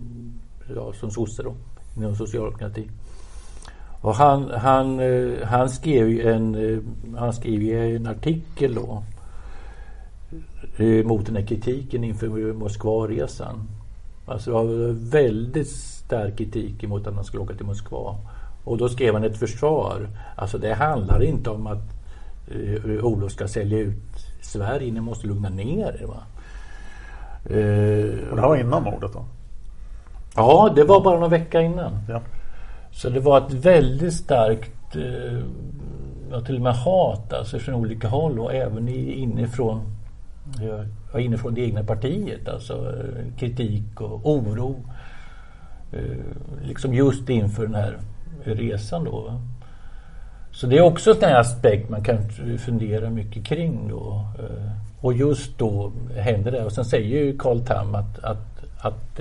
ja, 0.75 0.93
som 0.93 1.11
sosse 1.11 1.43
då, 1.43 1.55
inom 1.97 2.17
socialdemokratin. 2.17 2.91
Och 4.01 4.15
han, 4.15 4.51
han, 4.51 5.01
eh, 5.01 5.47
han 5.47 5.71
skrev 5.71 6.09
ju 6.09 6.29
en, 6.29 6.57
han 7.19 7.33
skrev 7.33 7.63
en 7.63 8.07
artikel 8.07 8.75
då 8.75 9.03
mot 11.05 11.27
den 11.27 11.37
här 11.37 11.47
kritiken 11.47 12.05
inför 12.05 12.53
Moskvaresan. 12.53 13.69
Alltså 14.27 14.51
det 14.51 14.57
var 14.57 14.93
väldigt 15.11 15.69
stark 15.69 16.39
kritik 16.39 16.85
emot 16.85 17.07
att 17.07 17.15
han 17.15 17.25
skulle 17.25 17.43
åka 17.43 17.55
till 17.55 17.67
Moskva. 17.67 18.17
Och 18.65 18.79
då 18.79 18.89
skrev 18.89 19.15
han 19.15 19.25
ett 19.25 19.37
försvar. 19.37 20.09
Alltså 20.37 20.59
det 20.59 20.75
handlar 20.75 21.23
inte 21.23 21.51
om 21.51 21.67
att 21.67 21.83
eh, 22.51 23.05
Olof 23.05 23.33
ska 23.33 23.49
sälja 23.49 23.79
ut 23.79 24.27
Sverige, 24.41 24.93
ni 24.93 25.01
måste 25.01 25.27
lugna 25.27 25.49
ner 25.49 26.01
er. 26.03 26.07
Va? 26.07 26.23
Eh, 27.45 28.31
Och 28.31 28.37
det 28.37 28.43
här 28.43 28.49
var 28.49 28.57
innan 28.57 28.83
mordet 28.83 29.13
då? 29.13 29.25
Ja, 30.37 30.73
det 30.77 30.85
var 30.85 31.01
bara 31.01 31.21
någon 31.21 31.31
vecka 31.31 31.61
innan. 31.61 31.93
Ja. 32.09 32.21
Så 32.93 33.11
det 33.11 33.21
var 33.21 33.39
ett 33.39 33.53
väldigt 33.53 34.15
starkt 34.15 34.97
eh, 34.97 36.43
till 36.45 36.57
och 36.57 36.63
med 36.63 36.75
hat 36.75 37.33
alltså 37.33 37.59
från 37.59 37.75
olika 37.75 38.09
håll 38.09 38.39
och 38.39 38.55
även 38.55 38.89
inifrån 38.89 39.81
ja, 41.13 41.21
inifrån 41.21 41.55
det 41.55 41.61
egna 41.61 41.85
partiet. 41.85 42.49
Alltså 42.49 42.75
eh, 42.75 43.39
kritik 43.39 44.01
och 44.01 44.31
oro. 44.31 44.77
Eh, 45.93 46.17
liksom 46.63 46.95
just 46.95 47.29
inför 47.29 47.67
den 47.67 47.75
här 47.75 47.99
resan 48.45 49.05
då. 49.05 49.41
Så 50.51 50.67
det 50.67 50.79
är 50.79 50.83
också 50.83 51.11
en 51.11 51.31
här 51.31 51.41
aspekt 51.41 51.91
man 51.91 52.05
kan 52.05 52.19
fundera 52.59 53.11
mycket 53.11 53.45
kring 53.45 53.89
då. 53.89 54.27
Eh, 54.39 54.73
och 55.01 55.13
just 55.13 55.59
då 55.59 55.93
händer 56.17 56.53
det. 56.53 56.65
Och 56.65 56.73
sen 56.73 56.85
säger 56.85 57.25
ju 57.25 57.39
Carl 57.39 57.61
Tham 57.61 57.95
att, 57.95 58.19
att, 58.19 58.65
att, 58.81 59.21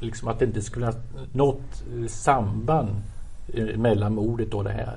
liksom 0.00 0.28
att 0.28 0.38
det 0.38 0.44
inte 0.44 0.62
skulle 0.62 0.86
ha 0.86 0.92
något 1.32 1.84
samband 2.08 2.88
mellan 3.76 4.14
mordet 4.14 4.54
och 4.54 4.64
det 4.64 4.70
här. 4.70 4.96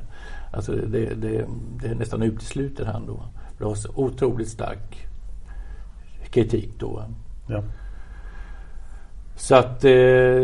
Alltså 0.51 0.71
det, 0.71 1.13
det, 1.15 1.45
det 1.81 1.95
nästan 1.95 2.23
utesluter 2.23 2.85
han 2.85 3.05
då. 3.05 3.23
Det 3.57 3.63
var 3.63 3.75
så 3.75 3.89
otroligt 3.95 4.49
stark 4.49 5.10
kritik 6.31 6.69
då. 6.79 7.03
Ja. 7.47 7.63
Så 9.35 9.55
att 9.55 9.83
eh, 9.83 9.89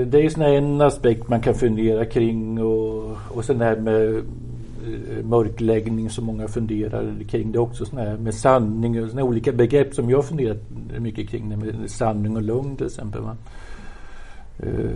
det 0.05 0.13
är 0.13 0.51
ju 0.51 0.57
en 0.57 0.81
aspekt 0.81 1.29
man 1.29 1.41
kan 1.41 1.53
fundera 1.53 2.05
kring 2.05 2.61
och, 2.61 3.17
och 3.29 3.45
sen 3.45 3.57
det 3.57 3.65
här 3.65 3.75
med 3.75 4.15
eh, 4.15 5.25
mörkläggning 5.25 6.09
som 6.09 6.25
många 6.25 6.47
funderar 6.47 7.13
kring. 7.29 7.51
Det 7.51 7.57
är 7.57 7.61
också 7.61 7.85
sån 7.85 7.99
här 7.99 8.17
med 8.17 8.33
sanning 8.33 9.03
och 9.03 9.09
såna 9.09 9.23
olika 9.23 9.51
begrepp 9.51 9.93
som 9.93 10.09
jag 10.09 10.25
funderat 10.25 10.57
mycket 10.99 11.29
kring. 11.29 11.49
Det 11.49 11.57
med 11.57 11.91
sanning 11.91 12.35
och 12.35 12.41
lugn 12.41 12.75
till 12.75 12.85
exempel. 12.85 13.21
Va? 13.21 13.37
Eh, 14.59 14.91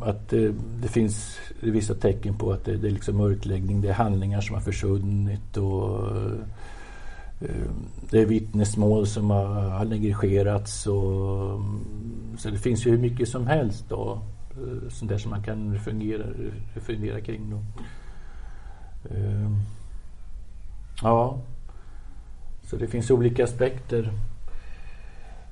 att 0.00 0.28
det, 0.28 0.54
det, 0.82 0.88
finns 0.88 1.38
vissa 1.60 1.94
tecken 1.94 2.34
på 2.34 2.52
att 2.52 2.64
det, 2.64 2.76
det 2.76 2.88
är 2.88 2.92
liksom 2.92 3.16
mörkläggning. 3.16 3.80
Det 3.80 3.88
är 3.88 3.92
handlingar 3.92 4.40
som 4.40 4.54
har 4.54 4.62
försvunnit 4.62 5.56
och 5.56 6.16
eh, 6.16 6.32
Eh, 7.44 7.70
det 8.10 8.20
är 8.20 8.26
vittnesmål 8.26 9.06
som 9.06 9.30
har, 9.30 9.84
negligerats. 9.84 10.86
Och, 10.86 11.50
mm, 11.50 11.84
så 12.38 12.50
det 12.50 12.58
finns 12.58 12.86
ju 12.86 12.90
hur 12.90 12.98
mycket 12.98 13.28
som 13.28 13.46
helst 13.46 13.84
då. 13.88 14.20
Eh, 14.50 14.88
sånt 14.88 15.10
där 15.10 15.18
som 15.18 15.30
man 15.30 15.42
kan 15.42 15.78
fungera, 15.78 16.24
fundera 16.74 17.20
kring. 17.20 17.50
Då. 17.50 17.56
Eh, 19.14 19.50
ja, 21.02 21.38
så 22.62 22.76
det 22.76 22.86
finns 22.86 23.10
olika 23.10 23.44
aspekter. 23.44 24.12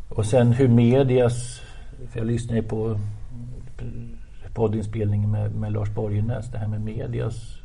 Och 0.08 0.26
sen 0.26 0.52
hur 0.52 0.68
medias... 0.68 1.60
För 2.08 2.18
jag 2.18 2.26
lyssnar 2.26 2.56
ju 2.56 2.62
på 2.62 2.98
poddinspelningen 4.54 5.30
med, 5.30 5.54
med 5.54 5.72
Lars 5.72 5.90
Borgenäs, 5.90 6.50
det 6.50 6.58
här 6.58 6.68
med 6.68 6.80
medias, 6.80 7.58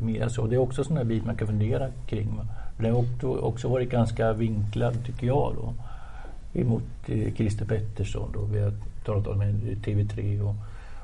medias 0.00 0.38
och 0.38 0.48
det 0.48 0.54
är 0.54 0.58
också 0.58 0.84
sån 0.84 1.08
bit 1.08 1.24
man 1.24 1.36
kan 1.36 1.46
fundera 1.48 1.88
kring. 2.06 2.36
Va? 2.36 2.46
Det 2.82 2.90
har 2.90 3.44
också 3.44 3.68
varit 3.68 3.90
ganska 3.90 4.32
vinklad, 4.32 5.04
tycker 5.06 5.26
jag, 5.26 5.54
då, 5.56 5.74
emot 6.60 6.82
eh, 7.06 7.34
Christer 7.34 7.64
Pettersson. 7.64 8.30
Då. 8.34 8.40
Vi 8.44 8.60
har 8.60 8.72
talat 9.04 9.26
om 9.26 9.42
TV3 9.84 10.40
och, 10.40 10.54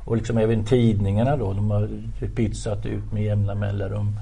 och 0.05 0.17
liksom 0.17 0.39
även 0.39 0.65
tidningarna 0.65 1.37
då. 1.37 1.53
De 1.53 1.71
har 1.71 1.89
pytsat 2.35 2.87
ut 2.87 3.13
med 3.13 3.25
jämna 3.25 3.55
mellanrum 3.55 4.19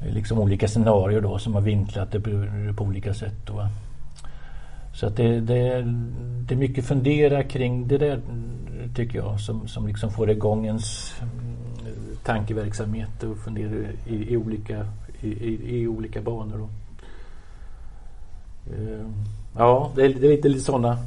eh, 0.00 0.14
liksom 0.14 0.38
olika 0.38 0.68
scenarier 0.68 1.20
då 1.20 1.38
som 1.38 1.54
har 1.54 1.60
vinklat 1.60 2.12
det 2.12 2.20
på, 2.20 2.30
på 2.76 2.84
olika 2.84 3.14
sätt. 3.14 3.46
Då. 3.46 3.68
Så 4.94 5.06
att 5.06 5.16
det, 5.16 5.40
det, 5.40 5.82
det 6.46 6.54
är 6.54 6.58
mycket 6.58 6.84
fundera 6.84 7.42
kring 7.42 7.88
det 7.88 7.98
där 7.98 8.20
tycker 8.94 9.18
jag 9.18 9.40
som, 9.40 9.68
som 9.68 9.86
liksom 9.86 10.10
får 10.10 10.30
igång 10.30 10.66
ens 10.66 11.14
mm, 11.20 11.56
tankeverksamhet 12.24 13.22
och 13.22 13.38
fundera 13.38 13.70
i, 14.06 14.32
i 14.32 14.36
olika, 14.36 14.86
i, 15.22 15.78
i, 15.78 15.86
olika 15.86 16.20
banor. 16.20 16.58
Då. 16.58 16.68
Uh, 18.74 19.06
ja, 19.56 19.90
det 19.94 20.04
är, 20.04 20.08
det 20.08 20.26
är 20.26 20.30
lite, 20.30 20.48
lite 20.48 20.64
sådana. 20.64 20.98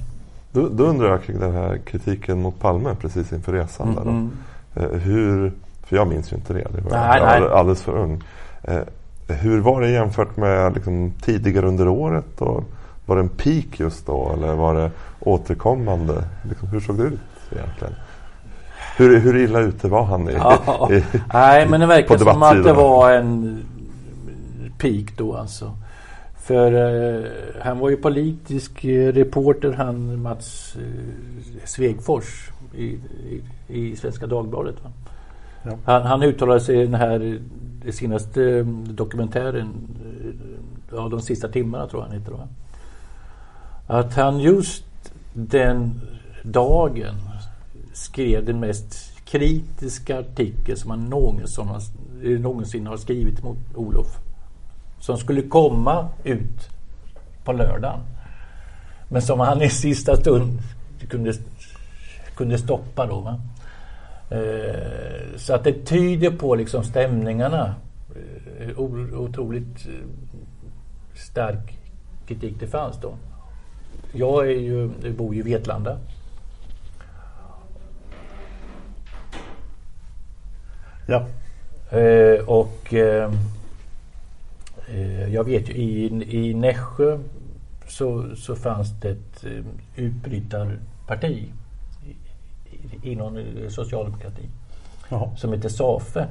Då, 0.51 0.69
då, 0.69 0.83
undrar 0.83 1.09
jag 1.09 1.23
kring 1.23 1.39
den 1.39 1.53
här 1.53 1.77
kritiken 1.77 2.41
mot 2.41 2.59
Palme 2.59 2.95
precis 3.01 3.33
inför 3.33 3.53
resan. 3.53 3.87
Mm, 3.87 4.03
där 4.03 4.11
mm. 4.11 4.31
Uh, 4.77 4.99
hur, 4.99 5.51
för 5.83 5.95
jag 5.95 6.07
minns 6.07 6.31
ju 6.31 6.35
inte 6.35 6.53
det, 6.53 6.67
det 6.75 6.81
var 6.81 6.91
nej, 6.91 7.19
jag 7.19 7.41
nej. 7.41 7.49
alldeles 7.49 7.81
för 7.81 7.97
ung. 7.97 8.23
Uh, 8.69 8.79
hur 9.27 9.59
var 9.59 9.81
det 9.81 9.89
jämfört 9.89 10.37
med 10.37 10.73
liksom, 10.73 11.13
tidigare 11.21 11.67
under 11.67 11.87
året? 11.87 12.41
Och, 12.41 12.63
var 13.05 13.15
det 13.15 13.21
en 13.21 13.29
peak 13.29 13.79
just 13.79 14.05
då 14.05 14.31
eller 14.33 14.53
var 14.53 14.75
det 14.75 14.91
återkommande? 15.19 16.23
Liksom, 16.49 16.67
hur 16.67 16.79
såg 16.79 16.97
det 16.97 17.03
ut 17.03 17.19
egentligen? 17.51 17.93
Hur, 18.97 19.19
hur 19.19 19.37
illa 19.37 19.59
ute 19.59 19.87
var 19.87 20.03
han? 20.03 20.29
I, 20.29 20.33
ja, 20.33 20.89
i, 20.91 21.03
nej, 21.33 21.67
men 21.69 21.79
det 21.79 21.85
verkar 21.85 22.17
som 22.17 22.43
att 22.43 22.63
det 22.63 22.73
var 22.73 23.11
en 23.11 23.65
peak 24.77 25.17
då 25.17 25.35
alltså. 25.35 25.71
För 26.35 26.71
eh, 26.73 27.31
han 27.61 27.79
var 27.79 27.89
ju 27.89 27.97
politisk 27.97 28.85
eh, 28.85 29.13
reporter 29.13 29.71
han 29.71 30.21
Mats 30.21 30.75
eh, 30.75 31.65
Svegfors 31.65 32.49
i, 32.75 32.85
i, 32.85 33.41
i, 33.67 33.95
Svenska 33.95 34.27
Dagbladet. 34.27 34.75
Ja. 35.63 35.71
Han, 35.85 36.01
han 36.01 36.23
uttalade 36.23 36.59
sig 36.59 36.81
i 36.81 36.85
den 36.85 36.93
här 36.93 37.39
senaste 37.89 38.43
eh, 38.43 38.65
dokumentären, 38.87 39.69
eh, 40.05 40.95
ja, 40.95 41.09
de 41.09 41.21
sista 41.21 41.47
timmarna 41.47 41.87
tror 41.87 42.01
jag 42.01 42.07
han 42.07 42.19
heter. 42.19 42.31
Va? 42.31 42.47
att 43.87 44.13
han 44.13 44.39
just 44.39 44.83
den 45.33 46.01
dagen 46.43 47.15
skrev 47.93 48.45
den 48.45 48.59
mest 48.59 49.19
kritiska 49.25 50.19
artikel 50.19 50.77
som 50.77 50.89
han 50.89 51.05
någonsin 51.05 51.67
någonsin 52.39 52.87
har 52.87 52.97
skrivit 52.97 53.43
mot 53.43 53.57
Olof. 53.75 54.19
Som 55.05 55.17
skulle 55.17 55.41
komma 55.41 56.07
ut 56.23 56.69
på 57.43 57.53
lördagen. 57.53 57.99
Men 59.09 59.21
som 59.21 59.39
han 59.39 59.61
i 59.61 59.69
sista 59.69 60.15
stund 60.15 60.59
kunde, 61.09 61.33
kunde 62.35 62.57
stoppa 62.57 63.05
då. 63.05 63.19
Va? 63.19 63.39
Eh, 64.29 65.37
så 65.37 65.53
att 65.53 65.63
det 65.63 65.85
tyder 65.85 66.31
på 66.31 66.55
liksom 66.55 66.83
stämningarna. 66.83 67.75
Eh, 68.59 68.79
otroligt 69.19 69.87
eh, 69.87 70.07
stark 71.15 71.79
kritik 72.27 72.55
det 72.59 72.67
fanns 72.67 73.01
då. 73.01 73.13
Jag 74.11 74.47
är 74.47 74.59
ju, 74.59 74.89
jag 75.03 75.13
bor 75.13 75.35
ju 75.35 75.39
i 75.39 75.43
Vetlanda. 75.43 75.97
Ja. 81.07 81.27
Och 82.45 82.93
jag 85.31 85.43
vet 85.43 85.69
ju 85.69 85.73
i, 85.73 86.05
i 86.37 86.53
Nässjö 86.53 87.17
så, 87.87 88.35
så 88.35 88.55
fanns 88.55 88.99
det 89.01 89.09
ett 89.09 89.45
eh, 89.45 89.65
utbrytarparti 89.95 91.51
inom 93.03 93.43
socialdemokrati 93.69 94.49
Jaha. 95.09 95.35
som 95.35 95.53
heter 95.53 95.69
SAFE. 95.69 96.27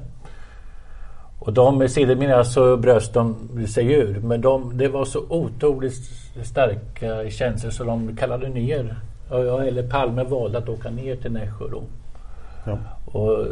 Och 1.39 1.53
de 1.53 1.89
sedermera 1.89 2.45
så 2.45 2.77
bröst 2.77 3.15
de 3.15 3.37
sig 3.67 3.93
ur. 3.93 4.21
Men 4.21 4.41
de, 4.41 4.79
det 4.79 4.89
var 4.89 5.05
så 5.05 5.25
otroligt 5.29 5.95
starka 6.43 7.31
känslor 7.31 7.71
så 7.71 7.85
de 7.85 8.17
kallade 8.17 8.49
ner. 8.49 8.97
Eller 9.31 9.89
Palme 9.89 10.25
valde 10.25 10.59
att 10.59 10.69
åka 10.69 10.91
ner 10.91 11.17
till 11.17 11.33
Nässjö 11.33 11.65
då. 11.71 11.83
Ja. 12.65 12.79
Och, 13.07 13.47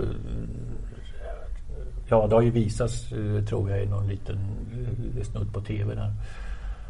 ja, 2.12 2.26
det 2.26 2.34
har 2.34 2.42
ju 2.42 2.50
visats 2.50 3.12
eh, 3.12 3.44
tror 3.44 3.70
jag 3.70 3.82
i 3.82 3.86
någon 3.86 4.08
liten 4.08 4.38
eh, 5.16 5.22
snutt 5.22 5.52
på 5.52 5.60
TV 5.60 5.94
där. 5.94 6.12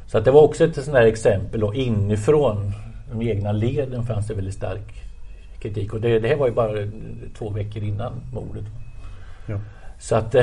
Så 0.06 0.18
att 0.18 0.24
det 0.24 0.30
var 0.30 0.42
också 0.42 0.64
ett 0.64 0.74
sånt 0.74 0.92
där 0.92 1.06
exempel 1.06 1.60
då 1.60 1.74
inifrån 1.74 2.72
de 3.10 3.22
egna 3.22 3.52
leden 3.52 4.02
fanns 4.02 4.26
det 4.26 4.34
väldigt 4.34 4.54
stark 4.54 5.02
kritik. 5.60 5.92
Och 5.92 6.00
det, 6.00 6.18
det 6.18 6.28
här 6.28 6.36
var 6.36 6.46
ju 6.46 6.52
bara 6.52 6.72
två 7.38 7.50
veckor 7.50 7.82
innan 7.82 8.12
mordet. 8.32 8.64
Ja. 9.46 9.58
Så 9.98 10.16
att, 10.16 10.34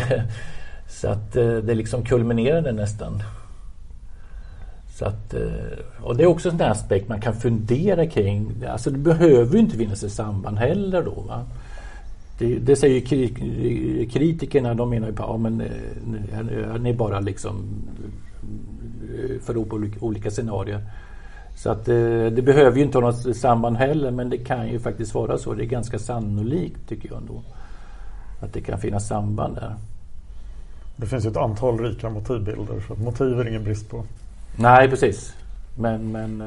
så 0.88 1.08
att 1.08 1.36
eh, 1.36 1.58
det 1.58 1.76
liksom 1.76 2.06
kulminerade 2.06 2.72
nästan. 2.72 3.24
Så 4.88 5.06
att, 5.06 5.34
eh, 5.34 6.02
och 6.02 6.18
det 6.18 6.24
är 6.24 6.28
också 6.28 6.50
en 6.50 6.62
aspekt 6.62 7.10
man 7.10 7.22
kan 7.22 7.34
fundera 7.34 8.06
kring. 8.06 8.64
Alltså 8.70 8.92
det 8.92 8.98
behöver 8.98 9.54
ju 9.54 9.60
inte 9.60 9.78
finnas 9.78 10.04
ett 10.04 10.12
samband 10.12 10.58
heller 10.58 11.04
då. 11.04 11.22
Va? 11.22 11.46
Det, 12.40 12.60
det 12.60 12.76
säger 12.76 13.02
kritikerna, 14.10 14.74
de 14.74 14.90
menar 14.90 15.08
ju 15.08 15.14
på 15.14 15.24
att 15.24 15.42
ja, 16.32 16.78
ni 16.78 16.94
bara 16.94 17.20
liksom 17.20 17.66
för 19.42 19.54
på 19.54 19.88
olika 20.00 20.32
scenarier. 20.32 20.82
Så 21.56 21.72
att 21.72 21.86
det 21.86 22.46
behöver 22.46 22.78
ju 22.78 22.84
inte 22.84 22.98
ha 22.98 23.06
något 23.06 23.38
samband 23.38 23.78
heller 23.78 24.12
men 24.12 24.30
det 24.30 24.38
kan 24.38 24.68
ju 24.68 24.80
faktiskt 24.80 25.14
vara 25.14 25.38
så. 25.38 25.54
Det 25.54 25.64
är 25.64 25.66
ganska 25.66 26.00
sannolikt 26.00 26.90
tycker 26.90 27.10
jag 27.10 27.18
ändå. 27.18 27.42
Att 28.42 28.54
det 28.54 28.62
kan 28.62 28.80
finnas 28.80 29.08
samband 29.08 29.56
där. 29.56 29.76
Det 30.96 31.06
finns 31.06 31.26
ju 31.26 31.30
ett 31.30 31.38
antal 31.38 31.80
rika 31.80 32.10
motivbilder 32.10 32.84
så 32.88 32.96
motiv 32.96 33.40
är 33.40 33.48
ingen 33.48 33.64
brist 33.64 33.90
på. 33.90 34.06
Nej 34.56 34.90
precis. 34.90 35.34
Men, 35.78 36.12
men. 36.12 36.44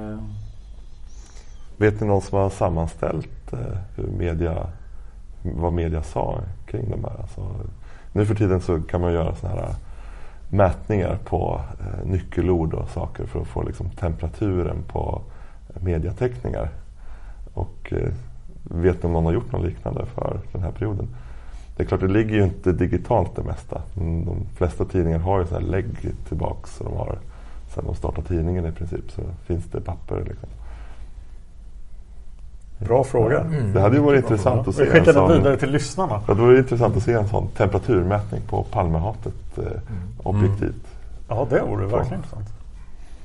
Vet 1.77 2.01
ni 2.01 2.07
någon 2.07 2.23
som 2.23 2.39
har 2.39 2.51
sammanställt 2.51 3.53
hur 3.97 4.07
media, 4.07 4.67
vad 5.43 5.73
media 5.73 6.03
sa 6.03 6.41
kring 6.67 6.91
de 6.91 7.05
här? 7.05 7.21
Alltså, 7.21 7.55
nu 8.13 8.27
för 8.27 8.35
tiden 8.35 8.61
så 8.61 8.81
kan 8.81 9.01
man 9.01 9.13
göra 9.13 9.35
sådana 9.35 9.61
här 9.61 9.69
äh, 9.69 9.75
mätningar 10.51 11.19
på 11.25 11.61
äh, 11.81 12.07
nyckelord 12.07 12.75
och 12.75 12.89
saker 12.89 13.27
för 13.27 13.41
att 13.41 13.47
få 13.47 13.63
liksom, 13.63 13.91
temperaturen 13.91 14.83
på 14.89 15.23
mediateckningar. 15.81 16.69
Och 17.55 17.93
äh, 17.93 18.13
vet 18.63 19.03
ni 19.03 19.07
om 19.07 19.13
någon 19.13 19.25
har 19.25 19.33
gjort 19.33 19.53
något 19.53 19.67
liknande 19.67 20.07
för 20.07 20.41
den 20.53 20.63
här 20.63 20.71
perioden? 20.71 21.09
Det 21.77 21.83
är 21.83 21.87
klart, 21.87 22.01
det 22.01 22.09
ligger 22.09 22.35
ju 22.35 22.45
inte 22.45 22.73
digitalt 22.73 23.37
det 23.37 23.43
mesta. 23.43 23.83
Mm, 23.97 24.25
de 24.25 24.47
flesta 24.57 24.85
tidningar 24.85 25.19
har 25.19 25.41
ju 25.41 25.47
så 25.47 25.55
här 25.55 25.63
lägg 25.63 25.87
tillbaks. 26.29 26.77
Så 26.77 26.85
de 26.85 26.97
har, 26.97 27.19
sen 27.75 27.85
de 27.85 27.95
startade 27.95 28.29
tidningen 28.29 28.67
i 28.67 28.73
princip 28.73 29.11
så 29.11 29.23
finns 29.47 29.65
det 29.65 29.81
papper. 29.81 30.25
Liksom. 30.29 30.49
Bra 32.87 33.05
fråga. 33.05 33.41
Mm. 33.41 33.73
Det 33.73 33.81
hade 33.81 33.97
ju 33.97 34.03
varit 34.03 34.23
intressant 34.23 34.69
att 34.69 34.75
se. 34.75 34.85
Vi 34.85 34.91
skickar 34.91 35.13
den 35.13 35.29
vidare 35.29 35.57
till 35.57 35.71
lyssnarna. 35.71 36.21
Ja, 36.27 36.35
det 36.35 36.41
vore 36.43 36.59
intressant 36.59 36.97
att 36.97 37.03
se 37.03 37.13
en 37.13 37.29
sån 37.29 37.49
temperaturmätning 37.49 38.41
på 38.49 38.63
Palmehatet 38.63 39.35
eh, 39.59 39.65
mm. 39.65 39.79
objektivt. 40.23 40.87
Ja, 41.29 41.47
det 41.51 41.61
vore 41.61 41.87
verkligen 41.87 42.15
intressant. 42.15 42.49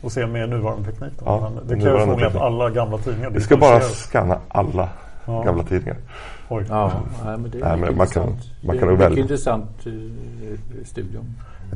och 0.01 0.11
se 0.11 0.27
med 0.27 0.49
nuvarande 0.49 0.91
teknik. 0.91 1.13
Då. 1.19 1.25
Ja, 1.25 1.49
Men 1.55 1.67
det 1.67 1.83
kräver 1.83 1.99
förmodligen 1.99 2.27
att 2.27 2.33
teknik. 2.33 2.41
alla 2.41 2.69
gamla 2.69 2.97
tidningar 2.97 3.29
Vi 3.29 3.41
ska 3.41 3.57
bara 3.57 3.81
scanna 3.81 4.37
alla 4.47 4.89
Ja. 5.25 5.43
gamla 5.43 5.63
tidningar. 5.63 5.97
Oj. 6.49 6.65
Ja, 6.69 6.91
nej, 7.25 7.37
men 7.37 7.51
det 7.51 7.57
är 7.61 7.77
Nej, 7.77 7.95
man 7.95 8.07
kan, 8.07 8.23
intressant. 8.23 8.63
man 8.63 8.75
Det 8.75 8.79
kan 8.79 8.89
är 8.89 8.91
nog 8.91 8.99
mycket 8.99 9.17
intressant 9.17 9.69
eh, 9.85 10.85
studium. 10.85 11.25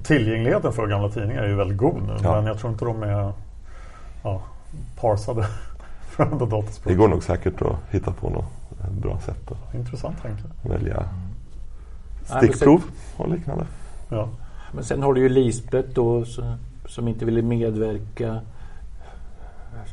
Tillgängligheten 0.03 0.73
för 0.73 0.87
gamla 0.87 1.09
tidningar 1.09 1.43
är 1.43 1.47
ju 1.47 1.55
väldigt 1.55 1.77
god 1.77 2.01
nu. 2.07 2.13
Ja. 2.23 2.35
Men 2.35 2.45
jag 2.45 2.59
tror 2.59 2.71
inte 2.71 2.85
de 2.85 3.03
är 3.03 3.33
ja, 4.23 4.41
parsade 5.01 5.45
för 6.11 6.23
andra 6.23 6.45
dataspråk. 6.45 6.93
Det 6.93 6.95
går 6.95 7.07
nog 7.07 7.23
säkert 7.23 7.61
att 7.61 7.75
hitta 7.89 8.11
på 8.11 8.29
något 8.29 8.45
bra 9.01 9.19
sätt 9.19 9.51
att 9.51 9.75
Intressant 9.75 10.21
tanke. 10.21 10.43
välja 10.63 11.09
men 12.29 12.39
stickprov 12.39 12.83
och 13.17 13.29
liknande. 13.29 13.65
Ja. 14.09 14.29
Men 14.71 14.83
sen 14.83 15.03
har 15.03 15.13
du 15.13 15.21
ju 15.21 15.29
Lisbeth 15.29 15.89
då 15.89 16.25
som 16.85 17.07
inte 17.07 17.25
ville 17.25 17.41
medverka 17.41 18.41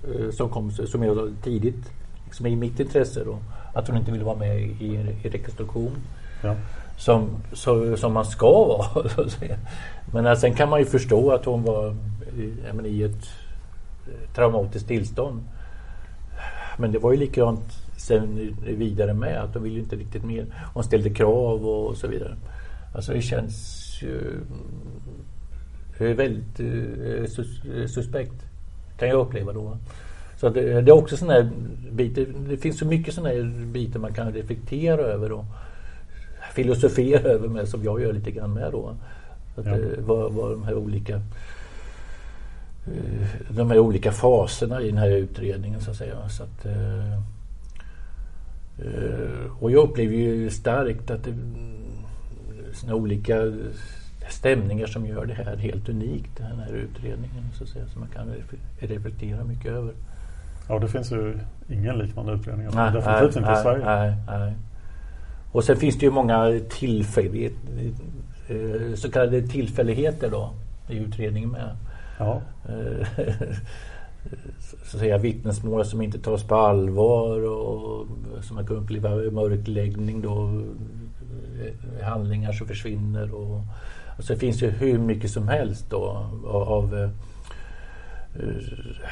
eh, 0.04 0.30
som 0.30 0.48
kom 0.48 0.70
som 0.70 1.02
jag 1.02 1.32
tidigt 1.42 1.92
liksom 2.24 2.46
i 2.46 2.56
mitt 2.56 2.80
intresse 2.80 3.24
då 3.24 3.38
att 3.74 3.88
hon 3.88 3.96
inte 3.96 4.12
ville 4.12 4.24
vara 4.24 4.36
med 4.36 4.60
i, 4.60 4.86
i 5.22 5.28
rekonstruktion. 5.28 5.92
Ja. 6.42 6.54
Som, 6.96 7.28
så, 7.52 7.96
som 7.96 8.12
man 8.12 8.24
ska 8.24 8.50
vara. 8.50 9.08
så 9.14 9.20
att 9.20 9.30
säga. 9.30 9.56
Men 10.12 10.26
eh, 10.26 10.34
sen 10.34 10.54
kan 10.54 10.68
man 10.68 10.78
ju 10.78 10.86
förstå 10.86 11.30
att 11.30 11.44
hon 11.44 11.62
var 11.62 11.96
i, 12.36 12.88
i 12.88 13.02
ett 13.02 13.28
eh, 14.06 14.34
traumatiskt 14.34 14.88
tillstånd. 14.88 15.42
Men 16.78 16.92
det 16.92 16.98
var 16.98 17.12
ju 17.12 17.18
likadant 17.18 17.72
sen 17.96 18.56
vidare 18.66 19.14
med 19.14 19.40
att 19.42 19.54
de 19.54 19.62
ville 19.62 19.78
inte 19.78 19.96
riktigt 19.96 20.24
mer. 20.24 20.46
Hon 20.74 20.84
ställde 20.84 21.10
krav 21.10 21.66
och 21.66 21.96
så 21.96 22.08
vidare. 22.08 22.36
Alltså 22.94 23.12
det 23.12 23.22
känns 23.22 23.84
ju 24.02 24.40
väldigt 25.98 26.60
eh, 26.60 27.26
sus, 27.30 27.64
eh, 27.64 27.86
suspekt. 27.86 28.34
Kan 28.98 29.08
jag 29.08 29.20
uppleva 29.20 29.52
då. 29.52 29.76
Så 30.36 30.48
det, 30.48 30.80
det 30.80 30.90
är 30.90 30.98
också 30.98 31.16
sådana 31.16 31.34
här 31.34 31.50
bitar. 31.92 32.26
Det 32.48 32.56
finns 32.56 32.78
så 32.78 32.86
mycket 32.86 33.14
sådana 33.14 33.28
här 33.34 33.64
bitar 33.72 34.00
man 34.00 34.12
kan 34.12 34.32
reflektera 34.32 35.00
över 35.02 35.32
och 35.32 35.44
filosofera 36.54 37.20
över 37.28 37.48
med 37.48 37.68
som 37.68 37.84
jag 37.84 38.00
gör 38.02 38.12
lite 38.12 38.30
grann 38.30 38.54
med 38.54 38.72
då. 38.72 38.94
Att, 39.56 39.66
Ja. 39.66 39.72
eh, 39.72 39.80
vad, 39.98 40.32
vad 40.32 40.50
de 40.50 40.62
här 40.62 40.74
olika 40.74 41.20
de 43.50 43.70
här 43.70 43.78
olika 43.78 44.12
faserna 44.12 44.80
i 44.80 44.88
den 44.88 44.98
här 44.98 45.10
utredningen 45.10 45.80
så 45.80 45.90
att 45.90 45.96
säga. 45.96 46.28
Så 46.28 46.42
att, 46.42 46.66
eh, 46.66 47.12
eh, 48.78 49.52
och 49.60 49.70
jag 49.70 49.88
upplever 49.90 50.14
ju 50.14 50.50
starkt 50.50 51.10
att 51.10 51.24
det 51.24 51.34
såna 52.72 52.94
olika 52.94 53.42
stämningar 54.28 54.86
som 54.86 55.06
gör 55.06 55.26
det 55.26 55.34
här 55.34 55.56
helt 55.56 55.88
unikt, 55.88 56.36
den 56.36 56.58
här 56.58 56.72
utredningen. 56.72 57.44
Så 57.54 57.64
att 57.64 57.70
säga, 57.70 57.86
som 57.86 58.00
man 58.00 58.08
kan 58.08 58.28
ref- 58.28 58.88
reflektera 58.88 59.44
mycket 59.44 59.66
över. 59.72 59.92
ja, 60.68 60.78
det 60.78 60.88
finns 60.88 61.12
ju 61.12 61.38
ingen 61.68 61.98
liknande 61.98 62.32
utredning. 62.32 62.66
Nej, 62.74 62.92
Definitivt 62.92 63.06
nej, 63.06 63.24
inte 63.26 63.38
i 63.38 63.42
nej, 63.42 63.62
Sverige. 63.62 63.84
Nej, 63.84 64.14
nej. 64.26 64.52
Och 65.52 65.64
sen 65.64 65.76
finns 65.76 65.98
det 65.98 66.06
ju 66.06 66.12
många 66.12 66.60
tillfällighet, 66.70 67.52
eh, 68.48 68.94
så 68.94 69.10
kallade 69.10 69.42
tillfälligheter 69.42 70.30
då 70.30 70.50
i 70.88 70.96
utredningen 70.98 71.50
med. 71.50 71.76
Ja. 72.18 72.42
Eh, 72.68 73.06
så 74.58 74.76
att 74.96 75.00
säga 75.00 75.18
vittnesmål 75.18 75.84
som 75.84 76.02
inte 76.02 76.18
tas 76.18 76.44
på 76.44 76.54
allvar 76.54 77.40
och 77.48 78.06
som 78.42 78.56
man 78.56 78.66
kan 78.66 78.76
uppleva 78.76 79.10
mörkläggning 79.10 80.22
då. 80.22 80.62
Eh, 81.64 82.04
handlingar 82.04 82.52
som 82.52 82.66
försvinner 82.66 83.34
och 83.34 83.60
alltså 84.16 84.32
det 84.32 84.38
finns 84.38 84.62
ju 84.62 84.70
hur 84.70 84.98
mycket 84.98 85.30
som 85.30 85.48
helst 85.48 85.90
då 85.90 86.26
av, 86.46 86.98
eh, 86.98 87.10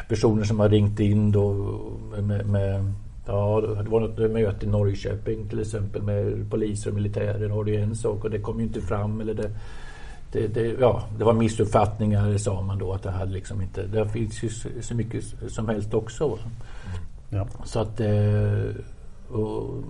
personer 0.08 0.44
som 0.44 0.60
har 0.60 0.68
ringt 0.68 1.00
in 1.00 1.32
då 1.32 1.52
med, 2.22 2.46
med 2.46 2.92
Ja, 3.28 3.60
det 3.84 3.90
var 3.90 4.00
något 4.00 4.30
möte 4.32 4.66
i 4.66 4.68
Norrköping 4.68 5.48
till 5.48 5.60
exempel 5.60 6.02
med 6.02 6.50
poliser 6.50 6.90
och 6.90 6.94
militärer. 6.94 7.48
Har 7.48 7.64
det 7.64 7.76
en 7.76 7.96
sak 7.96 8.24
och 8.24 8.30
det 8.30 8.38
kom 8.38 8.58
ju 8.58 8.66
inte 8.66 8.80
fram. 8.80 9.20
Eller 9.20 9.34
det, 9.34 9.50
det, 10.36 10.48
det, 10.54 10.76
ja, 10.80 11.04
det 11.18 11.24
var 11.24 11.32
missuppfattningar 11.32 12.38
sa 12.38 12.62
man 12.62 12.78
då. 12.78 12.92
att 12.92 13.02
Det 13.02 13.10
hade 13.10 13.32
liksom 13.32 13.62
inte... 13.62 13.86
Det 13.86 14.08
finns 14.08 14.42
ju 14.42 14.48
så, 14.80 14.94
mycket 14.94 15.24
som 15.48 15.68
helst 15.68 15.94
också. 15.94 16.38
Ja. 17.30 17.46
Så 17.64 17.80
att... 17.80 18.00
eh, 18.00 18.76
Och, 19.30 19.82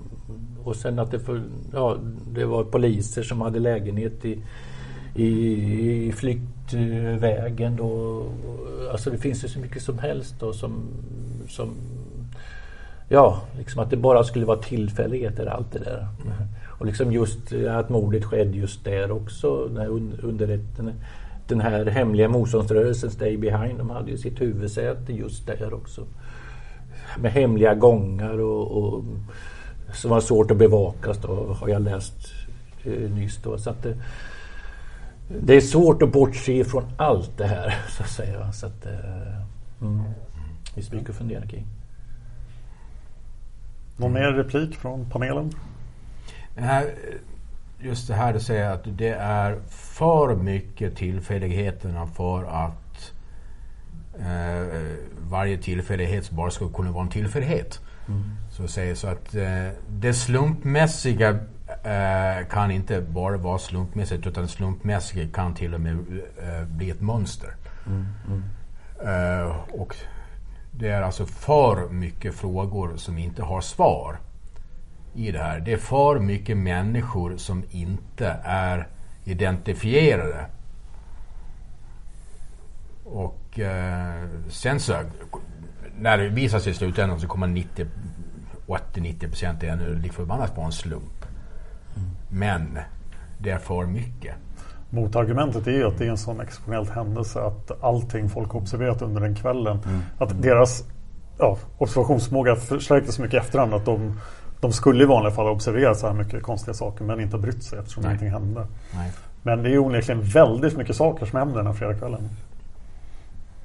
och 0.65 0.77
sen 0.77 0.99
att 0.99 1.11
det, 1.11 1.21
för, 1.21 1.43
ja, 1.73 1.97
det 2.33 2.45
var 2.45 2.65
poliser 2.65 3.23
som 3.23 3.41
hade 3.41 3.59
lägenhet 3.61 4.25
i, 4.25 4.43
i, 5.15 5.29
i 6.09 6.13
flyktvägen. 6.13 7.77
Då. 7.77 8.23
Alltså 8.93 9.11
det 9.11 9.19
finns 9.19 9.45
ju 9.45 9.49
så 9.49 9.59
mycket 9.59 9.83
som 9.83 9.99
helst 9.99 10.35
då 10.41 10.53
som, 10.53 10.89
som 11.49 11.71
Ja, 13.09 13.43
liksom 13.59 13.83
att 13.83 13.91
det 13.91 13.97
bara 13.97 14.25
skulle 14.25 14.47
vara 14.47 14.59
tillfälligheter 14.59 15.47
allt 15.47 15.73
det 15.73 15.79
där. 15.79 16.07
Och 16.79 16.87
liksom 16.87 17.13
just 17.13 17.53
eh, 17.53 17.77
att 17.77 17.89
mordet 17.89 18.25
skedde 18.25 18.59
just 18.59 18.85
där 18.85 19.11
också. 19.11 19.69
Den 19.69 19.77
här 19.77 20.95
den 21.49 21.61
här 21.61 21.87
hemliga 21.87 22.29
motståndsrörelsen 22.29 23.11
Stay 23.11 23.37
Behind, 23.37 23.79
de 23.79 23.91
hade 23.91 24.11
ju 24.11 24.19
sitt 24.19 24.41
huvudsäte 24.41 25.13
just 25.13 25.47
där 25.47 25.75
också. 25.75 26.07
Med 27.19 27.33
hemliga 27.33 27.75
gångar 27.75 28.39
och, 28.39 28.83
och 28.83 29.05
som 29.93 30.11
var 30.11 30.21
svårt 30.21 30.51
att 30.51 30.57
bevakas 30.57 31.19
då, 31.19 31.57
har 31.61 31.69
jag 31.69 31.83
läst 31.83 32.33
eh, 32.85 33.11
nyss 33.11 33.43
då. 33.43 33.59
Så 33.59 33.71
att 33.71 33.83
det, 33.83 33.97
det 35.29 35.55
är 35.55 35.61
svårt 35.61 36.03
att 36.03 36.13
bortse 36.13 36.65
från 36.65 36.85
allt 36.97 37.39
det 37.39 37.47
här 37.47 37.75
så 37.97 38.03
att 38.03 38.11
säga. 38.11 38.53
Så 38.53 38.67
att, 38.67 38.87
eh, 38.87 39.83
mm. 39.83 40.03
Det 40.75 40.93
mycket 40.93 41.11
att 41.11 41.17
fundera 41.17 41.47
kring. 41.47 41.67
Någon 43.97 44.13
mer 44.13 44.33
replik 44.33 44.75
från 44.77 45.11
panelen? 45.11 45.53
Här, 46.57 46.95
just 47.79 48.09
det 48.09 48.15
här 48.15 48.33
du 48.33 48.41
säger 48.41 48.71
att 48.71 48.83
det 48.85 49.13
är 49.21 49.59
för 49.69 50.37
mycket 50.37 50.97
tillfälligheterna 50.97 52.07
för 52.07 52.45
att 52.45 53.13
eh, 54.19 54.81
varje 55.31 55.59
tillfällighet 55.59 56.31
bara 56.31 56.51
ska 56.51 56.69
kunna 56.69 56.93
vara 56.93 57.05
en 57.05 57.11
tillfällighet. 57.11 57.81
Mm. 58.09 58.23
Så 58.51 58.65
att 58.65 58.71
säga. 58.71 58.97
Så 58.97 59.09
att 59.09 59.35
eh, 59.35 59.69
det 59.89 60.15
slumpmässiga 60.15 61.31
eh, 61.85 62.47
kan 62.51 62.71
inte 62.71 63.01
bara 63.01 63.37
vara 63.37 63.59
slumpmässigt 63.59 64.27
utan 64.27 64.43
det 64.43 64.49
slumpmässiga 64.49 65.29
kan 65.35 65.55
till 65.55 65.75
och 65.75 65.81
med 65.81 65.93
eh, 65.93 66.65
bli 66.67 66.91
ett 66.91 67.01
mönster. 67.01 67.55
Mm. 67.87 68.07
Mm. 68.27 68.43
Eh, 69.05 69.57
och 69.73 69.97
det 70.71 70.89
är 70.89 71.03
alltså 71.03 71.27
för 71.27 71.89
mycket 71.89 72.35
frågor 72.35 72.97
som 72.97 73.19
inte 73.19 73.43
har 73.43 73.61
svar 73.61 74.17
i 75.17 75.33
det 75.33 75.39
här. 75.39 75.61
Det 75.61 75.73
är 75.73 75.77
för 75.77 76.19
mycket 76.19 76.57
människor 76.57 77.37
som 77.37 77.65
inte 77.71 78.37
är 78.45 78.89
identifierade. 79.25 80.47
Och 83.05 83.61
eh, 83.61 84.29
sen 84.49 84.81
så, 84.81 84.95
när 85.99 86.19
det 86.19 86.29
visar 86.29 86.59
sig 86.59 86.73
i 86.73 86.75
slutändan 86.75 87.21
så 87.21 87.27
kommer 87.27 87.47
90 87.47 87.87
80-90 88.67 89.29
procent 89.29 89.63
ännu 89.63 89.95
lik 89.95 90.13
förbannat 90.13 90.57
vara 90.57 90.67
en 90.67 90.73
slump. 90.73 91.27
Men 92.29 92.79
det 93.39 93.51
är 93.51 93.59
för 93.59 93.87
mycket. 93.87 94.35
Motargumentet 94.91 95.67
är 95.67 95.71
ju 95.71 95.87
att 95.87 95.99
det 95.99 96.07
är 96.07 96.11
en 96.11 96.19
sån 96.19 96.41
exceptionell 96.41 96.87
händelse 96.87 97.41
att 97.41 97.83
allting 97.83 98.29
folk 98.29 98.55
observerat 98.55 99.03
under 99.03 99.21
den 99.21 99.35
kvällen. 99.35 99.79
Mm. 99.85 100.01
Att 100.19 100.43
deras 100.43 100.85
ja, 101.39 101.59
observationsförmåga 101.79 102.57
förstärktes 102.57 103.15
så 103.15 103.23
mycket 103.23 103.35
i 103.35 103.37
efterhand 103.37 103.75
att 103.75 103.85
de, 103.85 104.21
de 104.61 104.73
skulle 104.73 105.03
i 105.03 105.07
vanliga 105.07 105.35
fall 105.35 105.47
ha 105.47 105.53
observerat 105.53 105.99
så 105.99 106.07
här 106.07 106.15
mycket 106.15 106.43
konstiga 106.43 106.75
saker 106.75 107.05
men 107.05 107.21
inte 107.21 107.39
brytt 107.39 107.63
sig 107.63 107.79
eftersom 107.79 108.03
Nej. 108.03 108.11
ingenting 108.11 108.31
hände. 108.31 108.67
Nej. 108.95 109.11
Men 109.43 109.63
det 109.63 109.71
är 109.71 109.79
onekligen 109.79 110.23
väldigt 110.23 110.77
mycket 110.77 110.97
saker 110.97 111.27
som 111.27 111.39
händer 111.39 111.57
den 111.57 111.67
här 111.67 111.73
fredagskvällen. 111.73 112.29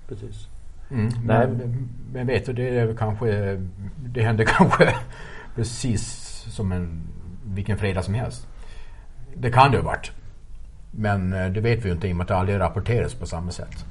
Precis. 0.07 0.47
Mm. 0.91 1.05
Nej. 1.05 1.47
Men, 1.47 1.89
men 2.13 2.27
vet 2.27 2.45
du, 2.45 2.53
det, 2.53 2.79
är 2.79 2.95
kanske, 2.95 3.59
det 3.97 4.21
händer 4.21 4.43
kanske 4.57 4.95
precis 5.55 6.03
som 6.49 6.71
en, 6.71 7.01
vilken 7.45 7.77
fredag 7.77 8.01
som 8.01 8.13
helst. 8.13 8.47
Det 9.35 9.51
kan 9.51 9.71
det 9.71 9.77
ha 9.77 9.85
varit. 9.85 10.11
Men 10.91 11.33
eh, 11.33 11.49
det 11.49 11.61
vet 11.61 11.85
vi 11.85 11.89
ju 11.89 11.95
inte 11.95 12.07
i 12.07 12.11
och 12.11 12.15
med 12.15 12.23
att 12.23 12.27
det 12.27 12.35
aldrig 12.35 12.59
rapporteras 12.59 13.13
på 13.13 13.25
samma 13.25 13.51
sätt. 13.51 13.85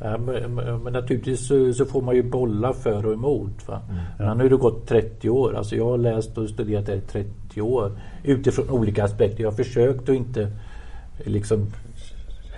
Men, 0.00 0.92
naturligtvis 0.92 1.46
så, 1.48 1.72
så 1.72 1.84
får 1.84 2.02
man 2.02 2.14
ju 2.14 2.22
bolla 2.22 2.72
för 2.72 3.06
och 3.06 3.12
emot. 3.12 3.68
Va? 3.68 3.80
Mm. 3.90 4.02
Men 4.18 4.38
nu 4.38 4.44
har 4.44 4.50
det 4.50 4.56
gått 4.56 4.86
30 4.86 5.30
år. 5.30 5.56
Alltså 5.56 5.76
jag 5.76 5.84
har 5.84 5.98
läst 5.98 6.38
och 6.38 6.48
studerat 6.48 6.86
det 6.86 6.94
i 6.94 7.00
30 7.00 7.60
år. 7.60 7.92
Utifrån 8.22 8.70
olika 8.70 9.04
aspekter. 9.04 9.42
Jag 9.42 9.50
har 9.50 9.56
försökt 9.56 10.02
att 10.02 10.14
inte 10.14 10.50
liksom 11.24 11.66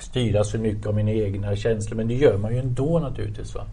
styras 0.01 0.51
för 0.51 0.59
mycket 0.59 0.86
av 0.86 0.94
mina 0.94 1.10
egna 1.10 1.56
känslor. 1.56 1.97
Men 1.97 2.09
det 2.09 2.14
gör 2.14 2.39
man 2.39 2.52
ju 2.52 2.59
ändå 2.59 2.98
naturligtvis. 2.98 3.55
Va? 3.55 3.66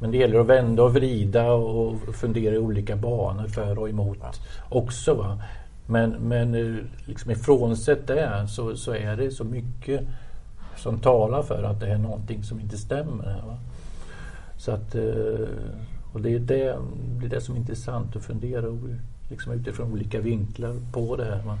Men 0.00 0.10
det 0.10 0.16
gäller 0.16 0.40
att 0.40 0.46
vända 0.46 0.82
och 0.82 0.94
vrida 0.94 1.52
och 1.52 2.14
fundera 2.14 2.54
i 2.54 2.58
olika 2.58 2.96
banor 2.96 3.48
för 3.48 3.78
och 3.78 3.88
emot 3.88 4.18
också. 4.68 5.14
Va? 5.14 5.42
Men, 5.86 6.10
men 6.10 6.54
eh, 6.54 6.84
liksom 7.04 7.30
ifrånsett 7.30 8.06
det 8.06 8.46
så, 8.48 8.76
så 8.76 8.94
är 8.94 9.16
det 9.16 9.30
så 9.30 9.44
mycket 9.44 10.00
som 10.80 10.98
talar 10.98 11.42
för 11.42 11.62
att 11.62 11.80
det 11.80 11.86
är 11.86 11.98
någonting 11.98 12.42
som 12.42 12.60
inte 12.60 12.78
stämmer. 12.78 13.24
Här, 13.24 13.42
va? 13.46 13.56
Så 14.56 14.72
att, 14.72 14.94
eh, 14.94 15.48
och 16.12 16.20
det 16.20 16.34
är 16.34 16.38
det, 16.38 16.76
det 17.20 17.26
är 17.26 17.30
det 17.30 17.40
som 17.40 17.54
är 17.54 17.58
intressant 17.58 18.16
att 18.16 18.22
fundera 18.22 18.66
liksom 19.30 19.52
utifrån 19.52 19.92
olika 19.92 20.20
vinklar 20.20 20.76
på 20.92 21.16
det 21.16 21.24
här. 21.24 21.42
Man, 21.46 21.58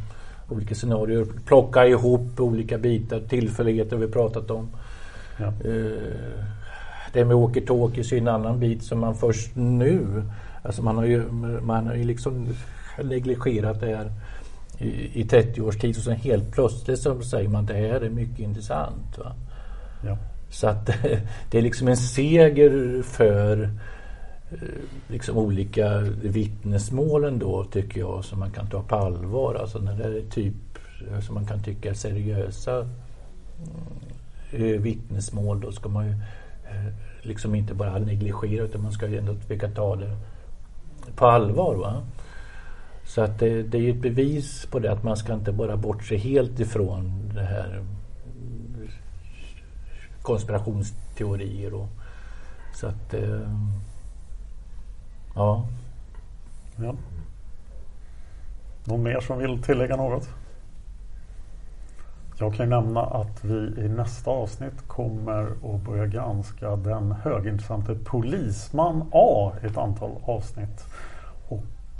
olika 0.48 0.74
scenarier, 0.74 1.26
plocka 1.46 1.86
ihop 1.86 2.40
olika 2.40 2.78
bitar, 2.78 3.20
tillfälligheter 3.20 3.96
vi 3.96 4.08
pratat 4.08 4.50
om. 4.50 4.68
Ja. 5.38 5.46
Eh, 5.46 6.44
det 7.12 7.24
med 7.24 7.36
walkie-talkies 7.36 8.14
är 8.14 8.18
en 8.18 8.28
annan 8.28 8.60
bit 8.60 8.82
som 8.82 9.00
man 9.00 9.14
först 9.14 9.56
nu, 9.56 10.22
alltså 10.62 10.82
man 10.82 10.96
har 10.96 11.04
ju, 11.04 11.30
man 11.62 11.86
har 11.86 11.94
ju 11.94 12.04
liksom 12.04 12.48
negligerat 13.02 13.80
det 13.80 13.96
här 13.96 14.10
i, 14.80 15.20
i 15.20 15.24
30 15.24 15.60
års 15.60 15.78
tid 15.78 15.96
och 15.96 16.02
sen 16.02 16.16
helt 16.16 16.52
plötsligt 16.52 16.98
så 16.98 17.22
säger 17.22 17.48
man 17.48 17.66
det 17.66 17.74
här 17.74 18.00
är 18.00 18.10
mycket 18.10 18.38
intressant. 18.38 19.18
Va? 19.18 19.32
Ja. 20.04 20.18
Så 20.50 20.68
att 20.68 20.86
det 21.50 21.58
är 21.58 21.62
liksom 21.62 21.88
en 21.88 21.96
seger 21.96 23.02
för 23.02 23.62
eh, 24.50 24.58
liksom 25.08 25.36
olika 25.36 25.98
vittnesmålen 26.22 27.38
då 27.38 27.64
tycker 27.64 28.00
jag 28.00 28.24
som 28.24 28.38
man 28.38 28.50
kan 28.50 28.66
ta 28.66 28.82
på 28.82 28.96
allvar. 28.96 29.54
Alltså 29.54 29.78
när 29.78 29.94
det 29.94 30.04
är 30.04 30.22
typ 30.30 30.54
som 31.20 31.34
man 31.34 31.46
kan 31.46 31.62
tycka 31.62 31.90
är 31.90 31.94
seriösa 31.94 32.88
mm, 34.52 34.82
vittnesmål 34.82 35.60
då 35.60 35.72
ska 35.72 35.88
man 35.88 36.06
ju 36.06 36.12
eh, 36.64 36.92
liksom 37.22 37.54
inte 37.54 37.74
bara 37.74 37.98
negligera 37.98 38.64
utan 38.64 38.82
man 38.82 38.92
ska 38.92 39.08
ju 39.08 39.18
ändå 39.18 39.34
försöka 39.34 39.68
ta 39.68 39.96
det 39.96 40.16
på 41.16 41.26
allvar. 41.26 41.74
Va? 41.74 42.02
Så 43.10 43.22
att 43.22 43.38
det, 43.38 43.62
det 43.62 43.78
är 43.78 43.90
ett 43.90 44.02
bevis 44.02 44.66
på 44.66 44.78
det 44.78 44.92
att 44.92 45.02
man 45.02 45.16
ska 45.16 45.34
inte 45.34 45.52
bara 45.52 45.76
bortse 45.76 46.16
helt 46.16 46.60
ifrån 46.60 47.30
det 47.34 47.42
här 47.42 47.84
konspirationsteorier 50.22 51.74
och 51.74 51.88
så 52.74 52.86
att 52.86 53.14
eh, 53.14 53.50
ja. 55.34 55.66
ja. 56.76 56.94
Någon 58.84 59.02
mer 59.02 59.20
som 59.20 59.38
vill 59.38 59.62
tillägga 59.62 59.96
något? 59.96 60.28
Jag 62.38 62.54
kan 62.54 62.68
nämna 62.68 63.00
att 63.00 63.44
vi 63.44 63.82
i 63.84 63.88
nästa 63.88 64.30
avsnitt 64.30 64.88
kommer 64.88 65.42
att 65.74 65.82
börja 65.82 66.06
granska 66.06 66.76
den 66.76 67.12
högintressante 67.12 67.94
Polisman 67.94 69.10
A 69.12 69.52
i 69.62 69.66
ett 69.66 69.76
antal 69.76 70.10
avsnitt. 70.24 70.86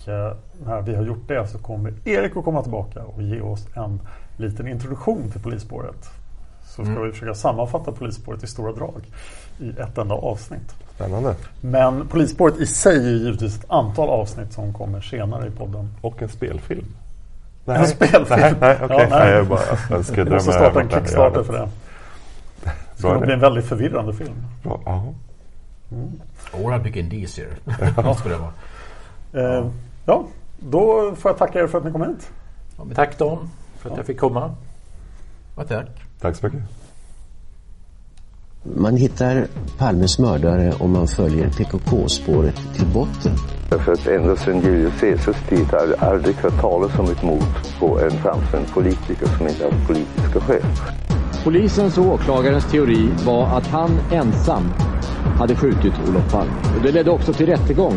Och 0.02 0.08
eh, 0.08 0.32
när 0.66 0.82
vi 0.82 0.94
har 0.94 1.02
gjort 1.02 1.28
det 1.28 1.46
så 1.48 1.58
kommer 1.58 1.92
Erik 2.04 2.36
att 2.36 2.44
komma 2.44 2.62
tillbaka 2.62 3.02
och 3.02 3.22
ge 3.22 3.40
oss 3.40 3.66
en 3.74 4.00
liten 4.36 4.68
introduktion 4.68 5.30
till 5.30 5.40
polisspåret. 5.40 6.10
Så 6.64 6.84
ska 6.84 6.92
mm. 6.92 7.06
vi 7.06 7.12
försöka 7.12 7.34
sammanfatta 7.34 7.92
polisspåret 7.92 8.44
i 8.44 8.46
stora 8.46 8.72
drag 8.72 9.02
i 9.58 9.70
ett 9.70 9.98
enda 9.98 10.14
avsnitt. 10.14 10.74
Spännande. 10.94 11.34
Men 11.60 12.08
polisspåret 12.08 12.60
i 12.60 12.66
sig 12.66 12.96
är 12.96 13.10
givetvis 13.10 13.58
ett 13.58 13.70
antal 13.70 14.08
avsnitt 14.08 14.52
som 14.52 14.72
kommer 14.72 15.00
senare 15.00 15.46
i 15.46 15.50
podden. 15.50 15.90
Och 16.00 16.22
en 16.22 16.28
spelfilm. 16.28 16.86
Nej. 17.64 17.78
En 17.78 17.86
spelfilm? 17.86 18.26
Nej, 18.40 18.54
nej 18.60 18.78
okej. 18.82 18.96
Okay. 18.96 19.08
Ja, 19.10 19.18
nej. 19.18 19.32
jag 19.32 19.46
bara 19.46 19.60
jag 19.90 20.04
ska 20.04 20.24
Vi 20.24 20.30
måste 20.30 20.52
starta 20.52 20.80
en 20.80 20.90
Kickstarter 20.90 21.42
för 21.42 21.52
det. 21.52 21.68
Det 22.96 23.02
ska 23.02 23.12
nog 23.12 23.22
bli 23.22 23.32
en 23.32 23.40
väldigt 23.40 23.64
förvirrande 23.64 24.12
film. 24.12 24.46
Ja. 24.64 24.80
ja. 24.84 25.04
Mm. 25.92 26.20
Oral 26.52 26.80
Big 26.80 26.96
Indies 26.96 27.38
ja. 27.96 28.14
ska 28.14 28.28
det 28.28 28.36
vara. 28.36 28.52
Eh, 29.32 29.66
ja, 30.04 30.24
då 30.58 31.14
får 31.16 31.30
jag 31.30 31.38
tacka 31.38 31.60
er 31.60 31.66
för 31.66 31.78
att 31.78 31.84
ni 31.84 31.92
kom 31.92 32.02
hit. 32.02 32.30
Ja, 32.76 32.84
tack 32.94 33.18
Don 33.18 33.50
för 33.78 33.88
att 33.88 33.92
ja. 33.92 33.98
jag 33.98 34.06
fick 34.06 34.20
komma. 34.20 34.54
Ja, 35.56 35.64
tack. 35.64 35.88
Tack 36.20 36.36
så 36.36 36.46
mycket. 36.46 36.62
Man 38.62 38.96
hittar 38.96 39.46
Palmes 39.78 40.18
mördare 40.18 40.72
om 40.78 40.92
man 40.92 41.08
följer 41.08 41.50
PKK-spåret 41.50 42.56
till 42.74 42.86
botten. 42.86 43.36
För 43.68 43.92
att 43.92 44.06
ända 44.06 44.36
sedan 44.36 44.60
Julius 44.60 45.00
Caesars 45.00 45.48
tid 45.48 45.66
har 45.66 45.86
jag 45.86 46.04
aldrig 46.04 46.36
hört 46.36 46.60
talas 46.60 46.98
om 46.98 47.04
ett 47.04 47.22
mord 47.22 47.42
på 47.78 48.00
en 48.00 48.10
framstående 48.10 48.68
politiker 48.68 49.26
som 49.26 49.48
inte 49.48 49.64
har 49.64 49.86
politiska 49.86 50.40
skäl. 50.40 50.62
Polisens 51.44 51.98
och 51.98 52.06
åklagarens 52.06 52.70
teori 52.70 53.10
var 53.26 53.46
att 53.46 53.66
han 53.66 53.90
ensam 54.12 54.62
hade 55.38 55.56
skjutit 55.56 55.92
Olof 56.08 56.32
Palme. 56.32 56.52
Det 56.82 56.92
ledde 56.92 57.10
också 57.10 57.32
till 57.32 57.46
rättegång. 57.46 57.94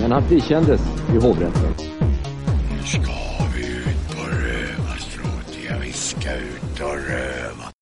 Men 0.00 0.12
han 0.12 0.22
frikändes 0.22 0.80
i 1.14 1.18
hovrätten. 1.26 1.74
Nu 2.70 2.82
ska 2.86 3.12
vi 3.54 3.66
ut 3.66 4.10
och 4.10 4.28
röva, 4.28 4.94
trodde 5.14 5.66
jag. 5.68 5.78
Vi 5.78 5.92
ska 5.92 6.34
ut 6.34 6.80
och 6.80 6.96
röva. 7.08 7.72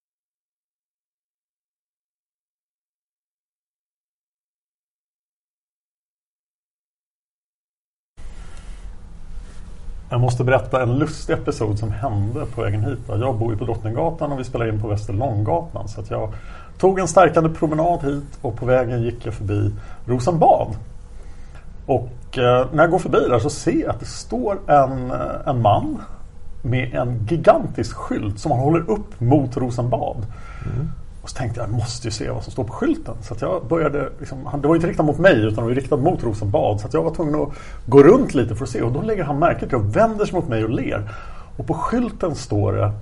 Jag 10.12 10.20
måste 10.20 10.45
berätta 10.45 10.82
en 10.82 10.99
lustig 10.99 11.32
episod 11.32 11.78
som 11.78 11.91
hände 11.91 12.47
på 12.55 12.62
vägen 12.62 12.85
hit. 12.85 12.99
Jag 13.09 13.39
bor 13.39 13.53
ju 13.53 13.59
på 13.59 13.65
Drottninggatan 13.65 14.32
och 14.32 14.41
vi 14.41 14.45
spelar 14.45 14.69
in 14.69 14.81
på 14.81 14.89
Västerlånggatan. 14.89 15.89
Så 15.89 16.01
att 16.01 16.11
jag 16.11 16.32
tog 16.78 16.99
en 16.99 17.09
stärkande 17.09 17.51
promenad 17.51 18.05
hit 18.05 18.39
och 18.43 18.57
på 18.57 18.66
vägen 18.66 19.03
gick 19.03 19.27
jag 19.27 19.35
förbi 19.35 19.70
Rosenbad. 20.07 20.77
Och 21.86 22.39
eh, 22.39 22.66
när 22.73 22.82
jag 22.82 22.90
går 22.90 22.98
förbi 22.98 23.28
där 23.28 23.39
så 23.39 23.51
ser 23.51 23.81
jag 23.81 23.90
att 23.90 24.01
det 24.01 24.07
står 24.07 24.59
en, 24.66 25.11
eh, 25.11 25.47
en 25.47 25.62
man 25.62 26.02
med 26.62 26.94
en 26.94 27.27
gigantisk 27.28 27.97
skylt 27.97 28.39
som 28.39 28.52
han 28.52 28.61
håller 28.61 28.90
upp 28.90 29.20
mot 29.20 29.57
Rosenbad. 29.57 30.16
Mm. 30.74 30.90
Och 31.23 31.31
så 31.31 31.36
tänkte 31.36 31.61
jag, 31.61 31.69
jag 31.69 31.74
måste 31.74 32.07
ju 32.07 32.11
se 32.11 32.31
vad 32.31 32.43
som 32.43 32.52
står 32.52 32.65
på 32.65 32.73
skylten. 32.73 33.15
Så 33.20 33.35
jag 33.40 33.66
började, 33.69 34.09
liksom, 34.19 34.48
det 34.62 34.69
var 34.69 34.74
inte 34.74 34.86
riktat 34.86 35.07
mot 35.07 35.19
mig 35.19 35.40
utan 35.40 35.55
det 35.55 35.62
var 35.62 35.70
riktat 35.70 36.01
mot 36.01 36.24
Rosenbad. 36.24 36.81
Så 36.81 36.89
jag 36.93 37.02
var 37.02 37.15
tvungen 37.15 37.35
att 37.35 37.48
gå 37.86 38.02
runt 38.02 38.35
lite 38.35 38.55
för 38.55 38.65
att 38.65 38.70
se. 38.70 38.82
Och 38.82 38.93
då 38.93 39.02
lägger 39.02 39.24
han 39.24 39.39
märke 39.39 39.66
till 39.66 39.77
och 39.77 39.97
vänder 39.97 40.24
sig 40.24 40.35
mot 40.35 40.48
mig 40.48 40.65
och 40.65 40.70
ler. 40.70 41.11
Och 41.57 41.66
på 41.66 41.74
skylten 41.74 42.35
står 42.35 42.73
det 42.73 42.93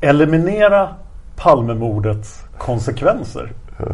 Eliminera 0.00 0.88
Palmemordets 1.36 2.42
konsekvenser. 2.58 3.52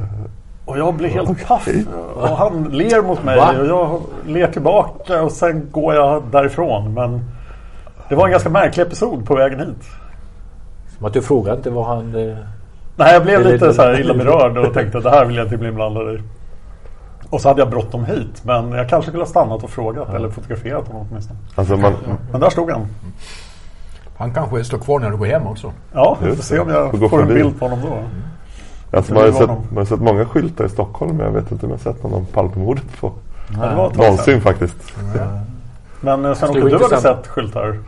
Och 0.65 0.79
jag 0.79 0.95
blir 0.95 1.09
helt 1.09 1.47
paff. 1.47 1.69
Och 2.15 2.29
han 2.29 2.65
ler 2.65 3.03
mot 3.03 3.25
mig 3.25 3.37
Va? 3.37 3.55
och 3.61 3.67
jag 3.67 4.01
ler 4.27 4.49
tillbaka 4.49 5.23
och 5.23 5.33
sen 5.33 5.69
går 5.71 5.95
jag 5.95 6.23
därifrån. 6.31 6.95
Men 6.95 7.25
det 8.09 8.15
var 8.15 8.25
en 8.25 8.31
ganska 8.31 8.51
märklig 8.51 8.83
episod 8.83 9.27
på 9.27 9.35
vägen 9.35 9.61
hit. 9.61 9.85
Som 10.97 11.07
att 11.07 11.13
du 11.13 11.23
frågade 11.23 11.57
inte 11.57 11.71
vad 11.71 11.87
han... 11.87 12.29
Eh, 12.29 12.37
Nej, 12.97 13.13
jag 13.13 13.23
blev 13.23 13.47
lite 13.47 13.75
så 13.75 13.83
här 13.83 14.01
illa 14.01 14.15
berörd 14.15 14.59
och 14.59 14.75
tänkte 14.75 14.99
att 14.99 15.05
det 15.05 15.11
här 15.11 15.25
vill 15.25 15.37
jag 15.37 15.47
inte 15.47 15.57
bli 15.57 15.69
inblandad 15.69 16.15
i. 16.15 16.23
Och 17.31 17.41
så 17.41 17.49
hade 17.49 17.61
jag 17.61 17.71
bråttom 17.71 18.05
hit. 18.05 18.45
Men 18.45 18.73
jag 18.73 18.89
kanske 18.89 19.11
skulle 19.11 19.23
ha 19.23 19.29
stannat 19.29 19.65
och 19.65 19.71
frågat 19.71 20.09
ja. 20.11 20.17
eller 20.17 20.29
fotograferat 20.29 20.89
honom 20.89 21.07
åtminstone. 21.11 21.39
Alltså 21.55 21.77
man, 21.77 21.93
men 22.33 22.41
där 22.41 22.51
stod 22.51 22.71
han. 22.71 22.87
Han 24.17 24.35
kanske 24.35 24.65
står 24.65 24.79
kvar 24.79 24.99
när 24.99 25.11
du 25.11 25.17
går 25.17 25.27
hem 25.27 25.47
också. 25.47 25.73
Ja, 25.93 26.19
vi 26.23 26.37
får 26.37 26.43
se 26.43 26.59
om 26.59 26.69
jag 26.69 26.91
får, 26.91 27.09
får 27.09 27.23
en 27.23 27.29
bild 27.29 27.59
på 27.59 27.69
honom 27.69 27.79
då. 27.83 27.99
Alltså 28.97 29.15
man, 29.15 29.23
har 29.23 29.33
sett, 29.33 29.49
man 29.49 29.77
har 29.77 29.85
sett 29.85 30.01
många 30.01 30.25
skyltar 30.25 30.65
i 30.65 30.69
Stockholm 30.69 31.17
men 31.17 31.27
jag 31.27 31.33
vet 31.33 31.53
inte 31.53 31.67
om 31.67 31.73
jag 31.73 31.79
har 31.79 31.93
sett 31.93 32.03
någon 32.03 32.15
om 32.15 32.27
Palmemordet 32.27 33.01
på 33.01 33.13
Nej, 33.49 33.77
någonsin 33.77 34.41
faktiskt. 34.41 34.77
Ja. 35.17 35.41
Men 36.01 36.25
eh, 36.25 36.35
Sven-Åke, 36.35 36.61
du 36.61 36.83
hade 36.83 37.01
sett 37.01 37.27
skyltar 37.27 37.79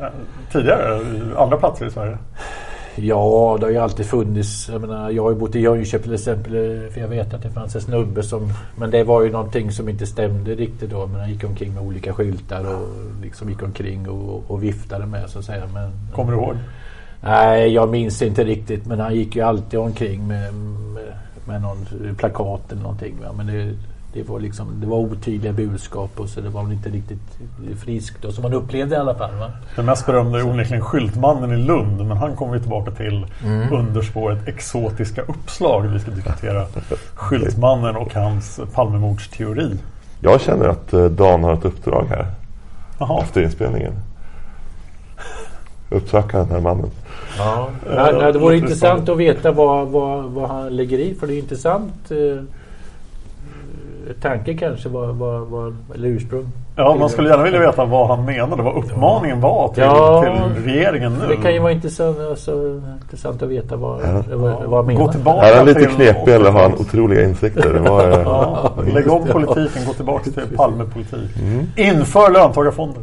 eh, 0.00 0.06
tidigare 0.52 1.02
i 1.02 1.22
andra 1.36 1.56
platser 1.56 1.86
i 1.86 1.90
Sverige? 1.90 2.18
Ja, 2.96 3.56
det 3.60 3.66
har 3.66 3.70
ju 3.70 3.78
alltid 3.78 4.06
funnits. 4.06 4.68
Jag, 4.68 4.80
menar, 4.80 5.10
jag 5.10 5.22
har 5.22 5.30
ju 5.30 5.36
bott 5.36 5.54
i 5.54 5.60
Jönköping 5.60 6.02
till 6.02 6.14
exempel. 6.14 6.52
För 6.92 7.00
jag 7.00 7.08
vet 7.08 7.34
att 7.34 7.42
det 7.42 7.50
fanns 7.50 7.74
en 7.74 7.80
snubbe 7.80 8.22
som... 8.22 8.52
Men 8.76 8.90
det 8.90 9.04
var 9.04 9.22
ju 9.22 9.32
någonting 9.32 9.72
som 9.72 9.88
inte 9.88 10.06
stämde 10.06 10.54
riktigt 10.54 10.90
då. 10.90 11.06
Men 11.06 11.20
han 11.20 11.30
gick 11.30 11.44
omkring 11.44 11.74
med 11.74 11.82
olika 11.82 12.12
skyltar 12.12 12.60
och 12.60 12.88
liksom 13.22 13.48
gick 13.48 13.62
omkring 13.62 14.08
och, 14.08 14.50
och 14.50 14.62
viftade 14.62 15.06
med 15.06 15.30
så 15.30 15.38
att 15.38 15.44
säga. 15.44 15.62
Men, 15.74 15.90
Kommer 16.12 16.32
du 16.32 16.38
ihåg? 16.38 16.56
Nej, 17.24 17.68
jag 17.68 17.88
minns 17.88 18.22
inte 18.22 18.44
riktigt. 18.44 18.86
Men 18.86 19.00
han 19.00 19.14
gick 19.14 19.36
ju 19.36 19.42
alltid 19.42 19.80
omkring 19.80 20.26
med, 20.26 20.54
med, 20.54 21.12
med 21.44 21.62
någon 21.62 21.86
plakat 22.16 22.72
eller 22.72 22.82
någonting. 22.82 23.14
Va? 23.22 23.32
Men 23.36 23.46
det, 23.46 23.74
det 24.12 24.28
var, 24.28 24.40
liksom, 24.40 24.80
det 24.80 24.86
var 24.86 24.96
otydliga 24.96 25.52
budskap 25.52 26.20
och 26.20 26.28
så 26.28 26.40
det 26.40 26.48
var 26.48 26.62
väl 26.62 26.72
inte 26.72 26.88
riktigt 26.88 27.38
friskt 27.84 28.22
då, 28.22 28.32
som 28.32 28.42
man 28.42 28.52
upplevde 28.52 28.94
i 28.94 28.98
alla 28.98 29.14
fall. 29.14 29.34
Va? 29.34 29.50
Den 29.76 29.86
mest 29.86 30.06
berömda 30.06 30.38
är 30.38 30.46
onekligen 30.46 30.82
Skyltmannen 30.82 31.52
i 31.52 31.56
Lund 31.56 32.06
men 32.06 32.16
han 32.16 32.36
kommer 32.36 32.52
vi 32.52 32.60
tillbaka 32.60 32.90
till 32.90 33.26
mm. 33.44 33.72
under 33.72 34.02
spåret 34.02 34.48
exotiska 34.48 35.22
uppslag. 35.22 35.82
Vi 35.82 35.98
ska 35.98 36.10
diskutera 36.10 36.66
Skyltmannen 37.14 37.96
och 37.96 38.14
hans 38.14 38.60
Palmemordsteori. 38.74 39.76
Jag 40.20 40.40
känner 40.40 40.68
att 40.68 40.92
eh, 40.92 41.04
Dan 41.04 41.44
har 41.44 41.54
ett 41.54 41.64
uppdrag 41.64 42.06
här 42.08 42.26
Aha. 42.98 43.22
efter 43.22 43.42
inspelningen. 43.42 43.92
Uppsöka 45.90 46.38
den 46.38 46.50
här 46.50 46.60
mannen. 46.60 46.90
Ja. 47.38 47.68
Ja, 47.96 48.32
det 48.32 48.38
vore 48.38 48.56
intressant 48.56 49.08
att 49.08 49.16
veta 49.18 49.52
vad, 49.52 49.88
vad, 49.88 50.24
vad 50.24 50.48
han 50.48 50.76
lägger 50.76 50.98
i 50.98 51.14
för 51.14 51.26
det 51.26 51.34
är 51.34 51.38
intressant 51.38 52.10
eh, 52.10 52.44
tanke 54.20 54.54
kanske 54.54 54.88
var, 54.88 55.06
var, 55.06 55.38
var, 55.38 55.74
eller 55.94 56.08
ursprung. 56.08 56.48
Ja, 56.76 56.96
man 57.00 57.08
skulle 57.10 57.28
gärna 57.28 57.42
vilja 57.42 57.60
veta 57.60 57.84
vad 57.84 58.08
han 58.08 58.24
menade, 58.24 58.62
vad 58.62 58.76
uppmaningen 58.84 59.40
var 59.40 59.68
till, 59.74 59.82
Ja. 59.82 60.22
till 60.54 60.64
regeringen 60.64 61.12
nu. 61.12 61.26
Det 61.28 61.36
kan 61.36 61.54
ju 61.54 61.58
vara 61.58 61.72
intressant, 61.72 62.18
alltså, 62.18 62.80
intressant 63.02 63.42
att 63.42 63.48
veta 63.48 63.76
vad, 63.76 64.00
Ja. 64.02 64.22
vad, 64.36 64.64
vad 64.64 64.78
han 64.78 64.86
menar. 64.86 65.00
Gå 65.06 65.12
tillbaka 65.12 65.46
Är 65.46 65.56
han 65.56 65.66
lite 65.66 65.86
knepig 65.86 66.32
eller 66.34 66.50
har 66.50 66.62
han 66.62 66.72
otroliga 66.74 67.24
insikter? 67.24 67.72
Var, 67.72 68.10
eh, 68.10 68.20
Ja, 68.24 68.72
lägg 68.94 69.10
om 69.10 69.26
politiken, 69.26 69.86
gå 69.86 69.92
tillbaka 69.92 70.30
till 70.30 70.56
Palmepolitik. 70.56 71.36
Mm. 71.42 71.66
Inför 71.76 72.30
löntagarfonder. 72.32 73.02